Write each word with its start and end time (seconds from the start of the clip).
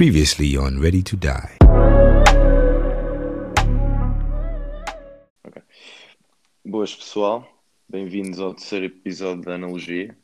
Previously 0.00 0.56
on 0.56 0.80
Ready 0.80 1.02
to 1.02 1.16
Die. 1.18 1.58
Boas 6.64 6.96
pessoal, 6.96 7.46
bem-vindos 7.86 8.40
ao 8.40 8.54
terceiro 8.54 8.86
episódio 8.86 9.44
da 9.44 9.56
Analogia. 9.56 10.16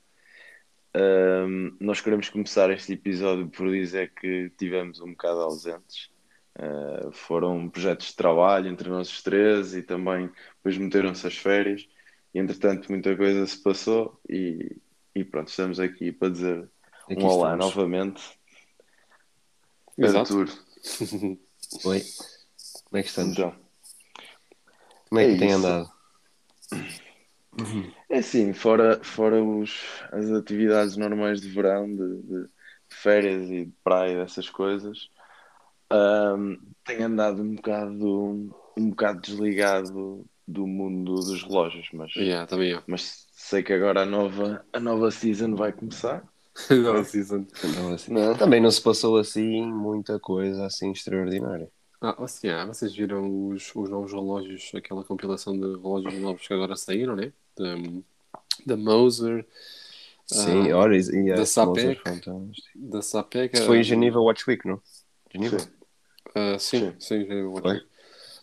Ahm, 0.95 1.77
nós 1.79 2.01
queremos 2.01 2.31
começar 2.31 2.71
este 2.71 2.95
episódio 2.95 3.49
por 3.49 3.71
dizer 3.71 4.15
que 4.19 4.49
tivemos 4.57 4.99
um 5.03 5.11
bocado 5.11 5.41
ausentes. 5.41 6.09
Ah, 6.59 7.11
foram 7.13 7.69
projetos 7.69 8.07
de 8.07 8.17
trabalho 8.17 8.69
entre 8.69 8.89
nós 8.89 9.11
os 9.11 9.23
três 9.23 9.75
e 9.75 9.83
também 9.83 10.31
depois 10.57 10.79
meteram-se 10.79 11.27
as 11.27 11.37
férias. 11.37 11.87
E 12.33 12.39
entretanto 12.39 12.89
muita 12.89 13.15
coisa 13.15 13.47
se 13.47 13.63
passou 13.63 14.19
e, 14.27 14.75
e 15.15 15.23
pronto, 15.23 15.49
estamos 15.49 15.79
aqui 15.79 16.13
para 16.13 16.31
dizer 16.31 16.67
Aqui 17.11 17.23
um 17.23 17.27
olá 17.27 17.53
estamos. 17.53 17.77
novamente. 17.77 18.23
Exato. 19.99 20.35
Arthur, 20.37 20.49
Oi, 21.85 22.01
como 22.85 22.99
é 22.99 23.03
que 23.03 23.09
estamos? 23.09 23.39
então. 23.39 23.55
Como 25.09 25.21
é 25.21 25.27
que 25.27 25.35
é 25.35 25.37
tem 25.37 25.53
isso. 25.53 25.53
andado? 25.53 25.91
É 28.09 28.19
assim, 28.19 28.53
fora, 28.53 29.03
fora 29.03 29.43
os, 29.43 29.81
as 30.13 30.31
atividades 30.31 30.97
normais 30.97 31.41
de 31.41 31.49
verão, 31.49 31.87
de, 31.89 32.23
de- 32.23 32.49
de 32.89 32.95
férias 32.97 33.51
e 33.51 33.67
de 33.67 33.73
praia, 33.83 34.17
dessas 34.23 34.49
coisas, 34.49 35.09
ahm, 35.91 36.57
tenho 36.85 37.07
andado 37.07 37.43
um 37.43 37.55
bocado, 37.57 38.55
um 38.77 38.91
bocado 38.91 39.21
desligado 39.23 40.27
do 40.49 40.67
mundo 40.67 41.25
dos 41.25 41.43
relógios, 41.45 41.89
mas, 41.93 42.13
Yeah, 42.17 42.47
mas 42.87 43.27
sei 43.33 43.63
que 43.63 43.73
agora 43.73 44.03
a 44.03 44.07
nova, 44.07 44.67
a 44.73 44.81
nova 44.81 45.11
season 45.11 45.55
vai 45.57 45.73
começar. 45.73 46.25
Não, 46.71 47.05
season. 47.05 47.47
Não, 47.63 47.93
assim, 47.95 48.13
Não. 48.13 48.37
Também 48.37 48.61
não 48.61 48.71
se 48.71 48.81
passou 48.83 49.17
assim 49.17 49.63
muita 49.67 50.19
coisa 50.21 50.67
assim 50.67 50.91
extraordinária. 50.93 51.71
Ah, 52.01 52.23
assim, 52.25 52.49
ah, 52.49 52.67
vocês 52.67 52.95
viram 52.95 53.49
os, 53.49 53.75
os 53.75 53.89
novos 53.91 54.13
relógios, 54.13 54.71
aquela 54.75 55.03
compilação 55.05 55.55
de 55.59 55.61
relógios 55.67 56.15
novos 56.21 56.47
que 56.47 56.53
agora 56.55 56.77
saíram, 56.77 57.17
né? 57.17 57.33
Da, 57.57 57.65
da 58.67 58.77
Moser, 58.77 59.47
Sim, 60.27 60.73
Ah, 60.73 60.73
horas 60.73 61.09
e 61.09 61.33
da 61.33 61.47
Sapec. 61.47 62.01
da 62.75 63.03
Sapec. 63.03 63.57
Foi 63.57 63.79
ah, 63.79 63.81
em 63.81 63.83
Geneva 63.83 64.21
Watch 64.21 64.49
Week, 64.49 64.67
não? 64.67 64.81
Geneva? 65.33 65.59
Sim. 65.59 65.71
ah, 66.35 66.59
sim, 66.61 66.95
Sim. 66.99 67.27
sim, 67.27 67.43
vou 67.45 67.61
Foi? 67.61 67.81
dizer. 67.81 67.87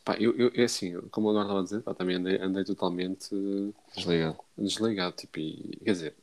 Pá, 0.05 0.17
eu, 0.19 0.37
eu, 0.37 0.51
é 0.55 0.63
assim, 0.65 0.99
como 1.11 1.29
agora 1.29 1.45
estava 1.45 1.61
a 1.61 1.63
dizer, 1.63 1.81
pá, 1.83 1.93
também 1.95 2.17
andei, 2.17 2.37
andei 2.41 2.63
totalmente 2.65 3.29
Desligado. 3.95 4.43
desligado, 4.57 5.15
tipo, 5.15 5.39
e, 5.39 5.79
quer 5.83 5.91
dizer, 5.91 6.17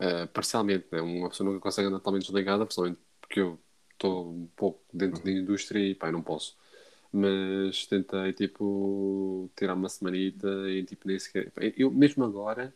eh, 0.00 0.26
parcialmente, 0.26 0.86
né? 0.92 1.00
Uma 1.02 1.28
pessoa 1.30 1.48
nunca 1.48 1.60
consegue 1.60 1.88
andar 1.88 1.98
totalmente 1.98 2.26
desligada, 2.26 2.64
principalmente 2.66 3.00
porque 3.20 3.40
eu 3.40 3.58
estou 3.92 4.30
um 4.30 4.48
pouco 4.56 4.82
dentro 4.92 5.22
da 5.22 5.30
indústria 5.30 5.78
e, 5.80 5.94
pá, 5.94 6.10
não 6.12 6.22
posso. 6.22 6.56
Mas 7.12 7.86
tentei, 7.86 8.32
tipo, 8.32 9.50
tirar 9.56 9.74
uma 9.74 9.88
semanita 9.88 10.48
e, 10.70 10.84
tipo, 10.84 11.08
nem 11.08 11.18
sequer... 11.18 11.52
Eu, 11.76 11.90
mesmo 11.90 12.24
agora, 12.24 12.74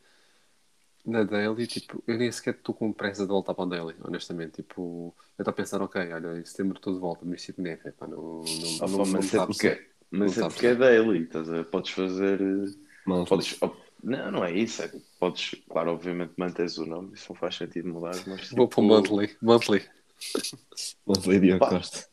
na 1.07 1.23
Daily, 1.23 1.67
tipo, 1.67 2.03
eu 2.07 2.17
nem 2.17 2.33
sequer 2.33 2.55
estou 2.55 2.75
com 2.75 2.93
pressa 2.93 3.23
de 3.23 3.29
voltar 3.29 3.55
para 3.55 3.65
a 3.65 3.69
Daily, 3.69 3.95
honestamente. 4.03 4.63
Tipo, 4.63 5.15
eu 5.39 5.43
estou 5.43 5.51
a 5.53 5.55
pensar, 5.55 5.83
ok, 5.83 6.01
olha, 6.13 6.39
em 6.39 6.45
setembro 6.45 6.77
estou 6.77 6.95
de 6.95 7.01
volta, 7.01 7.25
mas 7.25 7.43
tipo, 7.45 7.61
né, 7.63 7.77
pá, 7.77 8.07
não, 8.07 8.17
não, 8.17 8.79
Ah, 8.81 8.87
não, 8.89 8.99
pá, 8.99 9.05
não, 9.05 9.07
mas 9.07 9.25
está 9.27 9.43
é 9.43 9.47
porque, 9.47 9.87
mas 10.11 10.37
Não 10.37 10.47
é 10.47 10.51
porque 10.51 10.67
é 10.67 10.75
daily, 10.75 11.23
estás 11.25 11.51
a? 11.51 11.65
Podes 11.65 11.91
fazer. 11.91 12.41
eh, 12.41 12.65
Monthly. 13.07 13.29
Podes, 13.29 13.59
não, 14.03 14.31
não 14.31 14.45
é 14.45 14.53
isso. 14.53 14.83
É, 14.83 14.89
que 14.89 15.01
podes, 15.19 15.55
claro, 15.69 15.93
obviamente 15.93 16.35
mantens 16.37 16.79
o 16.79 16.87
nome, 16.87 17.15
isso 17.15 17.27
não 17.31 17.37
faz 17.37 17.57
sentido 17.57 17.89
mudar, 17.89 18.15
mas 18.27 18.51
Vou 18.51 18.69
para 18.69 18.81
o 18.81 18.83
tipo, 18.83 18.83
monthly, 18.83 19.37
monthly. 19.41 19.89
Monthly 21.07 21.41
Diogo 21.41 21.61
Pá. 21.61 21.71
Costa. 21.71 22.09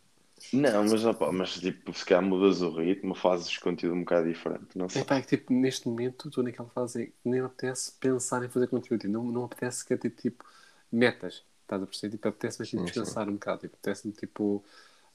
Não, 0.53 0.83
mas, 0.83 1.05
opa, 1.05 1.31
mas 1.31 1.53
tipo, 1.53 1.93
se 1.93 2.05
calhar 2.05 2.23
mudas 2.23 2.61
o 2.61 2.71
ritmo, 2.71 3.15
fazes 3.15 3.57
conteúdo 3.57 3.95
um 3.95 3.99
bocado 4.01 4.27
diferente, 4.27 4.77
não 4.77 4.89
sei. 4.89 5.01
É 5.01 5.05
pá, 5.05 5.15
é 5.15 5.21
que 5.21 5.27
tipo, 5.38 5.53
neste 5.53 5.88
momento 5.88 6.27
estou 6.27 6.43
naquela 6.43 6.67
fase 6.69 7.03
em 7.03 7.06
que 7.07 7.13
nem 7.23 7.39
apetece 7.39 7.94
pensar 7.94 8.44
em 8.44 8.50
fazer 8.50 8.67
conteúdo, 8.67 9.00
tipo, 9.01 9.13
não, 9.13 9.23
não 9.23 9.45
apetece 9.45 9.79
sequer 9.79 9.97
ter 9.97 10.09
tipo 10.09 10.44
metas, 10.91 11.45
estás 11.61 11.81
a 11.81 11.85
perceber? 11.85 12.11
Tipo, 12.17 12.27
apetece-me 12.27 12.67
tipo, 12.67 12.83
descansar 12.83 13.29
um 13.29 13.33
bocado, 13.33 13.61
tipo, 13.61 13.75
apetece-me 13.75 14.13
tipo 14.13 14.63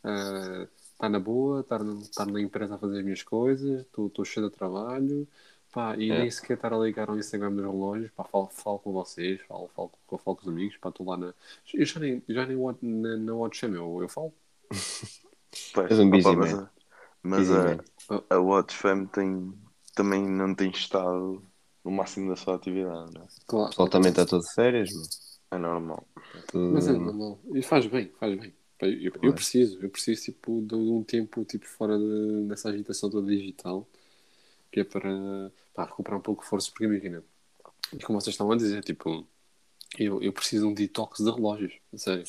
ah, 0.05 0.67
estar 0.93 1.09
na 1.11 1.21
boa, 1.21 1.61
estar, 1.61 1.83
na- 1.85 2.01
estar 2.01 2.27
na 2.27 2.41
empresa 2.41 2.75
a 2.77 2.79
fazer 2.79 2.99
as 2.99 3.05
minhas 3.05 3.23
coisas, 3.23 3.81
estou 3.83 4.25
cheio 4.25 4.49
de 4.49 4.57
trabalho, 4.57 5.29
pá, 5.77 5.97
e 5.97 6.11
É. 6.11 6.19
nem 6.21 6.31
sequer 6.31 6.55
estar 6.57 6.73
a 6.73 6.79
ligar 6.79 7.09
ao 7.11 7.19
Instagram 7.19 7.53
dos 7.55 7.65
relógios, 7.65 8.11
pá, 8.13 8.25
falo, 8.25 8.49
falo 8.49 8.79
com 8.81 8.93
vocês, 8.93 9.41
falo, 9.43 9.69
falo, 9.77 9.93
com- 10.07 10.19
falo 10.19 10.37
com 10.37 10.43
os 10.43 10.49
amigos, 10.49 10.77
pá, 10.79 10.89
estou 10.91 11.07
lá 11.07 11.17
na. 11.17 11.35
Eu 11.75 11.85
já 11.87 12.01
nem, 12.01 12.23
já 12.29 12.47
nem 12.47 12.57
watch- 12.57 12.85
na, 12.85 13.17
na 13.17 13.35
WhatsApp, 13.35 13.75
eu, 13.75 14.03
eu 14.03 14.09
falo. 14.09 14.33
Pois, 15.73 15.91
És 15.91 15.99
um 16.01 16.09
opa, 16.09 16.17
busy 16.17 16.37
mas 16.37 16.55
a, 16.55 16.71
mas 17.23 17.49
Busy 17.49 17.53
a, 17.53 17.63
man. 17.63 17.79
a 18.31 18.39
Watch 18.39 18.77
Fam 18.77 19.07
tem, 19.07 19.53
também 19.95 20.23
não 20.29 20.55
tem 20.55 20.71
estado 20.71 21.43
no 21.85 21.91
máximo 21.91 22.29
da 22.31 22.37
sua 22.37 22.57
atividade, 22.57 23.13
não 23.15 23.23
é? 23.23 23.27
Claro, 23.47 23.67
O 23.67 23.69
pessoal 23.71 23.89
também 23.89 24.11
está 24.11 24.27
todo 24.27 24.43
de 24.43 24.53
férias, 24.55 24.93
meu. 24.93 25.03
É 25.53 25.59
normal. 25.59 26.07
Tudo- 26.49 26.73
Mas 26.75 26.89
é 26.89 26.93
normal. 26.93 27.39
E 27.55 27.63
faz 27.63 27.87
bem, 27.87 28.11
faz 28.19 28.39
bem. 28.39 28.53
Eu, 28.81 29.13
eu 29.23 29.33
preciso, 29.33 29.79
eu 29.83 29.89
preciso 29.89 30.25
tipo, 30.25 30.61
de 30.63 30.75
um 30.75 31.03
tempo 31.03 31.45
tipo, 31.45 31.67
fora 31.67 31.97
de- 31.99 32.47
dessa 32.49 32.69
agitação 32.69 33.09
toda 33.09 33.27
digital, 33.27 33.87
que 34.77 34.81
é 34.81 34.85
para 34.85 35.51
pá, 35.73 35.87
recuperar 35.87 36.19
um 36.19 36.23
pouco 36.23 36.43
de 36.43 36.51
força, 36.51 36.71
porque 36.71 36.85
imagina, 36.85 37.25
e 37.95 38.03
como 38.03 38.21
vocês 38.21 38.35
estão 38.35 38.53
a 38.53 38.57
dizer, 38.57 38.85
tipo, 38.85 39.27
eu, 39.99 40.23
eu 40.23 40.33
preciso 40.35 40.67
de 40.67 40.71
um 40.71 40.75
detox 40.75 41.25
de 41.25 41.31
relógios, 41.31 41.73
sério. 41.95 42.25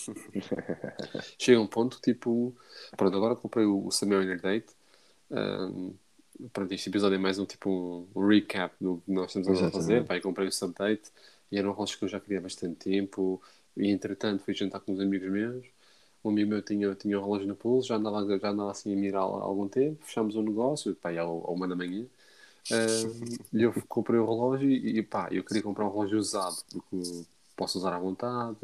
Chega 1.38 1.60
um 1.60 1.68
ponto, 1.68 2.00
tipo, 2.02 2.56
pronto, 2.96 3.18
agora 3.18 3.36
comprei 3.36 3.66
o, 3.66 3.88
o 3.88 3.92
Samuel 3.92 4.24
Inner 4.24 4.42
Date. 4.42 4.68
Um, 5.30 5.94
pronto, 6.54 6.72
este 6.72 6.88
episódio 6.88 7.16
é 7.16 7.18
mais 7.18 7.38
um 7.38 7.46
tipo 7.46 8.08
um 8.16 8.28
recap 8.28 8.74
do 8.80 9.02
que 9.06 9.12
nós 9.12 9.36
estamos 9.36 9.62
a 9.62 9.70
fazer. 9.70 10.06
Pá, 10.06 10.18
comprei 10.22 10.48
o 10.48 10.52
Subdate 10.52 11.12
e 11.52 11.58
era 11.58 11.70
um 11.70 11.74
relógio 11.74 11.98
que 11.98 12.06
eu 12.06 12.10
já 12.10 12.20
queria 12.22 12.40
há 12.40 12.42
bastante 12.42 12.76
tempo. 12.76 13.42
E 13.76 13.90
entretanto 13.90 14.44
fui 14.46 14.54
jantar 14.54 14.80
com 14.80 14.94
uns 14.94 15.02
amigos 15.02 15.30
meus. 15.30 15.66
Um 16.24 16.30
amigo 16.30 16.50
meu 16.52 16.62
tinha, 16.62 16.96
tinha 16.96 17.20
um 17.20 17.24
relógio 17.24 17.48
no 17.48 17.58
pulso, 17.58 17.90
já 17.90 17.96
andava, 17.96 18.26
já 18.40 18.50
andava 18.50 18.72
assim 18.72 18.94
a 18.94 18.96
mirar 18.96 19.20
há 19.20 19.24
algum 19.24 19.68
tempo. 19.68 20.06
Fechámos 20.06 20.36
o 20.38 20.42
negócio, 20.42 20.96
pá, 20.96 21.12
e 21.12 21.18
ao, 21.18 21.46
ao 21.46 21.54
uma 21.54 21.68
da 21.68 21.76
manhã. 21.76 22.06
Um, 22.70 23.38
e 23.54 23.64
eu 23.64 23.74
comprei 23.88 24.20
o 24.20 24.26
relógio 24.26 24.70
e 24.70 25.02
pá, 25.04 25.30
eu 25.32 25.44
queria 25.44 25.64
comprar 25.64 25.86
um 25.86 25.92
relógio 25.92 26.18
usado 26.20 26.58
porque 26.70 27.26
posso 27.56 27.78
usar 27.78 27.94
à 27.96 28.00
vontade. 28.00 28.58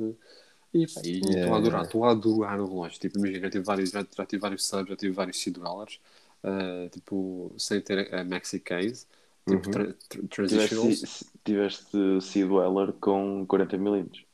E 0.74 0.88
pá, 0.88 1.02
estou 1.34 1.38
Yeah, 1.38 1.56
a 1.56 1.58
adorar, 1.60 1.84
yeah. 1.84 1.86
estou 1.86 2.06
a 2.06 2.12
adorar 2.12 2.60
o 2.60 2.68
relógio. 2.68 3.00
Tipo, 3.00 3.18
imagina, 3.20 3.42
já 3.42 3.50
tive 3.52 3.64
vários, 3.66 3.92
já, 3.92 4.02
já 4.18 4.26
tive 4.26 4.42
vários 4.42 4.66
subs, 4.68 4.90
já 4.90 4.96
tive 4.98 5.14
vários 5.14 5.42
100 5.42 5.54
dólares, 5.54 6.00
uh, 6.44 6.90
tipo, 6.90 7.54
sem 7.60 7.82
ter 7.82 8.14
a 8.14 8.24
maxi 8.26 8.60
case, 8.60 9.08
tipo, 9.48 9.68
Uhum. 9.68 9.72
tra 9.72 9.94
tra 10.10 10.24
transitionals. 10.30 11.06
Tiveste, 11.06 11.26
tiveste 11.44 12.22
sido 12.22 12.56
Weller 12.56 12.94
com 12.94 13.46
40mm, 13.48 14.26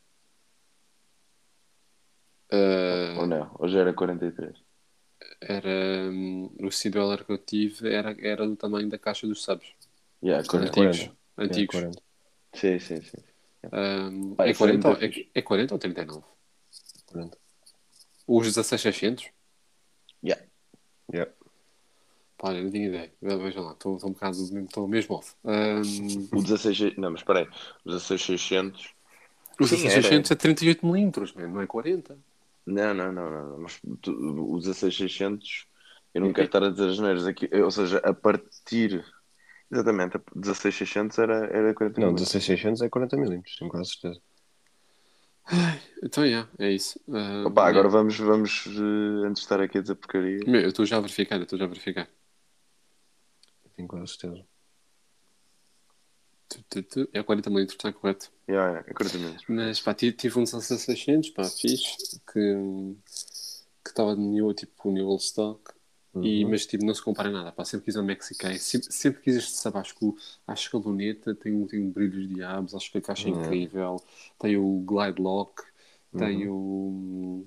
Uh, 2.51 3.19
ou 3.19 3.27
não? 3.27 3.55
Ou 3.59 3.67
já 3.67 3.79
era 3.81 3.93
43? 3.93 4.57
Era 5.41 6.09
hum, 6.11 6.49
o 6.61 6.71
C-Dollar 6.71 7.23
que 7.23 7.31
eu 7.31 7.37
tive 7.37 7.93
era, 7.93 8.15
era 8.19 8.47
do 8.47 8.55
tamanho 8.55 8.89
da 8.89 8.97
caixa 8.97 9.27
dos 9.27 9.43
subs. 9.43 9.67
Yeah, 10.23 10.43
Sim. 10.43 10.49
40. 10.49 10.69
Antigos. 10.69 10.97
40. 10.97 11.17
Antigos. 11.37 11.75
40. 11.75 12.01
Sim, 12.53 12.79
sim, 12.79 13.01
sim. 13.01 13.17
Um, 13.71 14.35
Pá, 14.35 14.45
é, 14.47 14.51
isso 14.51 14.63
é 14.63 14.67
40, 14.67 14.87
muito 14.89 15.01
ou- 15.03 15.09
é, 15.09 15.25
é 15.35 15.41
40 15.41 15.73
ou 15.75 15.79
39? 15.79 16.23
40. 17.07 17.37
Os 18.27 18.45
16600? 18.47 19.29
Yeah. 20.23 20.43
Yeah. 21.13 21.31
Pá, 22.37 22.49
olha, 22.49 22.63
não 22.63 22.71
tinha 22.71 22.87
ideia. 22.87 23.11
Vejam 23.21 23.63
lá, 23.65 23.71
estou 23.73 23.95
um 23.95 24.11
bocado, 24.11 24.37
estou 24.37 24.87
mesmo 24.87 25.15
off. 25.15 25.33
Um, 25.43 25.81
O 26.37 26.41
16. 26.41 26.97
Não, 26.97 27.11
mas 27.11 27.21
espera 27.21 27.39
aí. 27.39 27.47
O 27.83 27.91
16600. 27.91 28.93
o 29.59 29.67
Sim, 29.67 29.75
16600 29.77 30.31
é 30.31 30.35
38 30.35 30.85
milímetros, 30.85 31.33
man, 31.33 31.47
não 31.47 31.61
é 31.61 31.67
40. 31.67 32.17
Não, 32.69 32.93
não, 32.93 33.11
não, 33.11 33.31
não. 33.31 33.59
Mas 33.59 33.81
tu, 34.01 34.11
o 34.11 34.61
16600. 34.61 35.67
Eu 36.13 36.21
não 36.21 36.33
quero 36.33 36.45
estar 36.47 36.63
a 36.63 36.69
dizer 36.69 36.89
as 36.89 36.99
neiras 36.99 37.27
aqui. 37.27 37.49
Ou 37.53 37.71
seja, 37.71 37.97
a 37.99 38.13
partir. 38.13 39.03
Exatamente, 39.71 40.17
a 40.17 40.21
16600 40.35 41.19
era, 41.19 41.45
era 41.45 41.73
40 41.75 42.01
Não, 42.01 42.17
16600 42.17 42.81
é 42.81 42.89
40 42.89 43.17
milímetros, 43.17 43.55
tenho 43.55 43.69
quase 43.69 43.91
certeza. 43.91 44.19
Então, 46.01 46.25
yeah, 46.25 46.49
é 46.57 46.71
isso. 46.71 46.99
Um, 47.07 47.45
Opa, 47.45 47.67
agora 47.67 47.87
yeah. 47.87 47.89
vamos, 47.89 48.17
vamos 48.17 48.65
eh, 48.67 49.27
antes 49.27 49.41
de 49.41 49.45
estar 49.45 49.59
aqui 49.61 49.77
a 49.77 49.81
dizer 49.81 49.95
porcaria. 49.95 50.39
Meu, 50.47 50.61
eu 50.61 50.69
estou 50.69 50.85
já 50.85 50.97
a 50.97 51.01
verificar, 51.01 51.35
eu 51.37 51.43
estou 51.43 51.59
já 51.59 51.65
a 51.65 51.67
verificar. 51.67 52.07
Tenho 53.75 53.87
quase 53.87 54.13
certeza. 54.13 54.45
É 57.13 57.23
40 57.23 57.49
milímetros, 57.49 57.75
está 57.77 57.91
correto. 57.93 58.31
Yeah, 58.47 58.69
yeah, 58.71 58.83
é 58.87 58.93
40 58.93 59.17
minutos. 59.17 59.45
Mas 59.47 59.79
pá, 59.79 59.93
tive, 59.93 60.39
um 60.39 60.45
16600, 60.45 61.29
pá, 61.29 61.43
fixe, 61.43 62.19
que 62.31 62.95
que 63.83 63.89
estava 63.91 64.15
de 64.15 64.21
new, 64.21 64.53
tipo, 64.53 64.91
new 64.91 65.07
old 65.07 65.23
stock. 65.23 65.71
E, 66.21 66.43
Uhum. 66.43 66.51
mas 66.51 66.65
tipo, 66.65 66.83
não 66.85 66.93
se 66.93 67.01
compara 67.01 67.29
nada, 67.31 67.49
pá, 67.51 67.63
sempre 67.63 67.85
quis 67.85 67.95
um 67.95 68.03
Mexicai, 68.03 68.59
sempre, 68.59 68.91
sempre 68.91 69.21
quis 69.21 69.37
este, 69.37 69.51
sabe, 69.55 69.77
acho 69.77 69.95
que, 69.95 70.05
a 70.75 70.79
luneta 70.79 71.33
tem, 71.33 71.53
um- 71.53 71.65
tem 71.65 71.81
um 71.81 71.89
brilho 71.89 72.27
de 72.27 72.33
diabos, 72.35 72.75
acho 72.75 72.91
que 72.91 72.97
a 72.97 73.01
caixa 73.01 73.29
é 73.29 73.31
Uhum. 73.31 73.33
incrível, 73.33 74.03
tem 74.37 74.57
o 74.57 74.83
glide 74.85 75.21
lock, 75.21 75.63
tem 76.17 76.45
o 76.49 77.45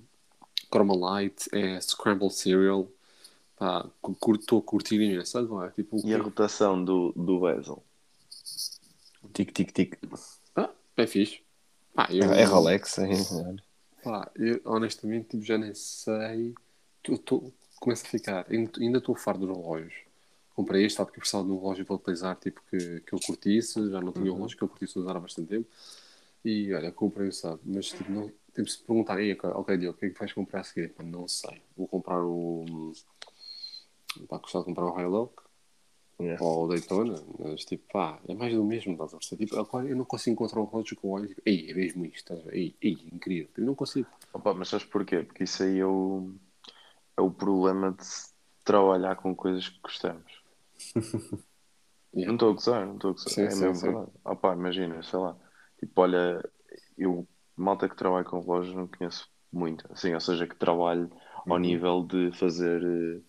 Light, 0.94 1.48
é 1.52 1.80
Scrambled 1.80 2.32
Cereal. 2.34 2.88
Pá, 3.56 3.88
estou 4.40 4.58
a 4.60 4.62
curtir 4.62 4.96
imenso 4.96 5.38
agora. 5.38 5.70
Tipo, 5.72 5.96
E 6.04 6.14
a 6.14 6.18
rotação 6.18 6.84
do, 6.84 7.12
do 7.12 7.40
bezel? 7.40 7.82
Tic, 9.32 9.52
tic, 9.52 9.72
tic. 9.72 9.98
ah, 10.56 10.70
é 10.96 11.06
fixe. 11.06 11.40
Pá, 11.94 12.08
eu, 12.10 12.32
É 12.32 12.44
Rolex, 12.44 12.98
é. 12.98 13.08
Pá, 14.02 14.30
eu, 14.36 14.60
honestamente 14.64 15.28
tipo, 15.28 15.44
já 15.44 15.56
nem 15.56 15.74
sei. 15.74 16.54
Tô, 17.02 17.16
tô, 17.18 17.52
começo 17.80 18.04
a 18.04 18.08
ficar. 18.08 18.46
Ainda 18.50 18.98
estou 18.98 19.14
farto 19.14 19.46
dos 19.46 19.56
relógios. 19.56 19.94
Comprei 20.54 20.84
este, 20.84 20.96
sabe 20.96 21.10
que 21.10 21.18
eu 21.18 21.20
precisava 21.20 21.44
de 21.44 21.50
um 21.50 21.58
relógio 21.58 21.86
para 21.86 21.94
utilizar, 21.96 22.36
tipo, 22.36 22.60
que, 22.70 23.00
que 23.00 23.12
eu 23.12 23.18
curtisse. 23.20 23.90
Já 23.90 24.00
não 24.00 24.12
tinha 24.12 24.30
um 24.30 24.36
relógio 24.36 24.56
que 24.56 24.64
eu 24.64 24.68
curtisse 24.68 24.98
usar 24.98 25.16
há 25.16 25.20
bastante 25.20 25.48
tempo. 25.48 25.68
E 26.44 26.72
olha, 26.74 26.90
comprei 26.92 27.28
o 27.28 27.32
sabe. 27.32 27.60
Mas 27.64 27.86
tipo, 27.86 28.10
não, 28.10 28.30
tipo, 28.54 28.68
se 28.68 28.78
perguntarem, 28.78 29.32
ok, 29.32 29.50
ok, 29.50 29.76
Diogo, 29.78 29.96
o 29.96 30.00
que 30.00 30.06
é 30.06 30.10
que 30.10 30.18
vais 30.18 30.32
comprar 30.32 30.60
a 30.60 30.64
seguir? 30.64 30.90
Pá, 30.90 31.02
não 31.02 31.26
sei. 31.28 31.62
Vou 31.76 31.86
comprar 31.88 32.22
o. 32.22 32.92
Pá, 34.28 34.38
gostava 34.38 34.64
de 34.64 34.74
comprar 34.74 34.86
o 34.86 35.00
Hilux 35.00 35.41
Yeah. 36.22 36.44
ou 36.44 36.64
o 36.64 36.68
Daytona, 36.68 37.20
mas 37.38 37.64
tipo, 37.64 37.84
pá, 37.92 38.18
é 38.28 38.34
mais 38.34 38.54
do 38.54 38.64
mesmo, 38.64 38.92
estás 38.92 39.12
a 39.12 39.16
perceber? 39.18 39.44
Tipo, 39.46 39.58
agora 39.60 39.88
eu 39.88 39.96
não 39.96 40.04
consigo 40.04 40.34
encontrar 40.34 40.60
um 40.60 40.66
relógio 40.66 40.96
que 40.96 41.04
eu 41.04 41.10
olho 41.10 41.24
e 41.24 41.28
tipo, 41.28 41.42
ei, 41.44 41.70
é 41.70 41.74
mesmo 41.74 42.04
isto, 42.06 42.34
estás? 42.34 42.54
Ei, 42.54 42.76
ei, 42.80 42.96
incrível. 43.12 43.48
Eu 43.56 43.64
não 43.64 43.74
consigo. 43.74 44.08
Opa, 44.32 44.54
mas 44.54 44.68
sabes 44.68 44.86
porquê? 44.86 45.22
Porque 45.22 45.44
isso 45.44 45.62
aí 45.62 45.78
é 45.78 45.86
o, 45.86 46.32
é 47.16 47.20
o 47.20 47.30
problema 47.30 47.92
de 47.92 48.04
trabalhar 48.64 49.16
com 49.16 49.34
coisas 49.34 49.68
que 49.68 49.80
gostamos. 49.82 50.32
Yeah. 52.14 52.26
Não 52.28 52.34
estou 52.34 52.50
a 52.50 52.52
gozar, 52.52 52.86
não 52.86 52.96
estou 52.96 53.10
a 53.10 53.12
gozar. 53.14 53.32
Sim, 53.32 53.42
é 53.42 53.50
sim, 53.50 53.60
mesmo 53.60 53.74
sim. 53.74 53.86
verdade. 53.86 54.10
Opa, 54.26 54.52
imagina, 54.52 55.02
sei 55.02 55.18
lá. 55.18 55.34
Tipo, 55.80 56.02
olha, 56.02 56.44
eu, 56.98 57.26
malta 57.56 57.88
que 57.88 57.96
trabalha 57.96 58.22
com 58.22 58.38
relógios 58.38 58.76
não 58.76 58.86
conheço 58.86 59.30
muito. 59.50 59.90
Assim, 59.90 60.12
ou 60.12 60.20
seja, 60.20 60.46
que 60.46 60.54
trabalhe 60.56 61.08
ao 61.46 61.54
Uhum. 61.54 61.58
nível 61.58 62.02
de 62.06 62.30
fazer 62.32 63.22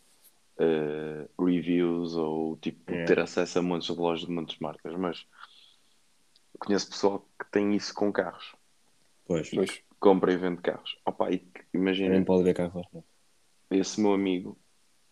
eh, 0.59 1.27
reviews 1.39 2.15
ou 2.15 2.57
tipo 2.57 2.91
Yeah. 2.91 3.07
ter 3.07 3.19
acesso 3.19 3.59
a 3.59 3.61
montes 3.61 3.88
de 3.88 3.94
relógios 3.94 4.27
de 4.27 4.33
montes 4.33 4.55
de 4.55 4.61
marcas. 4.61 4.94
Mas 4.95 5.25
conheço 6.59 6.89
pessoal 6.89 7.27
que 7.39 7.51
tem 7.51 7.75
isso 7.75 7.94
com 7.94 8.11
carros. 8.11 8.55
Pois. 9.25 9.50
Pois, 9.50 9.83
Compra 10.00 10.33
e 10.33 10.38
vende 10.38 10.61
carros. 10.61 10.97
Opa, 11.05 11.31
e 11.31 11.50
imagina. 11.73 12.09
Nem 12.09 12.25
pode 12.25 12.44
ver 12.44 12.53
carros. 12.53 12.85
esse 13.71 14.01
meu 14.01 14.13
amigo, 14.13 14.57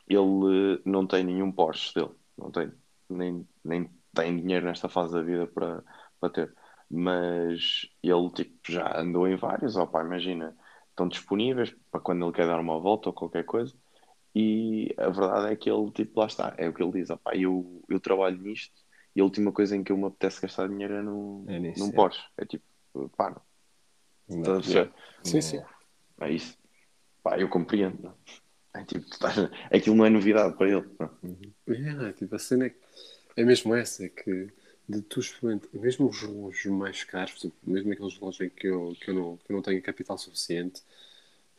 ele 0.07 0.75
eh, 0.75 0.81
não 0.85 1.07
tem 1.07 1.23
nenhum 1.23 1.51
Porsche 1.51 1.93
dele, 1.95 2.11
não 2.37 2.51
tem, 2.51 2.71
nem, 3.09 3.47
nem 3.63 3.89
tem 4.13 4.37
dinheiro 4.37 4.65
nesta 4.65 4.89
fase 4.89 5.13
da 5.13 5.21
vida 5.21 5.47
para, 5.47 5.83
para 6.19 6.29
ter, 6.29 6.53
mas 6.89 7.87
ele 8.03 8.29
tipo, 8.31 8.59
já 8.69 8.99
andou 8.99 9.27
em 9.27 9.35
vários, 9.35 9.75
pá, 9.91 10.03
imagina, 10.03 10.55
estão 10.89 11.07
disponíveis 11.07 11.73
para 11.89 12.01
quando 12.01 12.25
ele 12.25 12.33
quer 12.33 12.45
dar 12.45 12.59
uma 12.59 12.79
volta 12.79 13.09
ou 13.09 13.13
qualquer 13.13 13.45
coisa, 13.45 13.73
e 14.35 14.93
a 14.97 15.09
verdade 15.09 15.53
é 15.53 15.55
que 15.55 15.69
ele, 15.69 15.91
tipo, 15.91 16.19
lá 16.19 16.27
está, 16.27 16.53
é 16.57 16.67
o 16.69 16.73
que 16.73 16.81
ele 16.81 16.91
diz, 16.93 17.09
ó 17.09 17.17
pá, 17.17 17.35
eu, 17.35 17.83
eu 17.89 17.99
trabalho 17.99 18.37
nisto, 18.37 18.73
e 19.15 19.21
a 19.21 19.23
última 19.23 19.51
coisa 19.51 19.75
em 19.75 19.83
que 19.83 19.91
eu 19.91 19.97
me 19.97 20.05
apetece 20.05 20.41
gastar 20.41 20.69
dinheiro 20.69 20.93
é 20.95 21.01
num, 21.01 21.45
É 21.49 21.59
nisso, 21.59 21.83
num 21.83 21.89
é. 21.89 21.91
Porsche, 21.91 22.21
é 22.37 22.45
tipo, 22.45 22.63
pá, 23.17 23.41
não, 24.29 24.57
a 24.57 24.61
perceber? 24.61 24.91
sim, 25.23 25.41
sim. 25.41 25.61
É 26.21 26.31
isso. 26.31 26.57
Pá, 27.23 27.37
eu 27.39 27.49
compreendo. 27.49 28.01
não? 28.01 28.13
É 28.73 28.83
tipo, 28.85 29.05
estás... 29.05 29.35
aquilo 29.71 29.95
não 29.95 30.05
é 30.05 30.09
novidade 30.09 30.55
para 30.57 30.69
ele. 30.69 30.87
não? 30.99 32.07
É, 32.07 32.13
tipo, 32.13 32.35
a 32.35 32.39
cena 32.39 32.65
é, 32.65 32.69
que- 32.69 32.77
é 33.35 33.43
mesmo 33.43 33.75
essa, 33.75 34.05
é 34.05 34.09
que 34.09 34.49
de 34.87 35.01
tu 35.03 35.19
experimentar, 35.19 35.69
mesmo 35.73 36.07
os 36.09 36.21
relógios 36.21 36.73
mais 36.73 37.03
caros, 37.03 37.31
por 37.33 37.39
exemplo, 37.39 37.57
mesmo 37.63 37.93
aqueles 37.93 38.17
relógios 38.17 38.41
em 38.41 38.49
que 38.49 38.67
eu, 38.67 38.95
que 38.99 39.09
eu, 39.09 39.13
não, 39.15 39.37
que 39.37 39.51
eu 39.51 39.55
não 39.55 39.63
tenho 39.63 39.81
capital 39.81 40.17
suficiente, 40.17 40.81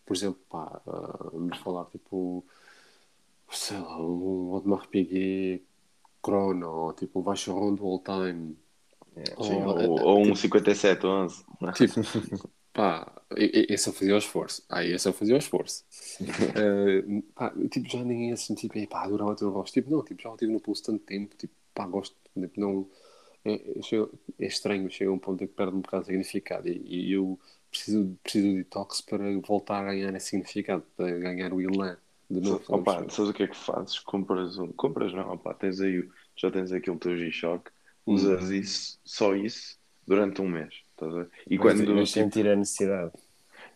por 0.05 0.15
exemplo, 0.17 0.41
pá, 0.51 0.81
ah, 0.87 1.31
vamos 1.33 1.59
falar 1.59 1.87
tipo, 1.87 2.45
sei 3.53 3.79
lá, 3.79 4.01
um 4.01 4.55
Audemars 4.55 4.87
Piguet 4.87 5.65
Chrono, 6.25 6.69
ou 6.71 6.93
tipo 6.95 7.21
um 7.21 7.23
Vacheron 7.23 7.75
do 7.75 7.85
All 7.87 8.01
Time, 8.03 8.57
Sim, 9.43 9.63
ou, 9.63 9.77
ou, 9.79 10.01
ou 10.01 10.27
um 10.27 10.35
57, 10.35 11.07
11. 11.07 11.45
não? 11.61 11.73
Tipo, 11.73 11.95
pá, 12.73 13.13
esse 13.37 13.89
eu 13.89 13.93
fazia 13.93 14.15
o 14.15 14.19
esforço. 14.19 14.65
Ah, 14.69 14.85
esse 14.85 15.07
eu 15.09 15.13
fazia 15.13 15.35
o 15.35 15.39
esforço. 15.39 15.85
Eh, 16.55 17.23
pá, 17.35 17.53
tipo, 17.71 17.89
já 17.89 18.03
nem 18.05 18.31
esse, 18.31 18.55
tipo, 18.55 18.77
"Ei, 18.79 18.87
pá, 18.87 19.05
adorava 19.05 19.37
ter 19.37 19.45
um 19.45 19.51
relógio. 19.51 19.73
Tipo, 19.73 19.91
não, 19.91 20.05
tipo, 20.05 20.23
já 20.23 20.31
o 20.31 20.37
tive 20.37 20.53
no 20.53 20.61
pulso 20.61 20.83
tanto 20.85 21.05
tempo, 21.05 21.37
tipo, 21.37 21.55
pá, 21.75 21.87
gosto, 21.87 22.17
tipo, 22.35 22.61
não... 22.61 22.89
É, 23.45 23.55
é, 23.55 23.81
é 24.39 24.47
estranho, 24.47 24.91
chega 24.91 25.11
a 25.11 25.15
um 25.15 25.19
ponto 25.19 25.43
em 25.43 25.47
que 25.49 25.55
perde 25.55 25.75
um 25.77 25.81
bocado 25.81 26.05
de 26.05 26.11
significado 26.11 26.69
e, 26.69 27.09
e 27.09 27.13
eu 27.13 27.39
preciso, 27.71 28.17
preciso 28.23 28.49
de 28.49 28.55
detox 28.59 29.01
para 29.01 29.25
voltar 29.41 29.81
a 29.81 29.93
ganhar 29.93 30.15
esse 30.15 30.29
significado, 30.29 30.85
para 30.97 31.11
ganhar 31.19 31.53
o 31.53 31.61
Ilan 31.61 31.97
de 32.31 32.41
novo. 32.41 32.65
Opa, 32.69 33.09
sabes 33.11 33.31
o 33.31 33.33
que 33.35 33.43
é 33.45 33.49
que 33.49 33.57
fazes? 33.57 33.99
Compras 34.01 34.59
um. 34.59 34.73
Compras 34.73 35.13
não, 35.13 35.31
opa, 35.33 35.55
tens 35.55 35.81
aí, 35.81 36.01
o- 36.01 36.13
já 36.37 36.51
tens 36.51 36.73
aquele 36.73 36.99
teu 36.99 37.17
G-Shock, 37.17 37.71
Hum. 38.07 38.15
usas 38.15 38.51
isso, 38.51 39.01
só 39.05 39.35
isso, 39.35 39.79
durante 40.07 40.41
um 40.43 40.49
mês. 40.49 40.75
Estás 40.93 41.13
a 41.15 41.17
ver? 41.25 41.31
E 41.49 41.59
Mas, 41.59 41.59
quando, 41.59 41.87
mas 41.95 42.11
tipo, 42.13 42.33
sentir 42.33 42.47
a 42.49 42.57
necessidade. 42.57 43.13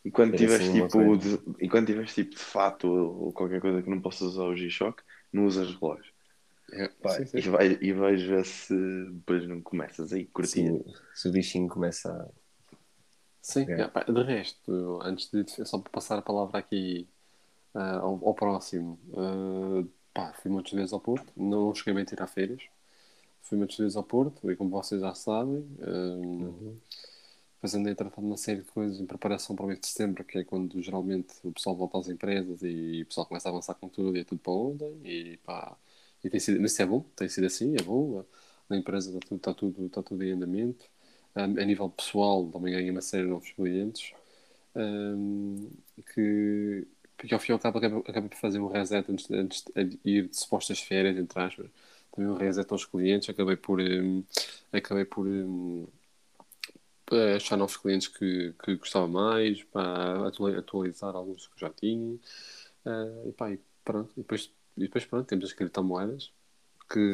e 0.05 0.11
quando 0.11 0.35
tiveres 0.37 0.69
assim 0.69 0.73
tipo, 0.73 1.17
de, 1.17 1.39
e 1.65 1.69
quando 1.69 1.87
tiveres 1.87 2.15
tipo 2.15 2.31
de 2.33 2.39
fato 2.43 2.89
ou, 2.89 3.25
ou 3.27 3.33
qualquer 3.33 3.61
coisa 3.61 3.83
que 3.83 3.91
não 3.91 4.01
possas 4.01 4.29
usar 4.33 4.45
o 4.45 4.57
G-Shock, 4.57 5.03
não 5.33 5.47
usas 5.47 5.75
relógio. 5.75 6.13
É, 6.73 6.89
Pá, 7.03 7.09
sim, 7.09 7.27
sim. 7.27 7.39
E, 7.39 7.43
vai, 7.43 7.79
e 7.81 7.93
vais 7.93 8.23
ver 8.23 8.45
se 8.45 8.75
depois 9.13 9.47
não 9.49 9.63
começas 9.63 10.13
aí, 10.13 10.27
Se, 10.41 10.59
curtir. 10.59 10.63
o- 10.63 10.85
se 11.13 11.29
o 11.29 11.33
bichinho 11.33 11.69
começa 11.69 12.11
a. 12.11 12.31
Sim, 13.41 13.73
É. 13.73 13.75
é, 13.77 13.87
pá, 13.89 14.03
de 14.05 14.23
resto, 14.25 15.01
antes 15.03 15.31
de 15.31 15.45
só 15.67 15.79
para 15.79 15.91
passar 15.93 16.19
a 16.19 16.23
palavra 16.23 16.59
aqui 16.59 17.09
ah, 17.77 17.99
ao, 18.01 18.21
ao 18.27 18.35
próximo, 18.35 18.99
ah, 19.17 19.85
pá, 20.15 20.33
fui 20.35 20.51
muitas 20.51 20.73
vezes 20.73 20.93
ao 20.93 21.01
Porto, 21.01 21.33
não 21.37 21.75
cheguei 21.75 21.95
bem 21.95 22.03
a 22.03 22.07
tirar 22.07 22.27
feiras, 22.27 22.63
fui 23.43 23.59
muitas 23.59 23.77
vezes 23.77 23.97
ao 23.97 24.05
Porto, 24.05 24.51
e 24.51 24.57
como 24.57 24.71
vocês 24.71 25.01
já 25.01 25.15
sabem, 25.15 25.63
depois 27.57 27.75
andei 27.75 27.93
a 27.93 27.97
tratar 27.97 28.21
de 28.21 28.27
uma 28.27 28.37
série 28.37 28.63
de 28.63 28.71
coisas 28.71 29.01
em 29.01 29.07
preparação 29.07 29.57
para 29.57 29.65
o 29.65 29.69
mês 29.69 29.81
de 29.81 29.87
setembro, 29.89 30.25
que 30.25 30.39
é 30.39 30.45
quando 30.45 30.81
geralmente 30.83 31.35
o 31.45 31.53
pessoal 31.53 31.77
volta 31.77 31.99
às 31.99 32.09
empresas 32.09 32.63
e 32.63 33.03
o 33.03 33.07
pessoal 33.07 33.27
começa 33.27 33.49
a 33.49 33.53
avançar 33.53 33.75
com 33.75 33.89
tudo 33.89 34.17
e 34.17 34.21
é 34.21 34.25
tudo 34.25 34.41
para 34.41 34.53
ontem, 34.53 35.01
e 35.05 35.37
pá, 35.39 35.77
e 36.25 36.31
tem 36.31 36.41
sido, 36.41 36.61
mas 36.61 36.73
isso 36.73 36.83
é 36.83 36.87
bom, 36.87 37.01
tem 37.17 37.29
sido 37.29 37.47
assim, 37.47 37.75
é 37.79 37.83
bom, 37.83 38.25
na 38.69 38.77
empresa 38.77 39.11
está 39.11 39.21
tudo, 39.21 39.37
está 39.37 39.55
tudo, 39.55 39.87
está 39.87 40.03
tudo 40.03 40.23
em 40.25 40.33
andamento. 40.33 40.87
Um, 41.37 41.61
a 41.61 41.65
nível 41.65 41.91
pessoal, 41.91 42.47
também 42.51 42.73
ganhei 42.73 42.91
uma 42.91 43.03
série 43.03 43.25
de 43.25 43.31
novos 43.31 43.51
clientes 43.53 44.13
um, 44.75 45.71
que, 46.15 46.87
que 47.19 47.33
ao 47.35 47.41
fim 47.41 47.53
e 47.53 47.55
ao 47.55 47.59
cabo 47.59 47.79
acabei, 47.79 47.99
acabei 48.01 48.29
por 48.29 48.37
fazer 48.39 48.59
um 48.59 48.69
reset 48.69 49.11
antes, 49.11 49.27
de- 49.27 49.37
antes 49.37 49.65
de 49.65 49.99
ir 50.05 50.29
de 50.29 50.37
supostas 50.37 50.81
férias, 50.81 51.17
entre 51.17 51.41
aspas. 51.41 51.67
Também 52.13 52.31
um 52.31 52.37
reset 52.37 52.71
aos 52.71 52.85
clientes, 52.85 53.29
acabei 53.29 53.57
por, 53.57 53.81
um, 53.81 54.23
acabei 54.73 55.05
por 55.05 55.27
um, 55.27 55.87
achar 57.37 57.57
novos 57.57 57.77
clientes 57.77 58.09
que, 58.09 58.53
que 58.63 58.77
gostava 58.77 59.07
mais, 59.07 59.63
para 59.65 60.29
atuali- 60.29 60.57
atualizar 60.57 61.15
alguns 61.15 61.47
que 61.47 61.61
já 61.61 61.71
tinha. 61.71 62.15
Uh, 62.85 63.29
e, 63.29 63.33
pá, 63.33 63.51
e 63.51 63.61
pronto, 63.85 64.11
e 64.17 64.21
depois, 64.21 64.51
e 64.77 64.81
depois 64.81 65.05
pronto, 65.05 65.27
temos 65.27 65.45
as 65.47 65.53
criptomoedas 65.53 66.33
que 66.89 67.11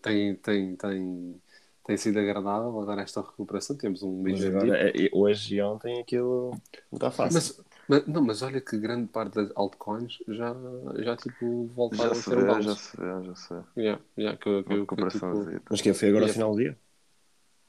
tem, 0.00 0.34
tem, 0.36 0.76
tem, 0.76 1.42
tem 1.84 1.96
sido 1.96 2.18
agradável 2.18 2.80
agora 2.80 3.02
esta 3.02 3.20
recuperação. 3.20 3.76
Temos 3.76 4.02
um 4.02 4.22
mês 4.22 4.44
agora, 4.44 4.76
é- 4.76 5.10
hoje 5.12 5.56
e 5.56 5.62
ontem 5.62 6.00
aquilo 6.00 6.50
não 6.90 6.96
está 6.96 7.10
fácil. 7.10 7.34
mas, 7.34 7.60
mas- 7.88 8.06
não, 8.06 8.22
mas 8.22 8.42
olha 8.42 8.60
que 8.60 8.76
grande 8.78 9.08
parte 9.08 9.34
das 9.34 9.50
altcoins 9.56 10.18
já, 10.28 10.54
já 10.98 11.16
tipo, 11.16 11.66
voltaram 11.74 12.04
Já 12.04 12.10
a 12.10 12.14
se 12.14 12.30
ter 12.30 12.36
um 12.36 12.40
vê, 12.40 12.46
bounce. 12.46 12.64
já 12.68 12.74
se 12.76 12.96
vê, 12.96 13.24
já 13.24 13.34
se 13.34 13.54
vê. 13.54 13.60
Yeah, 13.82 14.02
yeah, 14.18 14.38
que, 14.38 14.62
que, 14.64 14.86
que, 14.86 14.96
tipo. 15.08 15.62
Mas 15.70 15.80
que 15.80 15.94
foi 15.94 16.08
agora 16.10 16.24
ao 16.24 16.28
Yeah. 16.28 16.32
final 16.32 16.50
do 16.52 16.58
dia? 16.58 16.78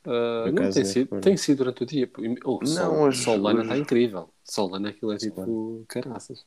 Por 0.02 0.52
não, 0.54 0.72
tem 0.72 0.82
é 0.82 0.86
sido, 0.86 1.22
tem 1.22 1.38
sido 1.38 1.58
durante 1.58 1.84
o 1.84 1.86
dia. 1.86 2.10
Oh, 2.46 2.60
Não, 2.62 2.68
Sol, 2.68 3.00
hoje- 3.02 3.24
Solana 3.24 3.60
hoje- 3.60 3.68
está 3.70 3.78
incrível. 3.78 4.34
Solana 4.44 4.90
aquilo 4.90 5.12
é 5.12 5.18
tipo 5.18 5.86
caraças. 5.88 6.46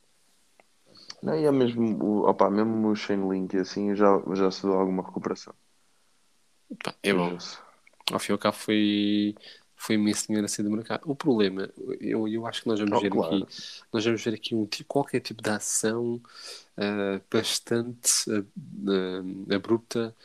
Não, 1.21 1.35
e 1.39 1.45
é 1.45 1.51
mesmo, 1.51 2.23
opa, 2.27 2.49
mesmo 2.49 2.89
o 2.89 2.95
Chainlink 2.95 3.55
e 3.55 3.59
assim 3.59 3.95
já, 3.95 4.21
já 4.33 4.51
se 4.51 4.65
vê 4.67 4.73
alguma 4.73 5.03
recuperação. 5.03 5.53
Pá, 6.83 6.93
é 7.03 7.13
bom. 7.13 7.37
Ao 8.11 8.19
fim 8.19 8.31
e 8.31 8.33
ao 8.33 8.39
cabo 8.39 8.57
foi, 8.57 9.35
foi 9.83 9.95
imenso 9.95 10.27
dinheiro 10.27 10.45
a 10.45 10.49
sair 10.49 10.63
do 10.65 10.71
mercado. 10.71 11.03
O 11.09 11.15
problema, 11.15 11.69
eu, 11.99 12.27
eu 12.27 12.45
acho 12.47 12.61
que 12.63 12.67
nós 12.67 12.79
vamos 12.79 12.99
Oh, 12.99 13.01
ver 13.01 13.13
claro. 13.13 13.39
aqui, 13.39 13.47
nós 13.93 14.03
vamos 14.05 14.23
ver 14.23 14.33
aqui 14.35 14.55
um 14.55 14.67
qualquer 14.87 15.19
tipo 15.21 15.41
de 15.41 15.49
ação 15.49 16.21
ah, 16.77 17.21
bastante 17.31 18.09
ah, 18.31 19.55
abrupta 19.55 20.15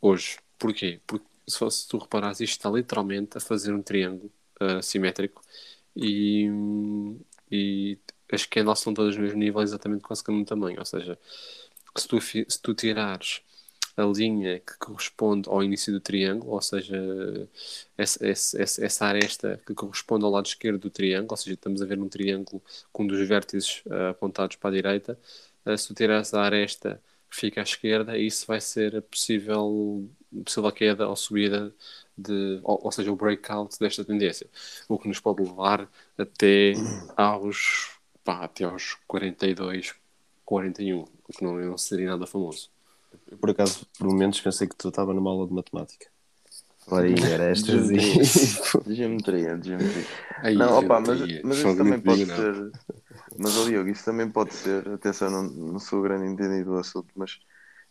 hoje. 0.00 0.38
Porquê? 0.58 1.00
Porque 1.06 1.26
se, 1.48 1.58
fosse- 1.58 1.82
se 1.82 1.88
tu 1.88 1.98
reparares, 1.98 2.40
isto 2.40 2.52
está 2.58 2.70
literalmente 2.70 3.36
a 3.38 3.40
fazer 3.40 3.72
um 3.74 3.82
triângulo 3.82 4.32
ah, 4.60 4.82
simétrico 4.82 5.42
e, 5.96 6.48
e 7.50 7.98
as 8.32 8.44
candles 8.46 8.80
são 8.80 8.92
todas 8.94 9.16
no 9.16 9.22
mesmo 9.22 9.38
nível, 9.38 9.62
exatamente 9.62 10.02
quase 10.02 10.22
que 10.22 10.30
no 10.30 10.36
mesmo 10.38 10.46
tamanho. 10.48 10.78
Ou 10.78 10.84
seja, 10.84 11.18
se 11.96 12.08
tu, 12.08 12.20
se 12.20 12.62
tu 12.62 12.74
tirares 12.74 13.42
a 13.98 14.04
linha 14.06 14.60
que 14.60 14.78
corresponde 14.78 15.48
ao 15.48 15.62
início 15.62 15.92
do 15.92 16.00
triângulo, 16.00 16.52
ou 16.52 16.62
seja, 16.62 16.96
essa, 17.96 18.26
essa, 18.26 18.84
essa 18.84 19.06
aresta 19.06 19.60
que 19.66 19.74
corresponde 19.74 20.24
ao 20.24 20.30
lado 20.30 20.46
esquerdo 20.46 20.78
do 20.78 20.90
triângulo, 20.90 21.32
ou 21.32 21.36
seja, 21.36 21.54
estamos 21.54 21.82
a 21.82 21.86
ver 21.86 21.98
um 21.98 22.08
triângulo 22.08 22.62
com 22.92 23.02
um 23.02 23.06
dos 23.08 23.26
vértices 23.26 23.82
uh, 23.86 24.10
apontados 24.10 24.56
para 24.56 24.70
a 24.70 24.72
direita. 24.72 25.18
Uh, 25.66 25.76
se 25.76 25.88
tu 25.88 25.94
tirares 25.94 26.32
a 26.32 26.42
aresta 26.42 27.02
que 27.28 27.36
fica 27.36 27.60
à 27.60 27.64
esquerda, 27.64 28.16
isso 28.16 28.46
vai 28.46 28.60
ser 28.60 29.02
possível, 29.02 30.08
possível 30.44 30.72
queda 30.72 31.08
ou 31.08 31.16
subida 31.16 31.74
de, 32.16 32.60
ou, 32.62 32.84
ou, 32.84 32.92
seja, 32.92 33.12
o 33.12 33.16
breakout 33.16 33.78
desta 33.80 34.04
tendência, 34.04 34.48
o 34.88 34.98
que 34.98 35.08
nos 35.08 35.20
pode 35.20 35.42
levar 35.42 35.90
até 36.16 36.72
aos, 37.16 37.98
pá, 38.24 38.44
até 38.44 38.64
aos 38.64 38.94
42, 39.06 39.94
41, 40.44 41.00
o 41.00 41.32
que 41.32 41.44
não, 41.44 41.56
não 41.56 41.78
seria 41.78 42.10
nada 42.10 42.26
famoso. 42.26 42.70
Eu, 43.30 43.38
por 43.38 43.50
acaso, 43.50 43.86
por 43.98 44.06
momentos, 44.06 44.40
pensei 44.40 44.66
que 44.66 44.76
tu 44.76 44.88
estava 44.88 45.12
numa 45.12 45.30
aula 45.30 45.46
de 45.46 45.54
matemática. 45.54 46.06
Falar 46.80 47.06
em 47.08 47.32
arestas 47.32 47.90
e. 47.90 48.94
Geometria, 48.94 49.60
geometria. 49.62 50.06
Aí, 50.38 50.56
não, 50.56 50.78
opa, 50.78 51.00
mas, 51.00 51.20
mas 51.42 51.58
isso 51.58 51.76
também 51.76 52.00
pode 52.00 52.24
não. 52.24 52.36
ser. 52.36 52.72
Mas, 53.36 53.56
oh, 53.56 53.64
Diogo, 53.64 53.88
isso 53.88 54.04
também 54.04 54.30
pode 54.30 54.54
ser. 54.54 54.88
Atenção, 54.88 55.30
não, 55.30 55.42
não 55.42 55.78
sou 55.78 56.02
grande 56.02 56.26
entendido 56.26 56.72
do 56.72 56.78
assunto, 56.78 57.08
mas 57.14 57.38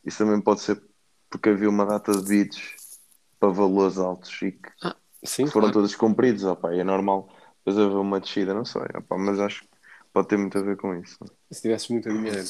isso 0.03 0.17
também 0.17 0.41
pode 0.41 0.61
ser 0.61 0.81
porque 1.29 1.49
havia 1.49 1.69
uma 1.69 1.85
data 1.85 2.11
de 2.11 2.27
bits 2.27 2.99
para 3.39 3.49
valores 3.49 3.97
altos 3.97 4.41
e 4.41 4.53
que, 4.53 4.69
ah, 4.83 4.95
sim, 5.23 5.45
que 5.45 5.51
foram 5.51 5.67
claro. 5.67 5.73
todos 5.73 5.95
compridos. 5.95 6.43
Opa, 6.43 6.73
é 6.73 6.83
normal. 6.83 7.29
Depois 7.59 7.77
haver 7.77 7.97
uma 7.97 8.19
descida, 8.19 8.53
não 8.53 8.65
sei. 8.65 8.83
Opa, 8.95 9.17
mas 9.17 9.39
acho 9.39 9.61
que 9.63 9.69
pode 10.11 10.27
ter 10.27 10.37
muito 10.37 10.57
a 10.57 10.61
ver 10.61 10.77
com 10.77 10.95
isso. 10.95 11.17
Se 11.51 11.61
tivesse 11.61 11.91
muito 11.91 12.09
dinheiro 12.09 12.43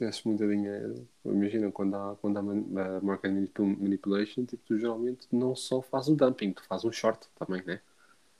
se 0.00 0.22
tivesse 0.22 0.26
muito 0.26 0.48
dinheiro, 0.48 1.06
imagina 1.24 1.70
quando 1.70 1.94
há, 1.94 2.16
quando 2.16 2.38
há 2.38 2.40
a 2.40 3.00
market 3.02 3.30
manipulation, 3.58 4.44
tipo, 4.46 4.62
tu 4.66 4.78
geralmente 4.78 5.26
não 5.30 5.54
só 5.54 5.82
faz 5.82 6.08
o 6.08 6.16
dumping, 6.16 6.52
tu 6.52 6.64
faz 6.64 6.84
um 6.84 6.92
short 6.92 7.28
também, 7.38 7.62
né? 7.64 7.80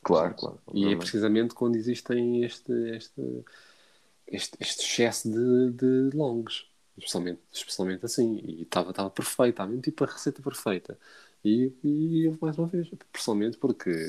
Claro, 0.02 0.34
claro. 0.34 0.58
E 0.72 0.90
é 0.90 0.96
precisamente 0.96 1.54
quando 1.54 1.76
existem 1.76 2.42
este, 2.44 2.72
este, 2.96 3.44
este, 4.26 4.56
este 4.58 4.82
excesso 4.82 5.30
de, 5.30 5.72
de 5.72 6.16
longs, 6.16 6.66
especialmente, 6.96 7.40
especialmente 7.52 8.06
assim. 8.06 8.40
E 8.42 8.62
estava 8.62 9.10
perfeito, 9.10 9.50
estava 9.50 9.68
mesmo 9.68 9.82
tipo 9.82 10.04
a 10.04 10.06
receita 10.06 10.40
perfeita. 10.40 10.98
E, 11.44 11.72
e 11.84 12.38
mais 12.40 12.56
uma 12.56 12.66
vez, 12.66 12.88
pessoalmente 13.12 13.58
porque 13.58 14.08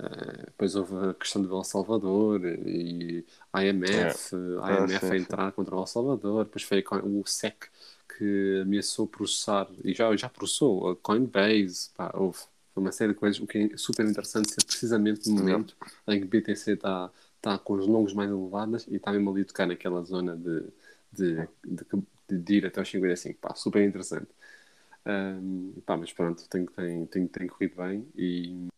Uh, 0.00 0.46
depois 0.46 0.76
houve 0.76 1.10
a 1.10 1.14
questão 1.14 1.42
do 1.42 1.56
El 1.56 1.64
Salvador 1.64 2.44
e 2.44 3.24
IMF, 3.52 4.34
é. 4.34 4.80
IMF 4.80 4.94
ah, 4.94 5.00
sim, 5.00 5.10
a 5.10 5.16
entrar 5.16 5.50
sim. 5.50 5.56
contra 5.56 5.74
o 5.74 5.80
El 5.80 5.86
Salvador, 5.86 6.44
depois 6.44 6.62
foi 6.62 6.84
o 7.02 7.26
SEC 7.26 7.68
que 8.16 8.60
ameaçou 8.62 9.06
processar, 9.06 9.68
e 9.84 9.92
já, 9.92 10.14
já 10.16 10.28
processou, 10.28 10.90
a 10.90 10.96
Coinbase, 10.96 11.90
pá, 11.96 12.12
houve 12.14 12.38
uma 12.76 12.92
série 12.92 13.12
de 13.12 13.18
coisas, 13.18 13.40
o 13.40 13.46
que 13.46 13.70
é 13.72 13.76
super 13.76 14.06
interessante 14.06 14.52
é 14.52 14.64
precisamente 14.64 15.28
no 15.28 15.36
momento 15.36 15.76
não. 16.06 16.14
em 16.14 16.20
que 16.20 16.26
o 16.26 16.28
BTC 16.28 16.72
está 16.72 17.10
tá 17.40 17.58
com 17.58 17.74
os 17.74 17.86
longos 17.86 18.12
mais 18.12 18.30
elevados 18.30 18.86
e 18.86 18.96
está 18.96 19.12
mesmo 19.12 19.30
ali 19.30 19.42
a 19.42 19.44
tocar 19.44 19.66
naquela 19.66 20.02
zona 20.02 20.36
de, 20.36 20.64
de, 21.12 21.48
de, 21.64 22.38
de 22.38 22.54
ir 22.54 22.66
até 22.66 22.80
os 22.80 22.88
55, 22.88 23.38
pá, 23.40 23.54
super 23.54 23.82
interessante. 23.86 24.28
Um, 25.06 25.72
pá, 25.86 25.96
mas 25.96 26.12
pronto, 26.12 26.48
tem, 26.48 26.66
tem, 26.66 27.06
tem, 27.06 27.26
tem 27.26 27.46
corrido 27.48 27.76
bem 27.76 28.06
e 28.16 28.68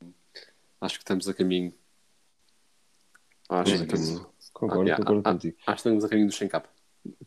Acho 0.80 0.94
que 0.94 1.02
estamos 1.02 1.28
a 1.28 1.34
caminho. 1.34 1.74
Acho 3.48 3.76
que 3.76 3.94
estamos. 3.94 4.26
Concordo, 4.52 4.92
ah, 4.92 4.96
concordo 4.96 5.22
ah, 5.24 5.32
contigo. 5.32 5.56
Acho 5.66 5.82
que 5.82 5.88
estamos 5.88 6.04
a 6.04 6.08
caminho 6.08 6.28
do 6.28 6.32
Shen 6.32 6.48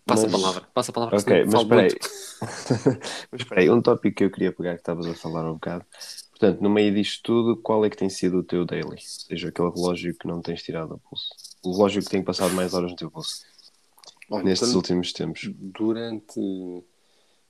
Passa 0.05 0.23
mas... 0.23 0.23
a 0.23 0.29
palavra. 0.29 0.67
Passa 0.73 0.91
a 0.91 0.93
palavra. 0.93 1.19
Ok, 1.19 1.45
mas 1.45 1.61
espera 1.61 1.81
aí. 1.81 1.89
mas 3.31 3.41
espera 3.41 3.61
aí, 3.61 3.69
um 3.69 3.81
tópico 3.81 4.17
que 4.17 4.23
eu 4.23 4.31
queria 4.31 4.51
pegar 4.51 4.73
que 4.73 4.81
estavas 4.81 5.07
a 5.07 5.13
falar 5.13 5.49
um 5.49 5.53
bocado. 5.53 5.85
Portanto, 6.31 6.61
no 6.61 6.69
meio 6.69 6.93
disto 6.93 7.23
tudo, 7.23 7.57
qual 7.57 7.85
é 7.85 7.89
que 7.89 7.97
tem 7.97 8.09
sido 8.09 8.39
o 8.39 8.43
teu 8.43 8.65
daily? 8.65 8.85
Ou 8.85 8.97
seja, 8.97 9.49
aquele 9.49 9.69
relógio 9.69 10.15
que 10.15 10.27
não 10.27 10.41
tens 10.41 10.61
tirado 10.61 10.93
a 10.93 10.97
pulso. 10.97 11.29
O 11.63 11.71
relógio 11.71 12.03
que 12.03 12.09
tem 12.09 12.23
passado 12.23 12.53
mais 12.53 12.73
horas 12.73 12.91
no 12.91 12.97
teu 12.97 13.09
pulso. 13.09 13.45
Olha, 14.29 14.43
nestes 14.43 14.69
então, 14.69 14.77
últimos 14.79 15.13
tempos. 15.13 15.49
Durante 15.53 16.39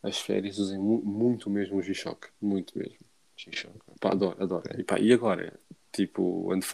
as 0.01 0.19
férias 0.19 0.59
usei 0.59 0.77
muito 0.77 1.49
mesmo 1.49 1.77
o 1.77 1.81
G-Shock. 1.81 2.27
Muito 2.41 2.77
mesmo. 2.77 2.99
G-Shock. 3.35 3.79
Adoro, 4.01 4.35
adoro. 4.41 4.63
Okay. 4.65 4.81
E, 4.81 4.83
pá, 4.83 4.99
e 4.99 5.11
agora, 5.11 5.59
tipo, 5.93 6.51
ando 6.51 6.65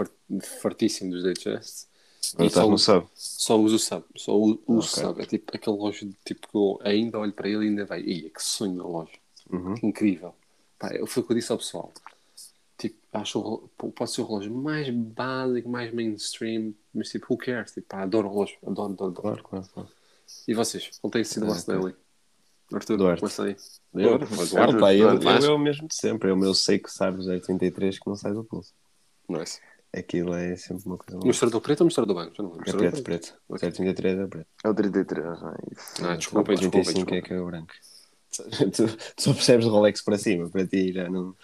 fartíssimo 0.62 1.12
dos 1.12 1.24
Digest. 1.24 1.88
E 2.38 2.46
estás 2.46 2.68
no 2.68 2.78
sub? 2.78 3.08
Só 3.14 3.60
uso 3.60 3.76
o 3.76 3.80
sub, 3.80 4.04
só 4.16 4.38
uso 4.38 4.62
o 4.66 4.78
okay. 4.78 4.90
sub. 4.90 5.22
É 5.22 5.26
tipo 5.26 5.56
aquele 5.56 5.76
relógio 5.76 6.14
tipo, 6.26 6.48
que 6.48 6.56
eu 6.56 6.80
ainda 6.84 7.20
olho 7.20 7.32
para 7.32 7.48
ele 7.48 7.66
e 7.66 7.68
ainda 7.70 7.86
vai, 7.86 8.02
ia, 8.02 8.30
que 8.30 8.44
sonho 8.44 8.74
de 8.74 8.80
relógio. 8.80 9.20
Uhum. 9.52 9.76
Incrível. 9.82 10.34
Pá, 10.78 10.90
foi 11.08 11.24
o 11.24 11.26
que 11.26 11.32
eu 11.32 11.38
disse 11.38 11.52
ao 11.52 11.58
pessoal. 11.58 11.94
Tipo, 12.78 12.98
acho 13.14 13.70
pode 13.78 14.12
ser 14.12 14.22
o 14.22 14.26
relógio 14.26 14.54
mais 14.54 14.90
básico, 14.90 15.70
mais 15.70 15.94
mainstream, 15.94 16.74
mas 16.94 17.10
tipo, 17.10 17.34
who 17.34 17.38
cares? 17.38 17.72
Tipo, 17.72 17.88
pá, 17.88 18.02
adoro 18.04 18.28
o 18.28 18.32
relógio, 18.32 18.58
adoro, 18.66 18.94
adoro, 18.94 19.12
adoro. 19.12 19.22
Claro, 19.22 19.44
claro, 19.44 19.66
claro. 19.74 19.90
E 20.48 20.54
vocês? 20.54 20.92
Qual 21.02 21.10
tem 21.10 21.24
sido 21.24 21.44
o 21.44 21.48
vosso 21.48 21.66
daily? 21.68 21.96
Arthur, 22.72 22.98
Duarte. 22.98 23.22
começa 23.22 23.44
aí. 23.44 23.56
Eu, 23.96 24.20
Duarte, 24.20 24.78
pá, 24.78 24.94
eu, 24.94 25.10
eu, 25.10 25.22
eu, 25.22 25.46
é 25.46 25.50
o 25.50 25.58
mesmo 25.58 25.88
de 25.88 25.96
sempre, 25.96 26.30
é 26.30 26.34
o 26.34 26.38
meu 26.38 26.54
Seiko 26.54 26.90
Sarves 26.92 27.26
33 27.44 27.98
que 27.98 28.08
não 28.08 28.16
sai 28.16 28.34
do 28.34 28.44
pulso. 28.44 28.74
Nice. 29.30 29.60
Aquilo 29.92 30.34
é 30.36 30.56
sempre 30.56 30.86
uma 30.86 30.98
coisa. 30.98 31.26
Mostrador 31.26 31.62
preto 31.62 31.82
ou 31.82 31.86
mostrador 31.86 32.16
branco? 32.16 32.36
Já 32.36 32.44
não 32.44 32.52
lembro. 32.52 32.70
É 32.70 32.74
preto, 32.74 33.04
preto. 33.04 33.34
O 33.48 33.58
033 33.58 34.20
é 34.20 34.28
preto. 34.28 34.48
É 34.64 34.70
o 34.70 34.74
33, 34.74 35.26
não 35.26 35.50
é 35.50 35.56
isso. 35.72 36.06
Ah, 36.06 36.16
desculpa, 36.16 36.52
o 36.52 36.56
35 36.56 37.16
é 37.16 37.22
que 37.22 37.34
é 37.34 37.40
o 37.40 37.46
branco. 37.46 37.74
Tu, 38.30 38.44
tu 38.86 38.88
só 39.18 39.34
percebes 39.34 39.66
Rolex 39.66 40.04
para 40.04 40.16
cima, 40.16 40.48
para 40.50 40.66
ti 40.66 40.94
já 40.94 41.10
não. 41.10 41.36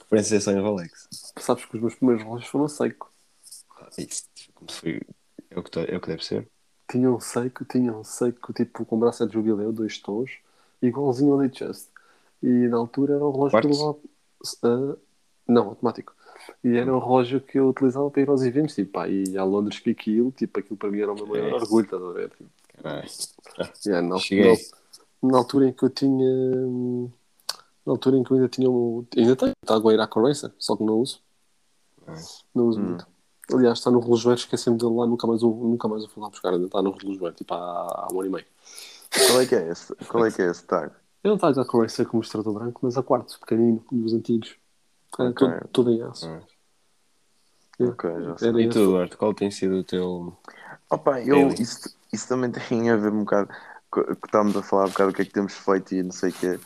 Referenciação 0.00 0.58
em 0.58 0.60
Rolex. 0.60 1.08
Sabes 1.38 1.64
que 1.64 1.76
os 1.76 1.80
meus 1.80 1.94
primeiros 1.94 2.24
relógios 2.24 2.50
foram 2.50 2.66
Seiko. 2.66 3.12
Isso, 3.96 4.24
foi. 4.68 5.00
É 5.50 5.58
o, 5.58 5.62
que, 5.62 5.78
é 5.78 5.96
o 5.96 6.00
que 6.00 6.08
deve 6.08 6.24
ser. 6.24 6.48
Tinha 6.90 7.10
um 7.10 7.20
Seiko, 7.20 7.64
tinha 7.64 7.92
um 7.92 8.02
Seiko 8.02 8.52
tipo 8.52 8.84
com 8.84 8.98
braço 8.98 9.24
de 9.24 9.32
jubileu, 9.32 9.72
dois 9.72 9.98
tons, 9.98 10.32
igualzinho 10.82 11.32
ao 11.32 11.38
Datejust. 11.38 11.88
E 12.42 12.48
na 12.48 12.76
altura 12.76 13.14
era 13.14 13.24
o 13.24 13.30
relógio 13.30 13.60
que 13.60 14.66
uh, 14.66 14.98
Não, 15.46 15.68
automático. 15.68 16.12
E 16.62 16.76
era 16.76 16.94
o 16.94 16.98
relógio 16.98 17.40
que 17.40 17.58
eu 17.58 17.68
utilizava 17.68 18.10
para 18.10 18.22
ir 18.22 18.28
aos 18.28 18.42
eventos, 18.42 18.74
tipo, 18.74 18.92
pá, 18.92 19.08
e 19.08 19.36
a 19.36 19.44
Londres 19.44 19.78
que 19.78 19.90
aquilo, 19.90 20.30
tipo, 20.32 20.58
aquilo 20.58 20.76
para 20.76 20.90
mim 20.90 21.00
era 21.00 21.12
o 21.12 21.14
meu 21.14 21.26
maior 21.26 21.50
é. 21.50 21.54
orgulho, 21.54 21.84
estás 21.84 22.02
a 22.02 22.12
ver? 22.12 22.30
Tipo, 22.30 22.50
Caralho. 22.82 23.08
Yeah, 23.86 24.08
na, 24.08 24.16
na, 24.16 25.30
na, 25.30 25.38
altura 25.38 25.68
em 25.68 25.72
que 25.72 25.84
eu 25.84 25.90
tinha. 25.90 26.66
Na 27.86 27.92
altura 27.92 28.16
em 28.16 28.22
que 28.22 28.30
eu 28.30 28.36
ainda 28.36 28.48
tinha. 28.48 28.70
Um, 28.70 29.06
ainda 29.16 29.36
tenho, 29.36 29.52
está 29.62 29.76
a 29.76 29.92
Iraco 29.92 30.26
Racer, 30.26 30.52
só 30.58 30.76
que 30.76 30.84
não 30.84 30.94
uso. 30.94 31.20
Não 32.54 32.66
uso 32.66 32.80
hum. 32.80 32.84
muito. 32.84 33.06
Aliás, 33.52 33.78
está 33.78 33.90
no 33.90 34.00
relojoeiro, 34.00 34.40
esqueci-me 34.40 34.78
dele 34.78 34.94
lá, 34.94 35.06
nunca 35.06 35.26
mais, 35.26 35.42
nunca 35.42 35.88
mais 35.88 36.04
o 36.04 36.08
fui 36.08 36.22
lá 36.22 36.30
buscar, 36.30 36.52
ainda 36.52 36.66
está 36.66 36.80
no 36.80 36.92
relojoeiro, 36.92 37.34
tipo, 37.34 37.52
há, 37.52 37.58
há 37.58 38.08
um 38.12 38.20
ano 38.20 38.28
e 38.28 38.32
meio. 38.32 38.46
Qual 39.26 39.40
é 39.40 39.46
que 39.46 39.54
é 39.56 39.68
esse, 39.68 39.94
Qual 40.06 40.24
é, 40.24 40.30
que 40.30 40.40
é 40.40 40.50
esse 40.50 40.64
tag? 40.64 40.92
Eu 41.24 41.30
não 41.30 41.48
está 41.48 41.48
a 41.48 41.78
Racer 41.78 42.06
como 42.06 42.20
mostrador 42.20 42.54
branco, 42.54 42.80
mas 42.82 42.96
a 42.96 43.02
quarto, 43.02 43.38
pequenino, 43.40 43.84
dos 43.90 44.14
antigos. 44.14 44.56
É 45.18 45.22
okay. 45.22 45.32
tudo, 45.32 45.68
tudo 45.72 46.04
aço. 46.08 46.28
Hum. 46.28 46.40
Ok, 47.88 48.10
já 48.22 48.38
sei. 48.38 48.50
E 48.50 48.68
tu, 48.68 48.78
Eduardo, 48.78 49.16
qual 49.16 49.34
tem 49.34 49.50
sido 49.50 49.76
o 49.76 49.84
teu. 49.84 50.36
Opa, 50.90 51.20
eu, 51.22 51.48
isso, 51.48 51.96
isso 52.12 52.28
também 52.28 52.50
tem 52.52 52.90
a 52.90 52.96
ver 52.96 53.10
um 53.12 53.20
bocado 53.20 53.48
que 53.92 54.26
estávamos 54.26 54.56
a 54.56 54.62
falar 54.62 54.84
um 54.86 54.90
bocado 54.90 55.10
o 55.10 55.14
que 55.14 55.22
é 55.22 55.24
que 55.24 55.32
temos 55.32 55.54
feito 55.54 55.94
e 55.94 56.02
não 56.02 56.12
sei 56.12 56.30
o 56.30 56.32
que 56.32 56.46
é. 56.46 56.58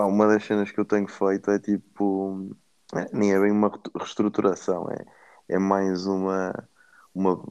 uma 0.00 0.26
das 0.26 0.44
cenas 0.44 0.70
que 0.70 0.78
eu 0.78 0.84
tenho 0.84 1.08
feito 1.08 1.50
é 1.50 1.58
tipo. 1.58 2.50
É, 2.94 3.08
nem 3.12 3.32
é 3.32 3.40
bem 3.40 3.50
uma 3.50 3.70
reestruturação, 3.96 4.88
é, 4.90 5.04
é 5.48 5.58
mais 5.58 6.06
uma, 6.06 6.52
uma. 7.14 7.42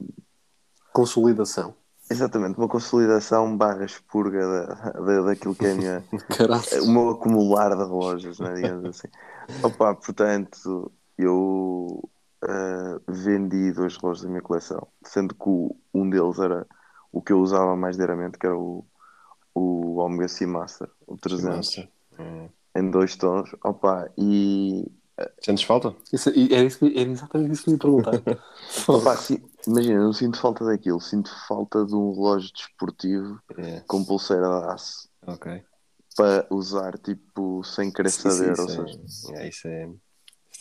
Consolidação. 0.92 1.74
Exatamente, 2.08 2.56
uma 2.56 2.68
consolidação 2.68 3.56
barra 3.56 3.84
expurga 3.84 4.40
da, 4.40 4.74
da, 4.92 5.20
daquilo 5.22 5.54
que 5.56 5.66
é 5.66 5.74
minha, 5.74 6.04
o 6.82 6.90
meu 6.90 7.10
acumular 7.10 7.70
de 7.70 7.76
relógios, 7.76 8.38
né, 8.38 8.54
digamos 8.54 8.84
assim. 8.84 9.08
Opa, 9.62 9.94
portanto, 9.94 10.92
eu 11.18 12.08
uh, 12.44 13.00
vendi 13.08 13.72
dois 13.72 13.96
relógios 13.96 14.22
da 14.22 14.28
minha 14.28 14.42
coleção, 14.42 14.86
sendo 15.04 15.34
que 15.34 15.48
o, 15.48 15.76
um 15.92 16.08
deles 16.08 16.38
era 16.38 16.66
o 17.10 17.20
que 17.20 17.32
eu 17.32 17.40
usava 17.40 17.74
mais 17.74 17.96
diariamente, 17.96 18.38
que 18.38 18.46
era 18.46 18.56
o, 18.56 18.84
o 19.52 19.96
Omega 19.98 20.28
Seamaster, 20.28 20.88
o 21.06 21.16
300, 21.16 21.88
hum. 22.18 22.48
em 22.76 22.90
dois 22.90 23.16
tons. 23.16 23.50
Opa, 23.64 24.08
e 24.16 24.86
Sentes 25.40 25.64
falta? 25.64 25.94
Isso, 26.12 26.28
era, 26.28 26.64
isso, 26.64 26.84
era 26.84 27.10
exatamente 27.10 27.52
isso 27.52 27.64
que 27.64 27.70
me 27.70 27.78
perguntar. 27.78 28.12
Sim, 29.16 29.42
imagina, 29.66 29.94
eu 29.94 30.04
não 30.04 30.12
sinto 30.12 30.38
falta 30.38 30.64
daquilo, 30.64 31.00
sinto 31.00 31.30
falta 31.48 31.86
de 31.86 31.94
um 31.94 32.12
relógio 32.12 32.52
desportivo 32.52 33.40
é. 33.56 33.80
com 33.86 34.04
pulseira 34.04 34.46
de 34.46 34.66
aço. 34.66 35.08
Ok. 35.26 35.64
Para 36.14 36.46
usar, 36.50 36.98
tipo, 36.98 37.64
sem 37.64 37.90
querer 37.90 38.10
sim, 38.10 38.30
saber. 38.30 38.56
Sim, 38.56 38.62
ou 38.62 38.68
seja... 38.68 39.00
é, 39.36 39.48
isso 39.48 39.68
é. 39.68 39.90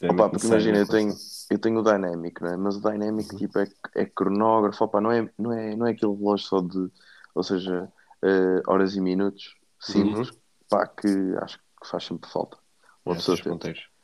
Opa, 0.09 0.29
porque 0.29 0.47
imagina, 0.47 0.77
eu 0.77 0.87
tenho, 0.87 1.13
eu 1.49 1.57
tenho 1.57 1.79
o 1.79 1.83
Dynamic, 1.83 2.41
não 2.41 2.49
é? 2.49 2.57
mas 2.57 2.75
o 2.75 2.81
Dynamic 2.81 3.31
uhum. 3.31 3.37
tipo, 3.37 3.59
é, 3.59 3.67
é 3.95 4.05
cronógrafo, 4.05 4.83
opa, 4.83 4.99
não, 4.99 5.11
é, 5.11 5.29
não, 5.37 5.53
é, 5.53 5.75
não 5.75 5.87
é 5.87 5.91
aquele 5.91 6.13
relógio 6.13 6.47
só 6.47 6.61
de, 6.61 6.91
ou 7.33 7.43
seja, 7.43 7.89
uh, 8.23 8.61
horas 8.67 8.95
e 8.95 9.01
minutos 9.01 9.55
simples, 9.79 10.29
uhum. 10.29 10.35
pá, 10.69 10.87
que 10.87 11.07
acho 11.41 11.57
que 11.57 11.89
faz 11.89 12.03
sempre 12.03 12.29
falta. 12.29 12.57
Uma 13.05 13.13
É, 13.13 13.17
pessoa 13.17 13.37
ter. 13.59 13.94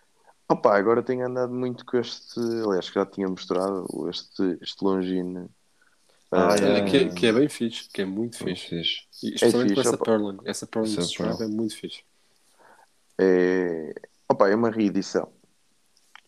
Opa, 0.51 0.77
agora 0.77 1.01
tenho 1.01 1.25
andado 1.25 1.53
muito 1.53 1.85
com 1.85 1.97
este, 1.97 2.39
aliás, 2.39 2.89
que 2.89 2.95
já 2.95 3.05
tinha 3.05 3.27
mostrado, 3.27 3.85
este, 4.09 4.57
este 4.61 4.83
Longine. 4.83 5.47
Ah, 6.31 6.53
Ah, 6.53 6.55
é. 6.57 6.63
Olha, 6.71 6.85
que, 6.85 6.97
é- 6.97 7.09
que 7.09 7.25
é 7.27 7.31
bem 7.33 7.49
fixe, 7.49 7.89
que 7.89 8.01
é 8.01 8.05
muito 8.05 8.37
fixe. 8.37 8.67
fixe. 8.69 9.01
E 9.23 9.33
especialmente 9.35 9.69
com 9.73 9.81
fixe, 9.81 9.87
essa 9.87 9.95
opa. 9.95 10.05
Perlin. 10.05 10.37
Essa 10.45 10.67
Perlin 10.67 10.97
Essa 10.97 11.43
é 11.43 11.47
muito 11.47 11.75
fixe. 11.75 12.03
É, 13.17 13.93
opa, 14.29 14.49
é 14.49 14.55
uma 14.55 14.69
reedição. 14.69 15.29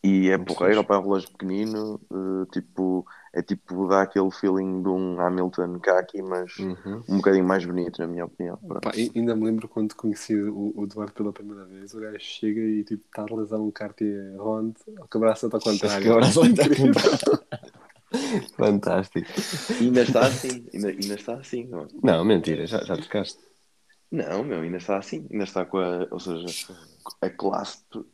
E 0.03 0.29
é 0.29 0.37
Muito 0.37 0.53
porreiro, 0.53 0.81
opa, 0.81 0.95
é 0.95 0.97
um 0.97 1.01
relógio 1.03 1.29
pequenino, 1.31 1.99
eh, 2.11 2.45
tipo, 2.51 3.05
é 3.33 3.41
tipo, 3.41 3.87
dá 3.87 4.03
aquele 4.03 4.29
feeling 4.29 4.83
de 4.83 4.89
um 4.89 5.19
Hamilton 5.19 5.79
Kaki, 5.79 6.21
mas 6.21 6.55
Uhum. 6.59 7.03
um 7.09 7.17
bocadinho 7.17 7.43
mais 7.45 7.65
bonito, 7.65 7.99
na 7.99 8.07
minha 8.07 8.25
opinião. 8.25 8.57
Pá, 8.57 8.91
ainda 8.93 9.35
me 9.35 9.45
lembro 9.45 9.67
quando 9.67 9.95
conheci 9.95 10.35
o, 10.35 10.71
o 10.75 10.83
Eduardo 10.83 11.13
pela 11.13 11.33
primeira 11.33 11.65
vez. 11.65 11.93
O 11.95 11.99
gajo 11.99 12.19
chega 12.19 12.61
e 12.61 12.83
tipo, 12.83 13.03
está 13.05 13.23
a 13.23 13.25
realizar 13.25 13.57
um 13.57 13.71
Cartier 13.71 14.35
Ronde, 14.37 14.75
que 15.09 15.17
abraça 15.17 15.47
está 15.47 15.57
ao 15.57 15.63
contrário. 15.63 16.03
Que 16.03 16.11
abraço 16.11 16.39
ao 16.39 16.45
Fantástico. 18.55 19.27
E 19.81 19.85
ainda 19.85 20.03
está 20.03 20.27
assim, 20.27 20.67
ainda, 20.71 20.87
ainda 20.89 21.13
está 21.15 21.33
assim, 21.33 21.65
não 21.65 21.81
é? 21.81 21.87
Não, 22.03 22.23
mentira, 22.23 22.67
já, 22.67 22.83
já 22.83 22.95
tocaste. 22.95 23.39
Não, 24.11 24.43
meu, 24.43 24.61
ainda 24.61 24.77
está 24.77 24.97
assim, 24.97 25.27
ainda 25.31 25.43
está 25.43 25.65
com 25.65 25.79
a, 25.79 26.07
ou 26.11 26.19
seja, 26.19 26.45
a 27.19 27.29
clasp 27.31 28.05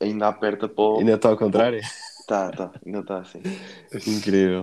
ainda 0.00 0.28
aperta 0.28 0.68
para 0.68 0.84
o... 0.84 0.98
Ainda 1.00 1.14
está 1.14 1.30
ao 1.30 1.36
contrário? 1.36 1.80
Tá, 2.28 2.50
tá, 2.52 2.70
ainda 2.84 3.00
está 3.00 3.20
assim. 3.20 3.40
Incrível. 4.06 4.62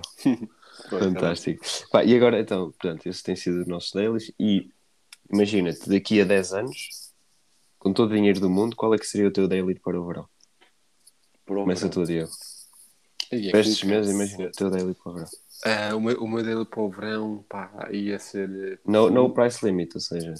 Fantástico. 0.87 1.65
Pá, 1.91 2.03
e 2.03 2.15
agora, 2.15 2.39
então, 2.39 2.71
portanto, 2.71 3.07
esse 3.07 3.23
tem 3.23 3.35
sido 3.35 3.63
o 3.63 3.67
nosso 3.67 3.91
dailies. 3.95 4.31
E 4.39 4.69
imagina-te, 5.33 5.89
daqui 5.89 6.21
a 6.21 6.25
10 6.25 6.53
anos, 6.53 7.11
com 7.79 7.91
todo 7.91 8.11
o 8.11 8.15
dinheiro 8.15 8.39
do 8.39 8.51
mundo, 8.51 8.75
qual 8.75 8.93
é 8.93 8.99
que 8.99 9.07
seria 9.07 9.27
o 9.27 9.31
teu 9.31 9.47
daily 9.47 9.79
para 9.79 9.99
o 9.99 10.05
verão? 10.05 10.29
Por 11.43 11.57
Começa 11.57 11.89
tu, 11.89 12.05
Diego. 12.05 12.29
E 13.31 13.47
é 13.47 13.51
Para 13.51 13.61
estes 13.61 13.83
meses, 13.83 14.13
imagina 14.13 14.47
o 14.47 14.51
teu 14.51 14.69
daily 14.69 14.93
para 14.93 15.11
o 15.11 15.15
verão. 15.15 15.29
Ah, 15.63 15.95
o, 15.95 15.99
meu, 15.99 16.23
o 16.23 16.27
meu 16.27 16.43
dele 16.43 16.65
para 16.65 16.81
o 16.81 16.89
verão 16.91 17.43
pá, 17.49 17.89
ia 17.91 18.19
ser. 18.19 18.79
No, 18.85 19.09
no 19.09 19.33
price 19.33 19.65
limit, 19.65 19.95
ou 19.95 20.01
seja, 20.01 20.35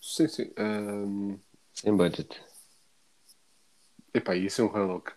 Sim, 0.00 0.28
sim. 0.28 0.52
ahm, 0.56 1.38
sem 1.74 1.96
budget. 1.96 2.40
epá, 4.14 4.36
ia 4.36 4.48
ser 4.48 4.62
um 4.62 4.70
relógio. 4.70 5.12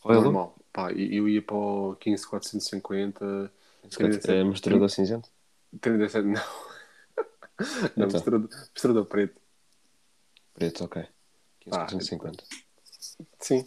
Royal 0.00 0.22
Normal. 0.22 0.61
Pá, 0.72 0.90
eu 0.92 1.28
ia 1.28 1.42
para 1.42 1.56
o 1.56 1.96
15450. 1.96 3.52
É 4.28 4.44
mostrador 4.44 4.88
cinzento? 4.88 5.28
37, 5.80 6.24
não. 6.26 6.32
Então. 6.32 7.90
Não, 7.96 8.06
mostrador, 8.08 8.48
mostrador 8.74 9.06
preto. 9.06 9.40
Preto, 10.54 10.84
ok. 10.84 11.04
Ah, 11.70 11.86
1550. 11.90 12.44
Sim. 13.38 13.64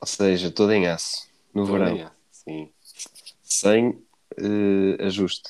Ou 0.00 0.06
seja, 0.06 0.50
todo 0.50 0.72
em 0.72 0.88
aço. 0.88 1.28
No 1.54 1.64
verão. 1.64 1.86
Também 1.86 2.02
é. 2.02 2.10
Sim. 2.30 2.72
Sem 3.42 4.04
eh, 4.36 5.04
ajuste. 5.04 5.48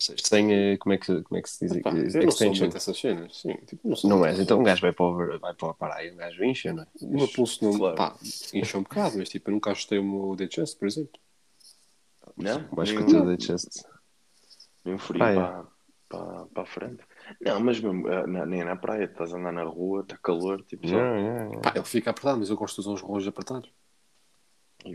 Seja, 0.00 0.22
sem. 0.24 0.52
eh, 0.52 0.76
como, 0.78 0.94
é 0.94 0.98
que, 0.98 1.22
como 1.22 1.38
é 1.38 1.42
que 1.42 1.50
se 1.50 1.68
diz? 1.68 1.82
Pá, 1.82 1.90
Eh, 1.90 2.08
eu 2.14 2.24
não 2.24 2.30
sou 2.30 2.54
muito 2.54 2.76
essas 2.76 2.98
cenas. 2.98 3.36
Sim, 3.40 3.54
tipo, 3.66 3.86
não 3.88 3.94
sou 3.96 4.08
Não 4.10 4.24
és, 4.24 4.40
então 4.40 4.58
um 4.58 4.64
gajo 4.64 4.80
vai 4.80 4.92
para, 4.92 5.04
o, 5.04 5.38
vai 5.38 5.54
para 5.54 5.70
a 5.70 5.74
praia, 5.74 6.12
um 6.12 6.16
gajo 6.16 6.42
incha, 6.44 6.72
não 6.72 6.82
é? 6.82 6.86
O 7.02 7.18
meu 7.18 7.28
pulso 7.28 7.62
não. 7.64 7.76
Claro. 7.78 7.96
Pá, 7.96 8.16
incha 8.54 8.78
um 8.78 8.82
bocado, 8.82 9.18
mas 9.18 9.28
tipo, 9.28 9.50
eu 9.50 9.54
nunca 9.54 9.70
ajustei 9.72 9.98
o 9.98 10.04
meu 10.04 10.34
dead 10.36 10.52
chest, 10.52 10.78
por 10.78 10.88
exemplo. 10.88 11.20
Não? 12.36 12.68
Mais 12.72 12.90
que 12.90 13.02
o 13.02 13.06
teu 13.06 13.36
de 13.36 13.44
chest. 13.44 13.82
Mesmo 14.84 14.98
frio 14.98 15.18
Praia. 15.18 15.34
para, 15.36 15.66
para, 16.08 16.46
para 16.46 16.62
a 16.62 16.66
frente. 16.66 17.02
Não, 17.40 17.60
mas 17.60 17.78
mesmo, 17.80 18.08
eh, 18.08 18.26
na- 18.26 18.46
nem 18.46 18.64
na 18.64 18.76
praia, 18.76 19.04
estás 19.04 19.34
a 19.34 19.36
andar 19.36 19.52
na 19.52 19.64
rua, 19.64 20.00
está 20.00 20.16
calor, 20.16 20.62
tipo, 20.64 20.88
só. 20.88 20.94
Não, 20.94 21.22
não, 21.22 21.50
não. 21.52 21.60
Pá, 21.60 21.72
ele 21.76 21.84
fica 21.84 22.10
apertado, 22.10 22.38
mas 22.38 22.48
eu 22.48 22.56
gosto 22.56 22.76
de 22.76 22.80
usar 22.88 22.92
os 22.94 23.02
relógios 23.02 23.28
apertados. 23.28 23.70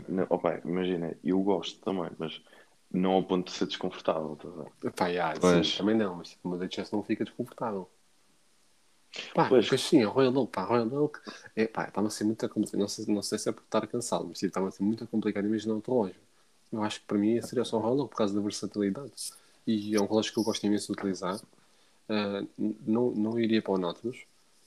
Não, 0.08 0.26
opa, 0.28 0.60
imagina, 0.64 1.16
eu 1.22 1.40
gosto 1.40 1.80
também, 1.80 2.10
mas 2.18 2.42
não 2.92 3.12
ao 3.12 3.24
ponto 3.24 3.50
de 3.50 3.56
ser 3.58 3.66
desconfortável, 3.66 4.36
ver? 4.82 4.92
Pá, 4.96 5.08
yeah, 5.08 5.38
Pois. 5.40 5.68
sim, 5.68 5.76
também 5.76 5.94
não, 5.96 6.16
mas 6.16 6.30
tipo, 6.30 6.56
dead 6.56 6.72
chest 6.74 6.92
não 6.92 7.02
fica 7.02 7.24
desconfortável. 7.24 7.88
Pá, 9.34 9.46
Pois. 9.48 9.66
pois 9.68 9.80
sim, 9.82 10.02
a 10.02 10.08
Royal 10.08 10.36
Oak, 10.36 10.52
pá, 10.52 10.62
a 10.62 10.64
Royal 10.64 10.92
Oak, 11.04 11.20
é, 11.54 11.66
pá, 11.66 11.84
está-me 11.88 12.08
a 12.08 12.10
ser 12.10 12.24
muito 12.24 12.48
complicado. 12.48 12.80
Não 12.80 12.88
sei, 12.88 13.06
não 13.14 13.22
sei 13.22 13.38
se 13.38 13.48
é 13.48 13.52
por 13.52 13.62
estar 13.62 13.86
cansado, 13.86 14.24
mas 14.28 14.38
tipo, 14.38 14.48
está-me 14.48 14.68
a 14.68 14.70
ser 14.70 14.82
muito 14.82 15.06
complicado 15.06 15.46
imaginar 15.46 15.74
outro 15.74 15.92
relógio. 15.92 16.20
Eu 16.72 16.82
acho 16.82 17.00
que 17.00 17.06
para 17.06 17.18
mim 17.18 17.40
seria 17.42 17.64
só 17.64 17.76
o 17.78 17.80
Royal 17.80 17.98
Oak 18.00 18.10
por 18.10 18.16
causa 18.18 18.34
da 18.34 18.40
versatilidade. 18.40 19.12
E 19.66 19.94
é 19.94 20.00
um 20.00 20.06
relógio 20.06 20.32
que 20.32 20.38
eu 20.38 20.44
gosto 20.44 20.64
imenso 20.66 20.86
de 20.86 20.92
utilizar. 20.92 21.40
N- 22.58 22.76
não, 22.86 23.10
não 23.12 23.38
iria 23.38 23.62
para 23.62 23.72
o 23.72 23.78
Nautilus, 23.78 24.24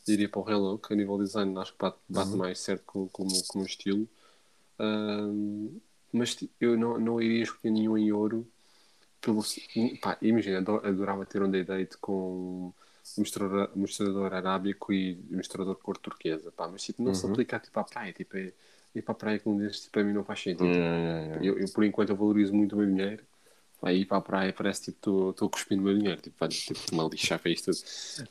iria 0.08 0.30
para 0.30 0.40
o 0.40 0.44
Royal 0.44 0.62
Oak. 0.64 0.92
A 0.94 0.96
nível 0.96 1.18
de 1.18 1.26
design, 1.26 1.58
acho 1.60 1.74
que 1.74 1.80
bate, 1.80 1.98
bate 2.08 2.38
mais 2.38 2.60
certo 2.60 2.84
com, 2.86 3.08
com, 3.10 3.28
com 3.48 3.60
o 3.60 3.62
meu 3.62 3.66
estilo. 3.68 4.08
Ah, 4.80 5.30
mas 6.12 6.38
eu 6.60 6.78
não, 6.78 7.00
não 7.00 7.22
iria 7.22 7.44
escolher 7.44 7.72
nenhum 7.74 7.98
em 7.98 8.12
ouro. 8.12 8.48
Pelo, 9.22 9.44
pá, 10.02 10.18
imagina, 10.22 10.60
ado- 10.60 10.82
adorava 10.86 11.26
ter 11.26 11.42
um 11.44 11.52
day-date 11.52 11.98
com 11.98 12.74
mostrador, 13.18 13.72
mostrador 13.76 14.34
arábico 14.34 14.94
e 14.94 15.16
mostrador 15.32 15.76
cor 15.76 15.98
turquesa, 15.98 16.52
pá, 16.52 16.68
mas 16.70 16.84
tipo, 16.84 17.04
não 17.04 17.14
se 17.14 17.26
Uhum. 17.26 17.34
aplica 17.34 17.60
tipo, 17.60 17.80
à 17.80 17.84
praia, 17.84 18.14
tipo, 18.14 18.38
é, 18.38 18.54
ir 18.96 19.02
para 19.02 19.12
a 19.14 19.16
praia 19.16 19.40
com 19.40 19.54
um 19.54 19.58
destes, 19.58 19.82
tipo, 19.84 19.94
para 19.94 20.04
mim 20.04 20.14
não 20.14 20.24
faz 20.24 20.42
sentido. 20.42 20.78
Eu, 21.42 21.60
eu, 21.60 21.70
por 21.70 21.84
enquanto, 21.84 22.10
eu 22.12 22.16
valorizo 22.16 22.54
muito 22.54 22.74
o 22.76 22.78
meu 22.80 22.88
dinheiro. 22.88 23.24
Aí 23.82 24.02
ir 24.02 24.06
para 24.06 24.18
a 24.18 24.22
praia 24.22 24.54
parece 24.54 24.84
tipo, 24.86 24.98
estou 24.98 25.30
estou 25.32 25.50
cuspindo 25.50 25.82
o 25.82 25.86
meu 25.86 25.98
dinheiro, 25.98 26.22
tipo, 26.22 26.36
vai, 26.40 26.50
tipo, 26.50 26.80
uma 26.94 27.04
lixar 27.10 27.40
para 27.40 27.52
isto. 27.52 27.72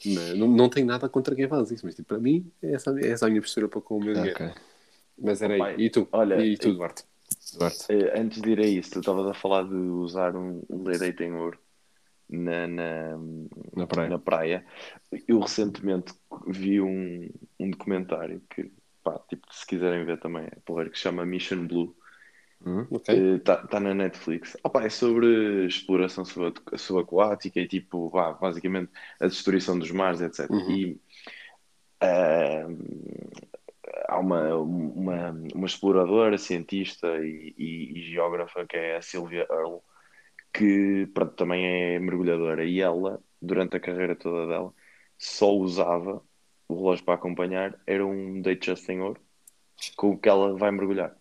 Mas 0.04 0.38
Não, 0.38 0.48
não 0.48 0.68
tenho 0.68 0.86
nada 0.86 1.08
contra 1.08 1.34
quem 1.34 1.48
faz 1.48 1.70
isso, 1.70 1.86
mas 1.86 1.94
tipo, 1.94 2.08
para 2.08 2.18
mim, 2.18 2.50
é 2.62 2.72
essa, 2.74 2.90
é 3.00 3.08
essa 3.10 3.26
a 3.26 3.30
minha 3.30 3.40
postura 3.42 3.68
para 3.68 3.80
com 3.80 3.98
o 3.98 4.02
meu 4.04 4.14
dinheiro. 4.14 4.40
Ok. 4.40 4.54
Mas 5.18 5.42
era 5.42 5.54
aí. 5.54 5.84
E 5.86 5.90
tu? 5.90 6.08
olha, 6.12 6.44
e 6.44 6.56
tu, 6.58 6.74
Duarte? 6.74 7.04
Eh, 7.88 8.20
Antes 8.20 8.40
de 8.40 8.50
ir 8.50 8.60
a 8.60 8.66
isso, 8.66 8.92
tu 8.92 9.00
estavas 9.00 9.26
a 9.26 9.34
falar 9.34 9.64
de 9.64 9.74
usar 9.74 10.36
um, 10.36 10.62
um 10.68 10.84
em 10.92 11.32
ouro 11.34 11.58
na, 12.28 12.66
na, 12.66 13.18
Na 13.74 13.86
praia. 13.86 14.08
na 14.10 14.18
praia. 14.18 14.66
Eu 15.26 15.40
recentemente 15.40 16.12
vi 16.46 16.80
um, 16.80 17.28
um 17.58 17.70
documentário 17.70 18.42
que, 18.50 18.70
pá, 19.02 19.18
tipo, 19.28 19.46
se 19.52 19.66
quiserem 19.66 20.04
ver 20.04 20.18
também, 20.20 20.44
é 20.44 20.56
porreiro, 20.64 20.90
que 20.90 20.96
se 20.98 21.04
chama 21.04 21.24
Mission 21.24 21.66
Blue. 21.66 21.96
Hum? 22.64 22.86
Ok. 22.90 23.36
Está 23.36 23.66
tá 23.66 23.80
na 23.80 23.94
Netflix. 23.94 24.56
Opa, 24.62 24.84
é 24.84 24.90
sobre 24.90 25.66
exploração 25.66 26.24
sub- 26.24 26.60
subaquática 26.76 27.60
e 27.60 27.68
tipo, 27.68 28.10
basicamente 28.40 28.90
a 29.20 29.26
destruição 29.26 29.78
dos 29.78 29.90
mares, 29.90 30.20
etc. 30.20 30.50
Uhum. 30.50 30.70
E 30.70 31.00
ah, 32.00 32.66
há 34.08 34.18
uma, 34.20 34.56
uma, 34.56 35.30
uma 35.54 35.66
exploradora, 35.66 36.38
cientista 36.38 37.08
e, 37.24 37.54
e- 37.58 37.98
e 38.00 38.02
geógrafa 38.12 38.66
que 38.66 38.76
é 38.76 38.98
a 38.98 39.02
Sylvia 39.02 39.46
Earle, 39.50 39.80
que 40.52 41.06
pronto, 41.14 41.34
também 41.36 41.66
é 41.96 41.98
mergulhadora. 42.00 42.64
E 42.64 42.80
ela, 42.80 43.22
durante 43.40 43.76
a 43.76 43.80
carreira 43.80 44.16
toda 44.16 44.46
dela, 44.48 44.74
só 45.18 45.52
usava 45.52 46.22
o 46.68 46.76
relógio 46.76 47.04
para 47.04 47.14
acompanhar, 47.14 47.80
era 47.86 48.06
um 48.06 48.40
Datejust 48.42 48.88
em 48.90 49.00
ouro, 49.00 49.20
com 49.96 50.10
o 50.12 50.18
que 50.18 50.28
ela 50.28 50.56
vai 50.56 50.70
mergulhar. 50.72 51.16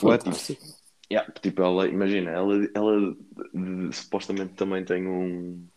Fantástico. 0.00 0.66
Yeah, 1.10 1.30
tipo, 1.42 1.62
ela, 1.62 1.86
imagina, 1.86 2.30
ela, 2.30 2.54
ela 2.74 3.16
supostamente 3.92 4.54
também 4.54 4.84
tem 4.84 5.06
um, 5.06 5.68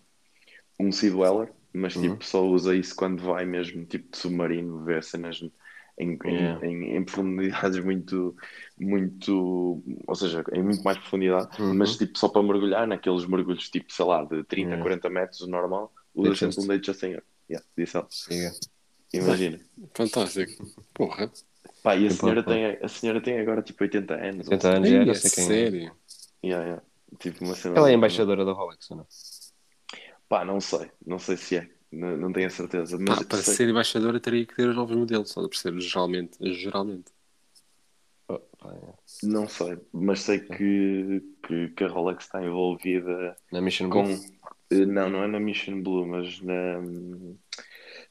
um 0.80 0.92
Sea 0.92 1.12
Dweller, 1.12 1.54
mas 1.74 1.96
Uhum. 1.96 2.18
tipo, 2.18 2.24
só 2.26 2.46
usa 2.46 2.76
isso 2.76 2.96
quando 2.96 3.24
vai 3.24 3.46
mesmo, 3.46 3.86
tipo, 3.86 4.12
de 4.12 4.18
submarino, 4.18 4.84
ver 4.86 5.04
cenas 5.04 5.42
em, 5.98 6.18
Yeah. 6.26 6.68
em, 6.68 6.96
em 6.96 7.04
profundidades 7.04 7.80
muito, 7.84 8.36
muito, 8.80 9.84
ou 10.06 10.16
seja, 10.16 10.44
em 10.54 10.62
muito 10.64 10.84
mais 10.84 10.98
profundidade, 10.98 11.62
Uhum. 11.62 11.74
mas 11.76 11.98
tipo, 11.98 12.18
só 12.18 12.28
para 12.30 12.44
mergulhar, 12.44 12.88
naqueles 12.88 13.26
mergulhos, 13.26 13.70
tipo, 13.70 13.92
sei 13.92 14.06
lá, 14.06 14.24
de 14.24 14.44
30, 14.44 14.70
Yeah. 14.70 14.82
40 14.84 15.10
metros, 15.10 15.42
o 15.42 15.48
normal, 15.48 15.92
usa 16.14 16.30
Datejust. 16.30 16.54
sempre 16.56 16.64
um 16.64 16.68
Datejust 16.78 17.04
em 17.04 17.14
ouro. 17.16 17.24
Yeah, 17.50 17.66
disse 17.78 17.98
ela. 17.98 18.08
Siga. 18.10 18.52
Imagina. 19.14 19.60
Fantástico. 19.94 20.66
Porra. 20.94 21.32
Pá, 21.82 21.96
e 21.96 22.06
a 22.06 22.10
Tem 22.10 22.18
senhora, 22.18 22.44
tem, 22.44 22.66
a 22.82 22.88
senhora 22.88 23.22
tem 23.22 23.40
agora 23.40 23.62
tipo 23.62 23.82
80 23.84 24.14
anos. 24.16 24.48
ou 24.48 24.54
80 24.54 24.70
anos 24.78 24.90
já, 24.90 24.96
Ei, 25.00 25.06
não 25.06 25.12
é 25.12 25.16
sei 25.16 25.32
quem 25.32 25.44
é. 25.44 25.48
sério. 25.48 25.92
Yeah, 26.44 26.66
yeah. 26.66 26.84
Tipo 27.20 27.46
uma 27.46 27.56
cena 27.56 27.76
Ela 27.78 27.88
é 27.88 27.92
muito- 27.92 27.98
embaixadora 28.00 28.44
da 28.46 28.52
Rolex, 28.52 28.92
ou 28.92 28.98
não? 28.98 29.08
Pá, 30.28 30.44
não 30.44 30.60
sei. 30.60 30.92
Não 31.06 31.18
sei 31.20 31.38
se 31.38 31.56
é. 31.58 31.70
Não, 31.92 32.18
não 32.18 32.34
tenho 32.34 32.48
a 32.48 32.50
certeza. 32.50 32.98
Mas 33.00 33.20
Pá, 33.20 33.26
para 33.26 33.38
sei- 33.42 33.54
ser 33.56 33.70
embaixadora 33.70 34.20
teria 34.20 34.46
que 34.46 34.56
ter 34.56 34.68
os 34.68 34.76
novos 34.76 34.96
modelos, 34.96 35.30
só 35.32 35.48
para 35.48 35.58
ser 35.58 35.80
geralmente. 35.80 36.38
geralmente. 36.56 37.12
Oh, 38.30 38.40
é. 38.66 38.94
não 39.24 39.48
sei. 39.48 39.78
Mas 39.94 40.22
sei 40.22 40.40
que, 40.40 41.24
que, 41.48 41.70
que 41.70 41.84
a 41.84 41.88
Rolex 41.88 42.26
está 42.26 42.44
envolvida 42.44 43.36
Na 43.52 43.62
Mission 43.62 43.90
com. 43.90 44.04
Blue? 44.04 44.20
eh, 44.72 44.86
Não, 44.86 45.10
não 45.10 45.24
é 45.24 45.28
na 45.28 45.40
Mission 45.40 45.82
Blue, 45.82 46.06
mas 46.06 46.42
na, 46.42 46.82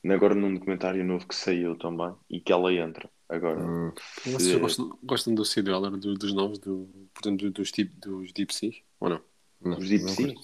na- 0.03 0.15
agora 0.15 0.35
num 0.35 0.55
documentário 0.55 1.05
novo 1.05 1.27
que 1.29 1.35
saiu 1.35 1.77
também 1.77 2.15
e 2.31 2.41
que 2.41 2.51
ela 2.53 2.73
entra. 2.73 3.11
Agora, 3.29 3.61
Hum. 3.63 3.93
se- 4.15 4.31
Vocês 4.31 4.59
gostam, 4.61 4.99
gostam 5.03 5.35
do 5.35 5.45
Sea 5.45 5.63
Dweller, 5.63 5.91
do, 5.99 6.15
dos 6.15 6.33
novos, 6.33 6.59
do, 6.61 6.89
portanto, 7.13 7.41
do- 7.43 7.51
dos, 7.51 7.71
deep, 7.73 7.93
dos 8.01 8.33
Deep 8.33 8.55
Sea? 8.55 8.73
Ou 9.01 9.11
não? 9.11 9.21
Não, 9.61 9.77
os 9.79 9.89
Deep 9.89 10.03
não 10.05 10.09
Sea? 10.15 10.35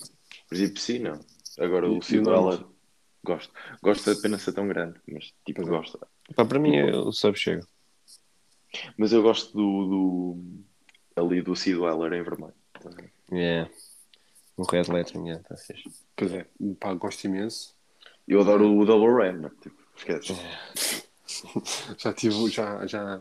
Os 0.50 0.58
Deep 0.58 0.78
Sea, 0.80 0.98
não. 1.00 1.20
Agora 1.64 1.86
E- 1.86 1.96
o 1.98 2.02
Sea 2.02 2.20
Dweller, 2.20 2.64
gosto. 3.24 3.52
Gosto 3.82 4.12
de 4.12 4.18
apenas 4.18 4.42
ser 4.42 4.52
tão 4.52 4.66
grande, 4.68 5.00
mas 5.08 5.32
tipo, 5.44 5.62
é. 5.62 5.64
gosto. 5.64 5.98
Pá, 6.34 6.44
para 6.44 6.58
mim, 6.58 6.80
o 6.82 7.12
sub 7.12 7.36
chega. 7.38 7.66
Mas 8.96 9.12
eu 9.12 9.22
gosto 9.22 9.52
do, 9.52 9.86
do 9.86 11.22
ali 11.22 11.42
do 11.42 11.54
Sid 11.54 11.78
Weller 11.78 12.12
em 12.14 12.22
vermelho. 12.22 12.54
Yeah. 13.30 13.70
O 14.56 14.64
red 14.64 14.84
lettering, 14.88 15.28
yeah, 15.28 15.48
tá 15.48 15.56
fixe. 15.56 15.90
Pois 16.16 16.32
é, 16.32 16.46
pá, 16.78 16.94
gosto 16.94 17.24
imenso. 17.24 17.74
Eu 18.26 18.40
adoro 18.40 18.76
o 18.76 18.84
Double 18.84 19.14
Red, 19.14 19.38
né? 19.38 19.50
tipo, 19.60 19.76
esquece. 19.96 20.34
Já 21.98 22.12
tive, 22.12 22.48
já, 22.50 22.86
já, 22.86 23.20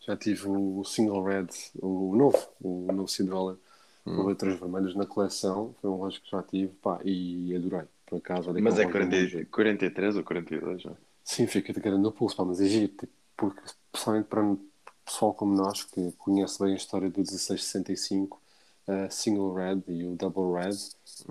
já 0.00 0.16
tive 0.16 0.48
o 0.48 0.84
single 0.84 1.22
red, 1.24 1.48
o 1.80 2.14
novo, 2.16 2.38
o 2.60 2.92
novo 2.92 3.08
Cinderella, 3.08 3.58
com 4.04 4.26
letras 4.26 4.58
vermelhas 4.58 4.94
na 4.94 5.06
coleção. 5.06 5.74
Foi 5.80 5.90
um 5.90 5.96
relógio 5.96 6.22
que 6.22 6.30
já 6.30 6.42
tive, 6.42 6.72
pá, 6.74 7.00
e 7.04 7.54
adorei. 7.54 7.86
Por 8.12 8.18
acaso, 8.18 8.52
que 8.54 8.60
Mas 8.60 8.78
é 8.78 8.86
um 8.86 8.90
relógio 8.90 9.16
muito 9.16 9.30
40, 9.30 9.46
43 9.46 10.16
ou 10.16 10.24
42, 10.24 10.84
não? 10.84 10.96
Sim, 11.24 11.46
fica 11.46 11.72
de 11.72 11.80
grande 11.80 12.02
no 12.02 12.12
pulso, 12.12 12.36
pá, 12.36 12.44
mas 12.44 12.60
é 12.60 12.66
giro, 12.66 12.88
tipo, 12.88 13.12
porque 13.36 13.60
especialmente 13.64 14.26
para 14.28 14.56
pessoal 15.04 15.34
como 15.34 15.54
nós, 15.54 15.84
que 15.84 16.12
conhece 16.12 16.62
bem 16.62 16.72
a 16.72 16.76
história 16.76 17.10
do 17.10 17.18
1665, 17.18 18.40
a 18.86 19.10
Single 19.10 19.54
Red 19.54 19.82
e 19.88 20.04
o 20.04 20.16
Double 20.16 20.52
Red, 20.60 20.76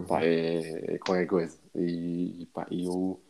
pá, 0.08 0.24
é, 0.24 0.96
é 0.96 0.98
qualquer 0.98 1.28
coisa. 1.28 1.58
E, 1.76 2.44
e, 2.44 2.46
pá, 2.48 2.68
eu, 2.72 3.22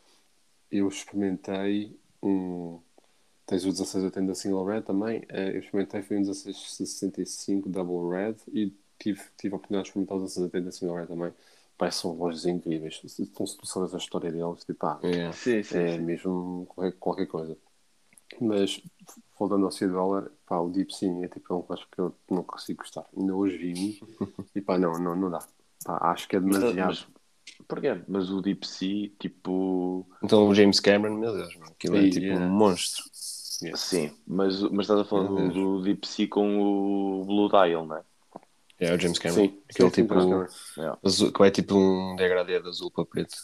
eu 0.71 0.87
experimentei 0.87 1.99
um. 2.23 2.79
Tens 3.45 3.63
o 3.63 3.67
1680 3.67 4.35
Single 4.35 4.65
Red 4.65 4.81
também. 4.83 5.23
eh, 5.29 5.55
Eu 5.55 5.59
experimentei, 5.59 6.01
foi 6.03 6.17
um 6.17 6.21
1665 6.21 7.69
Double 7.69 8.09
Red 8.09 8.35
e 8.53 8.73
tive, 8.99 9.21
tive 9.37 9.53
a 9.55 9.57
oportunidade 9.57 9.85
de 9.85 9.89
experimentar 9.89 10.17
o 10.17 10.21
1680 10.21 10.71
Single 10.71 10.95
Red 10.97 11.07
também. 11.07 11.33
Pá, 11.81 11.89
são 11.89 12.13
relógios 12.13 12.45
incríveis. 12.45 13.01
Então, 13.19 13.43
se 13.47 13.57
tu 13.57 13.65
sabes 13.65 13.95
a 13.95 13.97
história 13.97 14.31
deles, 14.31 14.63
tipo, 14.63 14.85
Yeah. 15.03 15.33
Sim, 15.33 15.63
sim, 15.63 15.77
é 15.79 15.97
sim. 15.97 16.03
mesmo 16.03 16.67
qualquer, 16.69 16.95
qualquer 16.99 17.25
coisa. 17.25 17.57
Mas, 18.39 18.79
voltando 19.37 19.65
ao 19.65 19.71
Seed 19.71 19.89
Dollar, 19.89 20.29
pá, 20.45 20.59
o 20.59 20.69
Deep 20.69 20.93
Sim 20.93 21.23
é 21.23 21.27
tipo 21.27 21.55
um 21.55 21.61
relógio 21.61 21.87
que 21.91 21.99
eu 21.99 22.15
não 22.29 22.43
consigo 22.43 22.83
gostar. 22.83 23.07
Ainda 23.17 23.33
hoje 23.33 23.57
vi 23.57 23.99
e 24.55 24.61
pá, 24.61 24.77
não, 24.77 24.93
não, 24.99 25.15
não 25.15 25.31
dá. 25.31 25.39
Pá, 25.83 26.11
acho 26.11 26.27
que 26.27 26.35
é 26.35 26.39
Mas, 26.39 26.59
demasiado. 26.59 26.87
mas, 26.87 27.07
porquê? 27.67 27.99
Mas 28.07 28.29
o 28.29 28.43
Deep 28.43 28.67
Sea, 28.67 29.09
tipo. 29.17 30.05
Então 30.23 30.47
o 30.47 30.53
James 30.53 30.79
Cameron, 30.79 31.17
meu 31.17 31.33
Deus, 31.33 31.55
mano, 31.55 31.71
aquilo 31.71 31.95
é 31.97 32.03
Ih, 32.03 32.09
tipo 32.11 32.25
yeah. 32.27 32.45
um 32.45 32.49
monstro. 32.51 33.03
Sim, 33.11 34.11
mas, 34.27 34.61
mas 34.61 34.81
estás 34.85 34.99
a 34.99 35.03
falar 35.03 35.27
do, 35.27 35.49
do 35.49 35.81
Deep 35.81 36.07
Sea 36.07 36.27
com 36.27 36.61
o 36.61 37.25
Blue 37.25 37.49
Dial, 37.49 37.87
não 37.87 37.97
é? 37.97 38.03
É 38.81 38.93
o 38.95 38.99
James 38.99 39.19
Cameron. 39.19 39.47
Sim, 39.47 39.61
Aquele 39.69 39.89
sim, 39.89 39.95
tipo 39.95 40.13
Yeah. 40.15 40.97
azul, 41.03 41.31
que 41.31 41.43
é 41.43 41.51
tipo 41.51 41.75
um 41.75 42.15
degradê 42.15 42.59
de 42.59 42.67
azul 42.67 42.89
para 42.89 43.05
preto. 43.05 43.35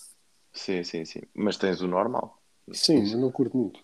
Sim, 0.51 0.83
sim, 0.83 1.05
sim. 1.05 1.21
Mas 1.35 1.57
tens 1.57 1.79
o 1.79 1.87
normal. 1.87 2.41
Sim, 2.73 2.99
mas 3.01 3.13
não 3.13 3.31
curto 3.31 3.55
muito. 3.55 3.79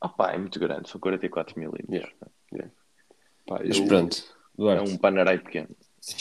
Ah 0.00 0.08
pá, 0.08 0.32
é 0.32 0.38
muito 0.38 0.58
grande, 0.58 0.88
são 0.88 0.98
44 0.98 1.58
milímetros. 1.60 2.10
Pá, 3.46 3.60
Mas 3.64 3.78
eu- 3.78 3.86
pronto, 3.86 4.16
É 4.16 4.56
Duarte. 4.56 4.90
um 4.90 4.96
Panerai 4.98 5.38
pequeno. 5.38 5.68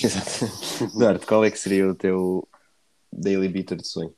Exato. 0.04 0.46
Duarte, 0.98 1.26
qual 1.26 1.46
é 1.46 1.50
que 1.50 1.58
seria 1.58 1.88
o 1.90 1.96
teu 1.96 2.48
daily 3.12 3.48
beater 3.48 3.78
de 3.78 3.88
sonho? 3.88 4.14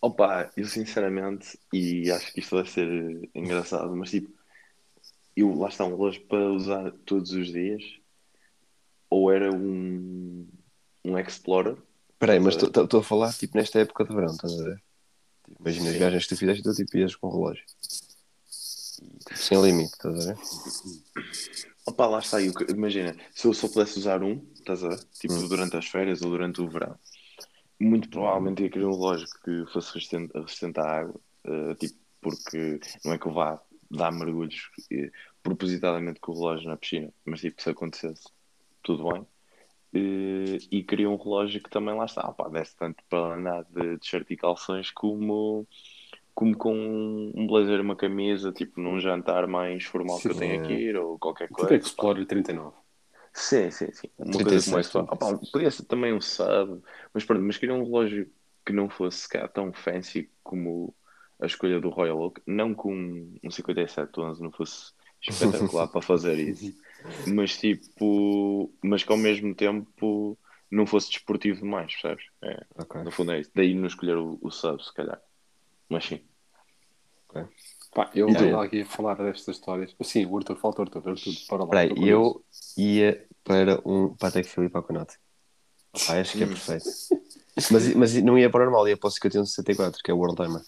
Opa, 0.00 0.50
eu 0.56 0.64
sinceramente, 0.66 1.58
e 1.72 2.10
acho 2.10 2.32
que 2.32 2.40
isto 2.40 2.56
vai 2.56 2.64
ser 2.66 3.28
engraçado, 3.34 3.94
mas 3.94 4.10
tipo, 4.10 4.32
eu 5.36 5.54
lá 5.54 5.68
está 5.68 5.84
um 5.84 5.90
relógio 5.90 6.26
para 6.26 6.50
usar 6.50 6.90
todos 7.04 7.32
os 7.32 7.48
dias, 7.52 7.82
ou 9.10 9.30
era 9.32 9.52
um, 9.52 10.46
um 11.04 11.18
Explorer, 11.18 11.76
Espera 12.16 12.32
aí, 12.32 12.40
mas 12.40 12.56
estou 12.56 13.00
a 13.00 13.02
falar 13.02 13.30
tipo 13.34 13.58
nesta 13.58 13.78
época 13.78 14.02
de 14.04 14.14
verão, 14.14 14.32
estás 14.32 14.58
a 14.58 14.64
ver? 14.64 14.82
Tipo, 15.44 15.60
imagina 15.60 15.90
as 15.90 15.96
viagens 15.96 16.22
que 16.22 16.34
tu 16.34 16.38
fizeste, 16.38 16.62
tu 16.62 16.72
tipo 16.72 16.96
ias 16.96 17.14
com 17.14 17.26
o 17.26 17.30
relógio. 17.30 17.64
Tipo, 17.66 19.36
sem 19.36 19.60
limite, 19.60 19.92
estás 19.92 20.14
a 20.14 20.32
ver? 20.32 20.38
opa, 21.84 22.06
lá 22.06 22.18
está, 22.20 22.40
eu, 22.40 22.54
imagina, 22.70 23.14
se 23.34 23.46
eu 23.46 23.52
só 23.52 23.68
pudesse 23.68 23.98
usar 23.98 24.22
um, 24.22 24.42
estás 24.54 24.82
a 24.82 24.88
ver? 24.88 25.04
Tipo, 25.20 25.34
durante 25.46 25.76
as 25.76 25.86
férias 25.86 26.22
ou 26.22 26.30
durante 26.30 26.62
o 26.62 26.68
verão, 26.70 26.98
muito 27.78 28.08
provavelmente 28.08 28.62
ia 28.62 28.70
querer 28.70 28.86
um 28.86 28.92
relógio 28.92 29.26
que 29.44 29.66
fosse 29.70 29.92
resistente, 29.92 30.32
resistente 30.34 30.80
à 30.80 30.84
água, 30.84 31.20
eh, 31.44 31.74
tipo, 31.74 31.98
porque 32.22 32.80
não 33.04 33.12
é 33.12 33.18
que 33.18 33.26
eu 33.26 33.32
vá 33.34 33.60
dar 33.90 34.10
mergulhos 34.10 34.70
eh, 34.90 35.10
propositadamente 35.42 36.18
com 36.18 36.32
o 36.32 36.34
relógio 36.34 36.66
na 36.66 36.78
piscina, 36.78 37.12
mas 37.26 37.40
tipo, 37.40 37.60
se 37.62 37.68
acontecesse, 37.68 38.24
tudo 38.86 39.12
bem. 39.12 39.26
Eh, 39.94 40.58
e 40.70 40.84
queria 40.84 41.10
um 41.10 41.16
relógio 41.16 41.62
que 41.62 41.70
também 41.70 41.96
lá 41.96 42.04
está, 42.06 42.32
pá, 42.32 42.48
desse 42.48 42.76
tanto 42.76 43.02
para 43.08 43.36
andar 43.36 43.64
de 43.64 43.98
t-shirt 43.98 44.30
e 44.30 44.36
calções 44.36 44.90
como, 44.92 45.66
como 46.34 46.56
com 46.56 46.74
um 47.36 47.46
blazer 47.46 47.78
e 47.80 47.82
uma 47.82 47.96
camisa, 47.96 48.52
tipo 48.52 48.80
num 48.80 49.00
jantar 49.00 49.46
mais 49.48 49.84
formal 49.84 50.22
que 50.22 50.32
eu 50.32 50.34
Sim. 50.34 50.40
tenho 50.40 50.56
aqui 50.56 50.94
ou 50.96 51.18
qualquer 51.18 51.48
Tipo 51.48 51.52
coisa. 51.52 51.90
pá. 51.96 52.10
Explorer 52.10 52.26
39. 52.26 52.76
Sim, 53.34 53.70
sim, 53.70 53.92
sim. 53.92 54.08
Uma 54.18 54.32
36, 54.36 54.40
coisa 54.40 54.62
como 54.62 54.78
essa. 54.78 54.98
36. 54.98 55.12
Opa, 55.12 55.38
podia 55.52 55.70
ser 55.70 55.84
também 55.84 56.12
um 56.12 56.20
sub, 56.20 56.82
mas 57.12 57.24
pronto, 57.24 57.42
mas 57.42 57.58
queria 57.58 57.74
um 57.74 57.84
relógio 57.84 58.32
que 58.64 58.72
não 58.72 58.88
fosse 58.88 59.18
se 59.20 59.28
calhar, 59.28 59.48
tão 59.52 59.72
fancy 59.72 60.30
como 60.42 60.94
a 61.40 61.46
escolha 61.46 61.80
do 61.80 61.90
Royal 61.90 62.18
Oak, 62.18 62.40
não 62.46 62.74
com 62.74 62.94
um 63.42 63.50
5711 63.50 64.42
não 64.42 64.50
fosse 64.50 64.92
espetacular 65.20 65.88
para 65.88 66.00
fazer 66.00 66.38
isso, 66.38 66.72
mas 67.26 67.56
tipo, 67.58 68.72
mas 68.82 69.02
que 69.04 69.12
ao 69.12 69.18
mesmo 69.18 69.54
tempo 69.54 70.38
não 70.70 70.86
fosse 70.86 71.10
desportivo 71.10 71.60
demais, 71.60 71.92
percebes? 71.94 72.24
É, 72.42 72.64
Ok. 72.76 73.02
no 73.02 73.10
fundo 73.10 73.32
é 73.32 73.40
isso. 73.40 73.50
Daí 73.54 73.74
não 73.74 73.86
escolher 73.86 74.16
o, 74.16 74.38
o 74.40 74.50
sub, 74.50 74.82
se 74.82 74.92
calhar. 74.92 75.20
Mas 75.88 76.04
sim. 76.04 76.20
Pá, 77.94 78.10
eu 78.14 78.28
estava 78.28 78.64
aqui 78.64 78.82
a 78.82 78.86
falar 78.86 79.14
destas 79.14 79.56
histórias. 79.56 79.94
Sim, 80.02 80.26
o 80.26 80.36
Arthur, 80.36 80.56
falta 80.56 80.80
o 80.80 80.84
Arthur, 80.84 81.08
Arthur, 81.08 81.32
para 81.48 81.58
lá. 81.58 81.64
Espera 81.64 81.80
aí, 81.80 81.86
estou 81.88 81.96
curioso. 81.98 82.44
eu 82.76 82.84
ia 82.84 83.26
para 83.42 83.80
um 83.88 84.14
Patek 84.14 84.48
Aquanaut. 84.74 85.14
Pá, 86.06 86.20
acho 86.20 86.36
que 86.36 86.42
é 86.42 86.46
Hum. 86.46 86.50
perfeito. 86.50 86.84
Mas, 87.70 87.94
mas 87.94 88.22
não 88.22 88.38
ia 88.38 88.50
para 88.50 88.60
o 88.60 88.64
normal, 88.64 88.86
ia 88.86 88.98
para 88.98 89.08
o 89.08 89.10
5164, 89.10 90.02
que 90.02 90.10
é 90.10 90.14
o 90.14 90.18
World 90.18 90.36
Timer. 90.36 90.60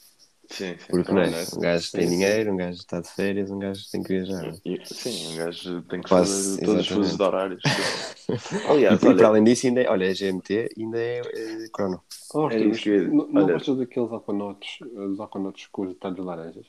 Sim, 0.50 0.76
sim. 0.78 0.92
Porque 0.92 1.12
não 1.12 1.22
é? 1.22 1.26
Honesto. 1.28 1.56
Um 1.56 1.60
gajo 1.60 1.92
tem 1.92 2.04
Sim, 2.04 2.12
sim. 2.12 2.16
dinheiro, 2.16 2.52
um 2.52 2.56
gajo 2.56 2.78
está 2.78 3.00
de 3.00 3.08
férias, 3.10 3.50
um 3.50 3.58
gajo 3.58 3.84
tem 3.90 4.02
que 4.02 4.08
viajar. 4.08 4.42
não 4.42 4.50
é? 4.50 4.58
E- 4.64 4.84
Sim, 4.84 5.26
um 5.28 5.36
gajo 5.36 5.82
tem 5.82 6.02
que 6.02 6.08
Quase, 6.08 6.32
fazer 6.52 6.64
todos 6.64 6.80
os 6.82 6.88
exatamente. 6.88 6.88
fusos 6.88 7.16
de 7.18 7.22
horários. 7.22 7.64
E, 7.76 7.82
Aliás, 8.64 9.02
e 9.04 9.04
para 9.04 9.08
olha, 9.10 9.26
além 9.28 9.44
disso, 9.44 9.66
ainda 9.66 9.82
é, 9.82 9.88
olha, 9.90 10.04
é 10.10 10.14
GMT, 10.14 10.68
ainda 10.76 10.98
é, 10.98 11.18
é 11.20 11.66
Chrono. 11.74 12.02
Oh, 12.34 12.48
É 12.48 12.58
isso 12.60 12.82
que 12.82 12.88
eu 12.90 13.08
não, 13.10 13.26
não 13.28 13.46
gostas 13.46 13.78
daqueles 13.78 14.12
aquanotes, 14.12 14.80
os 14.80 15.20
aquanotes 15.20 15.66
com 15.68 15.82
os 15.82 15.88
detalhes 15.94 16.24
laranjas? 16.24 16.66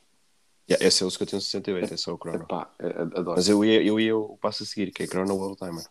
Yeah, 0.70 0.86
esse 0.86 1.04
é 1.04 1.06
o 1.06 1.10
5168, 1.12 1.94
é 1.94 1.98
só 1.98 2.14
o 2.14 2.18
Chrono. 2.18 2.46
Pá, 2.48 2.72
é- 2.80 2.88
é- 2.88 3.02
adoro. 3.02 3.36
Mas 3.36 3.50
eu 3.50 3.66
ia, 3.66 3.84
eu 3.84 4.00
ia 4.00 4.16
o 4.16 4.38
passo 4.38 4.64
a 4.64 4.66
seguir, 4.66 4.92
que 4.92 5.04
é 5.04 5.08
Chrono 5.08 5.36
World 5.36 5.58
Timer. 5.58 5.84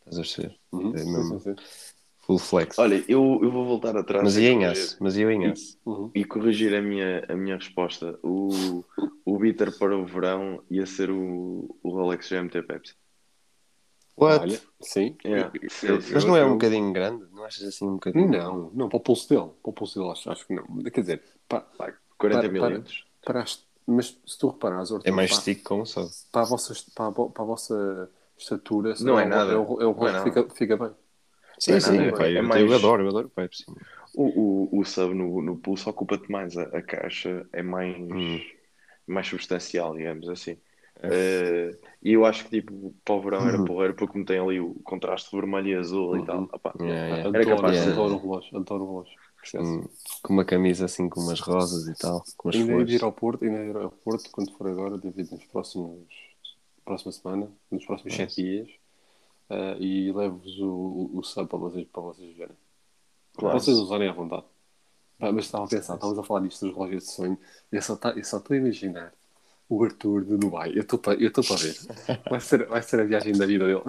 Estás 0.00 0.16
a 0.16 0.20
perceber? 0.20 0.60
Uhum, 0.72 0.92
é 0.92 0.98
sim, 0.98 1.04
mesmo. 1.04 1.40
sim, 1.40 1.56
sim. 1.56 1.93
Full 2.26 2.38
flex. 2.38 2.78
olha, 2.78 3.04
eu, 3.06 3.38
eu 3.42 3.50
vou 3.50 3.66
voltar 3.66 3.96
atrás 3.96 4.22
mas 4.24 4.36
e 4.36 4.42
ia 4.42 4.50
em 4.50 4.64
aço, 4.64 4.96
mas 5.00 5.16
ia 5.16 5.30
em 5.30 5.46
aço. 5.46 5.78
Uhum. 5.84 6.10
e 6.14 6.24
corrigir 6.24 6.74
a 6.74 6.80
minha, 6.80 7.24
a 7.28 7.34
minha 7.36 7.56
resposta. 7.56 8.18
O, 8.22 8.82
o 9.24 9.38
bitter 9.38 9.76
para 9.78 9.96
o 9.96 10.06
verão 10.06 10.62
ia 10.70 10.86
ser 10.86 11.10
o, 11.10 11.76
o 11.82 11.90
Rolex 11.90 12.28
GMT 12.30 12.62
Pepsi. 12.62 12.94
What? 14.16 14.40
Olha, 14.44 14.60
sim. 14.80 15.16
Yeah. 15.24 15.50
Eu- 15.60 15.70
Sim, 15.70 15.86
eu- 15.88 16.00
mas 16.14 16.24
não 16.24 16.36
é 16.36 16.42
eu- 16.42 16.46
um 16.46 16.52
bocadinho 16.52 16.92
grande? 16.92 17.26
Não 17.32 17.44
achas 17.44 17.66
assim 17.66 17.84
um 17.86 17.94
bocadinho? 17.94 18.28
Não, 18.30 18.70
não, 18.72 18.88
para 18.88 18.96
o 18.96 19.00
pulso 19.00 19.28
dele. 19.28 19.50
Para 19.62 19.70
o 19.70 19.72
pulso 19.72 19.98
dele, 19.98 20.12
acho, 20.12 20.30
acho 20.30 20.46
que 20.46 20.54
não. 20.54 20.64
Quer 20.84 21.00
dizer, 21.00 21.22
pá, 21.48 21.60
pá, 21.60 21.92
40 22.16 22.40
Para- 22.40 22.48
para- 22.52 22.68
milímetros. 22.68 23.04
paraste. 23.24 23.64
Mas 23.86 24.16
se 24.24 24.38
tu 24.38 24.48
reparares, 24.48 24.90
É 25.04 25.10
mais 25.10 25.34
stick 25.34 25.62
com 25.62 25.84
só. 25.84 26.06
para, 26.32 26.42
a 26.42 26.44
vossa, 26.46 26.72
para, 26.94 27.08
a, 27.08 27.12
para 27.12 27.42
a 27.42 27.46
vossa 27.46 28.10
estatura, 28.38 28.94
Não 29.00 29.18
é 29.18 29.24
o- 29.26 29.28
nada. 29.28 29.52
É 29.52 29.56
o, 29.56 29.82
é 29.82 29.86
o 29.86 29.92
Não 29.94 30.06
é 30.06 30.12
relógio 30.12 30.32
que 30.32 30.40
fica, 30.42 30.54
fica 30.54 30.76
bem. 30.78 30.90
Sim, 31.58 31.78
é 31.78 31.80
sim, 31.80 31.98
nada, 32.02 32.12
pá, 32.12 32.26
é 32.34 32.42
eu, 32.42 32.42
mais- 32.42 32.64
eu 32.68 32.72
adoro, 32.74 33.02
eu 33.04 33.08
adoro 33.08 33.26
o 33.28 33.30
Pepsi. 33.30 33.64
O, 34.12 34.76
o, 34.76 34.80
o 34.80 34.84
sub 34.84 35.14
no, 35.14 35.42
no 35.42 35.56
pulso 35.58 35.90
ocupa-te 35.90 36.30
mais. 36.30 36.56
A, 36.56 36.62
a 36.64 36.82
caixa 36.82 37.46
é 37.52 37.62
mais, 37.62 37.96
Hum. 38.10 38.40
mais 39.06 39.26
substancial, 39.26 39.94
digamos 39.96 40.28
assim. 40.28 40.56
Eh, 41.02 41.76
e 42.02 42.12
eu 42.12 42.24
acho 42.24 42.44
que 42.44 42.50
tipo, 42.62 42.94
para 43.04 43.14
o 43.14 43.22
verão 43.22 43.46
era 43.48 43.58
Uhum. 43.58 43.68
porreiro 43.68 43.94
porque 43.94 44.18
me 44.18 44.24
tem 44.24 44.38
ali 44.38 44.60
o 44.60 44.74
contraste 44.84 45.34
vermelho 45.36 45.68
e 45.68 45.74
azul 45.76 46.16
e 46.18 46.22
tal. 46.22 46.42
Uhum. 46.42 46.48
Opá, 46.52 46.76
Yeah, 46.80 47.06
yeah. 47.08 47.28
Era 47.32 47.46
Adoro, 47.46 47.46
capaz 47.46 47.80
de- 47.80 47.88
adoro 47.88 48.14
o 48.16 48.20
relógio, 48.20 48.56
adoro 48.58 48.84
o 48.84 48.88
relógio. 48.88 49.18
Hum, 49.58 49.82
com 50.22 50.32
uma 50.32 50.44
camisa 50.44 50.84
assim 50.84 51.08
com 51.08 51.20
umas 51.20 51.40
rosas 51.40 51.88
e 51.88 51.94
tal, 51.96 52.24
com 52.36 52.48
umas 52.48 52.56
Ainda 52.56 52.74
flores. 52.76 52.92
ir 52.94 53.02
ao 53.04 53.12
Porto, 53.12 53.44
ainda 53.44 53.64
ir 53.64 53.76
ao 53.76 53.90
Porto 53.90 54.30
quando 54.30 54.52
for 54.56 54.66
agora, 54.68 54.96
devido 54.98 55.32
nos 55.32 55.44
próximos 55.46 56.06
próxima 56.84 57.12
semana, 57.12 57.52
nos 57.70 57.84
próximos 57.86 58.14
sete 58.16 58.36
dias, 58.42 58.70
eh, 59.50 59.76
e 59.80 60.12
levo-vos 60.12 60.58
o, 60.60 60.66
o, 60.68 61.18
o 61.18 61.22
sub 61.22 61.48
para 61.48 61.58
vocês, 61.58 61.86
para 61.92 62.02
vocês 62.02 62.36
verem. 62.36 62.56
Claro. 63.36 63.58
Vocês 63.60 63.76
usarem 63.78 64.08
à 64.08 64.12
vontade. 64.12 64.44
Pá, 65.18 65.30
mas 65.32 65.44
estava 65.46 65.64
a 65.64 65.68
pensar, 65.68 65.94
estávamos 65.94 66.18
a 66.18 66.22
falar 66.22 66.40
disto 66.40 66.66
dos 66.66 66.74
relógios 66.74 67.04
de 67.04 67.10
sonho, 67.10 67.38
eu 67.70 67.82
só 67.82 67.96
tá- 67.96 68.14
estou 68.18 68.42
a 68.50 68.56
imaginar 68.56 69.12
o 69.68 69.82
Arthur 69.84 70.24
de 70.24 70.36
Dubai. 70.36 70.72
Eu 70.74 70.82
estou 70.82 70.98
para 70.98 71.14
eu 71.20 71.28
estou 71.28 71.42
para 71.44 71.56
ver. 71.56 71.74
Vai 72.30 72.40
ser, 72.40 72.66
vai 72.66 72.82
ser 72.82 73.00
a 73.00 73.04
viagem 73.04 73.32
da 73.32 73.46
vida 73.46 73.64
dele. 73.66 73.82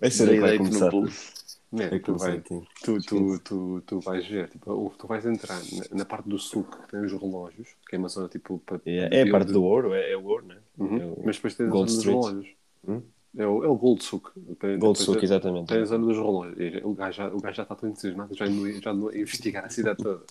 Vai 0.00 0.10
ser 0.10 0.40
vai 0.40 0.58
deito 0.58 0.64
no 0.78 0.90
pulso. 0.90 1.44
Man, 1.72 1.88
tu, 1.88 1.94
Aquele 1.96 2.18
vai, 2.18 2.40
tu, 2.40 2.64
tu, 3.02 3.38
tu, 3.40 3.80
tu 3.84 4.00
vais 4.00 4.24
ver, 4.28 4.48
tipo, 4.48 4.94
tu 4.96 5.06
vais 5.08 5.26
entrar 5.26 5.58
na, 5.58 5.98
na 5.98 6.04
parte 6.04 6.28
do 6.28 6.38
suco 6.38 6.82
que 6.82 6.88
tem 6.88 7.00
os 7.04 7.10
relógios, 7.12 7.68
que 7.88 7.96
é 7.96 7.98
uma 7.98 8.08
zona 8.08 8.28
tipo. 8.28 8.60
para- 8.60 8.80
É, 8.86 9.08
é 9.22 9.28
a 9.28 9.30
parte 9.32 9.50
do 9.52 9.64
ouro, 9.64 9.92
é, 9.92 10.12
é 10.12 10.16
o 10.16 10.24
ouro, 10.24 10.46
né? 10.46 10.58
Uhum. 10.78 11.00
É 11.00 11.04
o 11.06 11.22
Mas 11.24 11.34
depois 11.36 11.54
tens 11.56 11.68
Gold 11.68 11.90
a 11.90 11.94
zona 11.94 11.98
Street. 11.98 12.16
dos 12.16 12.26
relógios. 12.30 12.54
Hum? 12.86 13.02
É, 13.36 13.46
o, 13.46 13.64
é 13.64 13.68
o 13.68 13.74
Gold 13.76 14.02
Souk. 14.04 14.30
Tem, 14.34 14.78
Gold 14.78 14.98
depois 14.98 14.98
Souk, 14.98 15.18
é- 15.20 15.24
exatamente. 15.24 15.68
Tem 15.68 15.78
a 15.80 15.84
zona 15.84 16.06
dos. 16.06 16.16
E 16.58 16.80
O 16.84 16.92
gajo 16.94 17.16
já, 17.16 17.28
o 17.28 17.40
gajo 17.40 17.56
já 17.56 17.62
está 17.64 17.74
todo 17.74 17.90
entusiasmado, 17.90 18.34
já 18.34 18.44
andou, 18.44 18.70
já 18.72 18.90
andou 18.90 19.08
a 19.08 19.16
investigar 19.18 19.64
a 19.64 19.68
cidade 19.68 20.02
toda. 20.02 20.24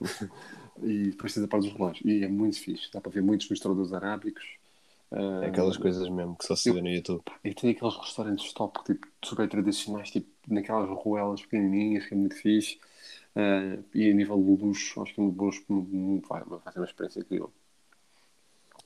e 0.82 1.10
depois 1.10 1.32
tens 1.34 1.44
a 1.44 1.48
parte 1.48 1.64
dos 1.68 1.72
relógios. 1.76 2.04
E 2.04 2.24
é 2.24 2.28
muito 2.28 2.58
fixe. 2.60 2.90
Dá 2.92 3.00
para 3.00 3.10
ver 3.12 3.22
muitos 3.22 3.48
misturadores 3.48 3.92
arábicos. 3.92 4.44
Ah, 5.10 5.40
É 5.42 5.46
Aquelas 5.46 5.76
coisas 5.76 6.08
mesmo 6.08 6.36
que 6.36 6.44
só 6.46 6.54
se 6.54 6.70
vê 6.70 6.80
no 6.80 6.88
YouTube. 6.88 7.22
E 7.42 7.54
tem 7.54 7.70
aqueles 7.70 7.96
restaurantes 7.96 8.52
top, 8.52 8.84
tipo, 8.84 9.06
super 9.24 9.48
tradicionais, 9.48 10.10
tipo, 10.10 10.28
naquelas 10.48 10.88
ruelas 10.90 11.40
pequenininhas, 11.42 12.06
que 12.06 12.14
é 12.14 12.16
muito 12.16 12.36
fixe. 12.36 12.78
Ah, 13.34 13.78
e 13.94 14.10
a 14.10 14.14
nível 14.14 14.36
de 14.36 14.62
luxo, 14.62 15.02
acho 15.02 15.14
que 15.14 15.20
é 15.20 15.24
um 15.24 15.30
muito- 15.30 16.28
vai, 16.28 16.42
vai 16.44 16.72
ser 16.72 16.78
uma 16.78 16.84
experiência 16.86 17.20
incrível. 17.20 17.50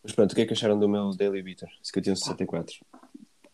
Mas 0.03 0.13
pronto, 0.13 0.33
o 0.33 0.35
que 0.35 0.43
é 0.43 0.47
que 0.47 0.53
acharam 0.53 0.79
do 0.79 0.89
meu 0.89 1.11
Daily 1.17 1.43
Beater? 1.43 1.69
5164. 1.83 2.75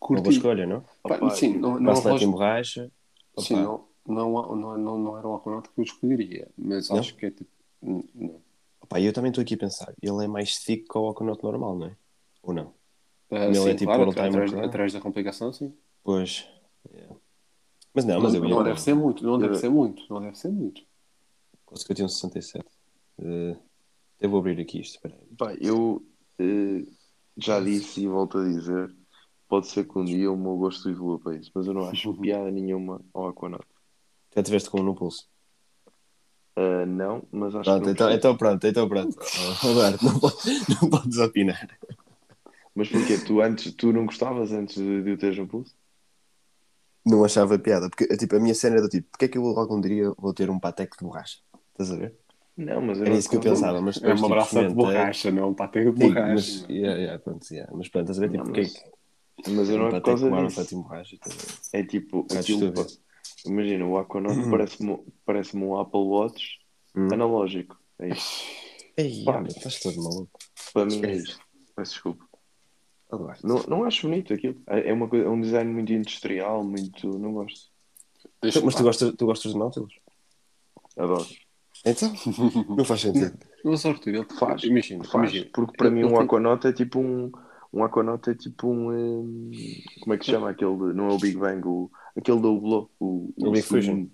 Uma 0.01 0.09
Curti. 0.09 0.23
boa 0.23 0.33
escolha, 0.33 0.67
não? 0.67 0.81
Pá, 1.03 1.17
Opa, 1.17 1.31
sim, 1.31 1.59
não, 1.59 1.79
não, 1.79 2.19
em 2.19 2.31
borracha. 2.31 2.91
sim, 3.39 3.55
não, 3.55 3.87
não, 4.07 4.57
não, 4.57 4.79
não, 4.79 4.99
não 4.99 5.19
era 5.19 5.29
o 5.29 5.35
Aquanaut 5.35 5.69
que 5.69 5.81
eu 5.81 5.85
escolheria, 5.85 6.49
mas 6.57 6.89
Não? 6.89 6.99
acho 6.99 7.15
que 7.17 7.27
é 7.27 7.31
tipo. 7.31 7.51
Não. 7.83 8.41
Opa, 8.81 9.01
eu 9.01 9.13
também 9.13 9.31
estou 9.31 9.43
aqui 9.43 9.55
a 9.55 9.59
pensar. 9.59 9.93
Ele 10.03 10.25
é 10.25 10.29
mais 10.29 10.59
thick 10.59 10.89
que 10.89 10.99
o 10.99 11.09
Aquanaut 11.09 11.43
normal, 11.43 11.77
não 11.79 11.87
é? 11.87 11.97
Ou 12.43 12.55
não? 12.55 12.73
Ele 13.31 13.55
sim, 13.55 13.71
é 13.71 13.75
tipo 13.75 13.85
claro, 13.93 14.11
atrás, 14.11 14.35
claro. 14.51 14.67
atrás 14.67 14.93
da 14.93 15.01
complicação, 15.01 15.53
sim. 15.53 15.73
Pois. 16.03 16.49
yeah. 16.93 17.15
Mas 17.95 18.05
não, 18.05 18.21
mas 18.21 18.35
eu 18.35 18.45
ia 18.45 18.51
não 18.51 18.65
deve 18.65 18.81
ser 18.81 18.95
muito, 18.95 19.25
não 19.25 19.39
deve 19.39 19.55
Eu- 19.55 19.59
ser 19.59 19.69
muito, 19.69 20.03
não 20.13 20.21
deve 20.21 20.37
ser 20.39 20.49
muito. 20.49 20.83
com 21.65 21.77
5167. 21.77 22.65
Uh, 23.19 23.57
eu 24.21 24.31
vou 24.31 24.41
abrir 24.41 24.61
aqui 24.61 24.81
isto, 24.81 24.97
espera 24.97 25.15
aí. 25.15 25.37
Pá, 25.37 25.55
eu 25.61 26.03
eh, 26.39 26.85
já 27.37 27.61
disse 27.61 28.03
e 28.03 28.09
volto 28.09 28.39
a 28.39 28.45
dizer, 28.45 28.95
pode 29.51 29.67
ser 29.67 29.85
que 29.87 29.99
um 29.99 30.05
dia 30.05 30.31
o 30.33 30.37
meu 30.37 30.57
gosto 30.57 30.89
evolua 30.89 31.19
para 31.19 31.37
isso, 31.37 31.51
mas 31.55 31.67
eu 31.67 31.75
não 31.75 31.87
acho 31.87 32.15
piada 32.23 32.51
nenhuma 32.51 33.01
ao 33.13 33.29
Aquanaut. 33.29 33.67
Já 34.35 34.43
tiveste 34.43 34.71
com 34.71 34.81
um 34.81 34.85
no 34.85 34.95
pulso? 34.95 35.29
Ah, 36.57 36.87
não, 36.87 37.23
mas 37.33 37.55
acho 37.55 37.69
Pronto, 37.71 37.85
que 37.85 37.91
então, 37.91 38.11
então 38.11 38.37
pronto, 38.37 38.67
então 38.67 38.89
pronto. 38.89 39.17
Roberto, 39.61 40.03
não, 40.05 40.19
podes- 40.21 40.69
não 40.83 40.91
podes 40.91 41.19
opinar. 41.19 41.79
Mas 42.75 42.89
porquê? 42.89 43.19
Tu, 43.19 43.41
antes, 43.41 43.75
tu 43.75 43.93
não 43.93 44.07
gostavas 44.07 44.53
antes 44.53 44.77
de, 44.77 45.03
de 45.03 45.13
o 45.13 45.19
teres 45.19 45.37
no 45.39 45.47
pulso? 45.49 45.75
Não 47.05 47.25
achava 47.25 47.59
piada, 47.59 47.89
porque 47.89 48.07
tipo, 48.17 48.37
a 48.37 48.41
minha 48.41 48.55
cena 48.55 48.77
era 48.77 48.83
do 48.83 48.89
tipo, 48.89 49.09
porque 49.11 49.25
é 49.25 49.29
que 49.29 49.39
eu 49.39 49.47
algum 49.59 49.81
dia 49.81 50.13
vou 50.19 50.33
ter 50.35 50.51
um 50.51 50.61
pateco 50.61 50.97
de 50.99 51.05
borracha? 51.05 51.39
Estás 51.73 51.91
a 51.91 51.97
ver? 51.97 52.15
Não, 52.57 52.81
mas 52.83 52.99
eu 52.99 53.07
Era 53.07 53.15
isso 53.17 53.31
que 53.31 53.37
eu 53.37 53.41
pensava, 53.41 53.81
mas 53.81 53.97
É 54.03 54.09
uma 54.09 54.15
tipo, 54.17 54.29
braça 54.29 54.69
de 54.69 54.75
borracha, 54.75 55.31
não 55.31 55.49
um 55.51 55.55
patê 55.55 55.85
de 55.85 55.91
Sim, 55.99 56.09
borracha. 56.09 56.35
mas, 56.35 56.69
yeah, 56.69 56.99
yeah, 57.01 57.19
pronto, 57.19 57.47
yeah. 57.51 57.73
mas 57.75 57.89
pronto, 57.89 58.11
estás 58.13 58.19
a 58.19 58.21
ver? 58.21 58.31
Tipo, 58.33 58.39
Não, 58.39 58.45
porque 58.45 58.61
é 58.61 58.65
mas- 58.65 58.73
que 58.75 59.00
Mas 59.49 59.69
eu 59.71 59.79
não 59.79 59.87
é 59.89 59.91
por 59.91 60.03
causa 60.03 60.31
disso. 60.31 60.65
ver? 61.73 61.81
É 61.81 61.83
tipo, 61.85 62.27
aquilo, 62.37 62.73
imagina, 63.47 63.87
o 63.87 63.97
Aquanaut 63.99 64.51
parece-me 64.51 64.99
parece 65.25 65.57
um 65.57 65.79
Apple 65.79 66.01
Watch 66.01 66.59
Hum. 66.97 67.09
analógico. 67.13 67.79
É 67.99 68.09
isto. 68.09 68.45
Ei, 68.97 69.25
Pá. 69.25 69.43
estás 69.47 69.81
todo 69.81 70.03
maluco. 70.03 70.31
Para 70.75 70.85
mim 70.87 71.01
é 71.05 71.13
isto. 71.17 71.39
Peço 71.77 71.93
desculpa. 71.93 72.25
Não, 73.43 73.63
não 73.69 73.85
acho 73.85 74.07
bonito 74.09 74.33
aquilo. 74.35 74.61
É 74.69 74.91
é 74.91 74.93
uma 74.93 75.09
coisa, 75.09 75.27
é 75.27 75.29
um 75.29 75.41
design 75.41 75.73
muito 75.73 75.93
industrial, 75.93 76.63
muito. 76.65 77.19
Não 77.19 77.33
gosto. 77.33 77.71
Deixa- 78.43 78.61
Mas 78.61 78.75
tu 78.75 78.83
gostas, 78.83 79.15
tu 79.17 79.27
gostas 79.27 79.53
de 79.53 79.59
Nautilus? 79.59 79.95
Adoro. 80.97 81.27
Então? 81.85 82.13
Não 82.77 82.85
faz 82.85 83.01
sentido. 83.01 83.39
Mas 83.65 83.85
Arthur, 83.87 84.15
ele 84.15 84.27
Faz, 84.39 84.63
Imagina, 84.65 85.03
Faz, 85.05 85.15
imagina. 85.15 85.51
porque 85.55 85.77
para 85.77 85.87
Ele- 85.89 85.97
mim 85.97 86.05
um 86.05 86.09
tem- 86.15 86.19
Aquanaut 86.23 86.67
é 86.67 86.73
tipo 86.73 86.99
um. 87.01 87.33
Um 87.73 87.85
Aquanaut 87.85 88.29
é 88.29 88.35
tipo 88.35 88.69
um. 88.69 88.91
hum, 88.91 89.51
como 90.01 90.15
é 90.15 90.19
que 90.19 90.25
se 90.25 90.31
chama 90.33 90.51
aquele? 90.51 90.77
de- 90.77 90.93
Não 90.95 91.09
é 91.11 91.13
o 91.15 91.19
Big 91.19 91.37
Bang, 91.37 91.67
o, 91.67 91.91
aquele 92.17 92.41
da 92.41 92.49
Hublot. 92.49 92.91
O, 92.99 93.33
O 93.39 93.51
Big 93.51 93.63
Fusion. 93.63 94.07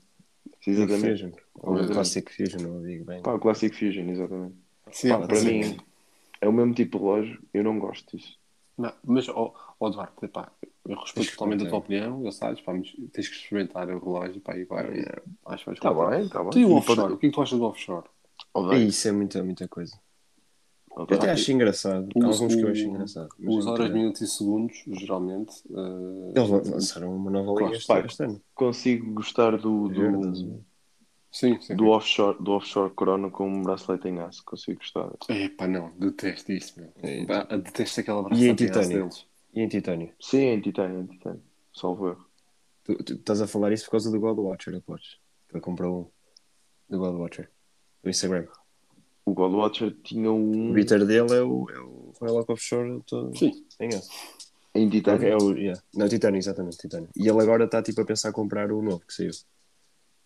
Sim, 0.63 0.73
Big 0.73 0.83
Exatamente. 0.83 1.11
Fusion. 1.23 1.31
Ou 1.55 1.71
o 1.73 1.75
Exatamente. 1.77 1.95
Classic 1.95 2.33
Fusion, 2.35 2.69
ou 2.71 2.79
o 2.79 2.83
Big 2.83 3.05
Bang. 3.05 3.23
Pá, 3.23 3.33
o 3.35 3.41
Classic 3.41 3.75
Fusion, 3.75 4.09
exatamente. 4.11 4.57
Sim, 4.93 5.09
Pá, 5.09 5.27
para 5.27 5.37
sim. 5.37 5.47
mim 5.71 5.77
é 6.41 6.49
o 6.49 6.53
mesmo 6.53 6.75
tipo 6.75 6.99
de 6.99 7.05
relógio, 7.05 7.43
eu 7.55 7.65
não 7.65 7.79
gosto 7.79 8.17
disso. 8.17 8.39
Não, 8.77 8.93
mas, 9.05 9.27
ó 9.31 9.55
ó, 9.81 9.89
Eduardo, 9.89 10.13
epá, 10.23 10.53
eu 10.87 10.97
respeito 10.99 11.33
totalmente 11.33 11.65
a 11.65 11.69
tua 11.69 11.79
opinião, 11.79 12.23
já 12.25 12.33
sabes, 12.33 12.61
pá, 12.61 12.73
mas 12.75 12.93
tens 13.13 13.29
que 13.29 13.35
experimentar 13.37 13.89
o 13.89 13.99
relógio, 13.99 14.41
pá, 14.41 14.57
e 14.57 14.65
vai, 14.65 14.85
acho 15.47 15.65
que 15.65 15.67
vais 15.67 15.79
Está 15.79 15.93
gostar. 15.93 16.11
bem, 16.11 16.27
está 16.27 16.43
bem. 16.43 16.51
Tu 16.51 16.59
e 16.61 16.65
o 16.67 16.73
offshore, 16.75 17.13
o 17.15 17.19
que 17.19 17.27
é 17.27 17.29
que 17.31 17.35
tu 17.35 17.43
achas 17.43 17.59
do 17.59 17.65
offshore? 17.65 18.07
Odeio, 18.55 18.89
Isso 18.89 19.09
é 19.09 19.13
muita, 19.13 19.43
muita 19.43 19.67
coisa. 19.69 19.99
Eu 20.97 21.03
até 21.03 21.31
acho 21.31 21.53
engraçado. 21.53 22.09
Há 22.17 22.29
Os- 22.29 22.37
alguns 22.41 22.55
que 22.55 22.63
eu 22.63 22.71
acho 22.71 22.83
engraçado. 22.85 23.29
mas 23.39 23.55
Os 23.57 23.67
é 23.67 23.71
horas, 23.71 23.91
minutos 23.93 24.21
e 24.23 24.27
segundos, 24.27 24.83
geralmente. 24.87 25.55
eh, 25.71 26.33
Eles 26.37 26.51
lan- 26.51 26.63
lançaram 26.73 27.15
uma 27.15 27.31
nova 27.31 27.51
linha 27.59 27.69
Gosto, 27.71 27.77
este, 27.77 27.87
pá. 27.87 28.01
este 28.01 28.23
ano. 28.25 28.43
Consigo 28.55 29.13
gostar 29.13 29.59
do, 29.59 29.89
Verdes. 29.89 30.43
do, 30.43 30.65
Sim, 31.31 31.61
sim. 31.61 31.77
do, 31.77 31.89
offshore, 31.89 32.43
do 32.43 32.53
offshore 32.53 32.95
Corona 32.95 33.31
com 33.31 33.47
um 33.47 33.61
bracelete 33.63 34.09
em 34.09 34.19
aço. 34.21 34.43
Consigo 34.45 34.79
gostar. 34.79 35.11
Epá, 35.29 35.69
não, 35.69 35.91
detesto 35.99 36.51
isso, 36.51 36.81
meu. 36.81 36.91
É. 37.03 37.27
Pá, 37.27 37.43
detesto 37.57 38.01
aquela 38.01 38.21
E 38.21 38.23
em 38.23 38.29
bracelete 38.55 38.65
em 38.65 38.67
aço 38.71 38.81
titânio? 38.81 38.99
deles. 39.03 39.27
E 39.55 39.61
em 39.61 39.69
titânio? 39.69 40.13
Sim, 40.19 40.39
em 40.47 40.61
titânio, 40.63 41.01
em 41.01 41.07
titânio. 41.07 41.43
Salvo 41.75 42.09
erro. 42.09 42.27
Tu, 42.85 42.95
tu 43.05 43.13
estás 43.15 43.43
a 43.43 43.47
falar 43.47 43.71
isso 43.73 43.85
por 43.85 43.91
causa 43.93 44.11
do 44.11 44.19
God 44.19 44.39
Watcher, 44.39 44.75
aposto. 44.75 45.19
Que 45.49 45.57
ele 45.57 45.63
comprou 45.63 46.01
um. 46.01 46.07
Do 46.89 46.99
God 47.01 47.17
Watcher. 47.21 47.51
Do 48.03 48.09
Instagram. 48.09 48.47
O 49.27 49.35
Goldwatcher 49.35 49.93
tinha 50.05 50.31
O 50.31 50.37
um 50.37 50.73
bitter 50.73 51.05
dele 51.05 51.35
é 51.35 51.43
o, 51.43 51.69
é 51.69 51.79
o 51.81 52.13
Royal 52.21 52.45
Offshore 52.49 53.03
todo 53.07 53.37
Sim. 53.37 53.53
em 53.81 53.89
aço. 53.89 54.09
em 54.75 54.89
titânio. 54.89 55.29
É 55.29 55.37
o, 55.37 55.53
yeah. 55.57 55.83
Não, 55.95 56.09
Titânio, 56.09 56.39
exatamente, 56.39 56.79
Titânio. 56.79 57.09
E 57.17 57.29
ele 57.29 57.41
agora 57.43 57.65
está 57.65 57.83
tipo 57.83 58.01
a 58.01 58.05
pensar 58.07 58.31
em 58.31 58.33
comprar 58.33 58.71
o 58.73 58.81
novo 58.83 59.05
que 59.07 59.13
saiu. 59.13 59.33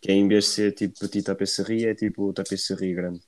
Que 0.01 0.13
é 0.13 0.15
em 0.15 0.29
vez 0.29 0.45
de 0.45 0.51
ser 0.51 0.73
tipo 0.75 0.99
petit 1.01 1.25
tapeçaria, 1.25 1.91
é 1.91 1.95
tipo 1.95 2.33
tapeçaria 2.33 2.95
grande. 2.95 3.21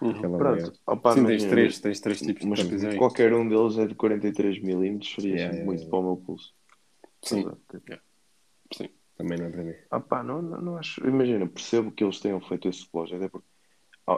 Uhum. 0.00 0.36
Pronto. 0.36 0.72
Opa, 0.86 1.14
Sim, 1.14 1.26
tens 1.26 1.44
três, 1.44 1.80
tens 1.80 2.00
três 2.00 2.20
tipos 2.20 2.42
de 2.42 2.48
Mas 2.48 2.62
tapeçaria. 2.62 2.98
qualquer 2.98 3.34
um 3.34 3.48
deles 3.48 3.76
é 3.78 3.86
de 3.86 3.94
43 3.96 4.62
milímetros, 4.62 5.12
seria 5.14 5.34
Yeah, 5.34 5.52
sempre 5.56 5.56
yeah, 5.58 5.66
muito 5.66 5.80
yeah. 5.80 5.90
para 5.90 5.98
o 5.98 6.02
meu 6.02 6.16
pulso. 6.16 6.54
Sim, 7.22 7.44
ver? 7.86 8.02
sim. 8.72 8.88
Também 9.16 9.38
não 9.38 9.46
é 9.46 9.50
para 9.50 9.64
mim. 9.64 9.74
Ah 9.90 10.00
pá, 10.00 10.22
não, 10.22 10.40
não, 10.40 10.60
não 10.62 10.76
acho. 10.78 11.04
Imagina, 11.06 11.48
percebo 11.48 11.90
que 11.90 12.04
eles 12.04 12.20
tenham 12.20 12.40
feito 12.40 12.68
esse 12.68 12.86
relógio, 12.92 13.16
até 13.16 13.28
porque 13.28 13.46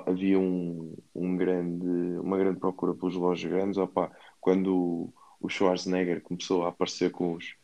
havia 0.06 0.38
um, 0.38 0.96
um 1.14 1.36
grande, 1.36 1.86
uma 2.20 2.38
grande 2.38 2.58
procura 2.60 2.94
pelos 2.94 3.14
relógios 3.14 3.50
grandes. 3.50 3.78
Pá, 3.92 4.10
quando 4.40 5.12
o, 5.40 5.48
Schwarzenegger 5.48 6.22
começou 6.22 6.64
a 6.64 6.68
aparecer 6.68 7.10
com 7.10 7.34
os, 7.34 7.54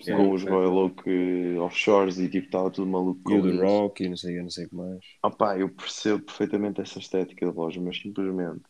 Yeah, 0.00 0.16
com 0.16 0.32
os. 0.32 0.42
Royal 0.42 0.76
Oak 0.76 1.02
eh, 1.08 1.58
offshores 1.58 2.18
e 2.18 2.28
tipo 2.28 2.46
estava 2.46 2.70
tudo 2.70 2.90
maluco 2.90 3.30
E 3.30 3.34
o 3.34 3.46
isso. 3.48 3.62
Rock 3.62 4.04
e 4.04 4.08
não 4.08 4.16
sei, 4.16 4.42
não 4.42 4.50
sei 4.50 4.66
o 4.66 4.68
que 4.68 4.74
mais. 4.74 5.04
Pá, 5.38 5.58
eu 5.58 5.68
percebo 5.68 6.22
perfeitamente 6.22 6.80
essa 6.80 6.98
estética 6.98 7.46
de 7.46 7.52
relógio, 7.52 7.82
mas 7.82 7.96
simplesmente 7.98 8.62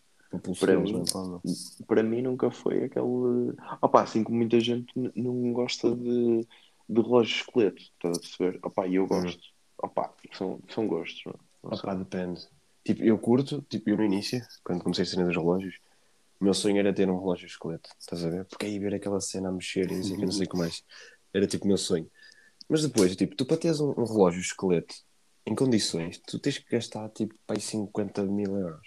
Para 0.58 0.76
deles 0.76 0.92
mim- 0.92 1.04
é 1.04 1.84
para 1.86 2.02
mim 2.02 2.22
nunca 2.22 2.50
foi 2.50 2.84
aquele. 2.84 3.52
Pá, 3.92 4.02
assim 4.02 4.24
como 4.24 4.36
muita 4.38 4.58
gente 4.60 4.92
não 5.14 5.52
gosta 5.52 5.94
de, 5.94 6.46
de 6.88 7.00
relógio 7.02 7.36
esqueleto, 7.36 7.82
estás 7.82 8.16
a 8.16 8.20
perceber? 8.20 8.60
E 8.88 8.94
eu 8.94 9.06
gosto. 9.06 9.42
Ah 9.82 9.88
pá, 9.88 10.14
são, 10.32 10.60
são 10.68 10.86
gostos, 10.86 11.22
sei. 11.22 11.80
pá, 11.82 11.94
depende. 11.94 12.48
Tipo, 12.84 13.02
eu 13.02 13.18
curto, 13.18 13.62
tipo, 13.68 13.88
eu 13.90 13.96
no 13.96 14.04
início, 14.04 14.40
quando 14.62 14.82
comecei 14.82 15.04
a 15.04 15.06
cena 15.06 15.24
dos 15.24 15.36
relógios, 15.36 15.78
o 16.38 16.44
meu 16.44 16.52
sonho 16.52 16.78
era 16.78 16.92
ter 16.92 17.08
um 17.08 17.18
relógio 17.18 17.46
esqueleto, 17.46 17.88
estás 17.98 18.24
a 18.24 18.28
ver? 18.28 18.44
Porque 18.44 18.66
aí 18.66 18.78
ver 18.78 18.94
aquela 18.94 19.20
cena 19.20 19.48
a 19.48 19.52
mexer 19.52 19.90
e 19.90 19.96
não 19.96 20.02
sei 20.02 20.12
o 20.12 20.18
que, 20.18 20.24
não 20.26 20.32
sei 20.32 20.46
o 20.46 20.48
que 20.50 20.58
mais. 20.58 20.84
Era 21.32 21.46
tipo 21.46 21.64
o 21.64 21.68
meu 21.68 21.78
sonho. 21.78 22.10
Mas 22.68 22.82
depois, 22.82 23.16
tipo, 23.16 23.34
tu 23.34 23.46
para 23.46 23.56
teres 23.56 23.80
um, 23.80 23.90
um 23.90 24.04
relógio 24.04 24.40
esqueleto 24.40 24.94
em 25.46 25.54
condições, 25.54 26.18
tu 26.26 26.38
tens 26.38 26.58
que 26.58 26.70
gastar 26.70 27.08
tipo 27.10 27.34
para 27.46 27.56
aí 27.56 27.60
50 27.60 28.22
mil 28.24 28.56
euros. 28.56 28.86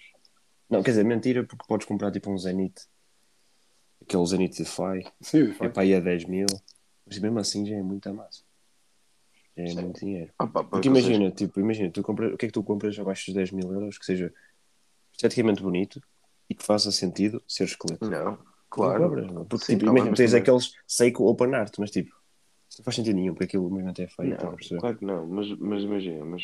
Não, 0.70 0.84
quer 0.84 0.92
dizer, 0.92 1.06
mentira, 1.06 1.44
porque 1.44 1.66
podes 1.68 1.88
comprar 1.88 2.12
tipo 2.12 2.32
um 2.32 2.38
Zenith, 2.38 2.88
aquele 4.02 4.26
Zenith 4.26 4.58
Defy, 4.58 5.12
Sim, 5.22 5.56
é 5.60 5.70
para 5.70 5.84
aí 5.84 5.96
a 5.96 6.00
10 6.00 6.26
mil, 6.26 6.48
mas 7.06 7.20
mesmo 7.20 7.40
assim 7.40 7.66
já 7.66 7.76
é 7.76 7.82
muita 7.82 8.14
massa. 8.14 8.47
É 9.58 9.74
muito 9.74 10.00
dinheiro. 10.00 10.32
Ah 10.38 10.48
pá, 10.48 10.64
Porque 10.64 10.88
imagina, 10.88 11.32
tipo, 11.32 11.60
imagina, 11.60 11.90
tu 11.92 12.04
compras, 12.04 12.34
o 12.34 12.38
que 12.38 12.46
é 12.46 12.50
que 12.50 12.54
tu 12.54 12.64
compras 12.64 12.98
abaixo 13.00 13.26
dos 13.28 13.36
10 13.36 13.52
mil 13.52 13.72
euros 13.74 13.98
que 13.98 14.06
seja 14.06 14.34
esteticamente 15.14 15.62
bonito 15.64 16.02
e 16.50 16.56
que 16.56 16.64
faça 16.64 16.92
sentido 16.92 17.42
ser 17.48 17.64
esqueleto? 17.66 18.10
Não, 18.10 18.26
Não 18.26 18.38
claro. 18.70 19.10
cobras, 19.10 19.32
não. 19.32 19.46
Porque, 19.46 19.66
Sim, 19.66 19.74
tipo, 19.74 19.86
tá 19.86 19.92
imagina, 19.92 20.16
tens 20.16 20.34
aqueles 20.34 20.74
Seiko 20.88 21.26
Open 21.28 21.56
Art, 21.56 21.74
mas 21.80 21.92
tipo, 21.92 22.16
não 22.78 22.84
faz 22.84 22.96
sentido 22.96 23.16
nenhum, 23.16 23.34
porque 23.34 23.46
aquilo 23.46 23.70
mesmo 23.72 23.90
até 23.90 24.04
é 24.04 24.08
feio, 24.08 24.38
Não, 24.40 24.56
claro 24.80 24.98
que 24.98 25.06
não, 25.06 25.26
mas, 25.28 25.50
mas 25.58 25.84
imagina, 25.84 26.24
mas, 26.24 26.44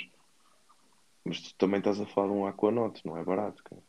mas 1.25 1.41
tu 1.41 1.55
também 1.57 1.79
estás 1.79 1.99
a 1.99 2.05
falar 2.05 2.27
de 2.27 2.33
um 2.33 2.45
Aquanaut, 2.45 3.01
não 3.05 3.17
é 3.17 3.23
barato, 3.23 3.63
cara. 3.63 3.81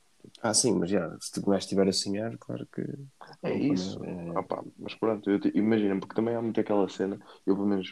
Ah, 0.43 0.55
sim, 0.55 0.75
mas 0.75 0.91
já, 0.91 1.17
se 1.21 1.33
tu 1.33 1.49
mais 1.49 1.65
estiver 1.65 1.89
a 1.89 1.93
sonhar, 1.93 2.37
claro 2.39 2.67
que. 2.67 2.83
É 3.43 3.55
isso. 3.55 4.03
é- 4.05 4.33
Ah 4.37 4.43
pá, 4.43 4.63
mas 4.79 4.95
pronto, 4.95 5.39
te- 5.39 5.53
imagina, 5.55 5.99
porque 5.99 6.15
também 6.15 6.35
há 6.35 6.43
muito 6.43 6.61
aquela 6.61 6.89
cena, 6.89 7.19
eu 7.47 7.55
pelo 7.55 7.67
menos 7.67 7.89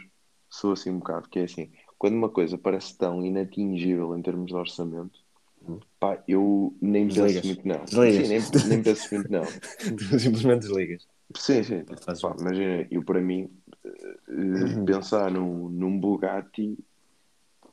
sou 0.53 0.73
assim 0.73 0.91
um 0.91 0.99
bocado, 0.99 1.29
que 1.29 1.39
é 1.39 1.45
assim, 1.45 1.71
quando 1.99 2.15
uma 2.15 2.29
coisa 2.29 2.59
parece 2.59 2.97
tão 2.97 3.25
inatingível 3.25 4.17
em 4.17 4.23
termos 4.23 4.47
de 4.47 4.55
orçamento, 4.55 5.21
Hum. 5.67 5.79
pá, 6.01 6.21
eu 6.27 6.75
nem 6.83 7.07
Desligas. 7.07 7.35
penso 7.37 7.47
muito 7.47 7.69
não. 7.69 7.85
Desligas. 7.85 8.27
Sim, 8.27 8.59
nem, 8.59 8.69
nem 8.69 8.83
penso 8.83 9.09
muito 9.15 9.31
não. 9.33 9.45
Simplesmente 10.19 10.61
desligas. 10.61 11.07
Sim, 11.37 11.63
sim. 11.63 11.85
Pá, 11.85 12.37
imagina, 12.39 12.87
eu 12.91 13.05
para 13.05 13.21
mim, 13.21 13.49
eh, 13.85 14.19
Uhum. 14.29 14.85
pensar 14.85 15.31
num, 15.31 15.69
num 15.69 15.99
Bugatti, 16.01 16.77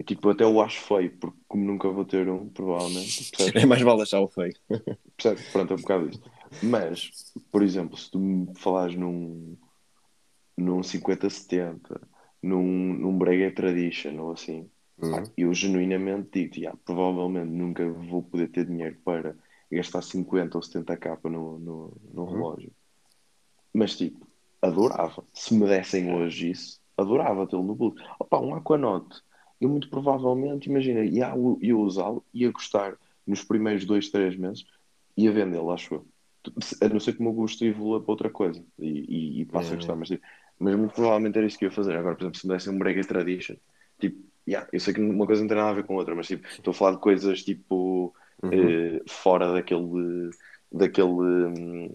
tipo, 0.05 0.29
até 0.29 0.43
eu 0.43 0.61
acho 0.61 0.81
feio, 0.81 1.17
porque 1.17 1.37
como 1.47 1.65
nunca 1.65 1.89
vou 1.89 2.05
ter 2.05 2.29
um, 2.29 2.47
provavelmente, 2.47 3.29
percebes? 3.31 3.63
É 3.63 3.65
mais 3.65 3.81
vale 3.81 4.03
achar 4.03 4.21
o 4.21 4.27
feio. 4.27 4.53
Percebes? 5.17 5.51
Pronto, 5.51 5.73
é 5.73 5.75
um 5.75 5.81
bocado 5.81 6.09
isso. 6.09 6.21
Mas, 6.63 7.33
por 7.51 7.61
exemplo, 7.63 7.97
se 7.97 8.09
tu 8.11 8.19
me 8.19 8.53
falares 8.55 8.95
num, 8.95 9.57
num 10.57 10.81
50-70, 10.83 11.99
num, 12.41 12.93
num 12.93 13.17
Brega 13.17 13.51
Tradition 13.53 14.17
ou 14.19 14.31
assim, 14.31 14.69
pá, 14.99 15.23
eu 15.37 15.53
genuinamente 15.53 16.29
digo, 16.31 16.59
"Ya, 16.59 16.73
provavelmente 16.85 17.51
nunca 17.51 17.87
vou 17.89 18.23
poder 18.23 18.49
ter 18.49 18.65
dinheiro 18.65 18.97
para 19.03 19.35
gastar 19.71 20.01
50 20.01 20.57
ou 20.57 20.61
70 20.63 20.97
capa 20.97 21.29
no, 21.29 21.59
no, 21.59 21.93
no 22.13 22.25
relógio. 22.25 22.71
Mas, 23.73 23.95
tipo, 23.95 24.27
adorava. 24.61 25.23
Se 25.33 25.53
me 25.53 25.65
dessem 25.67 26.13
hoje 26.13 26.51
isso, 26.51 26.81
adorava 26.97 27.47
tê-lo 27.47 27.63
no 27.63 27.75
bolso. 27.75 27.97
Opa, 28.19 28.39
um 28.39 28.55
Aquanaut, 28.55 29.21
eu 29.61 29.69
muito 29.69 29.89
provavelmente, 29.89 30.69
imagina, 30.69 31.01
ia, 31.03 31.33
ia 31.61 31.77
usá-lo, 31.77 32.23
ia 32.33 32.51
gostar 32.51 32.97
nos 33.25 33.43
primeiros 33.43 33.85
dois, 33.85 34.09
três 34.09 34.35
meses, 34.35 34.65
ia 35.15 35.31
vendê-lo, 35.31 35.71
acho 35.71 35.95
eu. 35.95 36.07
A 36.81 36.89
não 36.89 36.99
ser 36.99 37.13
que 37.13 37.19
o 37.19 37.23
meu 37.23 37.33
gosto 37.33 37.63
evolua 37.63 38.01
para 38.01 38.11
outra 38.11 38.29
coisa 38.29 38.63
e, 38.79 38.87
e, 38.87 39.41
e 39.41 39.45
passe 39.45 39.67
a 39.73 39.75
gostar, 39.75 39.95
mas, 39.95 40.07
tipo, 40.07 40.25
mas 40.59 40.75
muito 40.75 40.93
provavelmente 40.93 41.37
era 41.37 41.47
isso 41.47 41.57
que 41.57 41.65
eu 41.65 41.69
ia 41.69 41.75
fazer. 41.75 41.95
Agora, 41.95 42.15
por 42.15 42.23
exemplo, 42.23 42.39
se 42.39 42.47
me 42.47 42.53
dessem 42.53 42.73
um 42.73 42.77
Brega 42.77 43.01
Tradition, 43.03 43.55
tipo, 43.99 44.21
yeah, 44.47 44.67
eu 44.73 44.79
sei 44.79 44.93
que 44.93 45.01
uma 45.01 45.25
coisa 45.25 45.41
não 45.41 45.47
tem 45.47 45.57
nada 45.57 45.69
a 45.69 45.73
ver 45.73 45.85
com 45.85 45.93
a 45.93 45.97
outra, 45.97 46.13
mas 46.15 46.27
tipo, 46.27 46.47
estou 46.47 46.71
a 46.71 46.73
falar 46.73 46.91
de 46.91 47.01
coisas 47.01 47.43
tipo 47.43 48.13
Uhum. 48.41 48.51
eh, 48.53 49.01
fora 49.05 49.51
daquele 49.51 50.29
daquele 50.71 51.89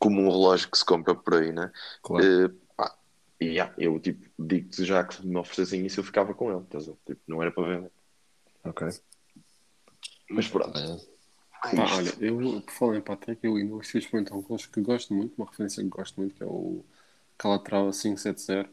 como 0.00 0.22
um 0.22 0.28
relógio 0.28 0.68
que 0.68 0.78
se 0.78 0.84
compra 0.84 1.14
por 1.14 1.34
aí, 1.34 1.52
né? 1.52 1.70
Claro. 2.02 2.24
Eh, 2.24 2.50
pá, 2.76 2.96
e 3.40 3.46
yeah, 3.46 3.72
eu 3.78 4.00
tipo 4.00 4.28
digo-te 4.38 4.84
já 4.84 5.04
que 5.04 5.14
se 5.14 5.26
me 5.26 5.36
oferecessem 5.36 5.86
isso 5.86 6.00
eu 6.00 6.04
ficava 6.04 6.34
com 6.34 6.50
ele, 6.50 6.62
estás 6.62 6.88
a 6.88 6.92
ver? 6.92 6.98
Tipo, 7.06 7.20
não 7.28 7.40
era 7.40 7.52
para 7.52 7.76
vender. 7.76 7.92
Ok. 8.64 8.88
Mas 10.30 10.48
pronto. 10.48 10.76
É. 10.76 11.16
É 11.72 11.80
olha, 11.80 12.14
eu, 12.20 12.60
por 12.60 12.72
falar 12.72 12.96
em 12.96 13.00
Patek, 13.00 13.44
eu 13.44 13.56
ainda 13.56 13.76
de 13.78 13.98
experimentar 13.98 14.36
um 14.36 14.42
relógio 14.42 14.70
que 14.70 14.80
gosto 14.80 15.14
muito, 15.14 15.34
uma 15.36 15.46
referência 15.48 15.82
que 15.82 15.88
gosto 15.88 16.20
muito, 16.20 16.34
que 16.34 16.42
é 16.42 16.46
o 16.46 16.84
Calatrava 17.38 17.90
570. 17.92 18.70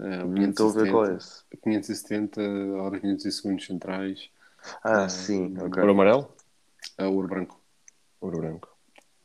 É, 0.00 0.24
o 0.24 0.28
Não 0.28 0.50
estou 0.50 0.70
a 0.70 0.72
ver 0.72 0.90
qual 0.90 1.06
é 1.06 1.16
esse. 1.16 1.42
570, 1.62 2.40
hora 2.80 3.00
500 3.00 3.36
segundos 3.36 3.66
centrais, 3.66 4.30
Ah, 4.82 5.08
sim, 5.08 5.56
ok. 5.58 5.80
Ouro 5.82 5.92
amarelo? 5.92 6.28
a 6.98 7.08
ouro 7.08 7.28
branco. 7.28 7.60
Ouro 8.20 8.38
branco. 8.38 8.68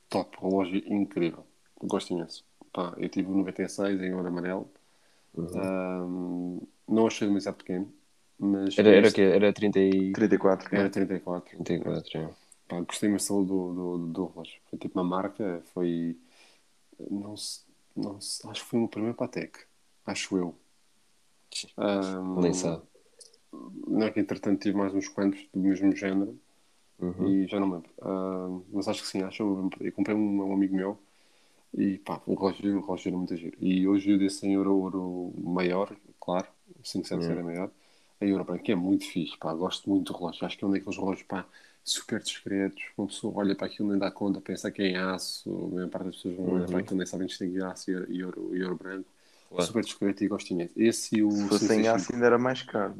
Top, 0.09 0.37
relógio 0.41 0.81
incrível. 0.87 1.45
Gosto 1.81 2.13
imenso. 2.13 2.45
Pá, 2.71 2.93
eu 2.97 3.09
tive 3.09 3.29
o 3.29 3.35
96 3.35 4.01
em 4.01 4.13
ouro 4.13 4.27
amarelo. 4.27 4.69
Ahm, 5.37 6.59
não 6.87 7.07
achei 7.07 7.27
demasiado 7.27 7.55
pequeno, 7.57 7.91
mas 8.37 8.77
Era, 8.77 8.89
era 8.89 9.07
o 9.09 9.13
quê? 9.13 9.21
Era 9.21 9.53
30 9.53 9.79
e... 9.79 10.11
34. 10.13 10.75
Era 10.75 10.89
34. 10.89 11.57
34, 11.63 12.19
é. 12.19 12.29
Pá, 12.67 12.81
gostei 12.81 13.09
imenso 13.09 13.43
do, 13.43 13.73
do, 13.73 14.07
do 14.07 14.25
relógio. 14.27 14.59
Foi 14.69 14.79
tipo 14.79 14.99
uma 14.99 15.03
marca, 15.07 15.61
foi. 15.73 16.17
Não 17.09 17.35
se, 17.37 17.61
não 17.95 18.17
acho 18.17 18.63
que 18.63 18.69
foi 18.69 18.77
o 18.79 18.81
meu 18.83 18.89
primeiro 18.89 19.15
Patek. 19.17 19.59
Acho 20.05 20.37
eu. 20.37 20.55
Ahm, 21.77 22.41
Nem 22.41 22.53
sabe. 22.53 22.83
Não 23.87 24.07
é 24.07 24.11
que 24.11 24.19
entretanto 24.19 24.61
tive 24.61 24.77
mais 24.77 24.93
uns 24.93 25.07
quantos 25.07 25.39
do 25.53 25.59
mesmo 25.59 25.95
género 25.95 26.37
Uhum. 26.99 27.29
e 27.29 27.47
já 27.47 27.59
não 27.59 27.67
me 27.67 27.73
lembro. 27.75 27.91
Ahm, 28.01 28.63
mas 28.71 28.87
acho 28.87 29.01
que 29.01 29.07
sim, 29.07 29.21
acho 29.23 29.43
eu, 29.43 29.69
eu 29.81 29.91
comprei 29.91 30.15
um, 30.15 30.43
um 30.43 30.53
amigo 30.53 30.75
meu 30.75 30.97
e 31.73 31.97
pá, 31.99 32.21
o 32.27 32.35
relógio, 32.35 32.77
o 32.77 32.81
relógio 32.81 33.09
era 33.09 33.17
muito 33.17 33.35
giro. 33.37 33.57
E 33.61 33.87
hoje 33.87 34.11
eu 34.11 34.17
desse 34.19 34.45
em 34.47 34.53
euro, 34.53 34.75
ouro 34.75 35.33
maior, 35.37 35.95
claro, 36.19 36.47
500 36.83 37.29
era 37.29 37.43
maior. 37.43 37.71
A 38.21 38.25
euro 38.25 38.43
branco 38.45 38.63
que 38.63 38.71
é 38.71 38.75
muito 38.75 39.05
fixe, 39.05 39.37
pá, 39.37 39.53
gosto 39.53 39.89
muito 39.89 40.13
do 40.13 40.17
relógio. 40.19 40.45
Acho 40.45 40.57
que 40.57 40.63
é 40.65 40.67
um 40.67 40.71
daqueles 40.71 40.97
relógios, 40.97 41.27
pá, 41.27 41.45
super 41.83 42.21
discretos. 42.21 42.81
Uma 42.97 43.07
pessoa 43.07 43.33
olha 43.37 43.55
para 43.55 43.67
aquilo 43.67 43.89
nem 43.89 43.99
dá 43.99 44.11
conta, 44.11 44.41
pensa 44.41 44.71
que 44.71 44.81
é 44.81 44.87
em 44.87 44.97
aço. 44.97 45.49
A 45.71 45.75
maior 45.75 45.89
parte 45.89 46.05
das 46.07 46.15
pessoas 46.15 46.35
vão 46.35 46.49
olhar 46.49 46.67
para 46.69 46.79
aquilo 46.79 46.97
nem 46.97 47.05
sabem 47.07 47.27
distinguir 47.27 47.63
aço 47.65 47.91
e 47.91 47.93
e 48.17 48.23
ouro, 48.23 48.55
e 48.55 48.63
ouro 48.63 48.75
branco. 48.77 49.09
Claro. 49.49 49.65
Super 49.67 49.83
discreto 49.83 50.23
e 50.23 50.27
gosto 50.27 50.51
imenso. 50.51 50.73
Esse 50.75 51.17
e 51.17 51.23
o 51.23 51.29
Se 51.31 51.47
fosse 51.47 51.65
em 51.75 51.83
565. 51.83 51.95
aço 51.95 52.13
ainda 52.13 52.25
era 52.25 52.37
mais 52.39 52.61
caro. 52.63 52.95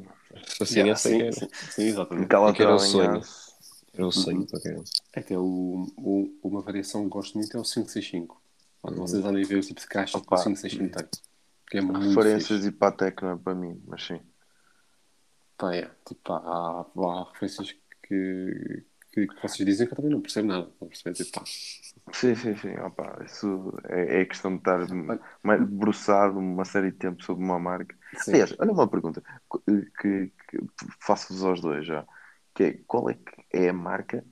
Se 0.46 0.56
fosse 0.56 0.80
Yeah, 0.80 0.92
essa, 0.92 1.08
sim, 1.08 1.20
era, 1.22 1.32
sim, 1.32 1.48
sim, 1.70 1.82
exatamente. 1.84 2.26
Aquela 2.26 2.52
que 2.52 2.62
era 2.62 2.72
o 2.72 2.76
em 2.76 2.78
sonho. 2.78 3.18
aço. 3.18 3.54
era 3.92 4.06
o 4.06 4.12
sonho 4.12 4.46
para 4.46 4.60
quem 4.60 4.84
Até 5.16 5.38
o, 5.38 5.92
o, 5.96 6.38
uma 6.42 6.60
variação 6.62 7.02
que 7.04 7.08
gosto 7.10 7.36
muito 7.38 7.56
é 7.56 7.60
o 7.60 7.64
565. 7.64 8.40
Quando 8.82 8.96
vocês 8.98 9.24
andem 9.24 9.44
a 9.44 9.46
ver 9.46 9.56
o 9.58 9.60
tipo 9.62 9.80
de 9.80 9.86
caixa 9.88 10.20
que 10.20 10.26
o 10.30 10.36
Opa. 10.36 10.36
565 10.42 10.90
tem. 10.96 11.08
Que 11.70 11.78
é 11.78 11.80
muito 11.80 12.00
Referências 12.00 12.60
fixe. 12.60 12.68
e 12.68 12.72
Patek 12.72 13.22
não 13.22 13.30
é 13.32 13.36
para 13.36 13.54
mim, 13.54 13.82
mas 13.86 14.04
sim. 14.06 14.20
Pá, 15.56 15.74
é. 15.74 15.90
Tipo, 16.06 16.32
há, 16.32 16.86
há 16.96 17.24
referências 17.32 17.74
que, 18.06 18.84
que, 19.12 19.26
que 19.26 19.42
vocês 19.42 19.66
dizem 19.66 19.86
que 19.86 19.92
eu 19.92 19.96
também 19.96 20.10
não 20.10 20.20
percebo 20.20 20.48
nada. 20.48 20.68
Não 20.80 20.88
percebo, 20.88 21.16
tipo, 21.16 21.32
pá. 21.32 21.44
Sim, 22.12 22.34
sim, 22.34 22.56
sim. 22.56 22.76
Opa, 22.78 23.22
isso 23.24 23.72
é, 23.84 24.20
é 24.20 24.24
questão 24.24 24.52
de 24.52 24.58
estar 24.58 24.78
mais 25.42 25.60
debruçado 25.60 26.38
uma 26.38 26.64
série 26.64 26.90
de 26.90 26.98
tempo 26.98 27.22
sobre 27.22 27.44
uma 27.44 27.58
marca. 27.58 27.96
Sim. 28.18 28.32
Aliás, 28.32 28.54
olha 28.58 28.72
uma 28.72 28.88
pergunta 28.88 29.22
que, 30.00 30.30
que 30.48 30.58
faço-vos 31.00 31.44
aos 31.44 31.60
dois 31.60 31.86
já. 31.86 32.06
Que 32.54 32.64
é, 32.64 32.72
qual 32.86 33.08
é 33.10 33.14
que 33.14 33.44
é 33.52 33.68
a 33.68 33.72
marca 33.72 34.24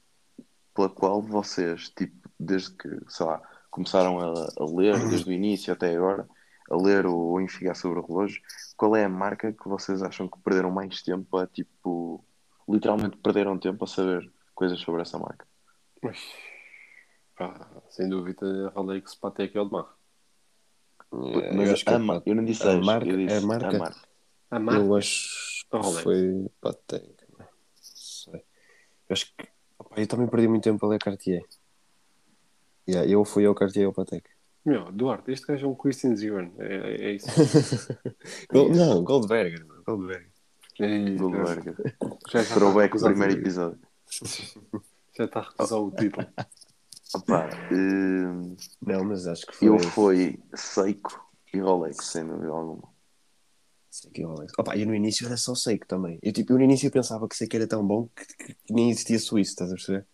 pela 0.74 0.88
qual 0.88 1.20
vocês, 1.20 1.90
tipo, 1.90 2.28
desde 2.38 2.74
que, 2.74 2.88
sei 3.08 3.26
lá, 3.26 3.42
começaram 3.70 4.20
a, 4.20 4.32
a 4.58 4.64
ler, 4.64 4.98
desde 5.08 5.28
o 5.28 5.32
início 5.32 5.72
até 5.72 5.94
agora, 5.94 6.28
a 6.70 6.76
ler 6.76 7.06
ou 7.06 7.37
a 7.37 7.42
investigar 7.42 7.74
sobre 7.74 7.98
o 7.98 8.06
relógio, 8.06 8.40
qual 8.76 8.96
é 8.96 9.04
a 9.04 9.08
marca 9.08 9.52
que 9.52 9.68
vocês 9.68 10.02
acham 10.02 10.28
que 10.28 10.38
perderam 10.40 10.70
mais 10.70 11.02
tempo 11.02 11.37
a, 11.37 11.46
tipo, 11.46 12.24
literalmente 12.72 13.16
perderam 13.18 13.58
tempo 13.58 13.85
a 13.85 13.87
saber 13.87 14.30
coisas 14.54 14.78
sobre 14.80 15.02
essa 15.02 15.18
marca? 15.18 15.46
Mas, 16.02 16.18
pá, 17.37 17.66
sem 17.90 18.08
dúvida, 18.08 18.68
a 18.68 18.70
Rolex 18.70 19.14
Patek 19.14 19.56
é 19.56 19.61
o 19.61 19.64
de 19.66 19.72
mar. 19.72 19.87
É, 21.12 21.52
Mas 21.54 21.68
eu 21.68 21.74
acho 21.74 21.85
que 21.85 21.90
a 21.90 21.98
é 22.00 22.06
Pat- 22.06 22.22
eu 22.26 22.35
não 22.35 22.44
disse 22.44 22.66
a 22.66 22.78
as, 22.78 22.85
marca- 22.87 23.08
eu 23.08 23.16
disse 23.18 23.37
a 23.37 23.40
marca- 23.46 23.68
a 23.68 23.72
marca. 23.78 24.00
A 24.50 24.58
marca. 24.58 24.80
Eu 24.82 24.94
acho 24.96 25.66
A 25.70 25.80
que 25.80 25.92
foi 26.02 26.46
Patek. 26.61 27.14
Eu 28.28 28.42
acho 29.11 29.26
que. 29.37 29.48
Opa, 29.78 30.00
eu 30.00 30.06
também 30.06 30.26
perdi 30.28 30.48
muito 30.48 30.64
tempo 30.64 30.85
a 30.87 30.88
ler 30.88 30.98
Cartier. 30.98 31.42
Yeah, 32.88 33.08
eu 33.08 33.24
fui 33.24 33.44
ao 33.46 33.54
Cartier 33.54 33.87
ao 33.87 33.92
Patek. 33.92 34.28
Meu, 34.64 34.90
Duarte, 34.92 35.30
este 35.32 35.46
gajo 35.46 35.66
é 35.66 35.68
um 35.68 35.74
Christian 35.74 36.16
Zion. 36.16 36.50
É, 36.58 36.74
é, 36.76 37.04
é 37.08 37.12
isso. 37.12 37.26
Gold- 38.50 38.76
não, 38.76 39.04
Goldberger. 39.04 39.66
Goldberger. 39.85 40.31
É, 40.84 41.14
Goldberger. 41.16 41.76
Já 42.30 42.40
está 42.42 42.54
Throwback 42.54 42.82
recusar 42.86 43.10
primeiro 43.10 43.34
o- 43.34 43.38
episódio. 43.38 43.78
Já 45.16 45.24
está 45.24 45.40
a 45.40 45.42
recusar 45.42 45.78
o 45.78 45.90
título. 45.90 46.26
Opa, 47.14 47.48
hum, 47.70 48.56
Não, 48.80 49.04
mas 49.04 49.26
acho 49.26 49.46
que 49.46 49.54
foi. 49.54 49.68
eu 49.68 49.78
fui 49.78 50.40
Seiko 50.54 51.22
e 51.52 51.58
Rolex, 51.60 52.06
sem 52.06 52.26
dúvida 52.26 52.48
alguma. 52.50 52.88
Seiko 53.90 54.18
e 54.20 54.24
Rolex. 54.24 54.52
Opa, 54.58 54.76
eu 54.78 54.86
no 54.86 54.94
início 54.94 55.26
era 55.26 55.36
só 55.36 55.54
Seiko 55.54 55.86
também. 55.86 56.18
Eu, 56.22 56.32
tipo, 56.32 56.54
eu 56.54 56.58
no 56.58 56.64
início 56.64 56.90
pensava 56.90 57.28
que 57.28 57.36
Seiko 57.36 57.54
era 57.56 57.66
tão 57.66 57.86
bom 57.86 58.08
que, 58.16 58.24
que- 58.24 58.54
que 58.54 58.72
nem 58.72 58.90
existia 58.90 59.18
Suíço, 59.18 59.50
estás 59.52 59.70
a 59.70 59.74
perceber? 59.74 60.06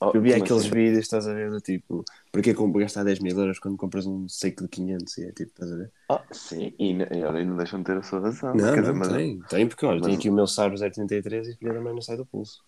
Oh, 0.00 0.06
Eu 0.06 0.12
como 0.12 0.24
aqueles 0.32 0.52
assim? 0.52 0.70
vídeos, 0.70 0.98
estás 1.04 1.26
a 1.28 1.34
ver, 1.34 1.60
tipo, 1.62 2.04
porque 2.32 2.54
comp- 2.54 2.76
gastar 2.78 3.04
10 3.04 3.20
mil 3.20 3.38
euros 3.38 3.58
quando 3.58 3.76
compras 3.76 4.06
um 4.06 4.28
Seiko 4.28 4.62
de 4.64 4.68
500 4.68 5.18
e 5.18 5.24
é 5.24 5.32
tipo, 5.32 5.50
estás 5.50 5.72
a 5.72 5.76
ver? 5.76 5.92
Ah, 6.08 6.24
sim, 6.32 6.74
e, 6.78 6.92
e 6.92 7.24
olha, 7.24 7.44
não 7.44 7.56
deixam 7.56 7.80
de 7.80 7.86
ter 7.86 7.96
a 7.96 8.02
sua 8.02 8.20
razão. 8.20 8.54
Não, 8.54 8.66
dizer, 8.74 8.82
não, 8.82 8.94
mas- 8.94 9.08
tem, 9.08 9.40
tem, 9.48 9.68
porque 9.68 9.86
olha, 9.86 10.00
tem 10.00 10.10
mas- 10.10 10.18
aqui 10.18 10.28
o 10.30 10.32
meu 10.32 10.46
Saros 10.46 10.80
033 10.80 11.48
e 11.48 11.56
filha 11.56 11.72
da 11.72 11.80
mãe 11.80 11.92
não 11.94 12.02
sai 12.02 12.16
do 12.16 12.26
pulso. 12.26 12.62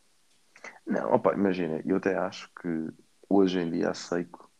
Não, 0.86 1.12
opa, 1.12 1.32
imagina, 1.34 1.82
eu 1.84 1.96
até 1.96 2.16
acho 2.16 2.48
que 2.60 2.68
hoje 3.28 3.58
em 3.58 3.70
dia 3.70 3.90
a 3.90 3.94
Seiko 3.94 4.50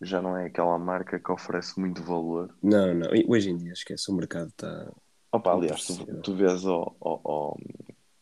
já 0.00 0.20
não 0.20 0.36
é 0.36 0.46
aquela 0.46 0.78
marca 0.78 1.18
que 1.18 1.32
oferece 1.32 1.78
muito 1.78 2.02
valor. 2.02 2.54
Não, 2.62 2.94
não, 2.94 3.08
hoje 3.28 3.50
em 3.50 3.56
dia 3.56 3.72
esquece, 3.72 4.10
o 4.10 4.14
mercado 4.14 4.48
está. 4.48 4.92
Opa, 5.32 5.52
aliás, 5.54 5.84
tu, 5.84 6.04
tu 6.22 6.34
vês 6.34 6.64
ao- 6.66 6.96
ao- 7.00 7.58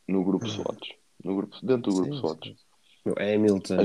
no 0.07 0.25
grupo 0.25 0.47
SWOT, 0.49 0.99
no 1.25 1.37
grupo, 1.37 1.57
dentro 1.63 1.91
do 1.91 1.97
grupo 1.97 2.15
Sim, 2.15 2.21
SWOT, 2.21 2.57
É 3.17 3.35
Hamilton. 3.35 3.77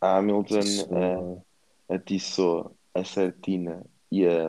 a 0.00 0.18
Hamilton, 0.18 0.60
Tissot. 0.60 0.94
a, 0.94 1.94
a 1.94 1.98
Tissot, 1.98 2.70
a 2.94 3.04
Certina 3.04 3.84
e 4.10 4.26
a, 4.26 4.48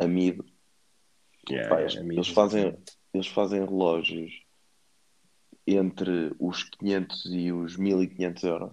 a 0.00 0.06
Mido, 0.06 0.44
Yeah, 1.48 1.68
pá, 1.68 1.80
yeah, 1.80 2.00
eles, 2.12 2.28
é 2.28 2.32
fazem, 2.32 2.78
eles 3.14 3.26
fazem 3.28 3.64
relógios 3.64 4.32
entre 5.66 6.34
os 6.38 6.64
500 6.64 7.26
e 7.26 7.52
os 7.52 7.76
1500 7.76 8.42
euros. 8.44 8.72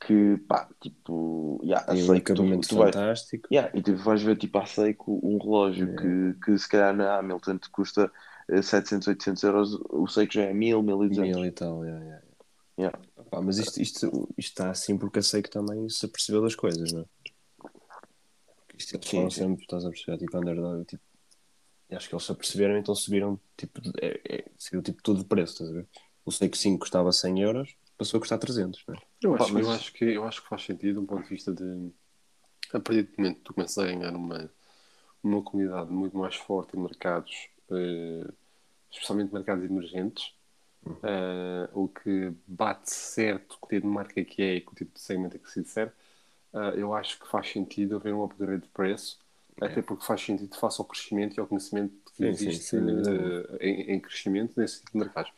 que, 0.00 0.38
pá, 0.48 0.68
tipo, 0.80 1.60
yeah, 1.62 1.84
a 1.84 1.94
Tem 1.94 2.02
um 2.02 2.06
Seiko, 2.06 2.26
tu, 2.26 2.32
acabamento 2.32 2.68
tu 2.68 2.76
vais, 2.76 2.94
fantástico. 2.94 3.48
yeah, 3.52 3.70
e 3.76 3.82
tu 3.82 3.96
vais 3.96 4.22
ver, 4.22 4.36
tipo, 4.36 4.58
a 4.58 4.64
Seiko 4.64 5.20
um 5.22 5.36
relógio 5.38 5.94
que, 5.94 6.40
que 6.42 6.58
se 6.58 6.68
calhar 6.68 6.94
na 6.96 7.18
Hamilton 7.18 7.58
te 7.58 7.68
custa 7.70 8.10
eh, 8.48 8.62
700, 8.62 9.08
800 9.08 9.42
euros, 9.42 9.78
o 9.90 10.06
Seiko 10.06 10.32
já 10.32 10.44
é 10.44 10.54
1000, 10.54 10.82
1200. 10.82 11.36
Mil 11.36 11.44
e 11.46 11.52
tal, 11.52 11.84
yeah, 11.84 12.02
yeah. 12.02 12.29
Yeah. 12.80 12.98
Pá, 13.30 13.42
mas 13.42 13.58
isto, 13.58 13.78
isto, 13.80 14.06
isto 14.38 14.48
está 14.50 14.70
assim 14.70 14.96
porque 14.96 15.18
eu 15.18 15.22
sei 15.22 15.42
que 15.42 15.50
também 15.50 15.86
se 15.90 16.06
apercebeu 16.06 16.40
das 16.40 16.54
coisas, 16.54 16.90
não 16.92 17.02
é? 17.02 17.04
Porque 18.56 18.76
isto 18.78 18.96
eles 18.96 19.06
Sim, 19.06 19.16
falam 19.16 19.30
sim. 19.30 19.40
sempre, 19.42 19.62
estás 19.64 19.84
a 19.84 19.90
perceber, 19.90 20.16
tipo 20.18 20.38
underdog, 20.38 20.84
tipo, 20.86 21.02
acho 21.92 22.08
que 22.08 22.14
eles 22.14 22.24
se 22.24 22.32
aperceberam, 22.32 22.78
então 22.78 22.94
subiram, 22.94 23.38
tipo, 23.54 23.82
é, 24.00 24.20
é, 24.36 24.44
subiu 24.56 24.82
tipo 24.82 25.02
tudo 25.02 25.18
de 25.20 25.26
preço, 25.26 25.52
estás 25.52 25.70
a 25.70 25.74
ver? 25.74 25.88
O 26.24 26.32
Seiko 26.32 26.56
5 26.56 26.78
custava 26.80 27.12
100 27.12 27.42
euros, 27.42 27.76
passou 27.98 28.16
a 28.16 28.20
custar 28.20 28.38
300, 28.38 28.82
não 28.88 28.94
é? 28.94 28.98
Eu 29.20 29.36
Pá, 29.36 29.44
acho, 29.44 29.52
mas- 29.52 29.66
eu, 29.66 29.70
acho 29.72 29.92
que, 29.92 30.04
eu 30.06 30.24
acho 30.24 30.42
que 30.42 30.48
faz 30.48 30.62
sentido 30.64 30.94
de 30.94 30.98
um 31.00 31.06
ponto 31.06 31.22
de 31.24 31.28
vista 31.28 31.52
de 31.52 31.92
a 32.72 32.80
partir 32.80 33.02
do 33.02 33.12
momento 33.18 33.36
que 33.36 33.42
tu 33.44 33.52
começas 33.54 33.76
a 33.78 33.86
ganhar 33.86 34.14
uma, 34.14 34.50
uma 35.22 35.42
comunidade 35.42 35.90
muito 35.90 36.16
mais 36.16 36.36
forte 36.36 36.76
em 36.76 36.80
mercados, 36.80 37.48
eh, 37.70 38.32
especialmente 38.90 39.34
mercados 39.34 39.64
emergentes, 39.64 40.32
eh, 41.02 41.68
o 41.72 41.88
que 41.88 42.32
bate 42.46 42.90
certo 42.92 43.58
com 43.60 43.66
o 43.66 43.68
tipo 43.70 43.86
de 43.86 43.92
marca 43.92 44.24
que 44.24 44.42
é 44.42 44.54
e 44.56 44.60
com 44.60 44.72
o 44.72 44.74
tipo 44.74 44.92
de 44.94 45.00
segmento 45.00 45.36
a 45.36 45.40
que 45.40 45.50
se 45.50 45.62
disser, 45.62 45.92
eh, 46.54 46.74
eu 46.76 46.94
acho 46.94 47.18
que 47.18 47.28
faz 47.28 47.50
sentido 47.50 47.96
haver 47.96 48.14
um 48.14 48.24
upgrade 48.24 48.62
de 48.62 48.68
preço, 48.68 49.18
até 49.60 49.82
porque 49.82 50.04
faz 50.04 50.22
sentido 50.22 50.56
face 50.56 50.80
ao 50.80 50.86
crescimento 50.86 51.36
e 51.36 51.40
ao 51.40 51.46
conhecimento 51.46 51.94
que 52.16 52.22
Sim, 52.22 52.36
sim, 52.36 52.58
existe 52.58 52.60
sem 52.60 52.84
dúvida. 52.86 53.34
eh, 53.60 53.68
em, 53.68 53.92
em 53.94 54.00
crescimento 54.00 54.58
nesse 54.58 54.78
tipo 54.80 54.92
de 54.92 54.98
mercados. 54.98 55.32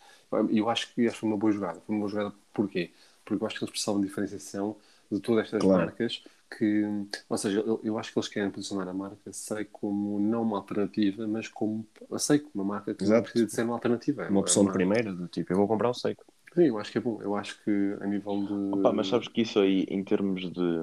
Eu 0.50 0.68
acho 0.70 0.94
que 0.94 1.10
foi 1.10 1.28
uma 1.28 1.36
boa 1.36 1.52
jogada. 1.52 1.80
Foi 1.80 1.94
uma 1.94 2.00
boa 2.00 2.10
jogada 2.10 2.34
porquê? 2.54 2.90
Porque 3.24 3.42
eu 3.42 3.46
acho 3.46 3.58
que 3.58 3.64
eles 3.64 3.70
precisavam 3.70 4.00
de 4.00 4.06
diferenciação 4.08 4.76
de 5.10 5.20
todas 5.20 5.44
estas 5.44 5.64
Claro. 5.64 5.92
marcas 5.92 6.24
que, 6.56 6.84
ou 7.28 7.36
seja, 7.38 7.60
eu, 7.60 7.80
eu 7.82 7.98
acho 7.98 8.12
que 8.12 8.18
eles 8.18 8.28
querem 8.28 8.50
posicionar 8.50 8.88
a 8.88 8.92
marca 8.94 9.32
sei 9.32 9.64
como 9.64 10.18
não 10.20 10.42
uma 10.42 10.58
alternativa, 10.58 11.26
mas 11.26 11.48
como 11.48 11.86
a 12.10 12.18
sei 12.18 12.38
como 12.38 12.50
uma 12.54 12.64
marca 12.64 12.94
que 12.94 13.02
Exato. 13.02 13.22
precisa 13.24 13.46
de 13.46 13.52
ser 13.52 13.64
uma 13.64 13.74
alternativa. 13.74 14.24
É 14.24 14.28
Uma 14.28 14.40
opção 14.40 14.62
de 14.62 14.68
uma- 14.68 14.72
primeira, 14.74 15.12
do 15.12 15.28
tipo, 15.28 15.52
eu 15.52 15.56
vou 15.56 15.66
comprar 15.68 15.90
o 15.90 15.94
Seiko. 15.94 16.24
Sim, 16.54 16.64
eu 16.64 16.78
acho 16.78 16.92
que 16.92 16.98
é 16.98 17.00
bom. 17.00 17.20
Eu 17.22 17.34
acho 17.34 17.62
que 17.64 17.70
a 18.00 18.06
nível 18.06 18.44
de. 18.46 18.78
Opa, 18.78 18.92
mas 18.92 19.08
sabes 19.08 19.28
que 19.28 19.40
isso 19.42 19.58
aí, 19.58 19.86
em 19.88 20.04
termos 20.04 20.42
de, 20.52 20.78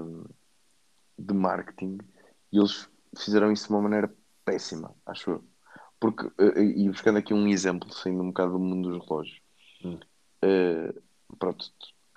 de 1.17 1.33
marketing, 1.33 1.97
eles 2.51 2.89
fizeram 3.17 3.51
isso 3.51 3.67
de 3.67 3.73
uma 3.73 3.81
maneira 3.81 4.11
péssima, 4.43 4.93
acho 5.05 5.29
eu. 5.31 5.43
Porque, 5.99 6.25
eh, 6.39 6.61
e 6.63 6.87
buscando 6.89 7.19
aqui 7.19 7.33
um 7.33 7.47
exemplo, 7.47 7.91
saindo 7.93 8.21
um 8.23 8.27
bocado 8.27 8.53
do 8.53 8.59
mundo 8.59 8.89
dos 8.89 9.05
relógios, 9.07 9.39
Hum. 9.83 9.99
eh, 10.41 10.93
pronto, 11.37 11.71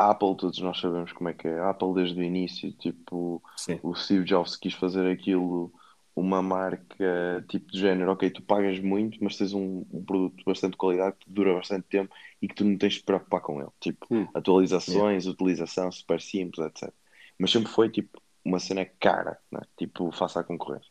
a 0.07 0.11
Apple, 0.11 0.37
todos 0.37 0.59
nós 0.61 0.79
sabemos 0.81 1.13
como 1.13 1.29
é 1.31 1.35
que 1.35 1.49
é. 1.49 1.59
A 1.61 1.71
Apple, 1.71 1.95
desde 1.95 2.19
o 2.21 2.23
início, 2.25 2.73
tipo, 2.73 3.43
Sim. 3.57 3.79
o 3.83 3.95
Steve 3.95 4.25
Jobs 4.25 4.57
quis 4.57 4.75
fazer 4.75 5.07
aquilo 5.11 5.73
uma 6.15 6.43
marca 6.43 7.43
tipo 7.49 7.73
de 7.73 7.79
género, 7.81 8.13
ok, 8.13 8.31
tu 8.31 8.43
pagas 8.43 8.79
muito, 8.81 9.19
mas 9.25 9.37
tens 9.39 9.55
um, 9.55 9.85
um 9.91 10.05
produto 10.05 10.45
bastante 10.45 10.73
de 10.73 10.77
qualidade 10.77 11.17
que 11.19 11.31
dura 11.31 11.55
bastante 11.55 11.87
tempo 11.89 12.15
e 12.41 12.47
que 12.49 12.55
tu 12.55 12.65
não 12.65 12.77
tens 12.77 12.95
de 12.95 12.99
te 13.01 13.05
preocupar 13.07 13.41
com 13.41 13.61
ele. 13.61 13.71
Tipo, 13.81 14.07
Hum. 14.11 14.29
atualizações, 14.35 15.27
utilização 15.27 15.91
super 15.91 16.21
simples, 16.21 16.67
etc. 16.67 16.93
Mas 17.39 17.51
sempre 17.51 17.71
foi 17.71 17.89
tipo 17.91 18.21
uma 18.45 18.59
cena 18.59 18.85
cara, 18.85 19.39
né? 19.51 19.61
tipo, 19.79 20.11
face 20.13 20.39
à 20.39 20.45
concorrência. 20.45 20.91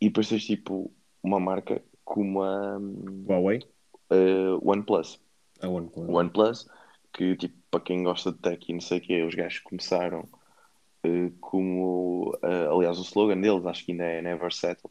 E 0.00 0.06
depois 0.08 0.28
tens 0.28 0.44
tipo 0.46 0.92
uma 1.22 1.40
marca 1.40 1.82
como 2.04 2.42
a 2.42 2.78
Huawei, 3.26 3.60
uh, 4.10 4.58
OnePlus. 4.68 5.20
a 5.60 5.68
OnePlus. 5.68 6.08
OnePlus, 6.08 6.68
que 7.12 7.36
tipo, 7.36 7.59
para 7.70 7.80
quem 7.80 8.02
gosta 8.02 8.32
de 8.32 8.38
tech 8.38 8.64
e 8.68 8.72
não 8.74 8.80
sei 8.80 8.98
o 8.98 9.00
quê, 9.00 9.22
os 9.22 9.34
gajos 9.34 9.60
começaram 9.60 10.28
eh, 11.04 11.30
como, 11.40 12.36
eh, 12.42 12.68
aliás, 12.70 12.98
o 12.98 13.02
slogan 13.02 13.40
deles 13.40 13.64
acho 13.66 13.84
que 13.84 13.92
ainda 13.92 14.04
é 14.04 14.22
Never 14.22 14.52
Settle. 14.52 14.90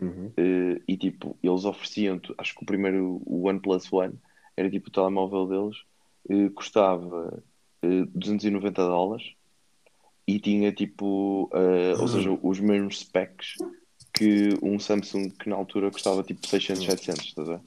Uhum. 0.00 0.32
Eh, 0.36 0.82
e 0.86 0.96
tipo, 0.96 1.36
eles 1.42 1.64
ofereciam, 1.64 2.20
acho 2.36 2.54
que 2.54 2.62
o 2.62 2.66
primeiro, 2.66 3.22
o 3.24 3.46
OnePlus 3.48 3.92
One, 3.92 4.14
era 4.56 4.70
tipo 4.70 4.88
o 4.88 4.92
telemóvel 4.92 5.46
deles, 5.46 5.76
custava 6.54 7.42
eh, 7.82 8.04
290 8.14 8.82
dólares 8.82 9.32
e 10.26 10.38
tinha 10.38 10.72
tipo, 10.72 11.48
eh, 11.54 11.94
ou 11.98 12.08
seja, 12.08 12.38
os 12.42 12.60
mesmos 12.60 13.00
specs 13.00 13.54
que 14.12 14.50
um 14.62 14.78
Samsung 14.78 15.30
que 15.30 15.48
na 15.48 15.56
altura 15.56 15.90
custava 15.90 16.22
tipo 16.22 16.46
600, 16.46 16.84
700, 16.84 17.24
estás 17.26 17.48
a 17.48 17.56
ver? 17.56 17.60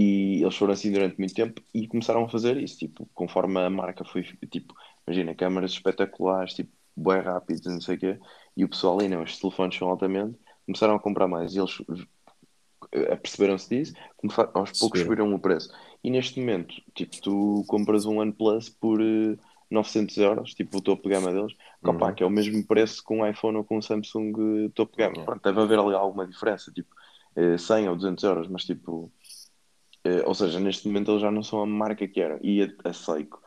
E 0.00 0.42
eles 0.42 0.54
foram 0.56 0.72
assim 0.74 0.92
durante 0.92 1.18
muito 1.18 1.34
tempo 1.34 1.60
e 1.74 1.88
começaram 1.88 2.24
a 2.24 2.28
fazer 2.28 2.56
isso, 2.58 2.78
tipo, 2.78 3.08
conforme 3.14 3.58
a 3.58 3.68
marca 3.70 4.04
foi, 4.04 4.22
tipo, 4.50 4.72
imagina, 5.06 5.34
câmaras 5.34 5.72
espetaculares, 5.72 6.54
tipo, 6.54 6.70
bem 6.96 7.20
rápidas, 7.20 7.64
não 7.72 7.80
sei 7.80 7.96
o 7.96 7.98
quê, 7.98 8.18
e 8.56 8.64
o 8.64 8.68
pessoal 8.68 9.00
aí, 9.00 9.08
não, 9.08 9.22
estes 9.24 9.40
telefones 9.40 9.76
são 9.76 9.88
altamente, 9.88 10.36
começaram 10.66 10.94
a 10.94 11.00
comprar 11.00 11.26
mais 11.26 11.54
e 11.54 11.58
eles 11.58 11.78
eh, 12.92 13.12
aperceberam-se 13.12 13.68
disso, 13.68 13.92
começaram- 14.16 14.50
aos 14.54 14.70
poucos 14.78 15.00
Subiram. 15.00 15.04
subiram 15.26 15.34
o 15.34 15.38
preço. 15.40 15.68
E 16.04 16.10
neste 16.10 16.38
momento, 16.40 16.74
tipo, 16.94 17.20
tu 17.20 17.64
compras 17.66 18.04
um 18.06 18.18
OnePlus 18.18 18.68
por 18.68 19.00
eh, 19.00 19.36
900 19.70 20.16
euros, 20.16 20.54
tipo 20.54 20.78
o 20.78 20.80
topo 20.80 21.08
gama 21.08 21.32
deles, 21.32 21.52
Uhum. 21.82 22.14
que 22.14 22.22
é 22.22 22.26
o 22.26 22.30
mesmo 22.30 22.64
preço 22.66 23.04
que 23.04 23.12
um 23.12 23.26
iPhone 23.26 23.56
ou 23.58 23.64
com 23.64 23.78
um 23.78 23.82
Samsung 23.82 24.32
eh, 24.66 24.70
topo 24.74 24.96
gama. 24.96 25.12
Yeah. 25.12 25.24
Pronto, 25.24 25.42
deve 25.42 25.60
haver 25.60 25.78
ali 25.78 25.94
alguma 25.94 26.26
diferença, 26.26 26.72
tipo 26.72 26.88
eh, 27.36 27.58
100 27.58 27.88
ou 27.88 27.96
200 27.96 28.24
euros, 28.24 28.48
mas 28.48 28.64
tipo, 28.64 29.12
eh, 30.08 30.22
ou 30.26 30.34
seja, 30.34 30.58
neste 30.60 30.86
momento 30.88 31.10
eles 31.12 31.22
já 31.22 31.30
não 31.30 31.42
são 31.42 31.60
a 31.62 31.66
marca 31.66 32.06
que 32.08 32.20
eram. 32.20 32.38
E 32.42 32.62
a, 32.62 32.88
a 32.88 32.92
Seiko 32.92 33.40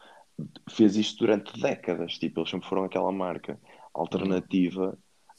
fez 0.70 0.96
isto 0.96 1.20
durante 1.20 1.60
décadas, 1.60 2.14
tipo, 2.18 2.40
eles 2.40 2.50
sempre 2.50 2.68
foram 2.68 2.84
aquela 2.84 3.12
marca 3.12 3.60
alternativa 3.94 4.98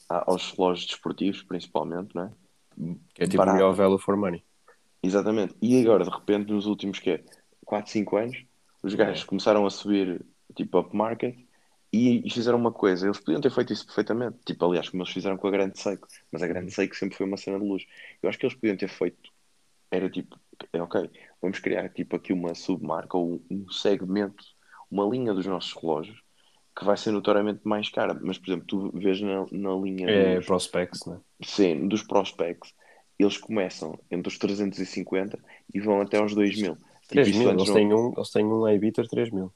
a- 0.09 0.23
aos 0.31 0.51
relógios 0.51 0.87
desportivos, 0.87 1.43
principalmente, 1.43 2.13
não 2.15 2.23
é? 2.25 2.31
Que 3.13 3.23
é 3.23 3.27
tipo 3.27 3.35
o 3.35 3.37
Barata. 3.37 3.57
melhor 3.57 3.73
value 3.73 3.99
for 3.99 4.15
money. 4.17 4.43
Exatamente. 5.01 5.55
E 5.61 5.79
agora, 5.81 6.03
de 6.03 6.09
repente, 6.09 6.51
nos 6.51 6.65
últimos 6.65 6.99
que 6.99 7.23
4, 7.65 7.91
5 7.91 8.17
anos, 8.17 8.37
os 8.81 8.95
gajos 8.95 9.23
É. 9.23 9.25
começaram 9.27 9.65
a 9.65 9.69
subir 9.69 10.25
tipo 10.55 10.79
upmarket 10.79 11.37
e, 11.91 12.25
e 12.25 12.29
fizeram 12.29 12.57
uma 12.57 12.71
coisa. 12.71 13.05
Eles 13.05 13.19
podiam 13.19 13.41
ter 13.41 13.51
feito 13.51 13.73
isso 13.73 13.85
perfeitamente. 13.85 14.37
Tipo, 14.45 14.65
aliás, 14.65 14.89
como 14.89 15.03
eles 15.03 15.13
fizeram 15.13 15.37
com 15.37 15.47
a 15.47 15.51
Grande 15.51 15.77
Seiko. 15.79 16.07
Mas 16.31 16.41
a 16.41 16.47
Grande 16.47 16.71
Seiko 16.71 16.95
sempre 16.95 17.17
foi 17.17 17.25
uma 17.27 17.37
cena 17.37 17.59
de 17.59 17.65
luz. 17.65 17.85
Eu 18.21 18.29
acho 18.29 18.37
que 18.39 18.45
eles 18.45 18.55
podiam 18.55 18.77
ter 18.77 18.89
feito. 18.89 19.29
Era 19.91 20.09
tipo, 20.09 20.39
é 20.71 20.81
ok, 20.81 21.09
vamos 21.41 21.59
criar 21.59 21.89
tipo 21.89 22.15
aqui 22.15 22.33
uma 22.33 22.55
submarca 22.55 23.17
ou 23.17 23.41
um 23.49 23.69
segmento, 23.69 24.43
uma 24.89 25.05
linha 25.05 25.33
dos 25.33 25.45
nossos 25.45 25.73
relógios 25.73 26.21
que 26.77 26.85
vai 26.85 26.97
ser 26.97 27.11
notoriamente 27.11 27.61
mais 27.63 27.89
cara. 27.89 28.13
Mas, 28.21 28.37
por 28.37 28.49
exemplo, 28.49 28.65
tu 28.67 28.91
vês 28.99 29.21
na, 29.21 29.45
na 29.51 29.75
linha 29.75 30.07
É 30.09 30.35
dos, 30.37 30.45
prospects, 30.47 31.05
né? 31.05 31.19
Sim, 31.43 31.87
dos 31.87 32.03
prospects, 32.03 32.73
eles 33.19 33.37
começam 33.37 33.97
entre 34.09 34.27
os 34.27 34.37
350 34.37 35.37
e 35.73 35.79
vão 35.79 36.01
até 36.01 36.17
aos 36.17 36.33
2000. 36.33 36.75
Tipo, 36.75 37.07
3 37.09 37.29
isso 37.29 37.39
mil, 37.39 37.49
antes 37.49 37.63
eles 37.63 37.69
não- 37.69 37.75
têm 37.75 37.93
um, 37.93 38.13
eles 38.15 38.31
têm 38.31 38.45
um 38.45 38.67
iBeater 38.69 39.07
3 39.07 39.29
mil. 39.31 39.53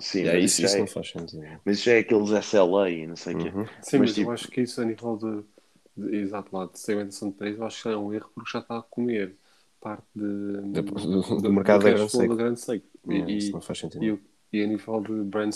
Sim, 0.00 0.24
mas 0.24 0.34
aí 0.34 0.44
isso, 0.44 0.62
isso, 0.64 0.76
é, 0.76 0.80
não 0.80 0.86
faz 0.86 1.10
sentido. 1.10 1.42
mas 1.64 1.78
isso 1.78 1.86
já 1.86 1.94
é 1.94 1.98
aqueles 1.98 2.30
SLA 2.30 2.90
e 2.90 3.06
não 3.06 3.16
sei 3.16 3.34
o 3.34 3.38
quê. 3.38 3.48
Uhum. 3.48 3.64
Sim, 3.82 3.98
Mas, 3.98 4.08
mas, 4.08 4.14
tipo- 4.14 4.26
eu 4.28 4.32
acho 4.32 4.48
que 4.48 4.60
isso 4.60 4.80
a 4.80 4.84
nível 4.84 5.16
de, 5.96 6.08
de 6.10 6.16
exato 6.16 6.56
lá 6.56 6.66
de 6.66 6.78
segmentação 6.78 7.30
de 7.30 7.36
preço, 7.36 7.58
eu 7.60 7.66
acho 7.66 7.82
que 7.82 7.88
é 7.88 7.96
um 7.96 8.12
erro 8.14 8.30
porque 8.34 8.50
já 8.50 8.60
está 8.60 8.78
a 8.78 8.82
comer 8.82 9.36
parte 9.80 10.06
de, 10.14 10.24
Do- 10.72 10.82
do- 10.82 11.42
do 11.42 11.52
mercado 11.52 11.82
da 11.82 11.90
grande 11.90 12.26
da 12.28 12.34
grande 12.36 12.60
seco. 12.60 12.86
E, 13.08 13.12
Yeah, 13.12 13.36
e- 13.50 13.50
isso 13.50 13.54
não 13.54 13.60
faz 13.62 13.78
sentido. 13.80 14.10
e, 14.12 14.18
e 14.52 14.62
a 14.62 14.66
nível 14.66 15.00
de 15.02 15.12
brand, 15.24 15.52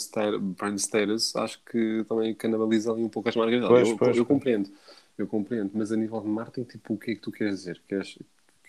brand 0.56 0.78
status, 0.78 1.34
acho 1.36 1.62
que 1.64 2.04
também 2.08 2.34
canibaliza 2.34 2.92
ali 2.92 3.02
um 3.04 3.08
pouco 3.08 3.28
as 3.28 3.36
marcas. 3.36 3.60
Pois, 3.66 3.88
eu, 3.88 4.00
pois, 4.00 4.18
eu 4.18 4.26
pois. 4.26 4.26
compreendo, 4.26 4.70
eu 5.18 5.26
compreendo, 5.26 5.70
mas 5.74 5.92
a 5.92 5.96
nível 5.96 6.20
de 6.20 6.28
marketing, 6.28 6.68
tipo, 6.68 6.94
o 6.94 6.98
que 6.98 7.12
é 7.12 7.14
que 7.14 7.20
tu 7.20 7.32
queres 7.32 7.58
dizer? 7.60 7.82
Queres, 7.88 8.18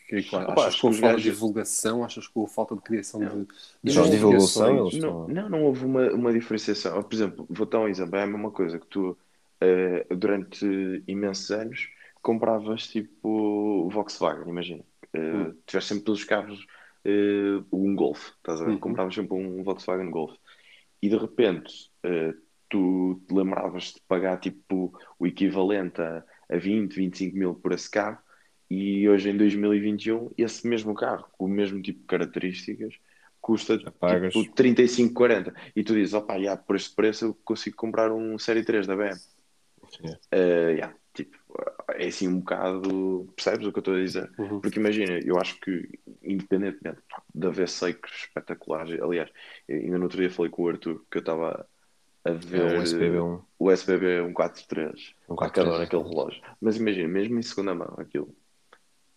que 0.07 0.15
é 0.17 0.23
que, 0.23 0.35
Opa, 0.45 0.47
achas 0.47 0.67
acho 0.67 0.83
que 0.83 0.87
os 0.87 0.97
falta 0.99 1.19
de 1.19 1.23
divulgação, 1.23 2.03
achas 2.03 2.27
que 2.27 2.33
com 2.33 2.43
a 2.45 2.47
falta 2.47 2.75
de 2.75 2.81
criação 2.81 3.27
de, 3.27 3.47
de 3.83 3.91
Não, 3.91 4.07
divulgação, 4.09 4.85
Não, 4.91 5.21
estão- 5.21 5.21
não, 5.27 5.49
não 5.49 5.63
houve 5.63 5.85
uma, 5.85 6.11
uma 6.13 6.33
diferenciação. 6.33 7.01
Por 7.03 7.13
exemplo, 7.13 7.45
vou 7.49 7.65
dar 7.65 7.79
um 7.81 7.87
exemplo. 7.87 8.15
É 8.15 8.23
a 8.23 8.27
mesma 8.27 8.51
coisa 8.51 8.79
que 8.79 8.87
tu, 8.87 9.17
eh, 9.61 10.05
durante 10.15 10.65
imensos 11.07 11.51
anos, 11.51 11.89
compravas 12.21 12.87
tipo 12.87 13.89
Volkswagen, 13.89 14.47
imagina. 14.49 14.83
Hum. 15.15 15.53
Tiveste 15.65 15.89
sempre 15.89 16.05
pelos 16.05 16.23
carros 16.23 16.65
eh, 17.05 17.63
um 17.71 17.95
Golf, 17.95 18.31
estás 18.37 18.61
a 18.61 18.65
ver? 18.65 18.71
Uhum. 18.71 18.79
Compravas 18.79 19.13
sempre 19.13 19.35
um 19.35 19.63
Volkswagen 19.63 20.09
Golf. 20.09 20.35
E 21.01 21.09
de 21.09 21.17
repente, 21.17 21.91
eh, 22.03 22.33
tu 22.69 23.21
te 23.27 23.33
lembravas 23.33 23.93
de 23.93 24.01
pagar 24.07 24.39
tipo 24.39 24.97
o 25.19 25.27
equivalente 25.27 26.01
a, 26.01 26.23
a 26.49 26.57
20, 26.57 26.95
25 26.95 27.37
mil 27.37 27.55
por 27.55 27.73
esse 27.73 27.89
carro. 27.89 28.17
E 28.69 29.07
hoje 29.07 29.29
em 29.29 29.37
2021, 29.37 30.31
esse 30.37 30.67
mesmo 30.67 30.95
carro, 30.95 31.27
com 31.37 31.45
o 31.45 31.49
mesmo 31.49 31.81
tipo 31.81 31.99
de 31.99 32.05
características, 32.07 32.95
custa 33.39 33.77
pagas. 33.99 34.33
tipo 34.33 34.55
35, 34.55 35.13
40. 35.13 35.53
E 35.75 35.83
tu 35.83 35.93
dizes, 35.93 36.13
opa, 36.13 36.39
já, 36.39 36.57
por 36.57 36.75
este 36.75 36.95
preço 36.95 37.25
eu 37.25 37.37
consigo 37.43 37.75
comprar 37.75 38.11
um 38.11 38.39
Série 38.39 38.63
3 38.63 38.87
da 38.87 38.95
BM. 38.95 39.19
Yeah. 40.01 40.19
Eh, 40.31 40.71
yeah, 40.71 40.95
é 41.97 42.07
assim 42.07 42.27
um 42.27 42.39
bocado. 42.39 43.31
Percebes 43.35 43.67
o 43.67 43.71
que 43.71 43.77
eu 43.77 43.81
estou 43.81 43.95
a 43.95 43.99
dizer? 44.03 44.31
Uhum. 44.37 44.59
Porque 44.59 44.79
imagina, 44.79 45.19
eu 45.23 45.37
acho 45.39 45.59
que, 45.59 45.99
independentemente 46.23 46.99
de 47.33 47.47
haver 47.47 47.69
seicos 47.69 48.11
espetaculares, 48.27 48.99
aliás, 49.01 49.29
ainda 49.69 49.97
no 49.97 50.03
outro 50.05 50.19
dia 50.19 50.29
falei 50.29 50.51
com 50.51 50.63
o 50.63 50.69
Arthur 50.69 51.03
que 51.11 51.17
eu 51.17 51.21
estava 51.21 51.67
a 52.25 52.29
É 52.29 52.33
ver 52.33 52.77
o 52.79 52.81
SPB1. 52.81 53.41
o 53.59 53.71
SBB 53.71 54.21
143. 54.27 55.13
Um 55.29 55.35
4-3. 55.35 55.81
aquele 55.81 56.03
relógio. 56.03 56.41
Mas 56.61 56.77
imagina, 56.77 57.07
mesmo 57.07 57.37
em 57.39 57.41
segunda 57.41 57.73
mão, 57.75 57.93
aquilo 57.97 58.33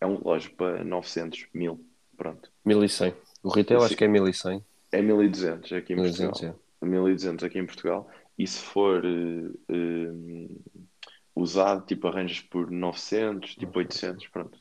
é 0.00 0.06
um 0.06 0.16
relógio 0.16 0.50
para 0.52 0.82
900, 0.84 1.46
1000. 1.54 1.80
Pronto. 2.16 2.50
1100. 2.64 3.14
O 3.42 3.48
retail 3.50 3.80
Sim. 3.80 3.86
acho 3.86 3.96
que 3.96 4.04
é 4.04 4.08
1100. 4.08 4.64
É 4.92 5.02
1200 5.02 5.72
aqui 5.72 5.92
em 5.92 5.96
1200, 5.96 6.40
Portugal. 6.40 6.60
é. 6.82 6.86
1200 6.86 7.44
aqui 7.44 7.58
em 7.58 7.66
Portugal. 7.66 8.10
E 8.38 8.46
se 8.46 8.58
for 8.62 9.02
eh, 9.04 9.50
eh, 9.68 10.48
usado, 11.37 11.84
tipo, 11.87 12.09
arranjas 12.09 12.41
por 12.41 12.70
900, 12.70 13.55
tipo 13.55 13.78
800, 13.78 14.26
pronto. 14.28 14.59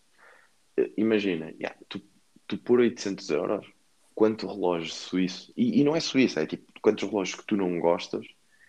Eh, 0.77 0.91
Imagina, 0.97 1.51
yeah, 1.59 1.75
tu, 1.89 2.01
tu 2.45 2.57
por 2.57 2.79
800 2.79 3.29
euros, 3.29 3.65
quanto 4.13 4.45
relógio 4.47 4.93
suíço, 4.93 5.51
e, 5.57 5.79
e 5.79 5.83
não 5.83 5.95
é 5.95 5.99
suíço, 5.99 6.39
é 6.39 6.45
tipo, 6.45 6.71
quantos 6.81 7.07
relógios 7.09 7.39
que 7.39 7.45
tu 7.47 7.55
não 7.57 7.79
gostas, 7.79 8.25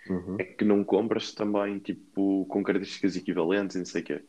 Uhum. 0.08 0.36
é 0.38 0.44
que 0.44 0.64
não 0.64 0.84
compras 0.84 1.32
também, 1.32 1.80
tipo, 1.80 2.46
com 2.46 2.62
características 2.62 3.16
equivalentes 3.16 3.74
e 3.74 3.80
não 3.80 3.86
sei 3.86 4.02
o 4.02 4.04
quê. 4.04 4.22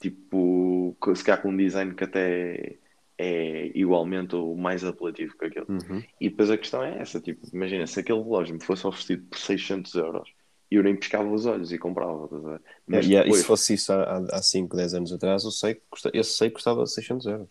Tipo, 0.00 0.96
se 1.16 1.24
calhar 1.24 1.42
com 1.42 1.48
um 1.50 1.56
design 1.56 1.92
que 1.92 2.04
até 2.04 2.76
é 3.18 3.66
igualmente 3.76 4.36
ou 4.36 4.56
mais 4.56 4.84
apelativo 4.84 5.36
que 5.36 5.46
aquele. 5.46 5.66
Uhum. 5.68 6.04
E 6.20 6.28
depois 6.30 6.50
a 6.50 6.56
questão 6.56 6.84
é 6.84 6.98
essa, 7.00 7.20
tipo, 7.20 7.44
imagina, 7.52 7.84
se 7.86 7.98
aquele 7.98 8.20
relógio 8.22 8.54
me 8.54 8.62
fosse 8.62 8.86
oferecido 8.86 9.24
por 9.26 9.38
600 9.38 9.94
euros, 9.94 10.32
eu 10.76 10.82
nem 10.82 10.96
pescava 10.96 11.30
os 11.30 11.46
olhos 11.46 11.72
e 11.72 11.78
comprava, 11.78 12.24
estás 12.24 12.44
a 12.44 12.50
ver? 12.50 12.62
Mas 12.86 13.06
e, 13.06 13.12
e 13.12 13.22
depois, 13.22 13.40
se 13.40 13.46
fosse 13.46 13.74
isso 13.74 13.92
há, 13.92 14.18
há 14.32 14.42
5, 14.42 14.76
10 14.76 14.94
anos 14.94 15.12
atrás, 15.12 15.44
eu 15.44 15.50
sei 15.50 15.74
que 15.74 15.82
custa, 15.90 16.10
esse 16.12 16.30
sei 16.30 16.48
que 16.48 16.54
custava 16.54 16.86
600 16.86 17.26
euros. 17.26 17.48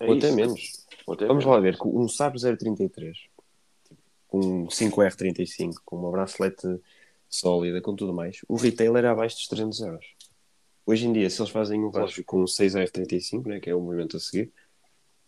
é 0.00 0.06
ou 0.06 0.16
até 0.16 0.30
menos. 0.30 0.86
Ou 1.06 1.14
até 1.14 1.26
Vamos 1.26 1.44
menos. 1.44 1.56
lá 1.56 1.60
ver, 1.60 1.76
com 1.76 1.98
um 1.98 2.08
Sabre 2.08 2.38
033, 2.40 3.16
tipo, 3.16 3.44
com 4.28 4.38
um 4.38 4.66
5R35, 4.66 5.74
com 5.84 5.96
uma 5.96 6.10
bracelete 6.10 6.80
sólida, 7.28 7.80
com 7.80 7.94
tudo 7.94 8.12
mais, 8.12 8.40
o 8.48 8.56
retail 8.56 8.96
era 8.96 9.10
abaixo 9.10 9.36
dos 9.36 9.48
300 9.48 9.80
euros. 9.80 10.06
Hoje 10.84 11.06
em 11.06 11.12
dia, 11.12 11.28
se 11.28 11.40
eles 11.40 11.50
fazem 11.50 11.82
um 11.82 11.90
relógio 11.90 12.24
com 12.24 12.42
um 12.42 12.44
6R35, 12.44 13.46
né, 13.46 13.60
que 13.60 13.68
é 13.68 13.74
o 13.74 13.80
movimento 13.80 14.16
a 14.16 14.20
seguir, 14.20 14.52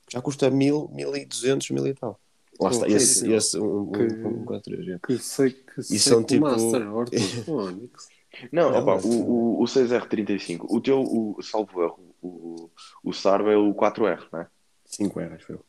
já 0.09 0.23
custa 0.23 0.51
1000, 0.51 0.89
1200, 0.93 1.71
1000 1.71 1.87
e 1.89 1.95
tal. 1.95 2.21
Lá 2.61 2.71
está, 2.71 2.89
esse, 2.89 3.33
esse 3.33 3.59
um, 3.59 3.83
um, 3.83 3.93
Que- 3.93 4.03
um 4.27 4.45
43, 4.45 4.89
é. 4.89 4.99
Que 4.99 5.19
sei 5.19 5.51
que 5.53 5.83
sei 5.83 5.99
são 5.99 6.25
que 6.25 6.35
o 6.35 6.37
tipo- 6.37 6.47
Master 6.47 6.95
Orthophonics. 6.95 8.09
Não, 8.53 8.71
Não, 8.71 8.79
opa, 8.83 8.95
mas- 8.97 9.05
o, 9.05 9.09
o, 9.11 9.63
o 9.63 9.65
6R35, 9.65 10.67
o 10.69 10.81
teu, 10.81 11.01
o, 11.01 11.43
salvo 11.43 11.83
erro, 11.83 12.15
o, 12.23 12.71
o 13.03 13.13
Sarb 13.13 13.49
é 13.49 13.57
o 13.57 13.75
4R, 13.75 14.27
não 14.33 14.41
é? 14.41 14.47
5R, 14.87 15.33
acho 15.35 15.53
eu. 15.53 15.65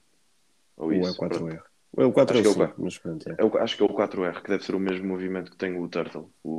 Ou 0.78 0.92
é 0.94 0.98
isso, 0.98 1.12
o 1.14 1.16
pronto. 1.18 1.40
4R. 1.46 1.62
Ou 1.98 2.04
é 2.04 2.06
o 2.08 2.12
4 2.12 2.38
Acho 2.40 2.46
é 2.46 2.50
ou 2.50 2.56
o 2.56 2.68
5, 2.68 2.82
mas 2.84 2.98
pronto, 3.00 3.30
é. 3.30 3.36
É 3.40 3.44
o- 3.46 3.58
acho 3.58 3.76
que 3.78 3.82
é 3.82 3.86
o 3.86 3.90
4R, 3.90 4.42
que 4.44 4.50
deve 4.50 4.64
ser 4.64 4.76
o 4.76 4.80
mesmo 4.80 5.08
movimento 5.08 5.50
que 5.52 5.58
tem 5.58 5.80
o 5.80 5.88
Turtle, 5.88 6.30
o, 6.44 6.50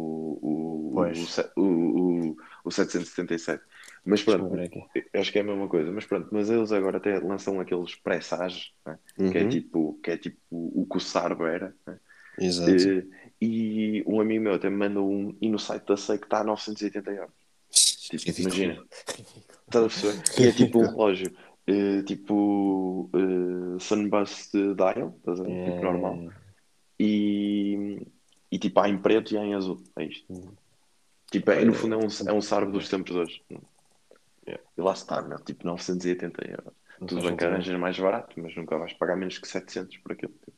o, 0.43 0.93
o, 0.97 1.05
o, 1.57 2.31
o, 2.31 2.37
o 2.65 2.71
777. 2.71 3.63
Mas 4.05 4.23
pronto, 4.23 4.51
acho 5.15 5.31
que 5.33 5.39
é 5.39 5.43
a 5.43 5.45
mesma 5.45 5.69
coisa. 5.69 5.91
Mas 5.93 6.07
pronto, 6.07 6.29
mas 6.33 6.49
eles 6.51 6.73
agora 6.73 6.97
até 6.97 7.19
lançam 7.19 7.61
aqueles 7.61 7.95
pressages, 7.95 8.73
né? 8.87 8.99
que, 9.17 9.39
é 9.39 9.43
Uhum. 9.43 9.49
tipo, 9.49 10.01
que 10.03 10.11
é 10.11 10.17
tipo 10.17 10.39
o 10.51 10.87
que 10.91 10.97
o 10.97 11.01
Sarbo 11.01 11.45
era. 11.47 11.75
né? 11.87 11.99
Exato. 12.39 12.71
Eh, 12.71 13.05
E 13.43 14.03
um 14.07 14.21
amigo 14.21 14.45
meu 14.45 14.55
até 14.55 14.69
me 14.69 14.77
mandou 14.77 15.11
um, 15.11 15.35
e 15.41 15.49
no 15.49 15.59
site 15.59 15.87
da 15.87 15.97
SEI 15.97 16.19
que 16.19 16.25
está 16.27 16.41
a 16.41 16.45
980 16.45 17.11
euros. 17.11 17.33
Tipo, 17.71 18.41
imagina. 18.43 18.83
Estás 19.67 19.85
a 19.85 19.89
perceber? 19.89 20.43
E 20.45 20.49
é 20.49 20.53
tipo 20.53 20.79
um 20.81 20.87
relógio, 20.87 21.33
eh, 21.67 22.03
tipo 22.03 23.09
eh, 23.15 23.79
Sunburst 23.79 24.53
Dial, 24.53 25.15
estás 25.19 25.41
a 25.41 25.43
ver? 25.45 25.65
Tipo 25.65 25.79
É. 25.79 25.81
normal. 25.83 26.33
E, 26.99 28.07
e 28.51 28.59
tipo 28.59 28.81
há 28.81 28.89
em 28.89 28.99
preto 28.99 29.33
e 29.33 29.39
há 29.39 29.45
em 29.45 29.55
azul. 29.55 29.83
É 29.97 30.05
isto. 30.05 30.31
Uhum. 30.33 30.53
Tipo, 31.31 31.51
é, 31.53 31.65
no 31.65 31.73
fundo 31.73 31.95
é 31.95 31.99
um, 31.99 32.09
é 32.29 32.33
um 32.33 32.41
sarbo 32.43 32.73
dos 32.73 32.89
tempos 32.89 33.13
de 33.13 33.19
hoje. 33.21 33.43
Yeah. 34.51 34.65
E 34.77 34.81
lá 34.81 34.93
está, 34.93 35.23
meu, 35.23 35.39
tipo 35.39 35.67
980 35.67 36.49
euros. 36.51 36.73
Não 37.01 37.07
Tudo 37.07 37.23
bem 37.23 37.37
que 37.37 37.45
arranjas 37.45 37.79
mais 37.79 37.99
barato, 37.99 38.39
mas 38.41 38.55
nunca 38.57 38.77
vais 38.77 38.93
pagar 38.93 39.17
menos 39.17 39.39
que 39.39 39.49
700 39.49 39.97
por 39.99 40.13
aquilo. 40.13 40.33
Tipo. 40.33 40.53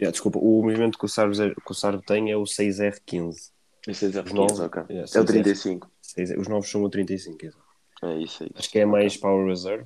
Yeah, 0.00 0.10
desculpa, 0.10 0.38
o 0.38 0.62
movimento 0.62 0.98
que 0.98 1.04
o 1.04 1.08
Sarvo, 1.08 1.34
que 1.54 1.70
o 1.70 1.74
Sarvo 1.74 2.02
tem 2.02 2.30
é 2.30 2.36
o 2.36 2.42
6R15. 2.44 3.52
Esse 3.86 4.04
é 4.06 4.08
Os 4.08 4.14
15, 4.16 4.34
novos- 4.34 4.60
ok. 4.60 4.82
yeah, 4.90 5.00
É 5.14 5.20
o 5.20 5.24
6R. 5.24 5.26
35. 5.26 5.90
6 6.00 6.30
Os 6.38 6.48
novos 6.48 6.68
são 6.70 6.82
o 6.82 6.90
35. 6.90 7.44
exato. 7.44 7.62
É 8.02 8.16
isso 8.18 8.42
aí. 8.42 8.50
Acho 8.56 8.70
que 8.70 8.78
é 8.80 8.86
mais 8.86 9.16
Power 9.16 9.46
Reserve. 9.46 9.84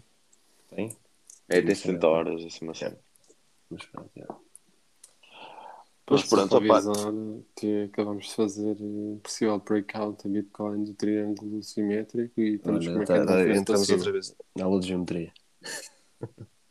Tem? 0.70 0.96
É 1.48 1.58
até 1.58 1.66
sei. 1.74 1.92
60 1.92 2.06
horas, 2.08 2.44
assim, 2.44 2.68
assim. 2.70 2.96
Mas 3.70 3.84
pronto, 3.86 4.10
yeah. 4.16 4.34
Mas 6.08 6.22
Posso 6.22 6.28
pronto, 6.28 6.56
opa. 6.56 6.78
avisar 6.78 7.12
que 7.56 7.84
acabamos 7.84 8.26
de 8.28 8.34
fazer 8.34 8.76
eh, 8.80 9.18
possível 9.22 9.58
breakout 9.60 10.26
a 10.26 10.30
Bitcoin 10.30 10.84
do 10.84 10.94
triângulo 10.94 11.62
simétrico 11.62 12.40
e 12.40 12.54
estamos 12.56 12.86
com 12.88 13.00
Olha, 13.00 13.04
tá- 13.04 13.26
tá- 13.26 13.54
entramos 13.56 13.90
outra 13.90 14.12
vez 14.12 14.36
na 14.56 14.64
aula 14.64 14.80
de 14.80 14.86
geometria. 14.88 15.32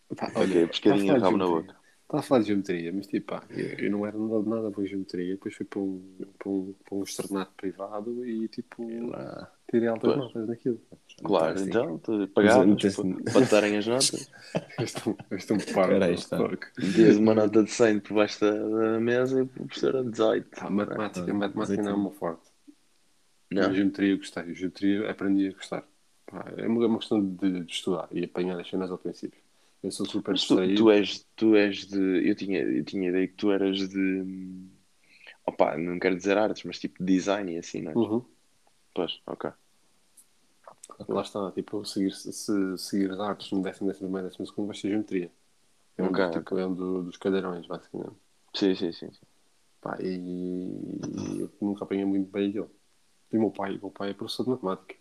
Pá, 0.16 0.32
Ok, 0.36 0.68
pescadinha 0.68 1.14
de 1.16 1.20
rabo 1.22 1.38
na 1.38 1.46
geometria. 1.46 1.48
boca. 1.48 1.76
Está 2.04 2.20
a 2.20 2.22
falar 2.22 2.42
de 2.42 2.48
geometria, 2.48 2.94
mas 2.94 3.08
tipo, 3.08 3.28
pá, 3.28 3.48
eu, 3.50 3.86
eu 3.86 3.92
não 3.92 4.06
era 4.06 4.18
nada, 4.18 4.44
nada 4.44 4.70
boa 4.72 4.86
em 4.86 4.88
geometria, 4.90 5.34
depois 5.34 5.56
fui 5.56 5.66
para 5.66 5.80
um, 5.80 6.18
para 6.38 6.50
um, 6.50 6.74
para 6.86 6.96
um 6.96 7.04
externato 7.04 7.52
privado 7.56 8.26
e 8.26 8.48
tipo, 8.48 8.84
Lá. 9.10 9.55
Tirei 9.70 9.88
altas 9.88 10.13
Pois. 10.13 10.18
notas 10.18 10.47
naquilo. 10.47 10.82
Claro, 11.24 11.59
então, 11.61 11.99
pagavas 12.34 12.84
Mas, 12.84 13.34
para, 13.34 13.45
darem 13.45 13.78
as 13.78 13.88
notas. 13.88 14.30
Este 14.80 15.07
é 15.07 15.11
um- 15.11 15.16
este 15.32 15.51
é 15.51 15.55
um 15.55 15.57
par. 15.59 15.84
Espera 15.91 16.05
aí, 16.05 16.13
está. 16.13 16.38
fuck. 16.38 16.68
Metias 16.78 17.18
uma 17.18 17.34
nota 17.34 17.63
de 17.63 17.72
100 17.72 17.99
por 17.99 18.13
baixo 18.16 18.39
da, 18.41 18.99
mesa 18.99 19.39
e 19.39 19.41
o 19.43 19.47
professor 19.47 19.95
a 19.95 20.03
18. 20.03 20.49
Pá, 20.49 20.70
matemática, 20.70 21.34
matemática 21.34 21.82
não 21.82 21.91
é 21.91 21.95
uma 21.95 22.11
forte. 22.11 22.43
Não. 23.51 23.74
Geometria 23.74 24.11
eu 24.11 24.18
gostei, 24.18 24.53
geometria 24.53 25.09
aprendi 25.09 25.47
a 25.47 25.51
gostar. 25.51 25.84
É 26.57 26.68
uma, 26.68 26.84
é 26.84 26.88
uma 26.88 26.97
questão 26.97 27.24
de, 27.24 27.61
de 27.61 27.72
estudar 27.72 28.07
e 28.11 28.24
apanhar 28.26 28.59
as 28.59 28.68
cenas 28.70 28.91
ao 28.91 28.97
princípio. 28.97 29.39
Eu 29.84 29.91
sou 29.91 30.05
super 30.05 30.32
Mas 30.32 30.45
tu, 30.47 30.55
tu 30.76 30.89
és, 30.89 31.28
tu 31.36 31.55
és 31.55 31.86
de. 31.86 32.28
Eu 32.28 32.36
tinha, 32.36 32.59
eu 32.59 32.84
tinha 32.84 33.09
ideia 33.09 33.28
que 33.28 33.36
tu 33.36 33.51
eras 33.51 33.88
de. 33.88 34.24
Opa, 35.45 35.78
não 35.78 35.99
quero 35.99 36.16
dizer 36.16 36.38
artes, 36.38 36.63
mas 36.63 36.80
tipo 36.80 37.03
design 37.03 37.53
e 37.53 37.57
assim, 37.59 37.82
não 37.82 37.91
é? 37.91 37.95
Uhum. 37.95 38.26
Pois, 38.96 39.14
ok. 39.34 39.43
Lá 41.08 41.22
está, 41.22 41.52
tipo, 41.52 41.84
seguir, 41.86 42.12
se 42.14 42.78
seguir 42.78 43.12
as 43.12 43.20
artes 43.20 43.52
no 43.52 43.62
décimo, 43.62 43.88
décimo 43.88 44.08
primeiro, 44.08 44.30
décimo 44.30 44.48
segundo, 44.48 44.68
vai 44.68 44.76
ser 44.76 44.89
geometria. 44.89 45.32
É 45.98 46.04
um, 46.04 46.08
Ok, 46.10 46.20
tipo, 46.32 46.58
é 46.58 46.66
um 46.68 46.74
do- 46.74 47.04
dos 47.04 47.18
cadeirões, 47.18 47.68
basicamente. 47.68 48.16
Sim, 48.56 48.76
sim, 48.76 48.91
sim. 48.91 49.12
sim. 49.12 49.26
Pá, 49.82 49.98
e, 50.02 50.08
e 50.18 51.39
eu 51.41 51.52
nunca 51.62 51.84
apanhei 51.86 52.06
muito 52.06 52.30
bem 52.32 52.50
aquilo. 52.50 52.72
E 53.32 53.38
o 53.38 53.41
meu 53.41 53.52
pai, 53.52 53.78
meu 53.78 53.91
pai 53.91 54.12
é 54.12 54.14
professor 54.14 54.43
de 54.43 54.50
matemática. 54.52 54.96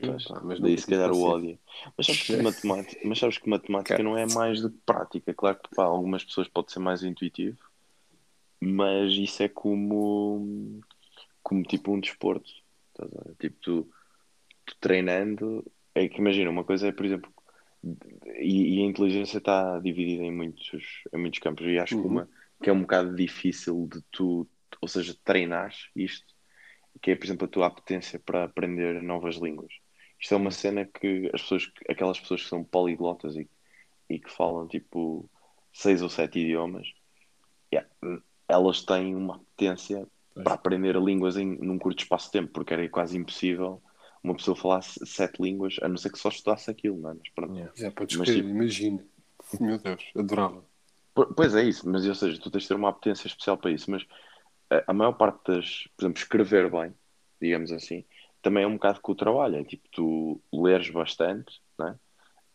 Pois, 0.00 0.24
Pá, 0.24 0.40
mas 0.42 0.60
daí 0.60 0.76
se 0.78 0.86
calhar 0.86 1.12
o 1.12 1.20
ódio. 1.22 1.58
Mas 1.96 2.06
sabes 2.06 2.22
que 2.22 2.36
matemática, 2.42 3.00
mas 3.04 3.18
sabes 3.18 3.38
que 3.38 3.48
matemática 3.48 4.02
não 4.02 4.16
é 4.16 4.26
mais 4.26 4.60
do 4.60 4.70
que 4.70 4.78
prática. 4.86 5.34
Claro 5.34 5.58
que 5.62 5.70
para 5.74 5.84
algumas 5.84 6.24
pessoas 6.24 6.48
pode 6.48 6.72
ser 6.72 6.78
mais 6.80 7.02
intuitivo, 7.02 7.58
mas 8.60 9.12
isso 9.12 9.42
é 9.42 9.48
como, 9.48 10.80
como 11.42 11.62
tipo 11.62 11.92
um 11.92 12.00
desporto. 12.00 12.50
Tipo, 13.38 13.56
tu, 13.60 13.90
tu 14.66 14.76
treinando, 14.80 15.64
é 15.94 16.08
que 16.08 16.18
imagina, 16.18 16.50
uma 16.50 16.64
coisa 16.64 16.88
é, 16.88 16.92
por 16.92 17.06
exemplo, 17.06 17.32
e, 18.38 18.78
e 18.78 18.82
a 18.82 18.86
inteligência 18.86 19.38
está 19.38 19.78
dividida 19.80 20.22
em 20.24 20.32
muitos, 20.32 21.02
em 21.12 21.18
muitos 21.18 21.40
campos, 21.40 21.66
e 21.66 21.78
acho 21.78 21.94
que 22.00 22.06
Uhum. 22.06 22.08
uma 22.08 22.28
que 22.62 22.70
é 22.70 22.72
um 22.72 22.82
bocado 22.82 23.14
difícil 23.16 23.88
de 23.92 24.00
tu, 24.12 24.48
ou 24.80 24.86
seja, 24.88 25.16
treinar 25.24 25.72
isto, 25.96 26.26
que 27.02 27.10
é, 27.12 27.16
por 27.16 27.24
exemplo, 27.26 27.46
a 27.46 27.48
tua 27.50 27.66
apetência 27.66 28.20
para 28.20 28.44
aprender 28.44 29.02
novas 29.02 29.36
línguas. 29.36 29.72
Isto 30.20 30.34
é 30.34 30.36
uma 30.36 30.50
cena 30.52 30.86
que 30.86 31.30
as 31.34 31.42
pessoas, 31.42 31.66
que- 31.66 31.92
aquelas 31.92 32.20
pessoas 32.20 32.42
que 32.44 32.48
são 32.48 32.64
poliglotas 32.64 33.36
e, 33.36 33.50
e 34.08 34.18
que 34.20 34.30
falam 34.30 34.68
tipo 34.68 35.28
seis 35.72 36.02
ou 36.02 36.08
sete 36.08 36.40
idiomas, 36.40 36.88
yeah, 37.72 37.88
elas 38.48 38.84
têm 38.84 39.14
uma 39.14 39.36
apetência 39.36 40.06
Para 40.34 40.54
aprender 40.54 40.96
línguas 40.96 41.36
em, 41.36 41.58
num 41.58 41.78
curto 41.78 42.00
espaço 42.02 42.26
de 42.26 42.32
tempo, 42.32 42.52
porque 42.52 42.72
era 42.72 42.88
quase 42.88 43.16
impossível 43.16 43.82
uma 44.22 44.34
pessoa 44.36 44.56
falar 44.56 44.82
se- 44.82 45.04
sete 45.04 45.42
línguas, 45.42 45.76
a 45.82 45.88
não 45.88 45.96
ser 45.96 46.10
que 46.12 46.18
só 46.18 46.28
estudasse 46.28 46.70
aquilo, 46.70 46.96
não 46.98 47.10
é? 47.10 47.14
Mas 47.14 47.28
pronto. 47.34 47.54
Yeah. 47.54 47.72
Já 47.76 47.90
podes 47.90 48.16
Mas, 48.16 48.28
tipo- 48.28 48.48
imagina. 48.48 49.04
Meu 49.60 49.78
Deus, 49.78 50.04
adorava. 50.16 50.64
Po- 51.14 51.26
Pois 51.34 51.54
é 51.54 51.62
isso, 51.64 51.88
mas 51.88 52.06
ou 52.06 52.14
seja, 52.14 52.40
tu 52.40 52.50
tens 52.50 52.62
de 52.62 52.68
ter 52.68 52.74
uma 52.74 52.88
apetência 52.88 53.26
especial 53.26 53.58
para 53.58 53.70
isso, 53.70 53.90
mas 53.90 54.06
a, 54.70 54.84
a 54.88 54.94
maior 54.94 55.12
parte 55.12 55.40
das, 55.52 55.88
por 55.96 56.04
exemplo, 56.04 56.22
escrever 56.22 56.70
bem, 56.70 56.94
digamos 57.40 57.72
assim, 57.72 58.04
também 58.40 58.64
é 58.64 58.66
um 58.66 58.74
bocado 58.74 59.00
com 59.00 59.12
o 59.12 59.16
trabalho, 59.16 59.56
é 59.56 59.64
tipo, 59.64 59.86
tu 59.90 60.40
leres 60.52 60.88
bastante, 60.90 61.60
né? 61.78 61.98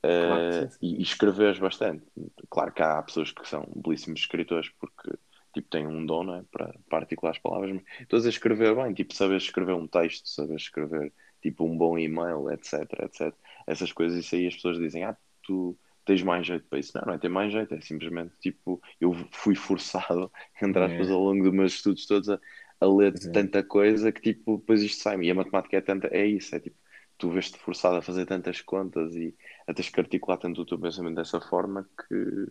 Claro, 0.01 0.53
Eh, 0.61 0.69
sim, 0.69 0.77
e, 0.81 0.99
e 0.99 1.01
escreveres 1.01 1.59
bastante. 1.59 2.05
Claro 2.49 2.71
que 2.71 2.81
há 2.81 3.01
pessoas 3.03 3.31
que 3.31 3.47
são 3.47 3.67
belíssimos 3.75 4.21
escritores 4.21 4.69
porque 4.79 5.11
tipo, 5.61 5.69
têm 5.69 5.87
um 5.87 6.05
dom 6.05 6.23
né, 6.23 6.45
para, 6.51 6.73
para 6.89 6.99
articular 6.99 7.31
as 7.31 7.39
palavras, 7.39 7.71
mas 7.73 7.83
todos 8.07 8.25
a 8.25 8.29
escrever 8.29 8.75
bem, 8.75 8.93
tipo, 8.93 9.13
saber 9.13 9.37
escrever 9.37 9.73
um 9.73 9.87
texto, 9.87 10.27
saber 10.29 10.55
escrever 10.55 11.13
tipo 11.41 11.65
um 11.65 11.77
bom 11.77 11.97
e-mail, 11.97 12.49
etc, 12.51 12.73
etc. 13.03 13.33
Essas 13.65 13.91
coisas, 13.91 14.17
isso 14.25 14.35
aí 14.35 14.47
as 14.47 14.55
pessoas 14.55 14.77
dizem, 14.79 15.03
ah, 15.03 15.17
tu, 15.43 15.77
tens 16.05 16.23
mais 16.23 16.45
jeito 16.47 16.65
para 16.69 16.79
isso. 16.79 16.91
Não, 16.97 17.05
não 17.07 17.13
é 17.13 17.17
ter 17.19 17.29
mais 17.29 17.51
jeito, 17.51 17.73
é 17.73 17.81
simplesmente 17.81 18.33
tipo, 18.39 18.81
eu 18.99 19.13
fui 19.31 19.55
forçado, 19.55 20.31
entre 20.61 20.83
aspas, 20.83 21.09
É. 21.09 21.11
ao 21.11 21.19
longo 21.19 21.43
dos 21.43 21.53
meus 21.53 21.73
estudos 21.73 22.05
todos 22.07 22.29
a, 22.29 22.39
a 22.79 22.85
ler 22.87 23.13
é. 23.23 23.29
tanta 23.31 23.63
coisa 23.63 24.11
que 24.11 24.21
tipo, 24.21 24.57
depois 24.57 24.81
isto 24.81 25.01
sai 25.01 25.17
E 25.21 25.31
a 25.31 25.35
matemática 25.35 25.77
é 25.77 25.81
tanta, 25.81 26.07
é 26.07 26.25
isso, 26.25 26.55
é 26.55 26.59
tipo, 26.59 26.77
tu 27.17 27.29
vês-te 27.31 27.57
forçado 27.59 27.97
a 27.97 28.01
fazer 28.01 28.25
tantas 28.25 28.61
contas 28.61 29.15
e 29.15 29.35
a 29.67 29.73
teres 29.73 29.89
que 29.89 29.99
articular 29.99 30.37
tanto 30.37 30.61
o 30.61 30.65
teu 30.65 30.79
pensamento 30.79 31.15
dessa 31.15 31.41
forma 31.41 31.89
que 32.07 32.47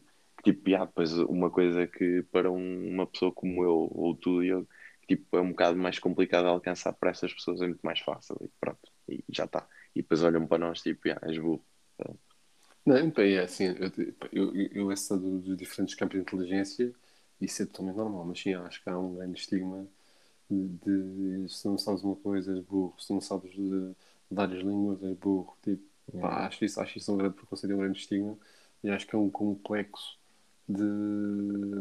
tipo, 0.52 0.70
já, 0.70 0.84
depois 0.86 1.12
uma 1.14 1.50
coisa 1.50 1.86
que 1.88 2.22
para 2.32 2.50
um- 2.52 2.88
uma 2.90 3.06
pessoa 3.06 3.32
como 3.32 3.64
eu 3.64 3.88
ou 3.92 4.16
tu, 4.16 4.42
eu, 4.44 4.68
tipo, 5.08 5.36
é 5.38 5.40
um 5.42 5.50
bocado 5.50 5.78
mais 5.78 5.98
complicado 5.98 6.44
de 6.44 6.50
alcançar 6.50 6.92
para 6.94 7.10
essas 7.10 7.32
pessoas, 7.34 7.60
é 7.62 7.66
muito 7.66 7.82
mais 7.82 8.00
fácil 8.00 8.36
e 8.42 8.48
pronto, 8.60 8.90
e 9.08 9.24
já 9.30 9.44
está. 9.46 9.68
E 9.94 10.02
depois 10.02 10.22
olham 10.22 10.46
para 10.46 10.58
nós 10.58 10.82
tipo, 10.82 11.08
já, 11.08 11.18
és 11.24 11.38
burro. 11.38 11.64
Não, 12.84 13.10
pá, 13.10 13.22
é 13.22 13.40
assim, 13.40 13.64
eu, 13.66 13.90
eu, 14.32 14.54
eu, 14.54 14.68
eu 14.72 14.92
essa 14.92 15.16
do- 15.18 15.40
dos 15.40 15.56
diferentes 15.56 15.94
campos 15.94 16.14
de 16.16 16.22
inteligência, 16.22 16.92
isso 17.40 17.62
é 17.62 17.66
totalmente 17.66 17.96
normal, 17.96 18.24
mas 18.24 18.40
sim, 18.40 18.54
acho 18.54 18.82
que 18.82 18.88
há 18.88 18.98
um 18.98 19.16
grande 19.16 19.38
estigma 19.40 19.86
de, 20.50 21.44
de 21.44 21.48
se 21.50 21.66
não 21.68 21.78
sabes 21.78 22.02
uma 22.04 22.16
coisa, 22.16 22.52
és 22.54 22.60
burro, 22.64 22.94
se 23.00 23.12
não 23.12 23.20
sabes 23.20 23.52
de 23.54 23.94
várias 24.30 24.62
línguas, 24.64 25.02
és 25.02 25.16
burro. 25.18 25.56
Tipo, 25.62 25.84
pá, 26.20 26.46
acho, 26.46 26.64
isso, 26.64 26.80
acho 26.80 26.98
isso 26.98 27.12
um 27.12 27.18
grande 27.18 27.36
preconceito, 27.36 27.72
e 27.72 27.74
um 27.74 27.78
grande 27.78 27.98
estigma, 28.00 28.38
e 28.84 28.90
acho 28.90 29.06
que 29.06 29.14
é 29.16 29.18
um 29.18 29.30
complexo 29.30 30.18
de, 30.68 30.82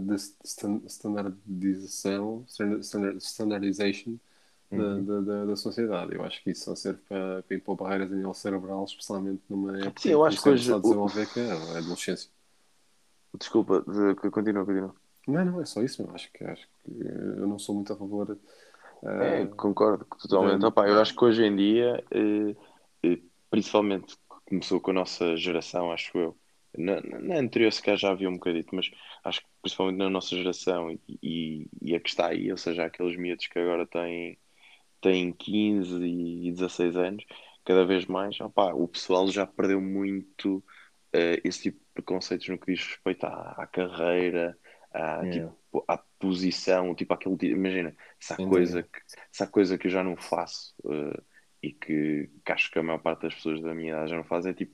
de 0.08 0.16
stan- 0.44 0.82
standardização, 0.88 2.46
standard, 2.48 3.18
standardization 3.22 4.18
da, 4.74 5.00
da, 5.02 5.22
da, 5.22 5.46
da 5.48 5.56
sociedade. 5.56 6.16
Eu 6.16 6.24
acho 6.26 6.44
que 6.44 6.52
isso 6.52 6.66
só 6.66 6.76
serve 6.76 7.02
para, 7.08 7.44
para 7.44 7.56
impor 7.58 7.76
barreiras 7.78 8.12
a 8.12 8.16
nível 8.16 8.34
cerebral, 8.34 8.86
especialmente 8.86 9.44
numa 9.50 9.78
época 9.80 10.02
Sim, 10.02 10.10
eu 10.12 10.24
acho 10.26 10.40
o 10.40 10.44
que 10.44 10.50
hoje 10.50 10.62
está 10.64 10.76
a 10.78 10.80
desenvolver, 10.80 11.28
que 11.28 11.40
é 11.40 11.52
a 11.52 11.78
adolescência. 11.80 12.30
Desculpa, 13.40 13.82
de- 13.88 14.16
continua, 14.32 14.66
continua. 14.66 14.96
Não, 15.28 15.44
não, 15.46 15.62
é 15.62 15.66
só 15.66 15.82
isso. 15.84 16.02
Eu 16.04 16.12
acho 16.14 16.32
que, 16.32 16.44
acho 16.44 16.68
que 16.68 16.92
eh, 16.92 17.40
eu 17.40 17.48
não 17.48 17.58
sou 17.60 17.76
muito 17.76 17.92
a 17.94 17.98
favor. 17.98 18.38
É, 19.20 19.46
eh, 19.46 19.48
concordo 19.56 20.06
totalmente. 20.20 20.66
de- 20.66 20.66
Opa, 20.66 20.88
eu 20.88 21.00
acho 21.00 21.16
que 21.16 21.24
hoje 21.24 21.44
em 21.44 21.56
dia, 21.56 22.04
eh, 22.12 22.56
principalmente 23.50 24.18
começou 24.46 24.80
com 24.82 24.92
a 24.92 24.94
nossa 24.94 25.36
geração, 25.38 25.92
acho 25.92 26.18
eu. 26.18 26.38
Na, 26.78 27.02
na 27.02 27.38
anterior, 27.40 27.72
se 27.72 27.82
calhar 27.82 27.98
já 27.98 28.12
havia 28.12 28.30
um 28.30 28.34
bocadito, 28.36 28.76
mas 28.76 28.90
acho 29.24 29.42
que 29.42 29.48
principalmente 29.62 29.98
na 29.98 30.10
nossa 30.10 30.36
geração 30.36 30.92
e, 30.92 31.00
e, 31.22 31.68
e 31.82 31.96
a 31.96 32.00
que 32.00 32.10
está 32.10 32.28
aí, 32.30 32.52
ou 32.52 32.58
seja, 32.58 32.86
aqueles 32.86 33.18
miúdos 33.18 33.48
que 33.48 33.60
agora 33.60 33.86
têm, 33.88 34.38
têm 35.02 35.34
15 35.34 36.04
e 36.04 36.52
16 36.52 36.96
anos, 36.98 37.26
cada 37.66 37.86
vez 37.86 38.06
mais, 38.06 38.38
o 38.76 38.88
pessoal 38.88 39.28
já 39.30 39.46
perdeu 39.48 39.82
muito 39.82 40.64
eh, 41.14 41.42
esse 41.44 41.64
tipo 41.64 41.80
de 41.80 41.86
preconceitos 41.94 42.48
no 42.50 42.58
que 42.60 42.74
diz 42.74 42.86
respeito 42.86 43.26
à, 43.26 43.52
à 43.64 43.68
carreira, 43.68 44.58
à, 44.94 45.26
Yeah. 45.26 45.52
tipo, 45.52 45.86
à 45.88 45.98
posição, 46.20 46.96
tipo 46.96 47.14
aquele, 47.14 47.36
imagina, 47.52 47.96
se 48.20 48.34
há 48.34 48.38
coisa 48.38 48.84
que, 48.84 49.00
se 49.32 49.44
há 49.44 49.48
coisa 49.48 49.78
que 49.78 49.88
eu 49.88 49.92
já 49.92 50.04
não 50.04 50.16
faço 50.18 50.74
eh, 50.90 51.24
e 51.64 51.72
que, 51.74 52.30
que 52.46 52.52
acho 52.52 52.72
que 52.72 52.80
a 52.80 52.84
maior 52.84 53.00
parte 53.00 53.24
das 53.24 53.36
pessoas 53.36 53.62
da 53.62 53.74
minha 53.74 53.92
idade 53.94 54.12
já 54.12 54.18
não 54.18 54.24
fazem, 54.24 54.52
é 54.52 54.56
tipo 54.56 54.74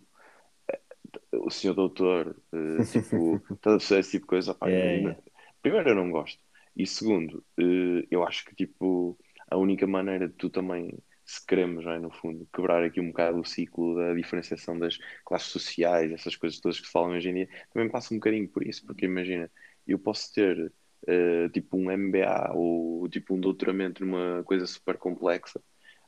o 1.34 1.50
senhor 1.50 1.74
doutor, 1.76 2.36
eh, 2.54 2.86
tipo, 2.92 3.44
toda 3.62 3.78
pessoa 3.78 4.00
esse 4.00 4.12
tipo 4.12 4.26
de 4.26 4.30
coisa, 4.30 4.54
pá, 4.56 4.72
eu- 4.72 5.14
é. 5.14 5.22
primeiro 5.62 5.90
eu 5.90 5.96
não 5.96 6.12
gosto. 6.12 6.42
E 6.76 6.86
segundo, 6.88 7.44
eh, 7.60 8.08
eu 8.10 8.24
acho 8.24 8.46
que 8.46 8.56
tipo, 8.56 9.18
a 9.50 9.58
única 9.58 9.86
maneira 9.88 10.28
de 10.28 10.34
tu 10.36 10.50
também, 10.50 10.98
se 11.26 11.46
queremos, 11.46 11.86
é, 11.86 12.00
no 12.00 12.12
fundo, 12.12 12.48
quebrar 12.54 12.84
aqui 12.84 13.00
um 13.02 13.08
bocado 13.08 13.40
o 13.40 13.46
ciclo 13.46 13.96
da 13.96 14.14
diferenciação 14.14 14.78
das 14.80 14.98
classes 15.26 15.50
sociais, 15.52 16.12
essas 16.12 16.36
coisas 16.36 16.60
todas 16.60 16.80
que 16.80 16.86
se 16.88 16.92
falam 16.92 17.12
hoje 17.12 17.30
em 17.30 17.34
dia, 17.34 17.50
também 17.74 17.90
passa 17.90 18.14
um 18.14 18.18
bocadinho 18.18 18.48
por 18.50 18.66
isso, 18.66 18.86
porque 18.86 19.06
imagina, 19.06 19.52
eu 19.88 20.00
posso 20.00 20.32
ter 20.34 20.72
eh, 21.08 21.50
tipo 21.50 21.78
um 21.78 21.92
MBA 21.92 22.52
ou 22.54 23.08
tipo 23.10 23.36
um 23.36 23.40
doutoramento 23.40 24.06
numa 24.06 24.44
coisa 24.44 24.66
super 24.66 24.98
complexa, 24.98 25.62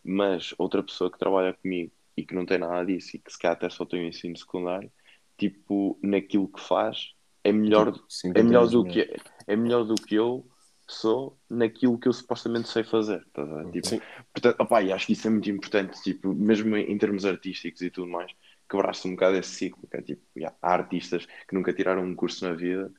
mas 0.04 0.54
outra 0.58 0.84
pessoa 0.84 1.12
que 1.12 1.18
trabalha 1.18 1.54
comigo 1.54 1.91
e 2.16 2.26
que 2.26 2.36
não 2.36 2.45
tem 2.45 2.57
nada 2.57 2.86
disso 2.86 3.16
e 3.16 3.20
que 3.20 3.32
se 3.32 3.39
calhar 3.39 3.57
até 3.57 3.70
só 3.70 3.86
tem 3.86 4.03
o 4.03 4.07
ensino 4.07 4.38
secundário, 4.38 4.91
tipo, 5.38 5.99
naquilo 6.01 6.47
que 6.47 6.61
faz, 6.61 7.14
é 7.43 7.51
melhor, 7.51 7.91
Tipo, 7.91 8.05
é 8.05 8.09
50 8.09 8.43
melhor 8.43 8.68
do 8.68 8.86
que 8.86 9.16
é 9.47 9.55
melhor 9.55 9.84
do 9.84 9.95
que 9.95 10.16
eu 10.16 10.47
sou 10.88 11.38
naquilo 11.49 11.97
que 11.97 12.07
eu 12.07 12.14
supostamente 12.14 12.70
sei 12.70 12.84
fazer. 12.84 13.26
ver? 13.36 13.72
Tipo, 13.72 13.88
Sim. 13.88 14.01
portanto, 14.34 14.59
opá, 14.59 14.82
e 14.82 14.91
acho 14.91 15.07
que 15.07 15.14
isso 15.14 15.28
é 15.28 15.30
muito 15.30 15.49
importante, 15.49 16.01
tipo, 16.01 16.34
mesmo 16.34 16.76
em 16.76 16.97
termos 16.97 17.26
artísticos 17.26 17.82
e 17.82 17.89
tudo 17.89 18.07
mais, 18.07 18.32
quebrar-se 18.70 19.07
um 19.07 19.11
bocado 19.11 19.38
esse 19.38 19.49
ciclo, 19.49 19.88
que 19.89 19.97
é 19.97 20.01
tipo, 20.01 20.22
há 20.61 20.74
artistas 20.74 21.26
que 21.26 21.53
nunca 21.55 21.74
tiraram 21.74 22.03
um 22.03 22.16
curso 22.16 22.45
na 22.47 22.53
vida 22.53 22.91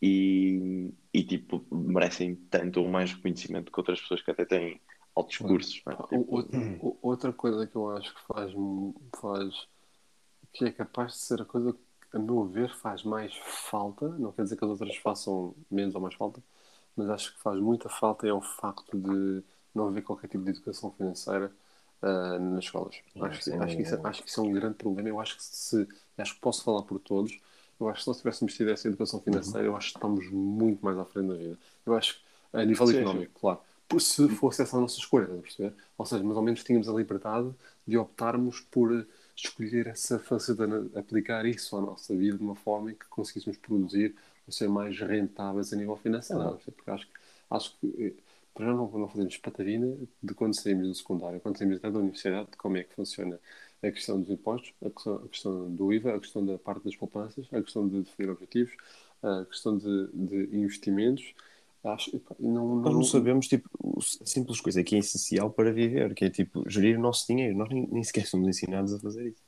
e, 0.00 0.90
e 1.12 1.22
tipo, 1.24 1.66
merecem 1.72 2.34
tanto 2.50 2.80
ou 2.80 2.88
mais 2.88 3.12
reconhecimento 3.12 3.72
que 3.72 3.80
outras 3.80 4.00
pessoas 4.00 4.22
que 4.22 4.30
até 4.30 4.44
têm 4.44 4.80
altos 5.14 5.38
cursos. 5.38 5.82
é? 5.86 5.92
Tipo, 6.08 6.38
o- 6.80 6.88
o- 6.90 6.98
outra 7.02 7.32
coisa 7.32 7.66
que 7.66 7.76
eu 7.76 7.90
acho 7.96 8.14
que 8.14 8.20
faz, 8.22 8.52
faz 9.20 9.66
que 10.52 10.64
é 10.66 10.72
capaz 10.72 11.12
de 11.14 11.18
ser 11.20 11.42
a 11.42 11.44
coisa 11.44 11.72
que, 11.72 12.16
a 12.16 12.18
meu 12.18 12.44
ver, 12.46 12.70
faz 12.76 13.02
mais 13.04 13.34
falta, 13.70 14.08
não 14.10 14.32
quer 14.32 14.44
dizer 14.44 14.56
que 14.56 14.64
as 14.64 14.70
outras 14.70 14.96
façam 14.98 15.54
menos 15.70 15.94
ou 15.94 16.00
mais 16.00 16.14
falta, 16.14 16.42
mas 16.96 17.08
acho 17.10 17.34
que 17.34 17.40
faz 17.42 17.60
muita 17.60 17.88
falta 17.88 18.26
é 18.26 18.32
o 18.32 18.40
facto 18.42 18.98
de 18.98 19.42
não 19.74 19.88
haver 19.88 20.02
qualquer 20.02 20.28
tipo 20.28 20.44
de 20.44 20.50
educação 20.50 20.92
financeira 20.92 21.52
ah, 22.02 22.38
nas 22.38 22.64
escolas. 22.64 22.96
Ah, 23.16 23.28
Acho, 23.28 23.44
que, 23.44 23.50
sem 23.50 23.58
acho, 23.58 23.76
que 23.76 23.82
isso, 23.82 23.98
dúvida. 23.98 24.04
acho 24.04 24.22
que 24.22 24.28
isso 24.30 24.40
é 24.40 24.44
um 24.44 24.52
grande 24.52 24.74
problema. 24.76 25.08
Eu 25.08 25.20
acho 25.20 25.36
que 25.36 25.42
se 25.44 25.88
acho 26.18 26.34
que 26.34 26.40
posso 26.40 26.64
falar 26.64 26.82
por 26.82 26.98
todos. 27.00 27.38
Eu 27.80 27.88
acho 27.88 27.98
que 27.98 28.02
se 28.04 28.08
nós 28.08 28.18
tivéssemos 28.18 28.54
tido 28.54 28.70
essa 28.70 28.88
educação 28.88 29.20
financeira, 29.20 29.66
eu 29.66 29.76
acho 29.76 29.90
que 29.90 29.96
estamos 29.98 30.28
muito 30.30 30.84
mais 30.84 30.98
à 30.98 31.04
frente 31.04 31.28
da 31.28 31.34
vida. 31.34 31.58
Eu 31.86 31.94
acho 31.96 32.14
que, 32.16 32.24
a 32.58 32.64
nível 32.64 32.90
Sim, 32.90 32.90
económico, 32.90 33.40
claro. 33.40 33.60
Se 34.00 34.28
fosse 34.28 34.62
essa 34.62 34.76
a 34.76 34.80
nossa 34.80 34.98
escolha, 34.98 35.24
estás 35.24 35.38
a 35.38 35.42
perceber? 35.42 35.74
Ou 35.96 36.06
seja, 36.06 36.24
mas 36.24 36.36
ao 36.36 36.42
menos 36.42 36.64
tínhamos 36.64 36.88
a 36.88 36.92
liberdade 36.92 37.54
de 37.86 37.96
optarmos 37.96 38.60
por 38.60 39.06
escolher 39.36 39.86
essa 39.86 40.18
facilidade, 40.18 40.90
aplicar 40.98 41.44
isso 41.46 41.76
à 41.76 41.80
nossa 41.80 42.14
vida 42.16 42.36
de 42.38 42.42
uma 42.42 42.56
forma 42.56 42.90
em 42.92 42.94
que 42.94 43.06
conseguíssemos 43.08 43.58
produzir 43.58 44.16
ou 44.46 44.52
ser 44.52 44.68
mais 44.68 44.98
rentáveis 44.98 45.72
a 45.72 45.76
nível 45.76 45.96
financeiro. 45.96 46.42
perceber? 46.54 46.72
Porque 46.76 46.90
acho, 46.90 47.06
que- 47.06 47.12
acho 47.50 47.78
que, 47.78 48.04
eh, 48.18 48.22
para 48.52 48.66
já 48.66 48.72
não, 48.74 48.90
não 48.90 49.08
fazemos 49.08 49.36
patadina 49.36 49.96
de 50.22 50.34
quando 50.34 50.54
saímos 50.60 50.88
do 50.88 50.94
secundário, 50.94 51.40
quando 51.40 51.58
saímos 51.58 51.76
até 51.78 51.90
da 51.90 51.98
universidade, 51.98 52.50
de 52.50 52.56
como 52.56 52.76
é 52.76 52.84
que 52.84 52.94
funciona 52.94 53.38
a 53.82 53.90
questão 53.92 54.20
dos 54.20 54.30
impostos, 54.30 54.72
a 54.84 54.90
questão, 54.90 55.14
a 55.16 55.28
questão 55.28 55.70
do 55.74 55.92
IVA, 55.92 56.16
a 56.16 56.20
questão 56.20 56.44
da 56.44 56.58
parte 56.58 56.84
das 56.84 56.96
poupanças, 56.96 57.46
a 57.52 57.62
questão 57.62 57.86
de 57.88 58.02
definir 58.02 58.30
objetivos, 58.30 58.74
a 59.22 59.44
questão 59.46 59.76
de, 59.76 60.08
de 60.12 60.56
investimentos. 60.56 61.34
Acho, 61.84 62.18
não, 62.40 62.76
Nós 62.76 62.94
não 62.94 63.02
sabemos, 63.04 63.46
tipo, 63.46 63.68
a 64.22 64.26
simples 64.26 64.60
coisa 64.60 64.82
que 64.82 64.96
é 64.96 64.98
essencial 65.00 65.50
para 65.50 65.70
viver, 65.72 66.14
que 66.14 66.24
é, 66.24 66.30
tipo, 66.30 66.64
gerir 66.68 66.98
o 66.98 67.02
nosso 67.02 67.26
dinheiro. 67.26 67.56
Nós 67.56 67.68
nem, 67.68 67.86
nem 67.90 68.02
sequer 68.02 68.26
somos 68.26 68.48
ensinados 68.48 68.94
a 68.94 68.98
fazer 68.98 69.28
isso. 69.28 69.42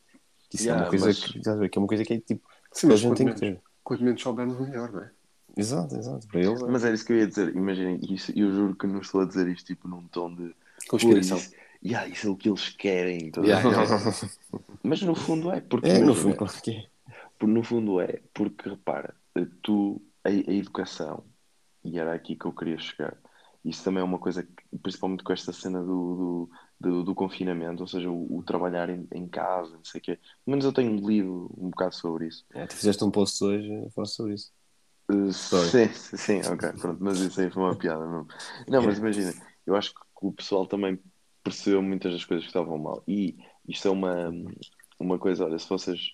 Isso 0.53 0.65
é 0.65 0.67
Yeah, 0.67 0.85
uma 0.85 0.91
coisa 0.91 1.07
mas- 1.07 1.25
que, 1.25 1.69
que 1.71 1.79
é 1.79 1.81
uma 1.81 1.89
coisa 1.89 2.05
que 2.05 2.13
é, 2.13 2.19
tipo, 2.21 2.47
Sim, 2.73 2.89
toda 2.89 2.95
a 2.95 2.97
gente 2.99 3.09
tem 3.17 3.17
que 3.17 3.25
menos, 3.25 3.41
ter. 3.41 3.61
quanto 3.83 4.05
menos 4.05 4.23
soubermos, 4.23 4.61
melhor, 4.61 4.93
não 4.93 5.01
é? 5.01 5.11
Exato, 5.57 5.97
exato. 5.97 6.29
Para 6.29 6.41
eles, 6.41 6.63
é- 6.63 6.67
Mas 6.67 6.85
era 6.85 6.95
isso 6.95 7.07
que 7.07 7.13
eu 7.15 7.19
ia 7.19 7.27
dizer. 7.27 7.57
Imaginem, 7.57 7.99
isso, 8.11 8.31
eu 8.37 8.53
juro 8.53 8.75
que 8.77 8.87
não 8.87 9.01
estou 9.01 9.23
a 9.23 9.25
dizer 9.25 9.49
isto 9.49 9.65
tipo 9.67 9.89
num 9.89 10.03
tom 10.09 10.35
de 10.35 10.55
Conspiração. 10.89 11.39
"Pois, 11.39 11.47
isso, 11.47 11.57
yeah, 11.83 12.07
isso 12.07 12.27
é 12.27 12.31
o 12.31 12.37
que 12.37 12.49
eles 12.51 12.69
querem. 12.69 13.31
tá 13.31 13.41
Yeah, 13.41 13.63
bem?" 13.67 13.73
yeah. 13.81 14.13
Mas 14.85 15.01
no 15.03 15.15
fundo 15.15 15.51
é 15.51 15.61
porque 15.63 15.89
é, 15.89 15.99
no 16.01 16.15
fundo, 16.15 16.37
que 16.63 16.71
é. 16.73 16.87
por- 17.39 17.49
no 17.49 17.63
fundo 17.65 17.99
é 18.01 18.21
porque 18.35 18.69
repara, 18.69 19.15
tu 19.63 20.01
a, 20.23 20.29
a 20.29 20.33
educação, 20.53 21.25
e 21.87 21.99
era 21.99 22.15
aqui 22.15 22.37
que 22.37 22.47
eu 22.47 22.53
queria 22.53 22.79
chegar, 22.79 23.17
isso 23.65 23.83
também 23.83 24.01
é 24.01 24.05
uma 24.05 24.19
coisa 24.19 24.45
que, 24.45 24.79
principalmente 24.81 25.25
com 25.25 25.33
esta 25.33 25.53
cena 25.53 25.81
do, 25.81 25.87
do, 25.87 26.51
do, 26.81 27.05
do 27.05 27.15
confinamento, 27.15 27.83
ou 27.83 27.89
seja, 27.89 28.09
o, 28.09 28.39
o 28.39 28.43
trabalhar 28.43 28.89
em, 28.89 29.09
em 29.13 29.27
casa, 29.27 29.73
não 29.77 29.85
sei 29.85 30.01
o 30.01 30.05
quê. 30.05 30.17
Pelo 30.17 30.53
menos 30.53 30.65
eu 30.65 30.73
tenho 30.73 30.95
lido 30.97 31.51
um 31.59 31.71
bocado 31.71 31.95
sobre 31.95 32.29
isso. 32.29 32.45
É, 32.55 32.65
tu 32.67 32.77
fizeste 32.77 33.03
um 33.03 33.11
post 33.11 33.43
hoje 33.43 33.69
a 33.85 33.91
falar 33.91 34.07
sobre 34.07 34.35
isso. 34.35 34.53
Uh, 35.11 35.33
sim, 35.33 35.89
sim, 35.93 36.41
ok, 36.41 36.73
pronto, 36.81 36.99
mas 37.03 37.19
isso 37.19 37.41
aí 37.41 37.51
foi 37.51 37.63
uma 37.63 37.77
piada 37.77 38.07
mesmo. 38.07 38.29
Não, 38.69 38.83
mas 38.83 38.99
imagina, 38.99 39.35
eu 39.65 39.75
acho 39.75 39.95
que 39.95 40.01
o 40.21 40.33
pessoal 40.33 40.67
também 40.67 40.99
percebeu 41.43 41.83
muitas 41.83 42.13
das 42.13 42.25
coisas 42.25 42.45
que 42.45 42.51
estavam 42.51 42.79
mal. 42.79 43.03
E 43.07 43.37
isto 43.69 43.89
é 43.89 43.91
uma, 43.91 44.33
uma 44.99 45.19
coisa, 45.19 45.45
olha, 45.45 45.59
se 45.59 45.69
vocês 45.69 46.13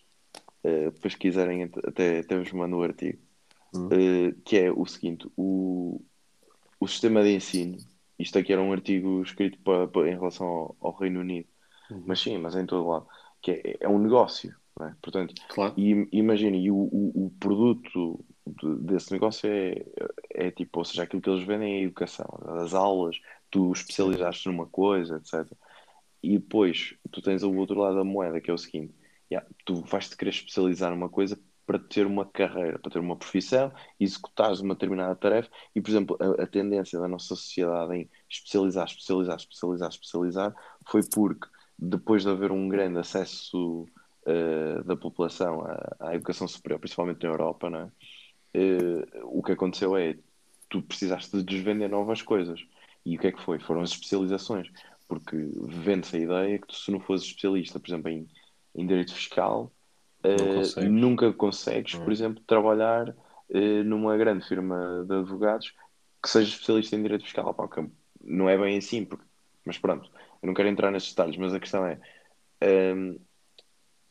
uh, 0.65 0.91
depois 0.91 1.15
quiserem, 1.15 1.71
até, 1.87 2.21
até 2.21 2.39
vos 2.39 2.53
mando 2.53 2.77
o 2.77 2.83
artigo, 2.83 3.19
Hum. 3.73 3.89
uh, 3.91 4.41
que 4.45 4.57
é 4.59 4.73
o 4.73 4.87
seguinte: 4.87 5.29
o, 5.37 6.01
o 6.81 6.89
sistema 6.89 7.23
de 7.23 7.35
ensino, 7.35 7.79
isto 8.19 8.39
aqui 8.39 8.53
era 8.53 8.63
um 8.63 8.73
artigo 8.73 9.23
escrito 9.23 9.59
para, 9.61 9.89
para- 9.89 10.09
em 10.11 10.15
relação 10.15 10.47
ao, 10.47 10.77
ao 10.81 10.97
Reino 10.97 11.21
Unido, 11.21 11.49
mas 12.07 12.21
sim, 12.21 12.39
mas 12.39 12.57
em 12.57 12.67
todo 12.67 12.89
lado, 12.89 13.07
que 13.41 13.53
é, 13.53 13.77
é 13.81 13.89
um 13.89 13.99
negócio, 13.99 14.55
é? 14.81 14.95
Portanto, 15.03 15.35
Claro. 15.49 15.75
e 15.77 16.09
imaginem, 16.13 16.65
e 16.65 16.71
o, 16.71 16.77
o, 16.77 17.27
o 17.27 17.31
produto 17.39 18.25
de- 18.47 18.77
desse 18.81 19.13
negócio 19.13 19.49
é, 19.49 19.85
é 20.31 20.51
tipo, 20.51 20.79
ou 20.81 20.85
seja, 20.85 21.03
aquilo 21.05 21.23
que 21.23 21.31
eles 21.31 21.45
vendem 21.47 21.75
é 21.77 21.79
a 21.79 21.83
educação, 21.83 22.27
as 22.61 22.75
aulas, 22.75 23.21
tu 23.51 23.73
especializaste 23.73 24.49
numa 24.49 24.67
coisa, 24.67 25.17
etc. 25.19 25.57
E 26.23 26.39
depois 26.39 26.95
tu 27.11 27.21
tens 27.23 27.43
o 27.43 27.55
outro 27.55 27.79
lado 27.81 27.97
da 27.97 28.05
moeda, 28.05 28.41
que 28.41 28.51
é 28.51 28.55
o 28.55 28.59
seguinte: 28.59 28.95
yeah, 29.31 29.47
tu 29.65 29.83
vais-te 29.83 30.17
querer 30.17 30.31
especializar 30.31 30.91
numa 30.91 31.09
coisa 31.09 31.39
para 31.73 31.79
ter 31.79 32.07
uma 32.07 32.27
carreira, 32.27 32.79
para 32.79 32.91
ter 32.93 32.99
uma 32.99 33.17
profissão, 33.17 33.73
executares 33.99 34.61
uma 34.61 34.75
determinada 34.75 35.17
tarefa 35.17 35.49
e, 35.75 35.81
por 35.81 35.91
exemplo, 35.91 36.19
a, 36.21 36.43
a 36.43 36.47
tendência 36.47 37.01
da 37.01 37.09
nossa 37.09 37.29
sociedade 37.29 37.95
em 37.95 38.11
especializar, 38.29 38.87
especializar, 38.87 39.37
especializar, 39.37 39.89
especializar 39.89 40.55
foi 40.87 41.01
porque 41.03 41.49
depois 41.79 42.25
de 42.25 42.29
haver 42.29 42.53
um 42.53 42.69
grande 42.69 42.99
acesso 42.99 43.87
uh, 44.27 44.85
da 44.85 44.95
população 44.95 45.63
à, 45.63 45.97
à, 46.09 46.15
educação 46.15 46.47
superior, 46.47 46.79
principalmente 46.79 47.23
na 47.23 47.31
Europa? 47.31 47.91
Uh, 48.55 49.39
o 49.39 49.43
que 49.43 49.53
aconteceu 49.53 49.97
é 49.97 50.19
tu 50.69 50.83
precisaste 50.83 51.35
de 51.39 51.43
desvender 51.43 51.89
novas 51.89 52.21
coisas. 52.21 52.61
E 53.07 53.17
o 53.17 53.19
que 53.19 53.29
é 53.29 53.33
que 53.33 53.43
foi? 53.43 53.59
Foram 53.59 53.81
as 53.81 53.93
especializações. 53.93 54.69
Porque 55.09 55.37
vende-se 55.69 56.17
a 56.17 56.21
ideia 56.21 56.59
que 56.59 56.67
tu, 56.67 56.75
se 56.75 56.91
não 56.91 57.01
fores 57.01 57.23
especialista, 57.23 57.81
por 57.81 57.89
exemplo, 57.89 58.11
em, 58.11 58.29
em 58.75 58.87
direito 58.87 59.15
fiscal, 59.15 59.73
consegues. 60.55 60.91
nunca 60.91 61.33
consegues, 61.33 61.95
por 61.95 62.13
exemplo, 62.13 62.43
trabalhar 62.47 63.09
uh, 63.09 63.85
numa 63.85 64.17
grande 64.17 64.47
firma 64.47 65.05
de 65.07 65.15
advogados 65.15 65.75
que 66.23 66.29
seja 66.29 66.51
especialista 66.51 66.97
em 66.97 67.03
direito 67.03 67.25
fiscal. 67.25 67.53
Pá, 67.53 67.69
não 68.23 68.49
é 68.49 68.57
bem 68.57 68.79
assim, 68.79 69.05
porque... 69.05 69.25
mas 69.65 69.79
pronto, 69.79 70.11
eu 70.43 70.47
não 70.47 70.55
quero 70.55 70.69
entrar 70.69 70.91
nesses 70.91 71.11
detalhes, 71.11 71.37
mas 71.37 71.53
a 71.53 71.61
questão 71.61 71.85
é, 71.85 71.99
um, 72.63 72.67
ehm, 72.67 73.17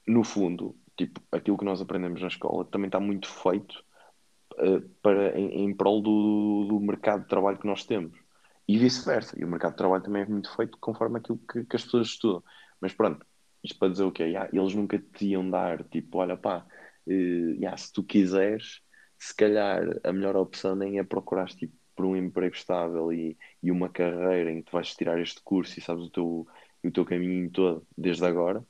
no 0.07 0.24
fundo, 0.24 0.76
tipo, 0.97 1.22
aquilo 1.32 1.57
que 1.57 1.66
nós 1.66 1.82
aprendemos 1.82 2.22
na 2.22 2.28
escola 2.28 2.66
também 2.66 2.88
está 2.88 2.99
muito 2.99 3.30
feito 3.30 3.84
uh, 4.53 4.82
para, 5.01 5.38
em, 5.39 5.66
em 5.66 5.74
prol 5.74 6.01
do, 6.01 6.66
do 6.68 6.80
mercado 6.80 7.24
de 7.24 7.30
trabalho 7.30 7.57
que 7.57 7.68
nós 7.68 7.86
temos 7.86 8.18
e 8.68 8.78
vice-versa. 8.78 9.38
E 9.39 9.43
o 9.43 9.47
mercado 9.47 9.72
de 9.72 9.78
trabalho 9.78 10.03
também 10.03 10.24
é 10.24 10.26
muito 10.26 10.53
feito 10.55 10.78
conforme 10.80 11.20
aquilo 11.20 11.39
que, 11.39 11.64
que 11.66 11.76
as 11.76 11.84
pessoas 11.84 12.07
estudam. 12.07 12.43
Mas 12.80 12.93
pronto, 12.93 13.26
isto 13.64 13.78
para 13.80 13.91
dizer 13.91 14.03
o 14.03 14.12
quê? 14.12 14.24
Yeah, 14.24 14.49
eles 14.53 14.74
nunca 14.76 14.99
te 14.99 15.28
iam 15.28 15.49
dar, 15.49 15.84
tipo, 15.86 16.18
olha 16.18 16.38
pá, 16.38 16.66
uh, 17.07 17.12
yeah, 17.12 17.76
se 17.78 17.91
tu 17.93 18.03
quiseres, 18.03 18.82
se 19.18 19.36
calhar 19.36 19.84
a 20.03 20.12
melhor 20.14 20.36
opção 20.36 20.76
nem 20.76 20.99
é 20.99 21.03
procurar 21.03 21.47
tipo, 21.49 21.76
por 21.95 22.05
um 22.05 22.16
emprego 22.16 22.55
estável 22.55 23.12
e, 23.14 23.38
e 23.62 23.72
uma 23.72 23.89
carreira 23.89 24.51
em 24.51 24.62
que 24.62 24.70
tu 24.70 24.72
vais 24.74 24.95
tirar 24.95 25.20
este 25.20 25.41
curso 25.43 25.78
e 25.78 25.82
sabes 25.82 26.05
o 26.05 26.09
teu, 26.09 26.47
o 26.84 26.91
teu 26.91 27.05
caminho 27.05 27.51
todo 27.51 27.86
desde 27.97 28.26
agora, 28.26 28.66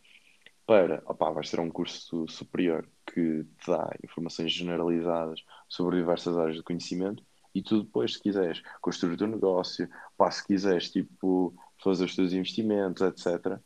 para, 0.66 1.04
opá, 1.06 1.32
vais 1.32 1.50
ter 1.50 1.60
um 1.60 1.70
curso 1.70 2.28
superior 2.28 2.88
que 3.06 3.44
te 3.44 3.68
dá 3.68 3.90
informações 4.04 4.52
generalizadas 4.52 5.44
sobre 5.68 5.98
diversas 5.98 6.38
áreas 6.38 6.58
de 6.58 6.64
conhecimento 6.64 7.24
e 7.54 7.62
tu 7.62 7.84
depois, 7.84 8.14
se 8.14 8.22
quiseres 8.22 8.62
construir 8.82 9.14
o 9.14 9.18
teu 9.18 9.28
negócio, 9.28 9.90
pá, 10.18 10.32
se 10.32 10.46
quiseres 10.46 10.90
tipo, 10.92 11.54
fazer 11.84 12.06
os 12.06 12.16
teus 12.16 12.34
investimentos, 12.34 13.02
etc., 13.02 13.60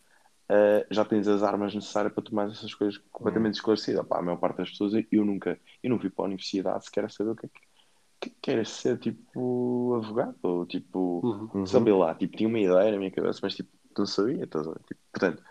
uh, 0.49 0.85
já 0.89 1.05
tens 1.05 1.27
as 1.27 1.43
armas 1.43 1.73
necessárias 1.73 2.13
para 2.13 2.23
tomar 2.23 2.49
essas 2.49 2.73
coisas 2.73 2.97
completamente 3.11 3.53
uhum. 3.53 3.59
esclarecidas. 3.59 4.05
Pá, 4.07 4.19
a 4.19 4.21
maior 4.21 4.37
parte 4.37 4.57
das 4.57 4.69
pessoas, 4.69 4.93
eu 5.11 5.25
nunca, 5.25 5.59
eu 5.83 5.89
não 5.89 5.99
fui 5.99 6.09
para 6.09 6.25
a 6.25 6.27
universidade 6.27 6.85
sequer 6.85 7.05
a 7.05 7.09
saber 7.09 7.31
o 7.31 7.35
que 7.35 7.45
é 7.45 7.49
que, 7.49 8.29
que 8.29 8.35
queres 8.41 8.69
ser, 8.69 8.97
tipo, 8.99 9.95
advogado, 9.95 10.37
ou 10.43 10.65
tipo, 10.65 11.49
uhum. 11.53 11.65
saber 11.65 11.93
lá, 11.93 12.15
tipo, 12.15 12.37
tinha 12.37 12.49
uma 12.49 12.59
ideia 12.59 12.91
na 12.91 12.97
minha 12.97 13.11
cabeça, 13.11 13.39
mas 13.43 13.55
tipo, 13.55 13.69
não 13.97 14.05
sabia, 14.05 14.43
estás 14.43 14.67
a 14.67 14.71
ver? 14.71 14.79
Tipo, 14.87 15.01
portanto, 15.11 15.43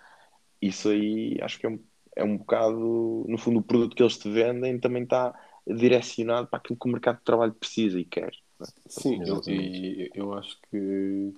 isso 0.61 0.89
aí 0.89 1.39
acho 1.43 1.59
que 1.59 1.67
é 1.67 1.69
um, 1.69 1.79
é 2.17 2.25
um 2.25 2.39
bocado, 2.39 3.25
no 3.29 3.39
fundo, 3.39 3.61
o 3.61 3.63
produto 3.63 3.95
que 3.95 4.03
eles 4.03 4.19
te 4.19 4.31
vendem 4.31 4.79
também 4.79 5.03
está 5.03 5.35
direcionado 5.67 6.47
para 6.47 6.59
aquilo 6.59 6.79
que 6.79 6.89
o 6.89 6.93
mercado 6.93 7.19
de 7.19 7.25
trabalho 7.25 7.55
precisa 7.55 7.99
e 7.99 8.05
quer. 8.05 8.33
É? 8.61 8.65
Sim, 8.89 9.23
eu, 9.27 9.41
e 9.49 10.11
eu 10.15 10.33
acho 10.35 10.59
que 10.71 11.35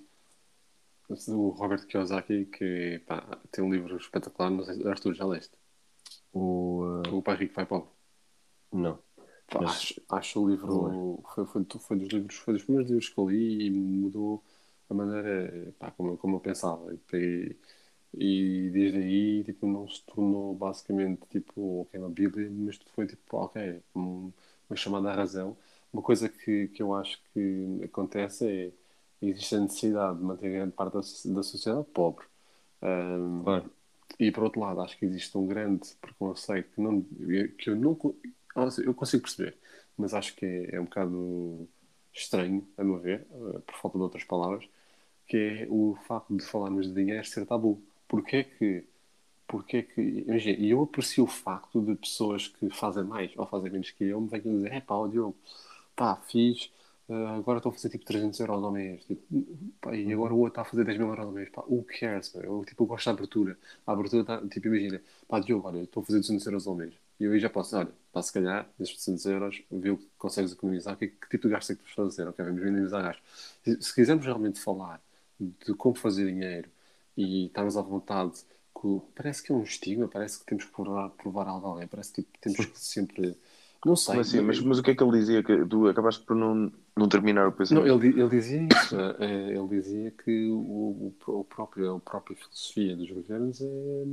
o 1.28 1.48
Robert 1.50 1.86
Kiyosaki 1.86 2.46
que 2.46 3.00
pá, 3.06 3.40
tem 3.50 3.64
um 3.64 3.70
livro 3.70 3.96
espetacular, 3.96 4.50
não 4.50 4.64
sei 4.64 4.74
se 4.74 4.88
Arthur 4.88 5.14
já 5.14 5.24
leste. 5.24 5.56
O, 6.32 7.02
uh... 7.06 7.16
o 7.16 7.22
Pai 7.22 7.36
Rico 7.36 7.54
Pai 7.54 7.66
Pobre. 7.66 7.88
Não. 8.72 8.98
Pá, 9.48 9.60
Mas... 9.62 9.70
acho, 9.70 10.02
acho 10.10 10.42
o 10.42 10.48
livro 10.50 11.22
foi, 11.34 11.46
foi, 11.46 11.66
foi, 11.78 11.98
dos 11.98 12.08
livros, 12.08 12.36
foi 12.36 12.54
dos 12.54 12.64
primeiros 12.64 12.90
livros 12.90 13.08
que 13.08 13.18
eu 13.18 13.28
li 13.28 13.66
e 13.66 13.70
mudou 13.70 14.42
a 14.90 14.94
maneira 14.94 15.72
pá, 15.78 15.90
como, 15.92 16.16
como 16.16 16.36
eu 16.36 16.40
pensava. 16.40 16.96
E, 17.12 17.56
e 18.14 18.70
desde 18.70 18.98
aí 18.98 19.44
tipo, 19.44 19.66
não 19.66 19.88
se 19.88 20.04
tornou 20.04 20.54
basicamente 20.54 21.22
tipo, 21.30 21.82
ok, 21.82 22.00
uma 22.00 22.10
Bíblia, 22.10 22.50
mas 22.50 22.78
foi 22.94 23.06
tipo, 23.06 23.36
ok, 23.36 23.82
uma 23.94 24.32
chamada 24.76 25.10
à 25.10 25.14
razão. 25.14 25.56
Uma 25.92 26.02
coisa 26.02 26.28
que, 26.28 26.68
que 26.68 26.82
eu 26.82 26.94
acho 26.94 27.20
que 27.32 27.80
acontece 27.84 28.46
é 28.46 28.72
existe 29.22 29.54
a 29.56 29.60
necessidade 29.60 30.18
de 30.18 30.24
manter 30.24 30.50
grande 30.50 30.72
parte 30.72 30.94
da, 30.94 31.34
da 31.34 31.42
sociedade 31.42 31.86
pobre. 31.92 32.24
Um, 32.82 33.42
claro. 33.44 33.70
E 34.18 34.30
por 34.30 34.44
outro 34.44 34.60
lado, 34.60 34.80
acho 34.80 34.96
que 34.98 35.04
existe 35.04 35.36
um 35.36 35.46
grande 35.46 35.88
preconceito 36.00 36.70
que, 36.74 36.80
não, 36.80 37.02
que 37.02 37.70
eu 37.70 37.76
não 37.76 37.98
eu 38.84 38.94
consigo 38.94 39.22
perceber, 39.22 39.56
mas 39.96 40.14
acho 40.14 40.34
que 40.36 40.46
é, 40.46 40.76
é 40.76 40.80
um 40.80 40.84
bocado 40.84 41.68
estranho, 42.12 42.66
a 42.78 42.84
meu 42.84 42.98
ver, 42.98 43.26
eh, 43.30 43.58
por 43.66 43.74
falta 43.76 43.98
de 43.98 44.04
outras 44.04 44.24
palavras, 44.24 44.66
que 45.26 45.36
é 45.36 45.66
o 45.68 45.98
facto 46.06 46.34
de 46.34 46.44
falarmos 46.44 46.86
de 46.86 46.94
dinheiro 46.94 47.24
ser 47.26 47.44
tabu 47.44 47.82
porque 48.08 48.36
é 48.36 48.44
que, 48.44 48.84
porque 49.46 49.78
é 49.78 49.82
que, 49.82 50.00
imagina, 50.00 50.58
e 50.58 50.70
eu 50.70 50.82
aprecio 50.82 51.24
o 51.24 51.26
facto 51.26 51.80
de 51.80 51.94
pessoas 51.96 52.48
que 52.48 52.70
fazem 52.70 53.04
mais 53.04 53.32
ou 53.36 53.46
fazem 53.46 53.70
menos 53.70 53.90
que 53.90 54.04
eu 54.04 54.20
me 54.20 54.28
venham 54.28 54.56
dizer, 54.56 54.72
é 54.72 54.80
pá, 54.80 54.94
Diogo, 55.08 55.36
pá, 55.94 56.16
fiz, 56.16 56.70
uh, 57.08 57.26
agora 57.38 57.58
estou 57.58 57.70
a 57.70 57.72
fazer 57.74 57.90
tipo 57.90 58.04
300 58.04 58.38
euros 58.40 58.62
ao 58.64 58.72
mês, 58.72 59.04
tipo, 59.04 59.22
pá, 59.80 59.94
e 59.94 60.12
agora 60.12 60.34
o 60.34 60.38
outro 60.38 60.52
está 60.52 60.62
a 60.62 60.64
fazer 60.64 60.84
10 60.84 60.98
mil 60.98 61.08
euros 61.08 61.26
ao 61.26 61.32
mês, 61.32 61.48
pá, 61.50 61.62
who 61.66 61.84
cares, 61.84 62.34
eu, 62.34 62.64
tipo, 62.64 62.84
eu 62.84 62.86
gosto 62.86 63.06
da 63.06 63.12
abertura, 63.12 63.58
a 63.86 63.92
abertura 63.92 64.22
está, 64.22 64.48
tipo, 64.48 64.68
imagina, 64.68 65.00
pá, 65.28 65.40
Diogo, 65.40 65.68
olha, 65.68 65.82
estou 65.82 66.02
a 66.02 66.06
fazer 66.06 66.20
200 66.20 66.46
euros 66.46 66.66
ao 66.66 66.74
mês, 66.74 66.94
e 67.20 67.24
eu 67.24 67.32
aí 67.32 67.40
já 67.40 67.50
posso, 67.50 67.76
olha, 67.76 67.90
pá, 68.12 68.22
se 68.22 68.32
calhar, 68.32 68.68
desses 68.78 68.94
200 68.96 69.26
euros, 69.26 69.62
vê 69.70 69.90
o 69.90 69.98
que 69.98 70.06
consegues 70.18 70.52
economizar, 70.52 70.96
que, 70.96 71.08
que 71.08 71.28
tipo 71.28 71.48
de 71.48 71.54
gasto 71.54 71.72
é 71.72 71.76
que 71.76 71.82
tu 71.82 71.94
fazer, 71.94 72.28
ok, 72.28 72.44
vamos 72.44 72.62
minimizar 72.62 73.02
gastos. 73.02 73.24
Se, 73.64 73.82
se 73.82 73.94
quisermos 73.94 74.24
realmente 74.24 74.60
falar 74.60 75.00
de 75.40 75.74
como 75.74 75.94
fazer 75.94 76.26
dinheiro, 76.26 76.70
e 77.16 77.46
estarmos 77.46 77.76
à 77.76 77.82
vontade. 77.82 78.44
Parece 79.14 79.42
que 79.42 79.50
é 79.50 79.54
um 79.54 79.62
estigma, 79.62 80.06
parece 80.06 80.38
que 80.38 80.46
temos 80.46 80.64
que 80.64 80.70
provar, 80.72 81.10
provar 81.10 81.48
algo 81.48 81.66
a 81.66 81.70
alguém, 81.70 81.88
parece 81.88 82.12
que 82.12 82.22
tipo, 82.22 82.38
temos 82.38 82.66
que 82.66 82.78
sempre. 82.78 83.36
Não 83.84 83.96
sei. 83.96 84.20
Assim? 84.20 84.40
Mas, 84.40 84.60
mas, 84.60 84.78
o 84.78 84.82
que 84.82 84.90
é 84.90 84.94
que 84.94 85.02
ele 85.02 85.18
dizia? 85.18 85.42
Que 85.42 85.64
tu 85.66 85.86
acabaste 85.88 86.24
por 86.24 86.34
não, 86.34 86.72
não 86.96 87.08
terminar 87.08 87.48
o 87.48 87.52
pensamento? 87.52 87.86
Não, 87.86 87.94
ele, 87.96 88.20
ele 88.20 88.28
dizia 88.28 88.66
isso. 88.66 88.96
É, 89.18 89.50
ele 89.56 89.68
dizia 89.68 90.10
que 90.10 90.50
o, 90.50 90.56
o, 90.58 91.14
o 91.40 91.44
próprio, 91.44 91.96
a 91.96 92.00
própria 92.00 92.36
filosofia 92.36 92.96
dos 92.96 93.10
governos 93.10 93.60
é 93.60 94.04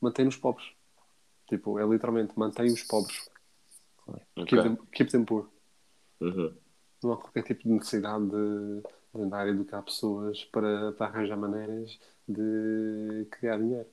mantém 0.00 0.26
os 0.26 0.36
pobres. 0.36 0.66
Tipo, 1.48 1.78
é 1.78 1.86
literalmente 1.86 2.38
mantém 2.38 2.66
os 2.66 2.82
pobres. 2.82 3.28
Okay. 4.06 4.44
Keep, 4.46 4.62
them, 4.62 4.76
keep 4.92 5.10
them 5.10 5.24
poor. 5.24 5.48
Uhum. 6.20 6.54
Não 7.02 7.12
há 7.12 7.16
qualquer 7.16 7.42
tipo 7.42 7.62
de 7.62 7.70
necessidade 7.70 8.24
de, 8.26 8.82
de 9.14 9.22
andar 9.22 9.46
a 9.46 9.48
educar 9.48 9.82
pessoas 9.82 10.44
para, 10.44 10.92
para 10.92 11.06
arranjar 11.06 11.36
maneiras 11.36 11.98
de 12.28 13.26
criar 13.30 13.58
dinheiro. 13.58 13.88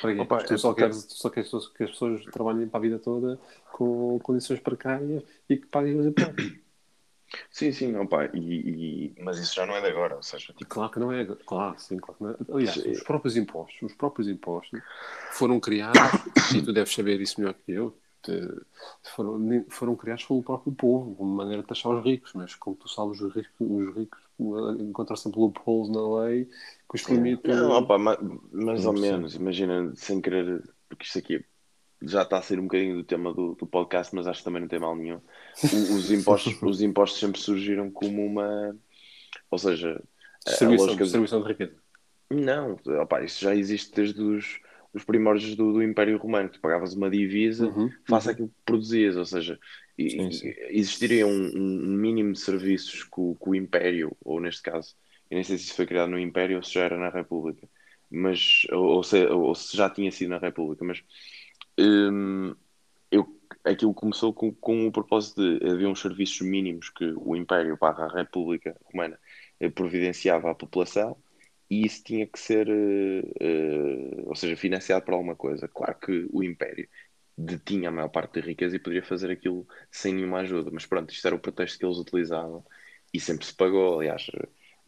Para 0.00 0.22
Opa, 0.22 0.44
tu, 0.44 0.58
só 0.58 0.72
queres, 0.72 1.04
tu 1.04 1.14
só 1.14 1.28
queres 1.28 1.50
que 1.50 1.84
as 1.84 1.90
pessoas 1.90 2.24
trabalhem 2.26 2.68
para 2.68 2.78
a 2.78 2.82
vida 2.82 2.98
toda 2.98 3.38
com 3.72 4.18
condições 4.20 4.60
precárias 4.60 5.22
e 5.48 5.56
que 5.56 5.66
paguem 5.66 5.98
os 5.98 6.06
impostos. 6.06 6.52
Sim, 7.50 7.72
sim, 7.72 7.96
opa, 7.96 8.26
e, 8.34 9.14
e, 9.16 9.22
mas 9.22 9.38
isso 9.38 9.54
já 9.54 9.64
não 9.64 9.74
é 9.74 9.80
de 9.80 9.86
agora, 9.86 10.16
ou 10.16 10.22
seja, 10.22 10.52
tipo... 10.52 10.66
Claro 10.66 10.90
que 10.90 10.98
não 10.98 11.10
é, 11.10 11.24
claro, 11.46 11.78
sim, 11.78 11.96
claro 11.96 12.18
que 12.18 12.24
não 12.24 12.30
é. 12.30 12.36
Aliás, 12.52 12.74
sim. 12.74 12.90
os 12.90 13.02
próprios 13.02 13.38
impostos, 13.38 13.80
os 13.80 13.94
próprios 13.94 14.28
impostos 14.28 14.78
foram 15.30 15.58
criados, 15.58 15.98
e 16.54 16.60
tu 16.60 16.74
deves 16.74 16.92
saber 16.92 17.22
isso 17.22 17.40
melhor 17.40 17.54
que 17.54 17.72
eu, 17.72 17.96
foram, 19.14 19.64
foram 19.68 19.96
criados 19.96 20.24
pelo 20.24 20.42
próprio 20.42 20.72
povo, 20.72 21.16
uma 21.18 21.36
maneira 21.36 21.62
de 21.62 21.68
taxar 21.68 21.92
os 21.92 22.04
ricos, 22.04 22.32
mas 22.34 22.54
como 22.54 22.76
tu 22.76 22.88
sabes, 22.88 23.20
os 23.20 23.34
ricos, 23.34 23.52
os 23.58 23.96
ricos 23.96 24.20
encontram 24.80 25.16
sempre 25.16 25.40
loopholes 25.40 25.88
na 25.90 26.22
lei 26.22 26.44
que 26.44 26.96
os 26.96 27.02
permitem. 27.02 27.54
Não, 27.54 27.70
opa, 27.72 27.98
mais, 27.98 28.18
mais 28.52 28.86
ou 28.86 28.92
menos, 28.92 29.34
imagina, 29.34 29.92
sem 29.94 30.20
querer, 30.20 30.62
porque 30.88 31.04
isto 31.04 31.18
aqui 31.18 31.44
já 32.02 32.22
está 32.22 32.38
a 32.38 32.42
ser 32.42 32.58
um 32.58 32.64
bocadinho 32.64 32.96
do 32.96 33.04
tema 33.04 33.32
do, 33.32 33.54
do 33.54 33.66
podcast, 33.66 34.14
mas 34.14 34.26
acho 34.26 34.40
que 34.40 34.44
também 34.44 34.60
não 34.60 34.68
tem 34.68 34.78
mal 34.78 34.96
nenhum. 34.96 35.20
O, 35.62 35.96
os, 35.96 36.10
impostos, 36.10 36.56
os 36.62 36.82
impostos 36.82 37.20
sempre 37.20 37.40
surgiram 37.40 37.90
como 37.90 38.24
uma. 38.24 38.76
Ou 39.50 39.58
seja, 39.58 40.02
distribuição, 40.44 40.86
lógica... 40.86 41.04
distribuição 41.04 41.42
de 41.42 41.48
riqueza. 41.48 41.74
Não, 42.30 42.76
opa, 43.00 43.22
isso 43.22 43.42
já 43.42 43.54
existe 43.54 43.94
desde 43.94 44.20
os 44.20 44.60
os 44.92 45.04
primórdios 45.04 45.56
do, 45.56 45.72
do 45.72 45.82
Império 45.82 46.18
Romano, 46.18 46.50
tu 46.50 46.60
pagavas 46.60 46.94
uma 46.94 47.10
divisa 47.10 47.66
uhum, 47.66 47.90
face 48.06 48.30
àquilo 48.30 48.48
que 48.48 48.54
produzias, 48.64 49.16
ou 49.16 49.24
seja, 49.24 49.58
sim, 49.98 50.32
sim. 50.32 50.52
existiria 50.68 51.26
um, 51.26 51.50
um, 51.54 51.96
mínimo 51.96 52.32
de 52.32 52.40
serviços 52.40 53.04
que 53.04 53.20
o, 53.20 53.34
que 53.34 53.48
o, 53.48 53.54
Império, 53.54 54.14
ou 54.22 54.40
neste 54.40 54.62
caso, 54.62 54.94
eu 55.30 55.36
nem 55.36 55.44
sei 55.44 55.56
se 55.56 55.64
isso 55.64 55.74
foi 55.74 55.86
criado 55.86 56.10
no 56.10 56.18
Império 56.18 56.58
ou 56.58 56.62
se 56.62 56.74
já 56.74 56.82
era 56.82 56.98
na 56.98 57.08
República, 57.08 57.66
mas, 58.10 58.66
ou, 58.70 58.84
ou, 58.84 59.02
se, 59.02 59.26
ou 59.26 59.54
se, 59.54 59.76
já 59.76 59.88
tinha 59.88 60.12
sido 60.12 60.30
na 60.30 60.38
República, 60.38 60.84
mas 60.84 61.02
hum, 61.78 62.54
eu, 63.10 63.26
aquilo 63.64 63.94
começou 63.94 64.34
com, 64.34 64.52
com 64.52 64.86
o 64.86 64.92
propósito 64.92 65.40
de 65.40 65.70
haver 65.70 65.86
uns 65.86 66.00
serviços 66.00 66.40
mínimos 66.46 66.90
que 66.90 67.14
o 67.16 67.34
Império 67.34 67.78
barra 67.80 68.04
a 68.04 68.14
República 68.14 68.76
Romana 68.84 69.18
eh, 69.58 69.70
providenciava 69.70 70.50
à 70.50 70.54
população 70.54 71.16
e 71.70 71.86
isso 71.86 72.02
tinha 72.04 72.26
que 72.26 72.38
ser, 72.38 72.68
uh, 72.68 74.28
ou 74.28 74.36
seja, 74.36 74.56
financiado 74.56 75.04
por 75.04 75.14
alguma 75.14 75.34
coisa. 75.34 75.68
Claro 75.68 75.98
que 75.98 76.28
o 76.30 76.42
Império 76.42 76.88
detinha 77.36 77.88
a 77.88 77.92
maior 77.92 78.08
parte 78.08 78.40
da 78.40 78.46
riqueza 78.46 78.76
e 78.76 78.78
poderia 78.78 79.02
fazer 79.02 79.30
aquilo 79.30 79.66
sem 79.90 80.14
nenhuma 80.14 80.40
ajuda. 80.40 80.70
Mas 80.72 80.86
pronto, 80.86 81.12
isto 81.12 81.26
era 81.26 81.36
o 81.36 81.40
pretexto 81.40 81.78
que 81.78 81.84
eles 81.84 81.98
utilizavam 81.98 82.64
e 83.12 83.20
sempre 83.20 83.46
se 83.46 83.54
pagou, 83.54 83.98
aliás. 84.00 84.28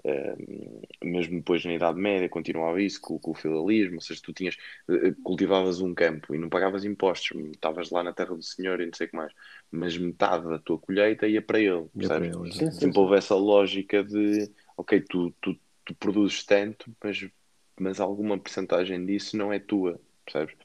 Uh, 0.07 0.83
mesmo 1.03 1.37
depois 1.37 1.65
na 1.65 1.73
Idade 1.73 1.99
Média 1.99 2.29
continuava 2.29 2.83
isso 2.83 3.01
com, 3.01 3.19
com, 3.19 3.31
o 3.31 3.35
feudalismo, 3.35 3.95
ou 3.95 4.01
seja, 4.03 4.21
tu 4.23 4.35
tinhas, 4.35 4.55
uh, 4.87 5.15
cultivavas 5.23 5.81
um 5.81 5.95
campo 5.95 6.35
e 6.35 6.39
não 6.39 6.51
pagavas 6.51 6.85
impostos, 6.85 7.35
estavas 7.53 7.91
lá 7.91 8.03
na 8.03 8.13
terra 8.13 8.35
do 8.35 8.43
Senhor 8.43 8.79
e 8.83 8.87
não 8.87 8.93
sei 8.93 9.07
o 9.07 9.11
que 9.11 9.17
mais, 9.17 9.33
mas 9.71 9.97
metade 9.97 10.47
da 10.47 10.59
tua 10.59 10.79
colheita 10.79 11.27
ia 11.27 11.41
para 11.41 11.59
ele, 11.59 11.87
percebes? 11.97 12.29
Para 12.29 12.43
ele, 12.43 12.53
sim, 12.53 12.71
sim, 12.71 12.81
Sempre 12.81 12.99
houve 12.99 13.17
essa 13.17 13.35
lógica 13.35 14.05
de, 14.05 14.51
ok, 14.77 15.01
tu, 15.09 15.35
tu, 15.41 15.57
tu 15.85 15.95
produzes 15.95 16.45
tanto, 16.45 16.91
mas, 17.03 17.27
mas 17.79 18.01
alguma 18.01 18.39
porcentagem 18.39 19.05
disso 19.05 19.37
não 19.37 19.53
é 19.53 19.59
tua, 19.59 20.01
percebes? 20.25 20.57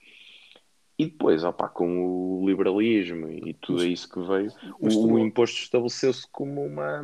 E 0.98 1.06
depois, 1.06 1.46
opa, 1.46 1.70
com 1.70 2.42
o 2.42 2.46
liberalismo 2.46 3.30
e 3.30 3.54
tudo 3.54 3.86
isso 3.86 4.10
que 4.10 4.20
veio, 4.20 4.52
o, 4.80 5.14
o, 5.14 5.20
imposto 5.20 5.58
estabeleceu-se 5.58 6.28
como 6.30 6.62
uma. 6.66 7.02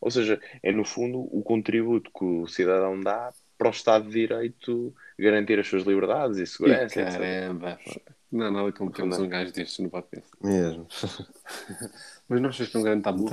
Ou 0.00 0.10
seja, 0.10 0.40
é 0.62 0.72
no 0.72 0.86
fundo 0.86 1.28
o 1.30 1.42
contributo 1.42 2.10
que 2.10 2.24
o 2.24 2.46
cidadão 2.46 2.98
dá 2.98 3.30
para 3.58 3.68
o 3.68 3.72
Estado 3.72 4.06
de 4.06 4.12
Direito 4.12 4.94
garantir 5.18 5.58
as 5.58 5.68
suas 5.68 5.82
liberdades 5.82 6.38
e 6.38 6.46
segurança. 6.46 6.98
E 6.98 7.04
caramba! 7.04 7.78
Etc. 7.86 8.02
Não, 8.32 8.50
nada 8.50 8.72
como 8.72 8.90
temos 8.90 9.18
um 9.18 9.28
gajo 9.28 9.52
destes 9.52 9.80
no 9.80 9.90
podcast. 9.90 10.30
Mesmo. 10.42 10.86
Mas 12.26 12.40
não 12.40 12.48
achas 12.48 12.68
que 12.68 12.76
é 12.76 12.80
um 12.80 12.82
grande 12.84 13.02
tabu? 13.02 13.28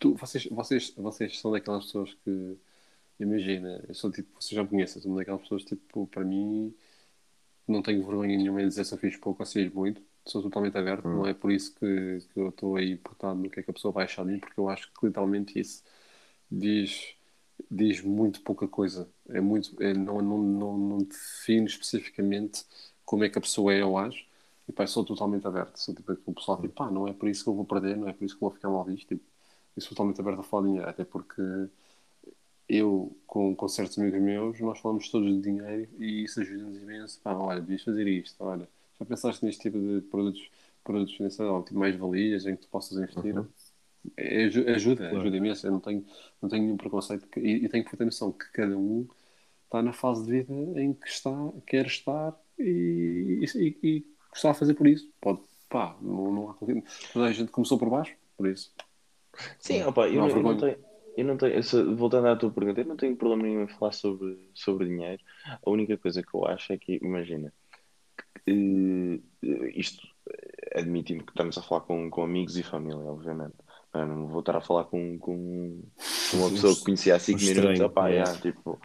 Tu, 0.00 0.14
vocês, 0.14 0.48
vocês, 0.50 0.92
vocês 0.96 1.38
são 1.38 1.52
daquelas 1.52 1.84
pessoas 1.84 2.16
que. 2.24 2.58
Imagina, 3.18 3.84
eu 3.88 3.94
sou 3.94 4.10
tipo, 4.10 4.40
vocês 4.40 4.50
já 4.56 4.62
me 4.62 4.68
conhecem, 4.68 5.00
sou 5.00 5.14
daquelas 5.16 5.42
pessoas 5.42 5.64
tipo, 5.64 6.06
para 6.08 6.24
mim 6.24 6.74
não 7.66 7.82
tenho 7.82 8.04
vergonha 8.04 8.36
nenhuma 8.36 8.62
em 8.62 8.68
dizer 8.68 8.84
se 8.84 8.94
eu 8.94 8.98
fiz 8.98 9.16
pouco 9.16 9.42
ou 9.42 9.46
se 9.46 9.54
fiz 9.62 9.72
muito. 9.72 10.02
Sou 10.26 10.42
totalmente 10.42 10.76
aberto, 10.78 11.06
hum. 11.06 11.16
não 11.16 11.26
é 11.26 11.34
por 11.34 11.52
isso 11.52 11.74
que, 11.74 12.18
que 12.32 12.40
eu 12.40 12.48
estou 12.48 12.76
aí 12.76 12.96
portado 12.96 13.38
no 13.40 13.50
que 13.50 13.60
é 13.60 13.62
que 13.62 13.70
a 13.70 13.74
pessoa 13.74 13.92
vai 13.92 14.04
achar 14.04 14.24
de 14.24 14.32
mim, 14.32 14.38
porque 14.40 14.58
eu 14.58 14.68
acho 14.68 14.90
que 14.92 15.06
literalmente 15.06 15.58
isso 15.58 15.82
diz, 16.50 17.14
diz 17.70 18.00
muito 18.02 18.40
pouca 18.42 18.66
coisa. 18.68 19.08
É 19.28 19.40
muito, 19.40 19.80
é, 19.82 19.92
não, 19.94 20.20
não, 20.22 20.38
não, 20.38 20.78
não 20.78 20.98
define 20.98 21.66
especificamente 21.66 22.64
como 23.04 23.24
é 23.24 23.28
que 23.28 23.38
a 23.38 23.40
pessoa 23.40 23.72
é 23.74 23.84
ou 23.84 23.98
age. 23.98 24.26
E 24.68 24.72
pá, 24.72 24.86
sou 24.86 25.04
totalmente 25.04 25.46
aberto. 25.46 25.76
Sou 25.78 25.94
tipo 25.94 26.12
o 26.26 26.34
pessoal 26.34 26.60
tipo, 26.60 26.74
pá, 26.74 26.90
não 26.90 27.06
é 27.08 27.12
por 27.12 27.28
isso 27.28 27.44
que 27.44 27.50
eu 27.50 27.54
vou 27.54 27.64
perder, 27.66 27.96
não 27.96 28.08
é 28.08 28.12
por 28.12 28.24
isso 28.24 28.36
que 28.36 28.42
eu 28.44 28.48
vou 28.48 28.56
ficar 28.56 28.70
mal 28.70 28.84
visto. 28.84 29.08
Tipo, 29.08 29.24
eu 29.76 29.82
sou 29.82 29.90
totalmente 29.90 30.20
aberto 30.20 30.40
a 30.40 30.42
falar 30.42 30.62
de 30.64 30.68
dinheiro, 30.70 30.88
até 30.90 31.04
porque 31.04 31.42
eu, 32.68 33.16
com, 33.26 33.54
com 33.54 33.68
certos 33.68 33.98
amigos 33.98 34.20
meus, 34.20 34.60
nós 34.60 34.78
falamos 34.78 35.08
todos 35.08 35.30
de 35.30 35.40
dinheiro 35.40 35.88
e 35.98 36.24
isso 36.24 36.40
ajuda-nos 36.40 36.82
imenso. 36.82 37.20
Pá, 37.22 37.34
olha, 37.34 37.60
devias 37.60 37.82
fazer 37.82 38.06
isto, 38.06 38.42
olha, 38.42 38.68
já 38.98 39.04
pensaste 39.04 39.44
neste 39.44 39.62
tipo 39.62 39.78
de 39.78 40.00
produtos, 40.02 40.48
produtos 40.82 41.14
financeiros, 41.14 41.64
tipo 41.64 41.78
mais 41.78 41.96
valias 41.96 42.46
em 42.46 42.56
que 42.56 42.62
tu 42.62 42.68
possas 42.68 42.96
investir? 42.96 43.36
Uhum. 43.36 43.46
É, 44.16 44.44
ajuda, 44.44 44.96
claro. 44.96 45.20
ajuda 45.20 45.36
imenso. 45.36 45.66
Eu 45.66 45.72
não 45.72 45.80
tenho, 45.80 46.04
não 46.40 46.48
tenho 46.48 46.62
nenhum 46.64 46.76
preconceito 46.76 47.26
que, 47.26 47.40
e, 47.40 47.64
e, 47.64 47.68
tenho 47.68 47.84
que 47.84 47.96
ter 47.96 48.04
noção 48.04 48.32
que 48.32 48.50
cada 48.52 48.76
um 48.76 49.06
está 49.64 49.82
na 49.82 49.92
fase 49.92 50.24
de 50.24 50.30
vida 50.30 50.80
em 50.80 50.92
que 50.92 51.08
está, 51.08 51.30
quer 51.66 51.86
estar 51.86 52.34
e, 52.58 53.44
e, 53.54 53.78
e 53.82 54.06
gostar 54.30 54.52
de 54.52 54.58
fazer 54.58 54.74
por 54.74 54.86
isso. 54.86 55.10
Pode, 55.20 55.40
pá, 55.68 55.96
não, 56.02 56.32
não 56.32 56.50
há. 56.50 56.54
Toda 57.12 57.26
a 57.26 57.32
gente 57.32 57.50
começou 57.50 57.78
por 57.78 57.88
baixo, 57.88 58.14
por 58.36 58.46
isso. 58.46 58.72
Sim, 59.58 59.82
opa, 59.84 60.06
eu, 60.06 60.20
não, 60.20 60.28
eu 60.28 60.42
não 60.42 60.56
tenho 60.56 60.76
eu 61.16 61.24
não 61.24 61.36
tenho, 61.36 61.62
voltando 61.96 62.28
à 62.28 62.36
tua 62.36 62.50
pergunta, 62.50 62.80
eu 62.80 62.86
não 62.86 62.96
tenho 62.96 63.16
problema 63.16 63.44
nenhum 63.44 63.62
em 63.62 63.68
falar 63.68 63.92
sobre, 63.92 64.38
sobre 64.54 64.86
dinheiro. 64.86 65.22
A 65.64 65.70
única 65.70 65.96
coisa 65.96 66.22
que 66.22 66.34
eu 66.34 66.46
acho 66.46 66.72
é 66.72 66.78
que, 66.78 66.98
imagina, 67.02 67.52
uh, 68.48 69.22
isto 69.74 70.06
admitindo 70.74 71.24
que 71.24 71.32
estamos 71.32 71.56
a 71.56 71.62
falar 71.62 71.82
com, 71.82 72.10
com 72.10 72.24
amigos 72.24 72.56
e 72.56 72.62
família, 72.62 73.04
obviamente. 73.04 73.54
Eu 73.92 74.06
não 74.06 74.26
vou 74.26 74.40
estar 74.40 74.56
a 74.56 74.60
falar 74.60 74.84
com, 74.84 75.18
com, 75.18 75.82
com 76.30 76.36
uma 76.36 76.50
pessoa 76.50 76.74
que 76.74 76.84
conhecia 76.84 77.14
há 77.14 77.18
5 77.18 77.40
minutos, 77.40 77.80
opá, 77.80 78.10
é. 78.10 78.24
tipo, 78.40 78.80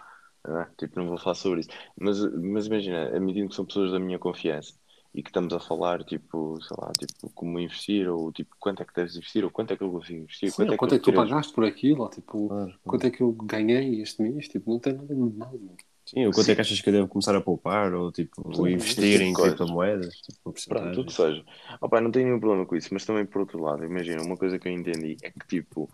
é, 0.45 0.67
tipo, 0.77 0.99
não 0.99 1.07
vou 1.07 1.17
falar 1.17 1.35
sobre 1.35 1.61
isso. 1.61 1.69
Mas, 1.99 2.19
mas 2.35 2.67
imagina, 2.67 3.07
admitindo 3.07 3.49
que 3.49 3.55
são 3.55 3.65
pessoas 3.65 3.91
da 3.91 3.99
minha 3.99 4.19
confiança 4.19 4.73
e 5.13 5.23
que 5.23 5.29
estamos 5.29 5.53
a 5.53 5.59
falar, 5.59 6.03
tipo, 6.03 6.61
sei 6.61 6.77
lá, 6.79 6.91
tipo, 6.97 7.29
como 7.33 7.59
investir, 7.59 8.07
ou 8.07 8.31
tipo, 8.31 8.55
quanto 8.59 8.81
é 8.81 8.85
que 8.85 8.93
deves 8.93 9.15
investir, 9.15 9.43
ou 9.43 9.49
quanto 9.49 9.73
é 9.73 9.77
que 9.77 9.83
eu 9.83 9.91
consigo 9.91 10.23
investir, 10.23 10.51
Sim, 10.51 10.55
quanto, 10.55 10.73
é, 10.73 10.77
quanto 10.77 10.95
é 10.95 10.99
que, 10.99 11.03
tu 11.03 11.13
pagaste 11.13 11.53
por 11.53 11.65
aquilo, 11.65 12.03
ou 12.03 12.09
tipo, 12.09 12.47
claro, 12.47 12.79
quanto 12.83 13.07
é 13.07 13.09
que 13.09 13.21
eu 13.21 13.31
ganhei 13.31 14.01
este 14.01 14.21
mês, 14.21 14.47
tipo, 14.47 14.69
não 14.71 14.79
tem 14.79 14.93
nada 14.93 15.15
de 15.15 15.37
nada. 15.37 15.59
Sim, 16.05 16.25
ou 16.25 16.31
quanto 16.31 16.45
Sim. 16.45 16.51
é 16.51 16.55
que 16.55 16.61
achas 16.61 16.81
que 16.81 16.89
eu 16.89 16.93
devo 16.93 17.07
começar 17.07 17.35
a 17.35 17.41
poupar, 17.41 17.93
ou 17.93 18.11
tipo, 18.11 18.41
ou 18.45 18.67
investir 18.67 19.21
em 19.21 19.33
criptomoedas, 19.33 20.15
tipo, 20.21 20.53
Pronto, 20.67 20.93
tudo 20.93 21.11
seja. 21.11 21.43
Opa, 21.81 22.01
não 22.01 22.11
tenho 22.11 22.27
nenhum 22.27 22.39
problema 22.39 22.65
com 22.65 22.75
isso, 22.75 22.89
mas 22.91 23.05
também 23.05 23.25
por 23.25 23.41
outro 23.41 23.61
lado, 23.61 23.83
imagina, 23.83 24.21
uma 24.21 24.37
coisa 24.37 24.57
que 24.59 24.67
eu 24.67 24.71
entendi 24.71 25.17
é 25.21 25.31
que, 25.31 25.47
tipo, 25.47 25.89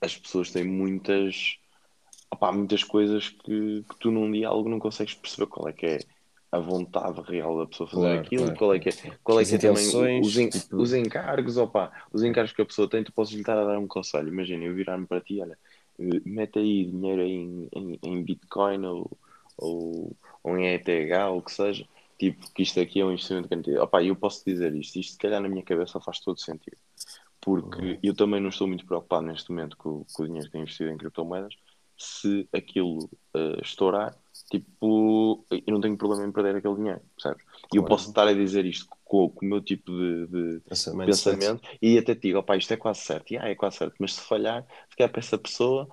as 0.00 0.16
pessoas 0.16 0.50
têm 0.50 0.64
muitas, 0.64 1.58
opa, 2.30 2.50
muitas 2.52 2.82
coisas 2.82 3.28
que, 3.28 3.84
que 3.88 3.96
tu 3.98 4.10
num 4.10 4.30
diálogo 4.30 4.68
não 4.68 4.78
consegues 4.78 5.14
perceber 5.14 5.46
qual 5.46 5.68
é 5.68 5.72
que 5.72 5.86
é 5.86 5.98
a 6.52 6.58
vontade 6.58 7.18
real 7.22 7.56
da 7.56 7.66
pessoa 7.66 7.88
fazer 7.88 8.02
claro, 8.02 8.20
aquilo, 8.20 8.42
claro. 8.44 8.58
qual 8.58 8.74
é 8.74 8.78
que 8.78 8.88
é, 8.90 8.92
qual 9.24 9.40
é, 9.40 9.44
que 9.44 9.54
é 9.54 9.58
também 9.58 10.20
os, 10.20 10.36
en, 10.36 10.50
tipo... 10.50 10.76
os 10.76 10.92
encargos, 10.92 11.56
opa, 11.56 11.90
os 12.12 12.22
encargos 12.22 12.52
que 12.52 12.60
a 12.60 12.66
pessoa 12.66 12.86
tem, 12.86 13.02
tu 13.02 13.10
podes 13.10 13.32
lhe 13.32 13.40
estar 13.40 13.56
a 13.56 13.64
dar 13.64 13.78
um 13.78 13.86
conselho. 13.86 14.28
Imagina, 14.28 14.64
eu 14.64 14.74
virar-me 14.74 15.06
para 15.06 15.22
ti, 15.22 15.40
olha, 15.40 15.58
eh, 15.98 16.20
mete 16.26 16.58
aí 16.58 16.84
dinheiro 16.84 17.22
em, 17.22 17.68
em, 17.72 17.98
em 18.02 18.22
Bitcoin 18.22 18.84
ou, 18.84 19.10
ou, 19.56 20.14
ou 20.44 20.58
em 20.58 20.74
ETH, 20.74 20.88
ou 21.30 21.38
o 21.38 21.42
que 21.42 21.52
seja, 21.52 21.88
tipo, 22.18 22.52
que 22.52 22.62
isto 22.62 22.78
aqui 22.80 23.00
é 23.00 23.04
um 23.06 23.12
investimento 23.12 23.48
que 23.48 23.78
opa, 23.78 24.02
eu 24.02 24.14
posso 24.14 24.44
dizer 24.44 24.74
isto, 24.74 24.98
isto 24.98 25.12
se 25.12 25.18
calhar 25.18 25.40
na 25.40 25.48
minha 25.48 25.64
cabeça 25.64 25.98
faz 26.00 26.20
todo 26.20 26.38
sentido. 26.38 26.76
Porque 27.40 27.82
uhum. 27.82 27.98
eu 28.02 28.14
também 28.14 28.40
não 28.42 28.50
estou 28.50 28.68
muito 28.68 28.84
preocupado 28.84 29.26
neste 29.26 29.50
momento 29.50 29.74
com, 29.78 30.04
com 30.12 30.22
o 30.22 30.26
dinheiro 30.26 30.46
que 30.46 30.52
tenho 30.52 30.62
investido 30.64 30.90
em 30.90 30.98
criptomoedas, 30.98 31.54
se 31.96 32.46
aquilo 32.52 33.04
uh, 33.34 33.60
estourar, 33.62 34.14
tipo, 34.50 35.44
eu 35.50 35.72
não 35.72 35.80
tenho 35.80 35.96
problema 35.96 36.26
em 36.26 36.32
perder 36.32 36.56
aquele 36.56 36.76
dinheiro, 36.76 37.00
percebes? 37.16 37.44
E 37.72 37.76
eu 37.76 37.84
posso 37.84 38.08
estar 38.08 38.26
a 38.26 38.32
dizer 38.32 38.64
isto 38.64 38.86
com, 39.04 39.28
com 39.30 39.46
o 39.46 39.48
meu 39.48 39.60
tipo 39.60 39.90
de, 39.90 40.26
de 40.26 40.60
pensamento, 40.60 41.06
pensamento 41.06 41.68
e 41.80 41.98
até 41.98 42.14
te 42.14 42.22
digo, 42.22 42.38
opá, 42.38 42.56
isto 42.56 42.72
é 42.72 42.76
quase 42.76 43.00
certo, 43.00 43.32
e 43.32 43.38
ah, 43.38 43.48
é 43.48 43.54
quase 43.54 43.76
certo, 43.76 43.94
mas 43.98 44.14
se 44.14 44.20
falhar, 44.22 44.66
ficar 44.90 45.08
para 45.08 45.20
essa 45.20 45.38
pessoa, 45.38 45.88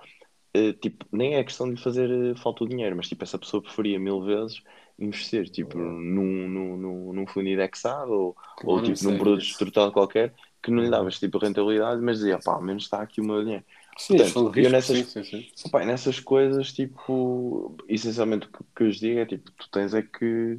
uh, 0.56 0.72
tipo, 0.74 1.06
nem 1.12 1.36
é 1.36 1.44
questão 1.44 1.72
de 1.72 1.80
fazer 1.82 2.10
uh, 2.10 2.36
falta 2.36 2.64
o 2.64 2.68
dinheiro, 2.68 2.96
mas 2.96 3.08
tipo, 3.08 3.24
essa 3.24 3.38
pessoa 3.38 3.62
preferia 3.62 3.98
mil 3.98 4.22
vezes 4.22 4.62
investir, 4.98 5.48
tipo, 5.48 5.78
num, 5.78 6.48
num, 6.48 6.76
num, 6.76 7.12
num 7.14 7.26
fundo 7.26 7.48
indexado 7.48 8.12
ou, 8.12 8.36
ou 8.64 8.82
tipo, 8.82 9.02
num 9.04 9.16
produto 9.16 9.42
estruturado 9.42 9.92
qualquer 9.92 10.34
que 10.62 10.70
não 10.70 10.82
lhe 10.82 10.90
davas 10.90 11.18
tipo 11.18 11.38
rentabilidade, 11.38 12.02
mas 12.02 12.18
dizia, 12.18 12.38
pá, 12.38 12.52
ao 12.52 12.62
menos 12.62 12.82
está 12.82 13.00
aqui 13.00 13.20
o 13.20 13.24
meu 13.24 13.42
dinheiro. 13.42 13.64
Sim, 14.00 14.16
Portanto, 14.16 14.48
risco, 14.48 14.72
nessas, 14.72 14.96
sim, 14.96 15.04
sim, 15.04 15.24
sim. 15.24 15.66
Opa, 15.66 15.84
nessas 15.84 16.18
coisas, 16.18 16.72
tipo, 16.72 17.76
essencialmente 17.86 18.46
o 18.46 18.50
que, 18.50 18.64
que 18.74 18.82
eu 18.82 18.88
os 18.88 18.96
digo 18.98 19.20
é 19.20 19.26
tipo, 19.26 19.52
tu 19.52 19.70
tens 19.70 19.92
é 19.92 20.00
que, 20.00 20.58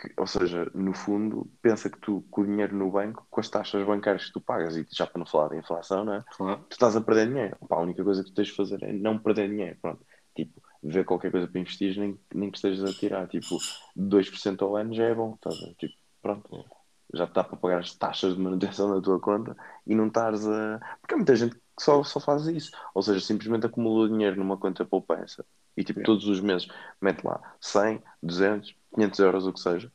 que, 0.00 0.12
ou 0.16 0.26
seja, 0.26 0.70
no 0.72 0.94
fundo, 0.94 1.50
pensa 1.60 1.90
que 1.90 1.98
tu, 1.98 2.24
com 2.30 2.42
o 2.42 2.46
dinheiro 2.46 2.76
no 2.76 2.88
banco, 2.88 3.26
com 3.28 3.40
as 3.40 3.48
taxas 3.48 3.84
bancárias 3.84 4.26
que 4.26 4.32
tu 4.32 4.40
pagas, 4.40 4.76
e 4.76 4.86
já 4.88 5.04
para 5.04 5.18
não 5.18 5.26
falar 5.26 5.48
da 5.48 5.56
inflação, 5.56 6.04
não 6.04 6.14
é? 6.14 6.24
Claro. 6.36 6.64
Tu 6.68 6.74
estás 6.74 6.94
a 6.94 7.00
perder 7.00 7.26
dinheiro. 7.26 7.56
Opa, 7.60 7.74
a 7.74 7.80
única 7.80 8.04
coisa 8.04 8.22
que 8.22 8.30
tu 8.30 8.34
tens 8.36 8.48
de 8.48 8.54
fazer 8.54 8.80
é 8.84 8.92
não 8.92 9.18
perder 9.18 9.48
dinheiro. 9.48 9.76
Pronto. 9.82 10.06
Tipo, 10.36 10.62
ver 10.80 11.04
qualquer 11.04 11.32
coisa 11.32 11.48
para 11.48 11.60
investir, 11.60 11.98
nem, 11.98 12.16
nem 12.32 12.52
que 12.52 12.56
estejas 12.56 12.84
a 12.84 12.96
tirar. 12.96 13.26
Tipo, 13.26 13.58
2% 13.96 14.64
ao 14.64 14.76
ano 14.76 14.94
já 14.94 15.06
é 15.06 15.14
bom. 15.14 15.34
Estás 15.34 15.60
a, 15.60 15.74
tipo, 15.74 15.94
pronto. 16.22 16.64
Já 17.12 17.24
está 17.24 17.42
para 17.42 17.56
pagar 17.56 17.80
as 17.80 17.92
taxas 17.96 18.36
de 18.36 18.40
manutenção 18.40 18.94
da 18.94 19.00
tua 19.00 19.18
conta 19.18 19.56
e 19.84 19.92
não 19.96 20.06
estás 20.06 20.46
a. 20.46 20.78
Porque 21.00 21.14
há 21.14 21.16
muita 21.16 21.34
gente 21.34 21.56
que 21.80 21.84
só, 21.84 22.04
só 22.04 22.20
faz 22.20 22.46
isso. 22.46 22.70
Ou 22.94 23.02
seja, 23.02 23.20
simplesmente 23.20 23.66
acumula 23.66 24.08
dinheiro 24.08 24.36
numa 24.36 24.56
conta 24.56 24.84
poupança 24.84 25.44
e 25.76 25.82
tipo, 25.82 26.02
todos 26.02 26.26
os 26.28 26.40
meses 26.40 26.68
mete 27.00 27.24
lá 27.24 27.40
100, 27.60 28.02
200, 28.22 28.74
500 28.94 29.18
euros, 29.20 29.46
o 29.46 29.52
que 29.52 29.60
seja. 29.60 29.92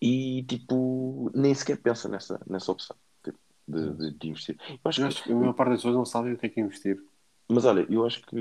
E 0.00 0.44
tipo, 0.44 1.30
nem 1.34 1.54
sequer 1.54 1.78
pensa 1.78 2.08
nessa, 2.08 2.40
nessa 2.46 2.70
opção 2.70 2.96
tipo, 3.24 3.38
de, 3.66 3.92
de, 3.94 4.18
de, 4.18 4.28
investir. 4.28 4.56
Eu 4.68 4.78
acho, 4.84 5.00
eu 5.00 5.06
acho 5.06 5.22
que, 5.22 5.28
que 5.28 5.32
a 5.32 5.36
maior 5.36 5.54
parte 5.54 5.70
das 5.70 5.78
pessoas 5.78 5.96
não 5.96 6.04
sabem 6.04 6.34
o 6.34 6.38
que 6.38 6.46
é 6.46 6.48
que 6.48 6.60
é 6.60 6.62
investir. 6.62 7.02
Mas 7.48 7.64
olha, 7.64 7.86
eu 7.88 8.04
acho 8.04 8.20
que 8.26 8.36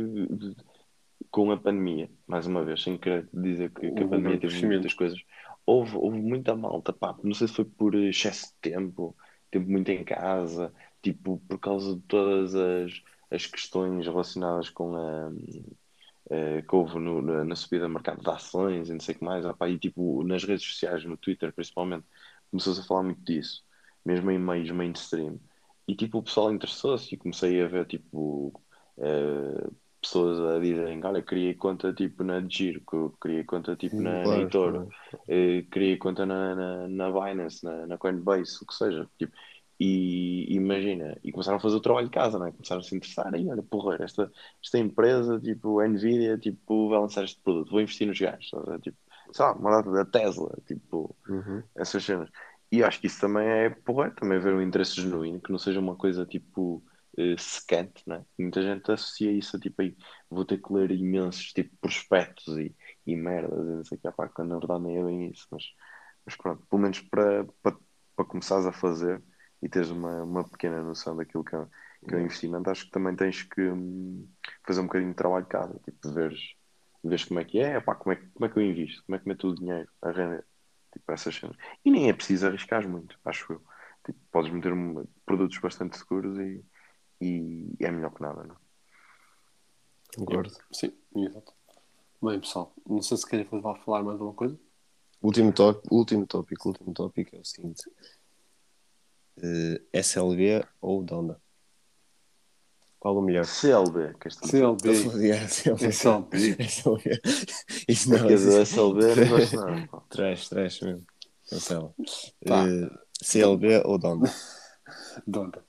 com 1.31 1.51
a 1.51 1.57
pandemia, 1.57 2.09
mais 2.27 2.45
uma 2.45 2.63
vez, 2.63 2.83
sem 2.83 2.97
querer 2.97 3.27
dizer 3.33 3.71
que, 3.71 3.91
que 3.91 4.03
a 4.03 4.07
pandemia 4.07 4.39
teve 4.39 4.65
muitas 4.65 4.93
coisas, 4.93 5.19
houve, 5.65 5.95
houve 5.95 6.19
muita 6.19 6.55
malta, 6.55 6.93
pá, 6.93 7.15
não 7.23 7.33
sei 7.33 7.47
se 7.47 7.53
foi 7.53 7.65
por 7.65 7.95
excesso 7.95 8.47
de 8.47 8.71
tempo, 8.71 9.15
tempo 9.51 9.69
muito 9.69 9.89
em 9.89 10.03
casa, 10.03 10.73
tipo, 11.13 11.41
por 11.47 11.59
causa 11.59 11.95
de 11.95 12.01
todas 12.01 12.53
as, 12.53 13.01
as 13.31 13.45
questões 13.45 14.05
relacionadas 14.05 14.69
com 14.69 14.95
a, 14.95 15.27
a 15.27 16.61
que 16.61 16.75
houve 16.75 16.99
no, 16.99 17.21
na, 17.21 17.45
na, 17.45 17.55
subida 17.55 17.85
do 17.85 17.93
mercado 17.93 18.21
de 18.21 18.29
ações 18.29 18.89
e 18.89 18.93
não 18.93 18.99
sei 18.99 19.15
o 19.15 19.17
que 19.19 19.23
mais, 19.23 19.45
opa, 19.45 19.69
e 19.69 19.79
tipo, 19.79 20.23
nas 20.23 20.43
redes 20.43 20.65
sociais, 20.65 21.05
no 21.05 21.15
Twitter 21.15 21.53
principalmente, 21.53 22.05
começou-se 22.51 22.81
a 22.81 22.83
falar 22.83 23.03
muito 23.03 23.21
disso, 23.21 23.63
mesmo 24.05 24.29
em 24.31 24.37
meios 24.37 24.69
mainstream. 24.71 25.39
E 25.87 25.95
tipo, 25.95 26.17
o 26.17 26.23
pessoal 26.23 26.51
interessou-se 26.51 27.15
e 27.15 27.17
comecei 27.17 27.61
a 27.61 27.67
ver 27.67 27.85
tipo 27.85 28.61
uh, 28.97 29.75
pessoas 30.01 30.39
a 30.41 30.59
dizerem, 30.59 31.01
olha, 31.05 31.21
criei 31.21 31.53
conta 31.53 31.93
tipo 31.93 32.23
na 32.23 32.41
Giro, 32.41 32.81
criei 33.21 33.45
conta 33.45 33.77
tipo 33.77 33.95
na, 33.95 34.19
na 34.19 34.49
Claro, 34.49 34.49
claro. 34.49 34.89
eh, 35.29 35.65
criei 35.71 35.95
conta 35.95 36.25
na, 36.25 36.53
na, 36.53 36.87
na 36.89 37.11
Binance, 37.11 37.63
na, 37.63 37.87
na 37.87 37.97
Coinbase, 37.97 38.57
o 38.61 38.65
que 38.65 38.75
seja. 38.75 39.09
Tipo, 39.17 39.33
e 39.79 40.53
imagina, 40.55 41.17
e 41.23 41.31
começaram 41.31 41.57
a 41.57 41.59
fazer 41.61 41.75
o 41.75 41.79
trabalho 41.81 42.07
de 42.07 42.13
casa, 42.13 42.39
não 42.39 42.47
é? 42.47 42.51
Começaram 42.51 42.81
a 42.81 42.83
se 42.83 42.95
interessar, 42.95 43.33
e 43.35 43.49
olha, 43.49 43.63
porra, 43.63 43.97
esta, 44.03 44.31
esta 44.63 44.77
empresa, 44.79 45.39
tipo, 45.39 45.79
a 45.79 45.87
Nvidia, 45.87 46.37
tipo, 46.37 46.89
vai 46.89 46.99
lançar 46.99 47.23
este 47.23 47.39
produto, 47.41 47.71
vou 47.71 47.81
investir 47.81 48.07
nos 48.07 48.19
gajos, 48.19 48.49
ver? 48.67 48.79
tipo, 48.81 48.97
sei 49.33 49.45
lá, 49.45 49.53
uma 49.53 49.71
data 49.71 49.91
da 49.91 50.05
Tesla, 50.05 50.51
tipo, 50.65 51.15
Uhum. 51.27 51.63
essas 51.75 52.03
cenas. 52.03 52.29
E 52.71 52.83
acho 52.83 52.99
que 52.99 53.07
isso 53.07 53.19
também 53.21 53.47
é 53.47 53.69
porra, 53.69 54.11
também 54.11 54.39
ver 54.39 54.53
um 54.53 54.61
interesse 54.61 54.95
genuíno, 54.95 55.41
que 55.41 55.51
não 55.51 55.59
seja 55.59 55.79
uma 55.79 55.95
coisa 55.95 56.25
tipo 56.25 56.83
eh, 57.17 57.35
secante, 57.37 58.03
né? 58.07 58.25
Muita 58.37 58.61
gente 58.61 58.91
associa 58.91 59.31
isso 59.31 59.55
a 59.55 59.59
tipo 59.59 59.81
aí, 59.81 59.95
vou 60.29 60.43
ter 60.45 60.61
que 60.61 60.73
ler 60.73 60.91
imensos 60.91 61.53
tipo 61.53 61.75
prospectos 61.79 62.57
e, 62.57 62.75
e 63.05 63.15
merdas, 63.15 63.59
e 63.67 63.71
não 63.77 63.83
sei 63.85 63.97
o 63.97 64.01
que, 64.01 64.11
pá, 64.11 64.27
quando 64.29 64.49
na 64.49 64.57
verdade 64.59 64.83
nem 64.83 64.97
é 64.97 65.03
bem 65.03 65.29
isso, 65.31 65.47
mas, 65.51 65.63
mas 66.25 66.35
pronto, 66.35 66.65
pelo 66.67 66.81
menos 66.81 66.99
para 67.01 67.45
começares 68.27 68.65
a 68.65 68.71
fazer 68.73 69.23
e 69.61 69.69
teres 69.69 69.89
uma, 69.89 70.23
uma 70.23 70.43
pequena 70.47 70.81
noção 70.83 71.15
daquilo 71.15 71.43
que 71.43 71.55
é, 71.55 71.65
que 72.07 72.13
é 72.13 72.17
o 72.17 72.21
investimento, 72.21 72.69
acho 72.69 72.85
que 72.85 72.91
também 72.91 73.15
tens 73.15 73.43
que 73.43 73.61
hum, 73.61 74.27
fazer 74.65 74.81
um 74.81 74.85
bocadinho 74.85 75.11
de 75.11 75.17
trabalho 75.17 75.43
de 75.45 75.49
casa, 75.49 75.79
tipo, 75.83 76.07
de 76.07 76.13
veres, 76.13 76.39
de 77.03 77.09
veres 77.09 77.25
como 77.25 77.39
é 77.39 77.45
que 77.45 77.59
é, 77.59 77.79
pá, 77.81 77.95
como 77.95 78.13
é, 78.13 78.15
que- 78.17 78.27
como 78.29 78.45
é 78.45 78.49
que 78.49 78.59
eu 78.59 78.63
invisto, 78.63 79.03
como 79.05 79.15
é 79.15 79.19
que 79.19 79.27
meto 79.27 79.47
o 79.49 79.55
dinheiro 79.55 79.89
a 80.01 80.11
render, 80.11 80.45
tipo, 80.93 81.11
essas 81.11 81.35
cenas. 81.35 81.55
E 81.83 81.91
nem 81.91 82.09
é 82.09 82.13
preciso 82.13 82.47
arriscar 82.47 82.87
muito, 82.87 83.19
acho 83.25 83.53
eu. 83.53 83.61
Tipo, 84.05 84.19
podes 84.31 84.51
meter 84.51 84.71
um- 84.73 85.05
produtos 85.25 85.57
bastante 85.59 85.97
seguros 85.97 86.37
e, 86.39 86.63
e 87.21 87.75
é 87.79 87.91
melhor 87.91 88.13
que 88.13 88.21
nada, 88.21 88.43
não? 88.43 88.55
é? 88.55 88.57
Concordo. 90.15 90.51
Sim, 90.71 90.93
exato. 91.15 91.53
Bem, 92.21 92.39
pessoal, 92.39 92.73
não 92.87 93.01
sei 93.01 93.17
se 93.17 93.27
querem 93.27 93.45
falar 93.45 93.75
falar 93.79 94.03
mais 94.03 94.13
alguma 94.19 94.33
coisa. 94.33 94.57
Último, 95.21 95.51
tó- 95.51 95.81
último 95.91 96.25
tópico, 96.25 96.69
último 96.69 96.93
tópico 96.93 97.35
é 97.35 97.39
o 97.39 97.45
seguinte: 97.45 97.83
SLB 99.93 100.65
ou 100.81 101.03
Donda? 101.03 101.39
Qual 102.99 103.15
o 103.15 103.21
melhor? 103.21 103.45
CLB, 103.45 104.15
que 104.19 104.27
este 104.27 104.47
CLB. 104.47 104.89
Yeah, 105.23 105.45
SLB. 105.45 105.85
SLB. 105.87 106.57
SLB. 106.59 107.21
Isso 107.87 108.09
não, 108.09 108.17
não, 108.19 108.25
é 108.25 108.27
do 108.29 108.33
isso- 108.35 108.57
SLB 108.61 109.15
não 109.15 109.29
gosto 109.29 109.55
nada. 109.55 109.87
pá. 109.87 110.01
Trash, 110.09 110.49
trash 110.49 110.81
mesmo. 110.81 111.05
Cancela. 111.49 111.93
Eh, 112.45 112.89
CLB 113.21 113.81
ou 113.85 113.97
Donda? 113.97 114.33
Donda. 115.25 115.63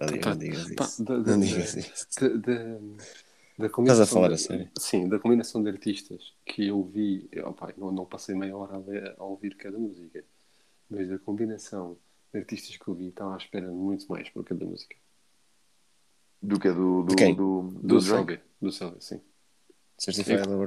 Não 0.00 0.36
digas- 0.36 0.70
isso. 0.70 1.04
Não 1.04 1.40
digas 1.40 1.74
isso. 1.76 2.06
da- 2.38 3.66
Estás 3.82 4.00
a 4.00 4.06
falar 4.06 4.28
de- 4.28 4.34
a 4.34 4.38
sério? 4.38 4.70
Sim, 4.78 5.06
da 5.08 5.18
combinação 5.18 5.62
de 5.62 5.68
artistas 5.68 6.32
que 6.46 6.68
eu 6.68 6.82
vi, 6.84 7.28
opa, 7.44 7.74
não, 7.76 7.92
não 7.92 8.06
passei 8.06 8.34
meia 8.34 8.56
hora 8.56 8.76
a, 8.76 8.78
ler- 8.78 9.14
a 9.18 9.24
ouvir 9.24 9.54
cada 9.56 9.76
música, 9.78 10.24
mas 10.88 11.08
da 11.10 11.18
combinação 11.18 11.98
artistas 12.34 12.76
que 12.76 12.88
eu 12.88 12.94
vi, 12.94 13.08
estava 13.08 13.34
à 13.34 13.36
espera 13.36 13.66
de 13.66 13.72
muito 13.72 14.06
mais 14.08 14.28
por 14.30 14.44
cada 14.44 14.64
música. 14.64 14.96
Do 16.42 16.58
que 16.58 16.70
do, 16.72 17.02
do, 17.02 17.08
De 17.08 17.16
quem? 17.16 17.34
do, 17.34 17.62
Do, 17.62 17.88
do? 17.96 18.00
Selby, 18.00 18.40
do 18.60 18.72
Selby, 18.72 18.96
sim. 19.00 19.20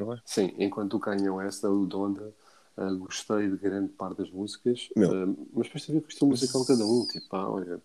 Boy? 0.05 0.20
Sim, 0.26 0.53
enquanto 0.59 0.93
o 0.95 0.99
Kanye 0.99 1.30
West, 1.30 1.64
o 1.64 1.86
Donda, 1.88 2.32
ah, 2.78 2.93
gostei 2.93 3.49
de 3.49 3.57
grande 3.57 3.91
parte 3.93 4.20
das 4.20 4.30
músicas, 4.30 4.89
Meu. 4.95 5.11
ah, 5.11 5.26
mas 5.53 5.66
depois 5.68 5.84
sabia 5.84 6.01
que 6.01 6.07
o 6.07 6.09
estilo 6.09 6.30
musical 6.30 6.61
de 6.61 6.68
cada 6.68 6.86
um, 6.86 7.07
tipo, 7.07 7.36
ah, 7.36 7.49
olha, 7.49 7.82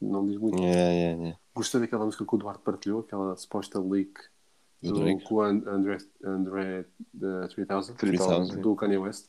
não 0.00 0.24
diz 0.24 0.36
muito. 0.38 0.56
Yeah, 0.62 0.92
yeah, 0.92 1.18
yeah. 1.20 1.38
Gostei 1.54 1.80
daquela 1.80 2.04
música 2.04 2.24
que 2.24 2.34
o 2.34 2.38
Duarte 2.38 2.62
partilhou, 2.62 3.00
aquela 3.00 3.36
suposta 3.36 3.80
leak 3.80 4.20
Do 4.82 4.92
do, 4.92 5.20
com 5.24 5.34
o 5.36 5.42
And- 5.42 5.64
André, 5.66 5.98
André 6.22 6.86
uh, 7.16 7.48
3000, 7.48 7.94
3000, 7.96 8.62
do 8.62 8.76
Kanye 8.76 8.98
West. 8.98 9.28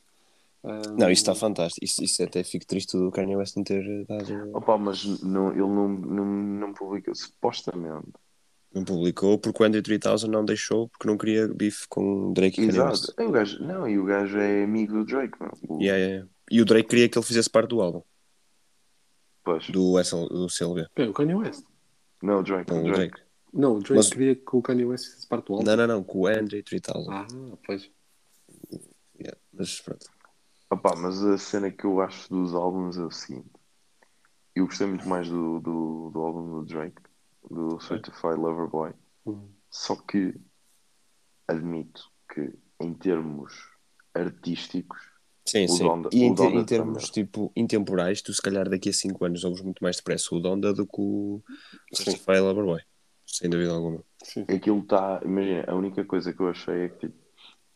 Não, 0.97 1.11
isso 1.11 1.21
está 1.21 1.35
fantástico. 1.35 1.83
Isso, 1.85 2.03
isso 2.03 2.23
até 2.23 2.43
fico 2.43 2.65
triste 2.65 2.97
do 2.97 3.11
Kanye 3.11 3.35
West 3.35 3.55
não 3.55 3.63
ter 3.63 4.05
dado. 4.05 4.51
Opa, 4.55 4.77
mas 4.77 5.03
não, 5.21 5.51
ele 5.51 5.59
não, 5.61 5.87
não, 5.89 6.25
não 6.25 6.73
publicou, 6.73 7.13
supostamente. 7.13 8.07
Não 8.73 8.83
publicou 8.83 9.37
porque 9.39 9.61
o 9.63 9.65
Andrew 9.65 9.81
3000 9.81 10.27
não 10.29 10.43
deixou 10.43 10.89
porque 10.89 11.07
não 11.07 11.17
queria 11.17 11.47
bife 11.47 11.87
com 11.87 12.33
Drake 12.33 12.59
e 12.61 12.65
Kanye 12.67 12.69
Exato. 12.77 12.89
West. 12.91 13.09
E 13.19 13.23
o 13.23 13.31
gajo, 13.31 13.63
não, 13.63 13.87
e 13.87 13.97
o 13.99 14.03
gajo 14.05 14.37
é 14.37 14.63
amigo 14.63 14.93
do 14.93 15.05
Drake, 15.05 15.37
não? 15.39 15.51
O, 15.69 15.81
Yeah, 15.81 16.03
yeah. 16.03 16.27
E 16.51 16.61
o 16.61 16.65
Drake 16.65 16.89
queria 16.89 17.07
que 17.07 17.17
ele 17.17 17.25
fizesse 17.25 17.49
parte 17.49 17.69
do 17.69 17.81
álbum, 17.81 18.01
Pois. 19.43 19.69
do, 19.69 19.97
SL, 19.99 20.27
do 20.27 20.49
CLB. 20.49 20.87
Quem? 20.95 21.07
o 21.09 21.13
Kanye 21.13 21.35
West. 21.35 21.63
Não, 22.21 22.39
o 22.39 22.43
Drake. 22.43 22.71
Não, 22.71 22.79
o 22.79 22.81
o 22.81 22.83
Drake. 22.91 22.99
Drake. 23.13 23.25
Não, 23.53 23.71
o 23.75 23.79
Drake 23.79 23.93
Mas- 23.95 24.09
queria 24.09 24.35
que 24.35 24.55
o 24.55 24.61
Kanye 24.61 24.85
West 24.85 25.05
fizesse 25.05 25.27
parte 25.27 25.47
do 25.47 25.53
álbum. 25.53 25.65
Não, 25.65 25.77
não, 25.77 25.87
não, 25.87 26.03
com 26.03 26.19
o 26.21 26.27
Andrew 26.27 26.61
3000. 26.63 27.11
Ah, 27.11 27.25
pois. 27.65 27.89
Yeah, 29.17 29.37
Mas 29.53 29.79
pronto. 29.79 30.05
Opa, 30.75 30.95
mas 30.95 31.23
a 31.23 31.37
cena 31.37 31.71
que 31.71 31.85
eu 31.85 32.01
acho 32.01 32.29
dos 32.29 32.53
álbuns 32.53 32.97
é 32.97 33.03
o 33.03 33.11
seguinte. 33.11 33.49
Eu 34.55 34.65
gostei 34.65 34.87
muito 34.87 35.07
mais 35.07 35.29
do, 35.29 35.59
do, 35.59 36.09
do 36.11 36.19
álbum 36.21 36.49
do 36.59 36.65
Drake, 36.65 37.01
do 37.49 37.79
Certified 37.79 38.35
Lover 38.35 38.67
Boy. 38.67 38.93
Hum. 39.25 39.49
Só 39.69 39.95
que 39.95 40.33
admito 41.47 42.09
que 42.33 42.53
em 42.79 42.93
termos 42.93 43.53
artísticos, 44.13 45.13
Sim, 45.47 45.65
O 45.65 45.69
sim. 45.69 45.83
Donda- 45.83 46.09
e 46.11 46.23
em, 46.23 46.31
o 46.31 46.35
te- 46.35 46.41
em 46.41 46.65
termos 46.65 47.03
também. 47.09 47.11
tipo 47.11 47.51
intemporais, 47.55 48.19
tu 48.19 48.33
se 48.33 48.41
calhar 48.41 48.67
daqui 48.67 48.89
a 48.89 48.93
5 48.93 49.23
anos 49.25 49.43
ouves 49.43 49.61
muito 49.61 49.83
mais 49.83 49.97
depressa 49.97 50.33
o 50.33 50.39
Donda 50.39 50.73
do 50.73 50.87
que 50.87 50.95
o. 50.99 51.39
Certified 51.93 52.39
Lover 52.39 52.65
Boy. 52.65 52.81
Sem 53.27 53.47
dúvida 53.47 53.71
alguma. 53.71 54.03
Sim. 54.23 54.41
aquilo 54.49 54.79
está. 54.79 55.21
Imagina, 55.23 55.65
a 55.67 55.75
única 55.75 56.03
coisa 56.03 56.33
que 56.33 56.39
eu 56.39 56.49
achei 56.49 56.85
é 56.85 56.89
que 56.89 56.97
tipo, 57.09 57.15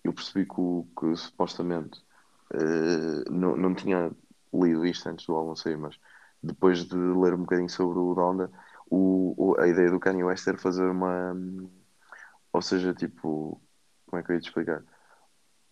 eu 0.04 0.12
percebi 0.14 0.48
que, 0.48 0.56
o- 0.60 0.88
que 1.00 1.16
supostamente 1.16 2.02
eh, 2.54 3.24
não, 3.32 3.56
não 3.58 3.76
tinha 3.76 4.12
lido 4.54 4.86
isto 4.86 5.08
antes 5.10 5.26
do 5.26 5.36
álbum 5.36 5.56
sair, 5.56 5.78
mas 5.78 6.00
depois 6.42 6.86
de 6.86 6.96
ler 6.96 7.34
um 7.34 7.40
bocadinho 7.42 7.70
sobre 7.70 8.00
o 8.00 8.14
Donda, 8.16 8.52
o, 8.90 9.52
o- 9.54 9.60
a 9.60 9.68
ideia 9.68 9.90
do 9.92 10.00
Kanye 10.00 10.24
West 10.24 10.48
era 10.48 10.58
fazer 10.58 10.90
uma. 10.90 11.34
Ou 12.54 12.62
seja, 12.62 12.94
tipo. 12.94 13.62
Como 14.06 14.20
é 14.20 14.24
que 14.24 14.32
eu 14.32 14.36
ia 14.36 14.42
te 14.42 14.48
explicar? 14.48 14.84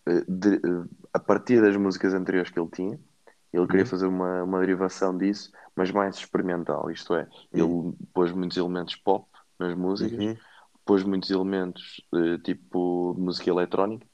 Eh, 0.08 0.24
de- 0.28 0.56
eh, 0.56 0.88
a 1.14 1.20
partir 1.20 1.62
das 1.62 1.76
músicas 1.76 2.14
anteriores 2.14 2.50
que 2.50 2.60
ele 2.60 2.70
tinha, 2.70 3.00
ele 3.52 3.68
queria 3.68 3.86
fazer 3.86 4.06
uma, 4.08 4.44
uma 4.44 4.60
derivação 4.60 5.16
disso, 5.18 5.52
mas 5.76 5.90
mais 5.92 6.16
experimental. 6.18 6.90
Isto 6.90 7.14
é, 7.16 7.28
ele 7.54 7.94
pôs 8.14 8.32
muitos 8.32 8.58
elementos 8.58 8.96
pop 8.96 9.28
nas 9.60 9.74
músicas, 9.76 10.20
Uhum. 10.20 10.40
pôs 10.86 11.04
muitos 11.04 11.30
elementos 11.30 12.02
tipo 12.44 13.14
de 13.16 13.22
música 13.22 13.50
eletrónica 13.50 14.07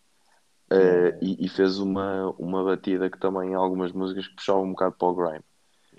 eh, 0.74 1.18
e, 1.22 1.46
e 1.46 1.48
fez 1.48 1.78
uma, 1.78 2.30
uma 2.38 2.64
batida 2.64 3.10
que 3.10 3.18
também 3.18 3.50
em 3.50 3.54
algumas 3.54 3.92
músicas 3.92 4.28
que 4.28 4.36
puxava 4.36 4.60
um 4.60 4.70
bocado 4.70 4.96
para 4.96 5.08
o 5.08 5.14
grime. 5.14 5.44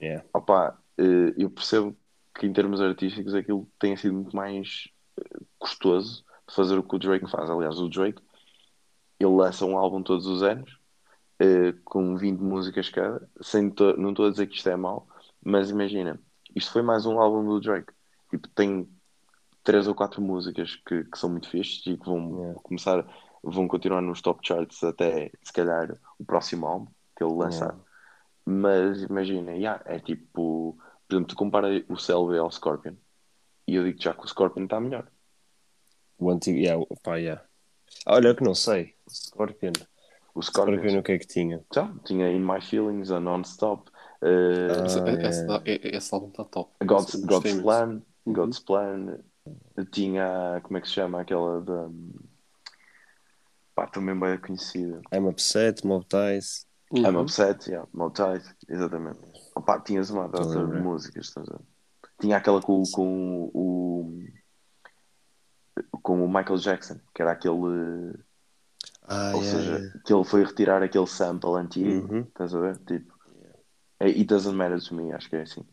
Yeah. 0.02 0.24
Opa, 0.34 0.78
eh, 0.98 1.34
eu 1.38 1.50
percebo 1.50 1.98
que 2.38 2.46
em 2.48 2.54
termos 2.54 2.82
artísticos 2.82 3.34
aquilo 3.36 3.70
tenha 3.80 3.98
sido 3.98 4.14
muito 4.16 4.36
mais 4.36 4.90
eh, 5.20 5.24
custoso 5.60 6.26
de 6.48 6.56
fazer 6.56 6.78
o 6.78 6.84
que 6.84 6.96
o 6.96 7.00
Drake 7.00 7.30
faz. 7.30 7.50
Aliás, 7.50 7.80
o 7.80 7.90
Drake 7.90 8.22
ele 9.20 9.32
lança 9.36 9.66
um 9.66 9.78
álbum 9.78 10.04
todos 10.04 10.26
os 10.28 10.44
anos 10.44 10.78
eh, 11.40 11.74
com 11.86 12.18
20 12.18 12.40
músicas 12.42 12.90
cada. 12.90 13.30
Sem 13.42 13.70
to- 13.72 13.98
não 13.98 14.12
estou 14.12 14.28
a 14.28 14.32
dizer 14.32 14.48
que 14.48 14.56
isto 14.58 14.70
é 14.70 14.76
mau, 14.78 15.08
mas 15.44 15.70
imagina, 15.72 16.20
isto 16.56 16.72
foi 16.72 16.82
mais 16.82 17.06
um 17.06 17.20
álbum 17.20 17.46
do 17.46 17.60
Drake. 17.60 17.94
Tipo, 18.32 18.48
tem 18.50 18.90
três 19.64 19.88
ou 19.88 19.96
quatro 19.96 20.22
músicas 20.22 20.76
que, 20.88 21.04
que 21.06 21.18
são 21.18 21.30
muito 21.30 21.50
fixes 21.50 21.86
e 21.88 21.98
que 21.98 22.06
vão 22.06 22.40
Yeah. 22.40 22.60
começar, 22.64 23.06
vão 23.46 23.68
continuar 23.68 24.02
nos 24.02 24.22
top 24.22 24.40
charts 24.46 24.84
até 24.84 25.32
se 25.44 25.54
calhar 25.54 25.96
o 26.20 26.26
próximo 26.26 26.66
álbum 26.68 26.88
que 27.16 27.24
ele 27.24 27.34
lançar. 27.34 27.68
Yeah. 27.68 27.84
Mas 28.46 29.02
imagina, 29.04 29.52
yeah, 29.54 29.82
é 29.86 30.00
tipo, 30.00 30.78
por 31.08 31.16
exemplo, 31.16 31.30
tu 31.30 31.36
compara 31.36 31.68
o 31.90 31.98
CLB 31.98 32.38
ao 32.38 32.52
Scorpion 32.52 32.94
e 33.68 33.76
eu 33.76 33.84
digo 33.84 34.02
já 34.02 34.14
que 34.14 34.24
o 34.24 34.28
Scorpion 34.28 34.66
está 34.66 34.80
melhor. 34.80 35.08
O 36.20 36.30
antigo, 36.30 36.58
yeah, 36.58 36.80
o- 36.80 36.96
pá, 37.02 37.16
yeah. 37.18 37.44
Olha, 38.06 38.30
eu 38.30 38.36
que 38.36 38.44
não 38.44 38.56
sei. 38.56 38.96
Scorpion. 39.10 39.74
O 40.34 40.42
Scorpion, 40.42 40.76
Scorpion 40.76 41.00
o 41.00 41.04
que 41.04 41.12
é 41.14 41.18
que 41.20 41.28
tinha? 41.28 41.64
então, 41.70 41.98
tinha 42.00 42.30
In 42.32 42.40
My 42.40 42.62
Feelings, 42.62 43.10
a 43.12 43.20
Non-Stop, 43.20 43.90
eh, 44.22 44.68
Ah, 44.82 44.86
Esse, 44.86 45.00
é. 45.00 45.28
esse, 45.28 45.46
é- 45.66 45.98
esse 45.98 46.14
álbum 46.14 46.28
está 46.30 46.44
top. 46.44 46.72
God's, 46.86 47.16
God's. 47.16 47.62
Plan, 47.62 48.02
Uhum. 48.26 48.34
God's 48.34 48.60
Plan, 48.60 49.18
tinha, 49.92 50.60
como 50.64 50.78
é 50.78 50.82
que 50.82 50.88
se 50.88 50.94
chama 50.94 51.22
aquela 51.22 51.62
da. 51.62 51.90
Pá, 53.76 53.86
também 53.88 54.18
bem 54.18 54.38
conhecida. 54.38 55.02
I'm 55.14 55.28
Upset, 55.28 55.86
Mob 55.86 56.06
Ties. 56.06 56.66
Uhum. 56.92 57.06
I'm 57.06 57.18
Upset, 57.18 57.70
yeah, 57.70 57.88
Motize, 57.94 58.54
exatamente. 58.70 59.20
Opa, 59.56 59.80
tinhas 59.82 60.10
uma 60.10 60.30
data 60.30 60.66
de 60.66 60.80
músicas, 60.80 61.26
estás 61.28 61.50
a 61.50 61.54
ver? 61.54 61.62
Tinha 62.22 62.38
aquela 62.38 62.62
com, 62.62 62.84
com 62.94 63.52
o. 63.54 64.24
com 66.02 66.24
o 66.24 66.28
Michael 66.28 66.58
Jackson, 66.58 67.00
que 67.14 67.22
era 67.22 67.32
aquele. 67.32 68.14
Ah, 69.08 69.32
ou 69.36 69.42
yeah, 69.44 69.58
seja, 69.60 69.78
yeah. 69.78 70.00
que 70.06 70.14
ele 70.14 70.24
foi 70.24 70.44
retirar 70.46 70.82
aquele 70.82 71.08
sample 71.08 71.50
antigo, 71.56 72.14
Uhum. 72.14 72.22
estás 72.22 72.56
a 72.56 72.60
ver? 72.60 72.78
Tipo, 72.78 73.14
é 74.00 74.06
It 74.06 74.24
Doesn't 74.26 74.56
Matter 74.56 74.82
to 74.82 74.96
Me, 74.96 75.12
acho 75.12 75.30
que 75.30 75.36
é 75.36 75.42
assim. 75.42 75.66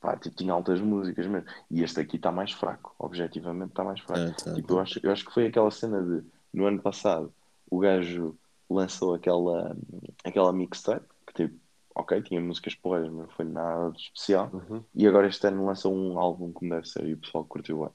pá, 0.00 0.16
tipo, 0.16 0.34
tinha 0.36 0.52
altas 0.52 0.80
músicas 0.80 1.26
mesmo. 1.26 1.48
E 1.70 1.82
este 1.82 2.00
aqui 2.00 2.16
está 2.16 2.32
mais 2.32 2.52
fraco, 2.52 2.94
objetivamente 2.98 3.70
está 3.70 3.84
mais 3.84 4.00
fraco. 4.00 4.32
Ah, 4.32 4.44
tá, 4.44 4.54
Tipo, 4.54 4.72
eu 4.74 4.80
acho, 4.80 5.00
eu 5.02 5.12
acho 5.12 5.24
que 5.24 5.32
foi 5.32 5.46
aquela 5.46 5.70
cena 5.70 6.02
de, 6.02 6.22
no 6.52 6.66
ano 6.66 6.80
passado, 6.80 7.32
o 7.70 7.78
gajo 7.78 8.36
lançou 8.68 9.14
aquela, 9.14 9.76
aquela 10.24 10.52
mixtape, 10.52 11.06
que 11.26 11.34
tipo, 11.34 11.58
ok, 11.94 12.22
tinha 12.22 12.40
músicas 12.40 12.74
porras, 12.74 13.08
mas 13.08 13.26
não 13.26 13.28
foi 13.28 13.44
nada 13.44 13.90
de 13.92 14.00
especial. 14.00 14.50
Uhum. 14.52 14.82
E 14.94 15.06
agora 15.06 15.28
este 15.28 15.46
ano 15.46 15.66
lançou 15.66 15.94
um 15.94 16.18
álbum 16.18 16.52
como 16.52 16.70
deve 16.70 16.88
ser 16.88 17.04
e 17.06 17.14
o 17.14 17.18
pessoal 17.18 17.44
curtiu 17.44 17.80
bem. 17.80 17.90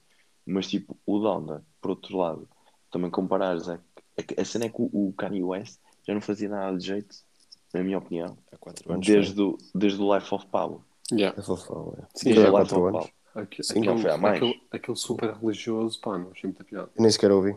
Mas 0.46 0.68
tipo, 0.68 0.96
o 1.06 1.18
Donda, 1.18 1.64
por 1.80 1.90
outro 1.90 2.16
lado, 2.16 2.48
também 2.90 3.10
comparares, 3.10 3.68
é, 3.68 3.78
que- 4.22 4.40
a 4.40 4.44
cena 4.44 4.66
é 4.66 4.68
que 4.68 4.80
o, 4.80 4.88
o 4.92 5.12
Kanye 5.16 5.42
West 5.42 5.78
já 6.06 6.14
não 6.14 6.20
fazia 6.20 6.48
nada 6.48 6.76
de 6.76 6.86
jeito, 6.86 7.16
na 7.74 7.82
minha 7.82 7.98
opinião, 7.98 8.36
Há 8.52 8.56
4 8.58 8.92
anos. 8.92 9.06
desde 9.06 9.40
o, 9.42 9.58
desde 9.74 10.00
o 10.00 10.14
Life 10.14 10.32
of 10.34 10.46
Pablo. 10.46 10.84
Yeah. 11.12 11.38
É 11.38 11.42
fofão, 11.42 11.94
é. 11.98 12.04
Sim, 12.14 12.32
o 12.32 12.34
Life 12.36 12.50
quatro 12.50 12.80
of. 12.84 12.92
Pablo. 12.92 13.10
Aquele, 13.34 13.86
não 13.86 13.98
foi 13.98 14.10
há 14.10 14.16
mais. 14.16 14.40
aquele, 14.70 14.96
super 14.96 15.34
religioso, 15.34 16.00
pá, 16.00 16.16
não 16.16 16.30
achei 16.30 16.48
muita 16.48 16.64
piada. 16.64 16.90
Nem 16.98 17.10
sequer 17.10 17.30
ouvi. 17.30 17.54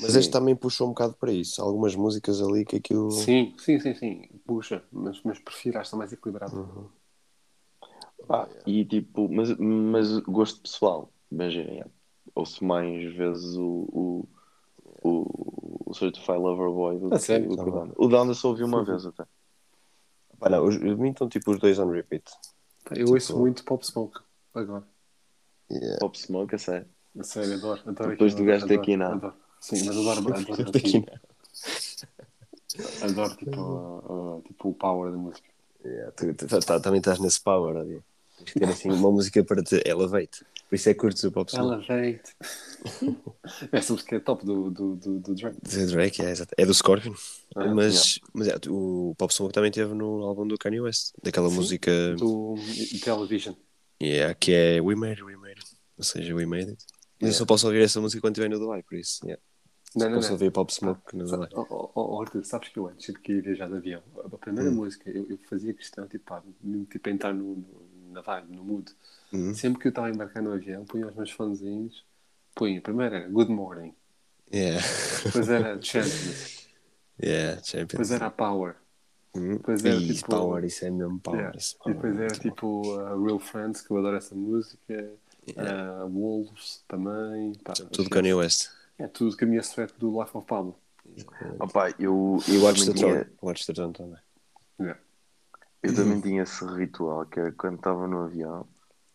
Mas 0.00 0.12
Sim. 0.12 0.18
este 0.18 0.30
também 0.32 0.54
puxou 0.56 0.86
um 0.86 0.90
bocado 0.90 1.14
para 1.14 1.32
isso. 1.32 1.60
Algumas 1.62 1.94
músicas 1.94 2.40
ali 2.40 2.64
que 2.64 2.76
aquilo. 2.76 3.10
Sim, 3.10 3.54
sim, 3.58 3.78
sim, 3.80 3.94
sim. 3.94 4.28
Puxa, 4.46 4.82
mas, 4.92 5.20
mas 5.22 5.38
prefiro, 5.38 5.78
acho 5.78 5.84
que 5.84 5.86
está 5.88 5.96
mais 5.96 6.12
equilibrado. 6.12 6.56
Uhum. 6.56 6.88
Pá, 8.26 8.48
e 8.66 8.84
tipo, 8.84 9.28
mas, 9.28 9.56
mas 9.58 10.18
gosto 10.20 10.60
pessoal, 10.60 11.10
imaginem, 11.30 11.84
ouço 12.34 12.64
mais 12.64 13.12
vezes 13.16 13.56
o, 13.56 13.88
o, 13.92 14.28
o, 15.02 15.90
o 15.90 15.94
Certified 15.94 16.38
Lover 16.38 16.70
Boy 16.70 16.98
do 17.00 17.08
A 17.08 17.10
que 17.10 17.18
sério? 17.18 17.50
o 17.50 17.52
o 17.54 17.56
Donda. 17.56 17.94
O 17.96 18.06
Donda 18.08 18.34
só 18.34 18.48
ouvi 18.50 18.62
uma 18.62 18.84
vez 18.84 19.04
até. 19.04 19.24
Não, 20.48 20.64
os, 20.64 20.76
os 20.76 20.96
mim 20.98 21.10
estão 21.10 21.28
tipo 21.28 21.50
os 21.50 21.58
dois 21.58 21.78
on 21.78 21.88
repeat. 21.90 22.24
Eu 22.90 22.96
Tipo- 22.96 23.12
ouço 23.12 23.38
muito 23.38 23.64
Pop 23.64 23.84
Smoke 23.86 24.20
agora. 24.54 24.84
Yeah. 25.70 25.98
Pop 26.00 26.18
Smoke, 26.18 26.54
a 26.54 26.58
sério. 26.58 26.88
A 27.18 27.22
sério, 27.24 27.54
adoro. 27.54 27.80
adoro 27.86 28.10
Depois 28.10 28.34
do 28.34 28.44
gajo 28.44 28.66
daqui, 28.66 28.96
não. 28.96 29.12
adoro. 29.12 29.34
Sim, 29.62 29.84
mas 29.84 29.96
adoro, 29.96 30.18
adoro, 30.34 30.52
adoro, 30.52 30.72
Daqui 30.72 30.90
tipo, 31.00 31.06
adoro 33.02 33.36
tipo, 33.36 33.60
uh, 33.62 34.36
uh, 34.38 34.42
tipo 34.42 34.68
o 34.70 34.74
power 34.74 35.12
da 35.12 35.18
música. 35.18 35.48
Yeah, 35.84 36.12
tu, 36.12 36.34
tu- 36.34 36.60
tá- 36.60 36.80
também 36.80 36.98
estás 36.98 37.18
nesse 37.18 37.40
power 37.40 37.76
ali. 37.76 38.02
Tens 38.38 38.52
que 38.52 38.58
ter 38.60 38.68
assim 38.68 38.90
uma 38.92 39.10
música 39.10 39.42
para 39.44 39.62
te 39.62 39.82
elevate. 39.86 40.44
Por 40.68 40.76
isso 40.76 40.88
é 40.88 40.94
que 40.94 41.00
curtes 41.00 41.22
o 41.24 41.30
pop 41.32 41.50
song. 41.50 41.74
Elevate. 41.74 42.34
Essa 43.70 43.92
música 43.92 44.16
é 44.16 44.20
top 44.20 44.44
do, 44.44 44.70
do, 44.70 44.96
do, 44.96 45.18
do 45.20 45.34
Drake. 45.34 45.60
The 45.60 45.86
Drake, 45.86 46.22
é, 46.22 46.30
exato. 46.30 46.54
é 46.56 46.64
do 46.66 46.72
Scorpion. 46.74 47.14
Ah, 47.54 47.66
mas 47.74 48.18
mas 48.32 48.48
é, 48.48 48.54
o 48.68 49.14
Pop 49.18 49.32
Smoke 49.32 49.52
também 49.52 49.70
teve 49.70 49.92
no 49.94 50.22
álbum 50.24 50.46
do 50.46 50.56
Kanye 50.56 50.80
West. 50.80 51.12
Daquela 51.22 51.50
Sim. 51.50 51.56
música 51.56 52.14
Do 52.16 52.54
Television. 53.04 53.54
yeah, 54.02 54.34
que 54.34 54.52
é 54.52 54.80
We 54.80 54.94
Made 54.94 55.12
It, 55.20 55.24
We 55.24 55.36
Made 55.36 55.58
It. 55.60 55.70
Ou 55.98 56.04
seja, 56.04 56.34
We 56.34 56.46
Made 56.46 56.70
It. 56.70 56.84
Mas 57.20 57.32
eu 57.32 57.38
só 57.38 57.44
posso 57.46 57.66
ouvir 57.66 57.82
essa 57.82 58.00
música 58.00 58.20
quando 58.20 58.34
estiver 58.36 58.48
no 58.48 58.58
Dubai, 58.58 58.82
por 58.82 58.96
isso. 58.96 59.20
Yeah. 59.24 59.40
Não, 59.96 60.08
não, 60.10 60.20
não. 60.20 60.30
ouvir 60.30 60.50
Pop 60.50 60.72
Smoke 60.72 61.14
no 61.16 61.24
Dubai. 61.26 61.48
Oh, 61.54 61.90
oh, 61.94 62.20
Arthur, 62.22 62.44
sabes 62.44 62.68
que 62.70 62.78
eu 62.78 62.86
antes 62.88 63.12
de 63.12 63.20
que 63.20 63.32
ia 63.34 63.42
viajar 63.42 63.68
de 63.68 63.76
avião, 63.76 64.02
a 64.24 64.38
primeira 64.38 64.70
Hum. 64.70 64.74
música, 64.74 65.10
eu, 65.10 65.26
eu 65.28 65.38
fazia 65.48 65.74
questão, 65.74 66.06
tipo, 66.06 66.34
mesmo, 66.62 66.86
tipo, 66.86 67.08
entrar 67.10 67.34
no, 67.34 67.56
no- 67.56 67.82
na 68.12 68.20
vibe, 68.22 68.56
no 68.56 68.64
mood. 68.64 68.90
Uhum. 69.32 69.54
Sempre 69.54 69.80
que 69.80 69.88
eu 69.88 69.90
estava 69.90 70.06
a 70.06 70.10
embarcar 70.10 70.42
no 70.42 70.52
avião, 70.52 70.84
punha 70.84 71.06
os 71.06 71.14
meus 71.14 71.30
fonezinhos, 71.30 72.04
punha, 72.54 72.80
primeiro 72.80 73.14
era 73.14 73.28
Good 73.28 73.50
Morning, 73.50 73.94
Yeah. 74.52 74.86
depois 75.24 75.48
era 75.48 75.80
Champions, 75.82 76.68
yeah, 77.22 77.62
Champions. 77.62 77.88
depois 77.88 78.10
era 78.10 78.30
Power, 78.30 78.76
Uhum. 79.34 79.56
depois 79.56 79.82
era 79.84 79.98
tipo- 79.98 80.28
Power, 80.30 80.64
isso 80.64 80.84
é 80.84 80.90
mesmo 80.90 81.18
Power. 81.20 81.38
Yeah. 81.40 81.58
isso, 81.58 81.76
e 81.86 81.92
depois 81.94 82.12
Power, 82.14 82.26
era 82.30 82.38
tipo 82.38 82.82
uh, 82.98 83.24
Real 83.24 83.38
Friends, 83.38 83.80
que 83.80 83.90
eu 83.90 83.96
adoro 83.98 84.16
essa 84.16 84.34
música, 84.34 85.10
Yeah. 85.48 86.04
uh, 86.04 86.08
Wolves 86.08 86.84
também, 86.86 87.52
pá, 87.64 87.72
Tudo. 87.72 88.08
Kanye 88.10 88.32
West. 88.34 88.70
É 88.98 89.06
tudo 89.08 89.36
que 89.36 89.44
a 89.44 89.46
minha 89.46 89.62
threat 89.62 89.92
do 89.98 90.20
Life 90.20 90.36
of 90.36 90.46
Pablo. 90.46 90.76
Opa, 91.58 91.90
eu, 91.98 92.38
eu, 92.48 92.62
Watch 92.62 92.86
the 92.86 92.92
Throne. 92.94 93.24
tinha, 93.24 93.32
Watch 93.42 93.66
the 93.66 93.72
Throne 93.72 93.92
também. 93.92 94.20
Yeah. 94.80 95.00
eu 95.82 95.94
também 95.94 96.20
tinha 96.20 96.42
esse 96.42 96.64
ritual 96.64 97.26
que 97.26 97.38
era 97.40 97.52
quando 97.52 97.76
estava 97.76 98.06
no 98.08 98.22
avião, 98.24 98.66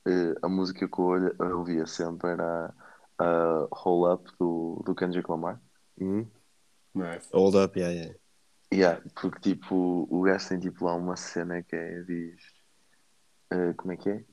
eh, 0.06 0.36
a 0.42 0.48
música 0.48 0.88
que 0.88 1.00
eu 1.00 1.58
ouvia 1.58 1.86
sempre 1.86 2.30
era 2.32 2.74
a 3.18 3.68
Hold 3.72 4.20
Up 4.20 4.32
do, 4.40 4.84
do 4.86 4.96
Kendrick 4.96 5.30
Lamar. 5.30 5.62
Uhum. 6.00 6.28
Nice. 6.94 7.30
Hold 7.34 7.56
up, 7.56 7.78
yeah, 7.80 7.94
yeah. 7.94 8.16
Yeah, 8.74 9.02
porque 9.16 9.40
tipo, 9.56 10.08
o 10.10 10.22
gajo 10.24 10.50
tem 10.50 10.60
tipo 10.60 10.86
lá 10.86 10.94
uma 10.94 11.16
cena 11.16 11.64
que 11.64 11.76
é, 11.76 12.02
diz. 12.04 12.42
eh, 13.52 13.74
como 13.78 13.94
é 13.94 13.98
que 13.98 14.10
é? 14.10 14.24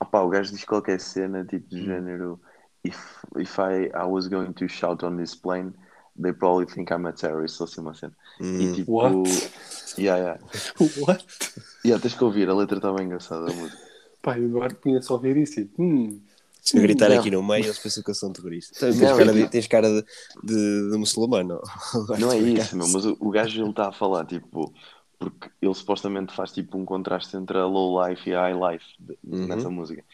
Opá, 0.00 0.22
o 0.22 0.28
gajo 0.30 0.52
diz 0.52 0.64
qualquer 0.64 0.98
cena, 0.98 1.44
tipo 1.44 1.68
de 1.68 1.84
género. 1.84 2.40
If, 2.88 3.24
if 3.36 3.58
I, 3.58 3.90
I 3.94 4.04
was 4.06 4.28
going 4.28 4.52
to 4.54 4.68
shout 4.68 5.02
on 5.04 5.16
this 5.16 5.34
plane, 5.34 5.72
they 6.20 6.32
probably 6.32 6.66
think 6.66 6.90
I'm 6.92 7.06
a 7.06 7.12
terrorist, 7.12 7.60
ou 7.60 7.66
assim 7.66 7.80
uma 7.80 7.94
cena. 7.94 8.14
E 8.40 8.44
Uhum. 8.44 8.72
tipo. 8.72 8.92
What? 8.92 9.50
Yeah, 9.98 10.18
yeah. 10.18 10.38
What? 11.00 11.24
Yeah, 11.84 12.00
tens 12.02 12.14
que 12.14 12.24
ouvir, 12.24 12.48
a 12.48 12.54
letra 12.54 12.76
está 12.78 12.92
bem 12.92 13.06
engraçada. 13.06 13.46
Eu 13.50 14.46
agora 14.46 14.74
conheço 14.74 15.08
só 15.08 15.14
ouvir 15.14 15.36
isso 15.36 15.60
e, 15.60 15.70
hum, 15.78 16.20
Se 16.60 16.76
eu 16.76 16.82
gritar 16.82 17.08
Não. 17.08 17.18
aqui 17.18 17.30
no 17.30 17.42
meio, 17.42 17.64
eles 17.64 17.78
pensam 17.78 18.02
que 18.02 18.10
eu 18.10 18.14
sou 18.14 18.28
um 18.28 18.32
terrorista. 18.32 18.78
Tens, 18.78 19.00
Não, 19.00 19.16
cara 19.16 19.30
é 19.30 19.34
de, 19.34 19.42
que- 19.44 19.48
tens 19.50 19.66
cara 19.68 19.88
de, 19.88 20.04
de, 20.44 20.90
de 20.90 20.98
muçulmano. 20.98 21.60
Não 22.18 22.30
é 22.32 22.38
isso, 22.60 22.76
meu, 22.76 22.86
mas 22.88 23.06
o, 23.06 23.16
o 23.20 23.30
gajo 23.30 23.62
ele 23.62 23.70
está 23.70 23.88
a 23.88 23.92
falar, 23.92 24.26
tipo, 24.26 24.72
porque 25.18 25.50
ele 25.62 25.74
supostamente 25.74 26.34
faz 26.34 26.52
tipo 26.52 26.76
um 26.76 26.84
contraste 26.84 27.36
entre 27.36 27.56
a 27.58 27.64
low 27.64 28.06
life 28.06 28.28
e 28.28 28.34
a 28.34 28.42
high 28.42 28.72
life 28.72 28.84
de- 29.00 29.18
Uhum. 29.24 29.46
nessa 29.46 29.70
música. 29.70 30.04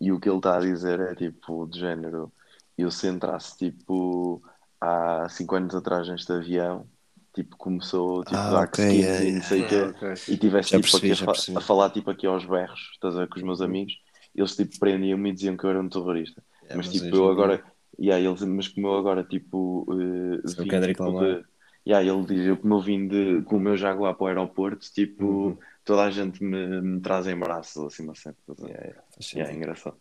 E 0.00 0.12
o 0.12 0.20
que 0.20 0.28
ele 0.28 0.38
está 0.38 0.56
a 0.56 0.60
dizer 0.60 1.00
é 1.00 1.14
tipo, 1.14 1.66
de 1.66 1.78
género, 1.80 2.32
eu 2.76 2.90
se 2.90 3.08
entrasse 3.08 3.56
tipo 3.56 4.42
há 4.80 5.28
5 5.28 5.54
anos 5.56 5.74
atrás 5.74 6.08
neste 6.08 6.32
avião, 6.32 6.88
tipo, 7.34 7.56
começou 7.56 8.24
tipo 8.24 8.46
Ah, 8.46 8.50
dark 8.50 8.74
ok, 8.74 8.84
skins 8.84 9.04
é, 9.04 9.24
e 9.24 9.32
não 9.32 9.42
sei 9.42 9.62
o 9.62 9.64
ah, 9.64 9.66
quê, 9.66 9.82
ok. 9.82 10.08
e 10.28 10.36
tivesse 10.38 10.70
Já 10.70 10.80
tipo 10.80 10.90
percebi, 10.90 11.12
aqui 11.12 11.22
a, 11.24 11.26
percebi. 11.26 11.58
a 11.58 11.60
falar 11.60 11.90
tipo 11.90 12.10
aqui 12.10 12.26
aos 12.26 12.44
berros, 12.44 12.90
estás 12.94 13.16
a 13.16 13.20
ver 13.20 13.28
com 13.28 13.36
os 13.38 13.42
meus 13.42 13.60
amigos, 13.60 13.94
eles 14.34 14.56
tipo 14.56 14.78
prendiam-me 14.78 15.30
e 15.30 15.32
diziam 15.32 15.56
que 15.56 15.64
eu 15.64 15.70
era 15.70 15.80
um 15.80 15.88
terrorista. 15.88 16.42
É, 16.68 16.76
mas 16.76 16.88
mas 16.88 16.88
tipo, 16.88 17.14
eu 17.16 17.28
agora. 17.30 17.64
Yeah, 17.98 18.20
eles, 18.28 18.42
mas 18.42 18.68
como 18.68 18.88
eu 18.88 18.98
agora, 18.98 19.22
tipo. 19.22 19.84
Uh, 19.88 20.42
vim, 20.58 20.80
tipo, 20.80 21.04
Lamar. 21.04 21.44
De, 21.84 21.90
yeah, 21.90 22.06
ele 22.12 22.24
diz: 22.26 22.46
eu, 22.46 22.56
como 22.56 22.74
eu 22.74 22.80
vim 22.80 23.06
de, 23.08 23.42
com 23.42 23.56
o 23.56 23.60
meu 23.60 23.76
Jaguar 23.76 24.14
para 24.14 24.24
o 24.24 24.26
aeroporto, 24.28 24.90
tipo, 24.92 25.24
Uhum. 25.24 25.58
toda 25.84 26.04
a 26.04 26.10
gente 26.10 26.42
me, 26.42 26.80
me 26.80 27.00
traz 27.00 27.26
em 27.26 27.38
braços, 27.38 27.84
assim, 27.84 28.04
uma 28.04 28.14
cena. 28.14 28.36
Yeah, 28.60 28.94
yeah, 29.34 29.52
é 29.52 29.54
engraçado. 29.56 29.96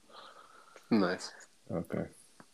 Nice. 0.91 1.31
Ok. 1.69 1.99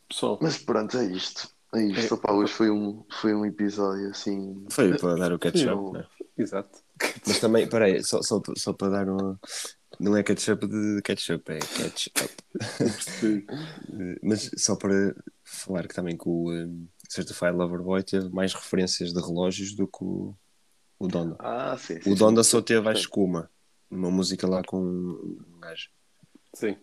Pessoal, 0.08 0.38
Mas 0.42 0.58
pronto, 0.58 0.96
é 0.98 1.04
isto. 1.04 1.48
É 1.74 1.82
isto. 1.82 2.14
Opá, 2.14 2.32
hoje 2.32 2.52
foi 2.52 2.70
um, 2.70 3.04
foi 3.20 3.32
um 3.34 3.44
episódio 3.46 4.10
assim. 4.10 4.66
Foi 4.70 4.96
para 4.98 5.14
dar 5.16 5.32
o 5.32 5.38
catch-up, 5.38 5.68
Eu- 5.68 5.92
né? 5.92 6.04
exato. 6.36 6.80
Mas 7.26 7.38
também, 7.38 7.68
peraí, 7.68 8.02
só, 8.02 8.20
só, 8.22 8.42
só 8.56 8.72
para 8.72 8.88
dar 8.88 9.08
um. 9.08 9.36
Não 10.00 10.16
é 10.16 10.22
catch-up 10.22 10.66
de 10.66 11.00
ketchup, 11.02 11.52
é. 11.52 11.58
Eh, 13.22 14.18
Mas 14.22 14.50
só 14.56 14.76
para 14.76 15.14
falar 15.44 15.86
que 15.86 15.94
também 15.94 16.16
que 16.16 16.28
o 16.28 16.50
um, 16.50 16.88
Certified 17.10 17.52
Lover 17.56 17.82
Boy 17.82 18.02
teve 18.04 18.28
mais 18.30 18.54
referências 18.54 19.12
de 19.12 19.20
relógios 19.20 19.74
do 19.74 19.86
que 19.88 20.04
o, 20.04 20.34
o 20.98 21.08
Donda. 21.08 21.36
Ah, 21.40 21.76
sim. 21.76 22.00
sim 22.00 22.12
O 22.12 22.14
Donda 22.14 22.44
sim. 22.44 22.50
só 22.50 22.62
teve 22.62 22.88
a 22.88 22.92
escuma, 22.92 23.50
uma 23.90 24.10
música 24.10 24.46
lá 24.46 24.62
com 24.62 24.78
um 24.80 25.58
gajo. 25.60 25.88
Sim. 26.54 26.76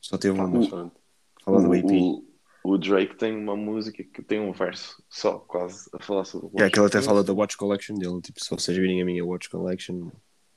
Só 0.00 0.16
teve 0.16 0.38
uma. 0.38 0.48
Mas 0.48 0.68
pronto. 0.68 0.96
Fala 1.44 1.60
do 1.60 1.68
O, 1.68 1.74
EP. 1.74 1.84
o, 1.84 2.24
o 2.64 2.78
Drake 2.78 3.14
tem 3.16 3.36
uma 3.36 3.54
música 3.54 4.02
que 4.02 4.22
tem 4.22 4.40
um 4.40 4.52
verso 4.52 5.02
só, 5.10 5.38
quase, 5.40 5.86
a 5.92 6.02
falar 6.02 6.24
sobre 6.24 6.46
o 6.46 6.62
É, 6.64 6.70
que 6.70 6.78
ele 6.78 6.86
até 6.86 7.02
fala 7.02 7.22
da 7.22 7.34
Watch 7.34 7.56
Collection 7.58 7.94
dele. 7.96 8.22
Tipo, 8.22 8.42
se 8.42 8.48
vocês 8.48 8.76
virem 8.76 9.02
a 9.02 9.04
minha 9.04 9.24
Watch 9.24 9.50
Collection, 9.50 10.10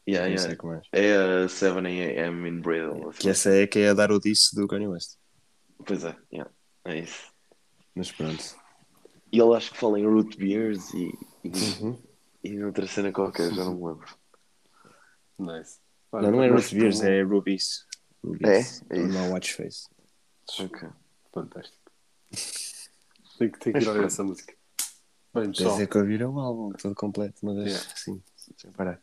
Yeah, 0.08 0.30
não 0.30 0.36
yeah. 0.36 0.48
sei 0.48 0.56
como 0.56 0.74
é. 0.74 0.82
É 0.94 1.44
a 1.44 1.50
7 1.50 1.86
a.m. 1.86 2.48
in 2.48 2.62
Brazil. 2.62 3.10
assim. 3.10 3.20
Que 3.20 3.30
essa 3.30 3.50
é 3.50 3.68
que 3.68 3.80
é 3.80 3.90
a 3.90 3.94
dar 3.94 4.10
o 4.10 4.20
disso 4.22 4.56
do 4.56 4.66
Kanye 4.66 4.88
West. 4.88 5.18
Pois 5.86 6.06
é, 6.06 6.16
yeah. 6.32 6.50
é 6.86 7.00
isso. 7.00 7.28
Mas 7.94 8.10
pronto. 8.14 8.56
E 9.32 9.40
ele 9.40 9.56
acho 9.56 9.72
que 9.72 9.78
fala 9.78 10.00
em 10.00 10.06
root 10.06 10.38
beers 10.38 10.94
e, 10.94 11.12
e, 11.44 11.50
Uhum. 11.82 12.02
e 12.44 12.54
noutra 12.58 12.88
cena 12.88 13.12
qualquer, 13.12 13.52
já 13.54 13.64
não 13.66 13.76
me 13.76 13.86
lembro. 13.86 14.08
Nice. 15.40 15.80
Não, 16.12 16.32
não 16.32 16.44
é 16.44 16.50
Root 16.50 16.74
Beers, 16.74 17.02
é 17.02 17.22
Rubies. 17.22 17.86
Rubies. 18.24 18.82
É? 18.90 18.98
É 18.98 19.02
isso. 19.02 19.14
Não 19.14 19.32
Watch 19.34 19.54
Face. 19.54 19.88
Ok. 20.60 20.90
Fantástico. 21.34 21.92
Tenho 23.38 23.52
que, 23.52 23.60
tenho 23.60 23.78
que 23.78 23.84
ir 23.84 23.88
ouvir 23.88 24.04
essa 24.06 24.24
música. 24.24 24.52
Bem, 25.32 25.52
pessoal, 25.52 25.70
Deve 25.70 25.82
ser 25.84 25.88
que 25.88 25.98
ouvir 26.00 26.24
o 26.24 26.40
álbum 26.40 26.72
todo 26.72 26.96
completo, 26.96 27.38
uma 27.44 27.54
vez. 27.54 27.68
Yeah. 27.68 27.96
Sim, 27.96 28.24
sem 28.36 28.72
parar. 28.72 29.00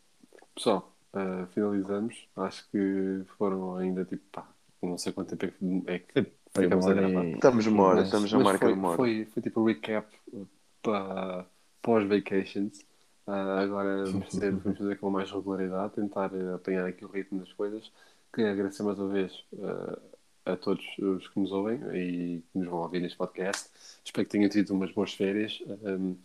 pessoal 0.53 0.93
uh, 1.13 1.47
finalizamos. 1.53 2.27
Acho 2.35 2.69
que 2.69 3.23
foram 3.37 3.77
ainda 3.77 4.03
tipo, 4.03 4.23
pá, 4.33 4.45
não 4.81 4.97
sei 4.97 5.13
quanto 5.13 5.37
tempo 5.37 5.45
é 5.87 5.99
que, 5.99 6.19
é 6.19 6.23
que 6.23 6.33
Foi 6.55 6.67
uma 6.67 6.85
hora 6.85 7.01
e- 7.25 7.33
Estamos 7.33 7.67
uma 7.67 7.83
hora, 7.83 7.95
Mas- 7.97 8.05
estamos 8.05 8.33
a 8.33 8.37
Mas 8.37 8.45
marca 8.45 8.65
foi, 8.65 8.73
de 8.73 8.79
uma 8.79 8.87
hora. 8.89 8.97
foi, 8.97 9.25
foi 9.25 9.43
tipo 9.43 9.61
um 9.61 9.65
recap 9.65 10.07
para 10.81 11.45
pós-vacations. 11.81 12.79
Uh, 13.27 13.31
agora 13.31 14.05
vamos, 14.05 14.29
ter, 14.29 14.51
vamos 14.55 14.77
fazer 14.77 14.97
com 14.99 15.09
mais 15.09 15.31
regularidade, 15.31 15.93
tentar 15.93 16.31
uh, 16.31 16.55
apanhar 16.55 16.85
aqui 16.87 17.03
o 17.03 17.07
ritmo 17.07 17.39
das 17.39 17.51
coisas. 17.53 17.91
queria 18.33 18.51
agradecer 18.51 18.83
mais 18.83 18.97
uma 18.99 19.09
vez 19.09 19.33
uh, 19.53 19.99
a 20.45 20.55
todos 20.55 20.85
os 20.99 21.27
que 21.27 21.39
nos 21.39 21.51
ouvem 21.51 21.79
e 21.93 22.43
que 22.53 22.59
nos 22.59 22.67
vão 22.67 22.79
ouvir 22.79 22.99
neste 23.01 23.17
podcast. 23.17 23.67
Espero 24.03 24.25
que 24.25 24.31
tenham 24.31 24.49
tido 24.49 24.71
umas 24.73 24.91
boas 24.91 25.13
férias. 25.13 25.61
Um, 25.83 26.15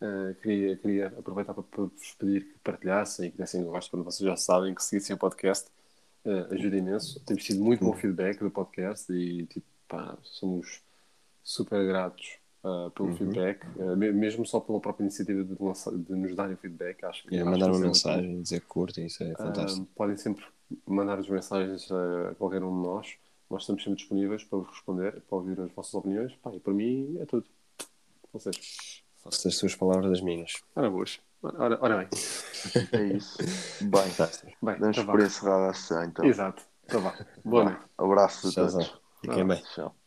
Uh, 0.00 0.32
queria, 0.40 0.76
queria 0.76 1.06
aproveitar 1.08 1.52
para, 1.52 1.64
para 1.64 1.82
vos 1.82 2.14
pedir 2.16 2.44
que 2.44 2.58
partilhassem 2.62 3.26
e 3.26 3.30
que 3.32 3.36
dessem 3.36 3.64
gosto, 3.64 3.90
quando 3.90 4.04
vocês 4.04 4.24
já 4.24 4.36
sabem 4.36 4.72
que 4.72 4.80
seguissem 4.80 5.16
o 5.16 5.18
podcast 5.18 5.66
uh, 6.24 6.54
ajuda 6.54 6.76
imenso. 6.76 7.18
Temos 7.26 7.42
tido 7.42 7.64
muito 7.64 7.84
bom 7.84 7.92
feedback 7.94 8.38
do 8.38 8.48
podcast 8.48 9.12
e 9.12 9.44
tipo, 9.46 9.66
pá, 9.88 10.16
somos 10.22 10.82
super 11.42 11.86
gratos 11.86 12.36
uh, 12.64 12.90
pelo 12.90 13.08
Uhum. 13.08 13.16
feedback, 13.16 13.64
me- 13.96 14.12
mesmo 14.12 14.44
só 14.46 14.60
pela 14.60 14.80
própria 14.80 15.04
iniciativa 15.04 15.42
de, 15.44 15.56
lançar- 15.62 15.94
de 15.94 16.12
nos 16.14 16.34
darem 16.36 16.56
feedback. 16.56 17.04
Acho 17.04 17.22
que 17.26 17.34
E 17.34 17.38
acho 17.38 17.44
mandar 17.50 17.66
que 17.70 17.76
uma 17.76 17.84
é 17.84 17.88
mensagem, 17.88 18.42
dizer 18.42 18.60
que 18.60 18.66
curtem, 18.66 19.06
isso 19.06 19.22
é 19.22 19.26
muito- 19.26 19.38
fantástico. 19.38 19.86
Ah, 19.90 19.94
podem 19.96 20.16
sempre 20.16 20.44
mandar-nos 20.86 21.28
mensagens 21.28 21.90
a 21.90 22.34
qualquer 22.36 22.62
um 22.62 22.76
de 22.82 22.86
nós. 22.88 23.14
Nós 23.50 23.62
estamos 23.62 23.82
sempre 23.82 23.96
disponíveis 23.98 24.44
para 24.44 24.58
vos 24.58 24.68
responder, 24.68 25.22
para 25.22 25.38
ouvir 25.38 25.58
as 25.58 25.72
vossas 25.72 25.94
opiniões. 25.94 26.34
Pá, 26.42 26.52
e 26.54 26.60
para 26.60 26.74
mim 26.74 27.16
é 27.20 27.24
tudo. 27.24 27.46
Vocês. 28.32 29.02
Faço 29.24 29.44
das 29.44 29.56
tuas 29.58 29.74
palavras 29.74 30.10
das 30.10 30.20
minhas. 30.20 30.62
Ora, 30.76 30.90
boas. 30.90 31.18
Ora, 31.42 31.78
ora 31.80 31.96
bem. 31.98 32.08
É 32.92 33.16
isso. 33.16 33.38
Bem, 33.84 34.02
Fantástico. 34.10 34.52
bem 34.60 34.78
damos 34.78 34.98
então 34.98 35.10
por 35.12 35.20
encerrada 35.22 35.70
a 35.70 35.72
sessão 35.74 36.04
então. 36.04 36.24
Exato. 36.24 36.62
Então 36.84 37.00
vá. 37.00 37.26
Boa 37.44 37.64
noite. 37.64 37.80
Abraço 37.96 38.48
a 38.48 38.52
todos. 38.52 38.98
No, 39.28 39.52
so. 39.74 39.97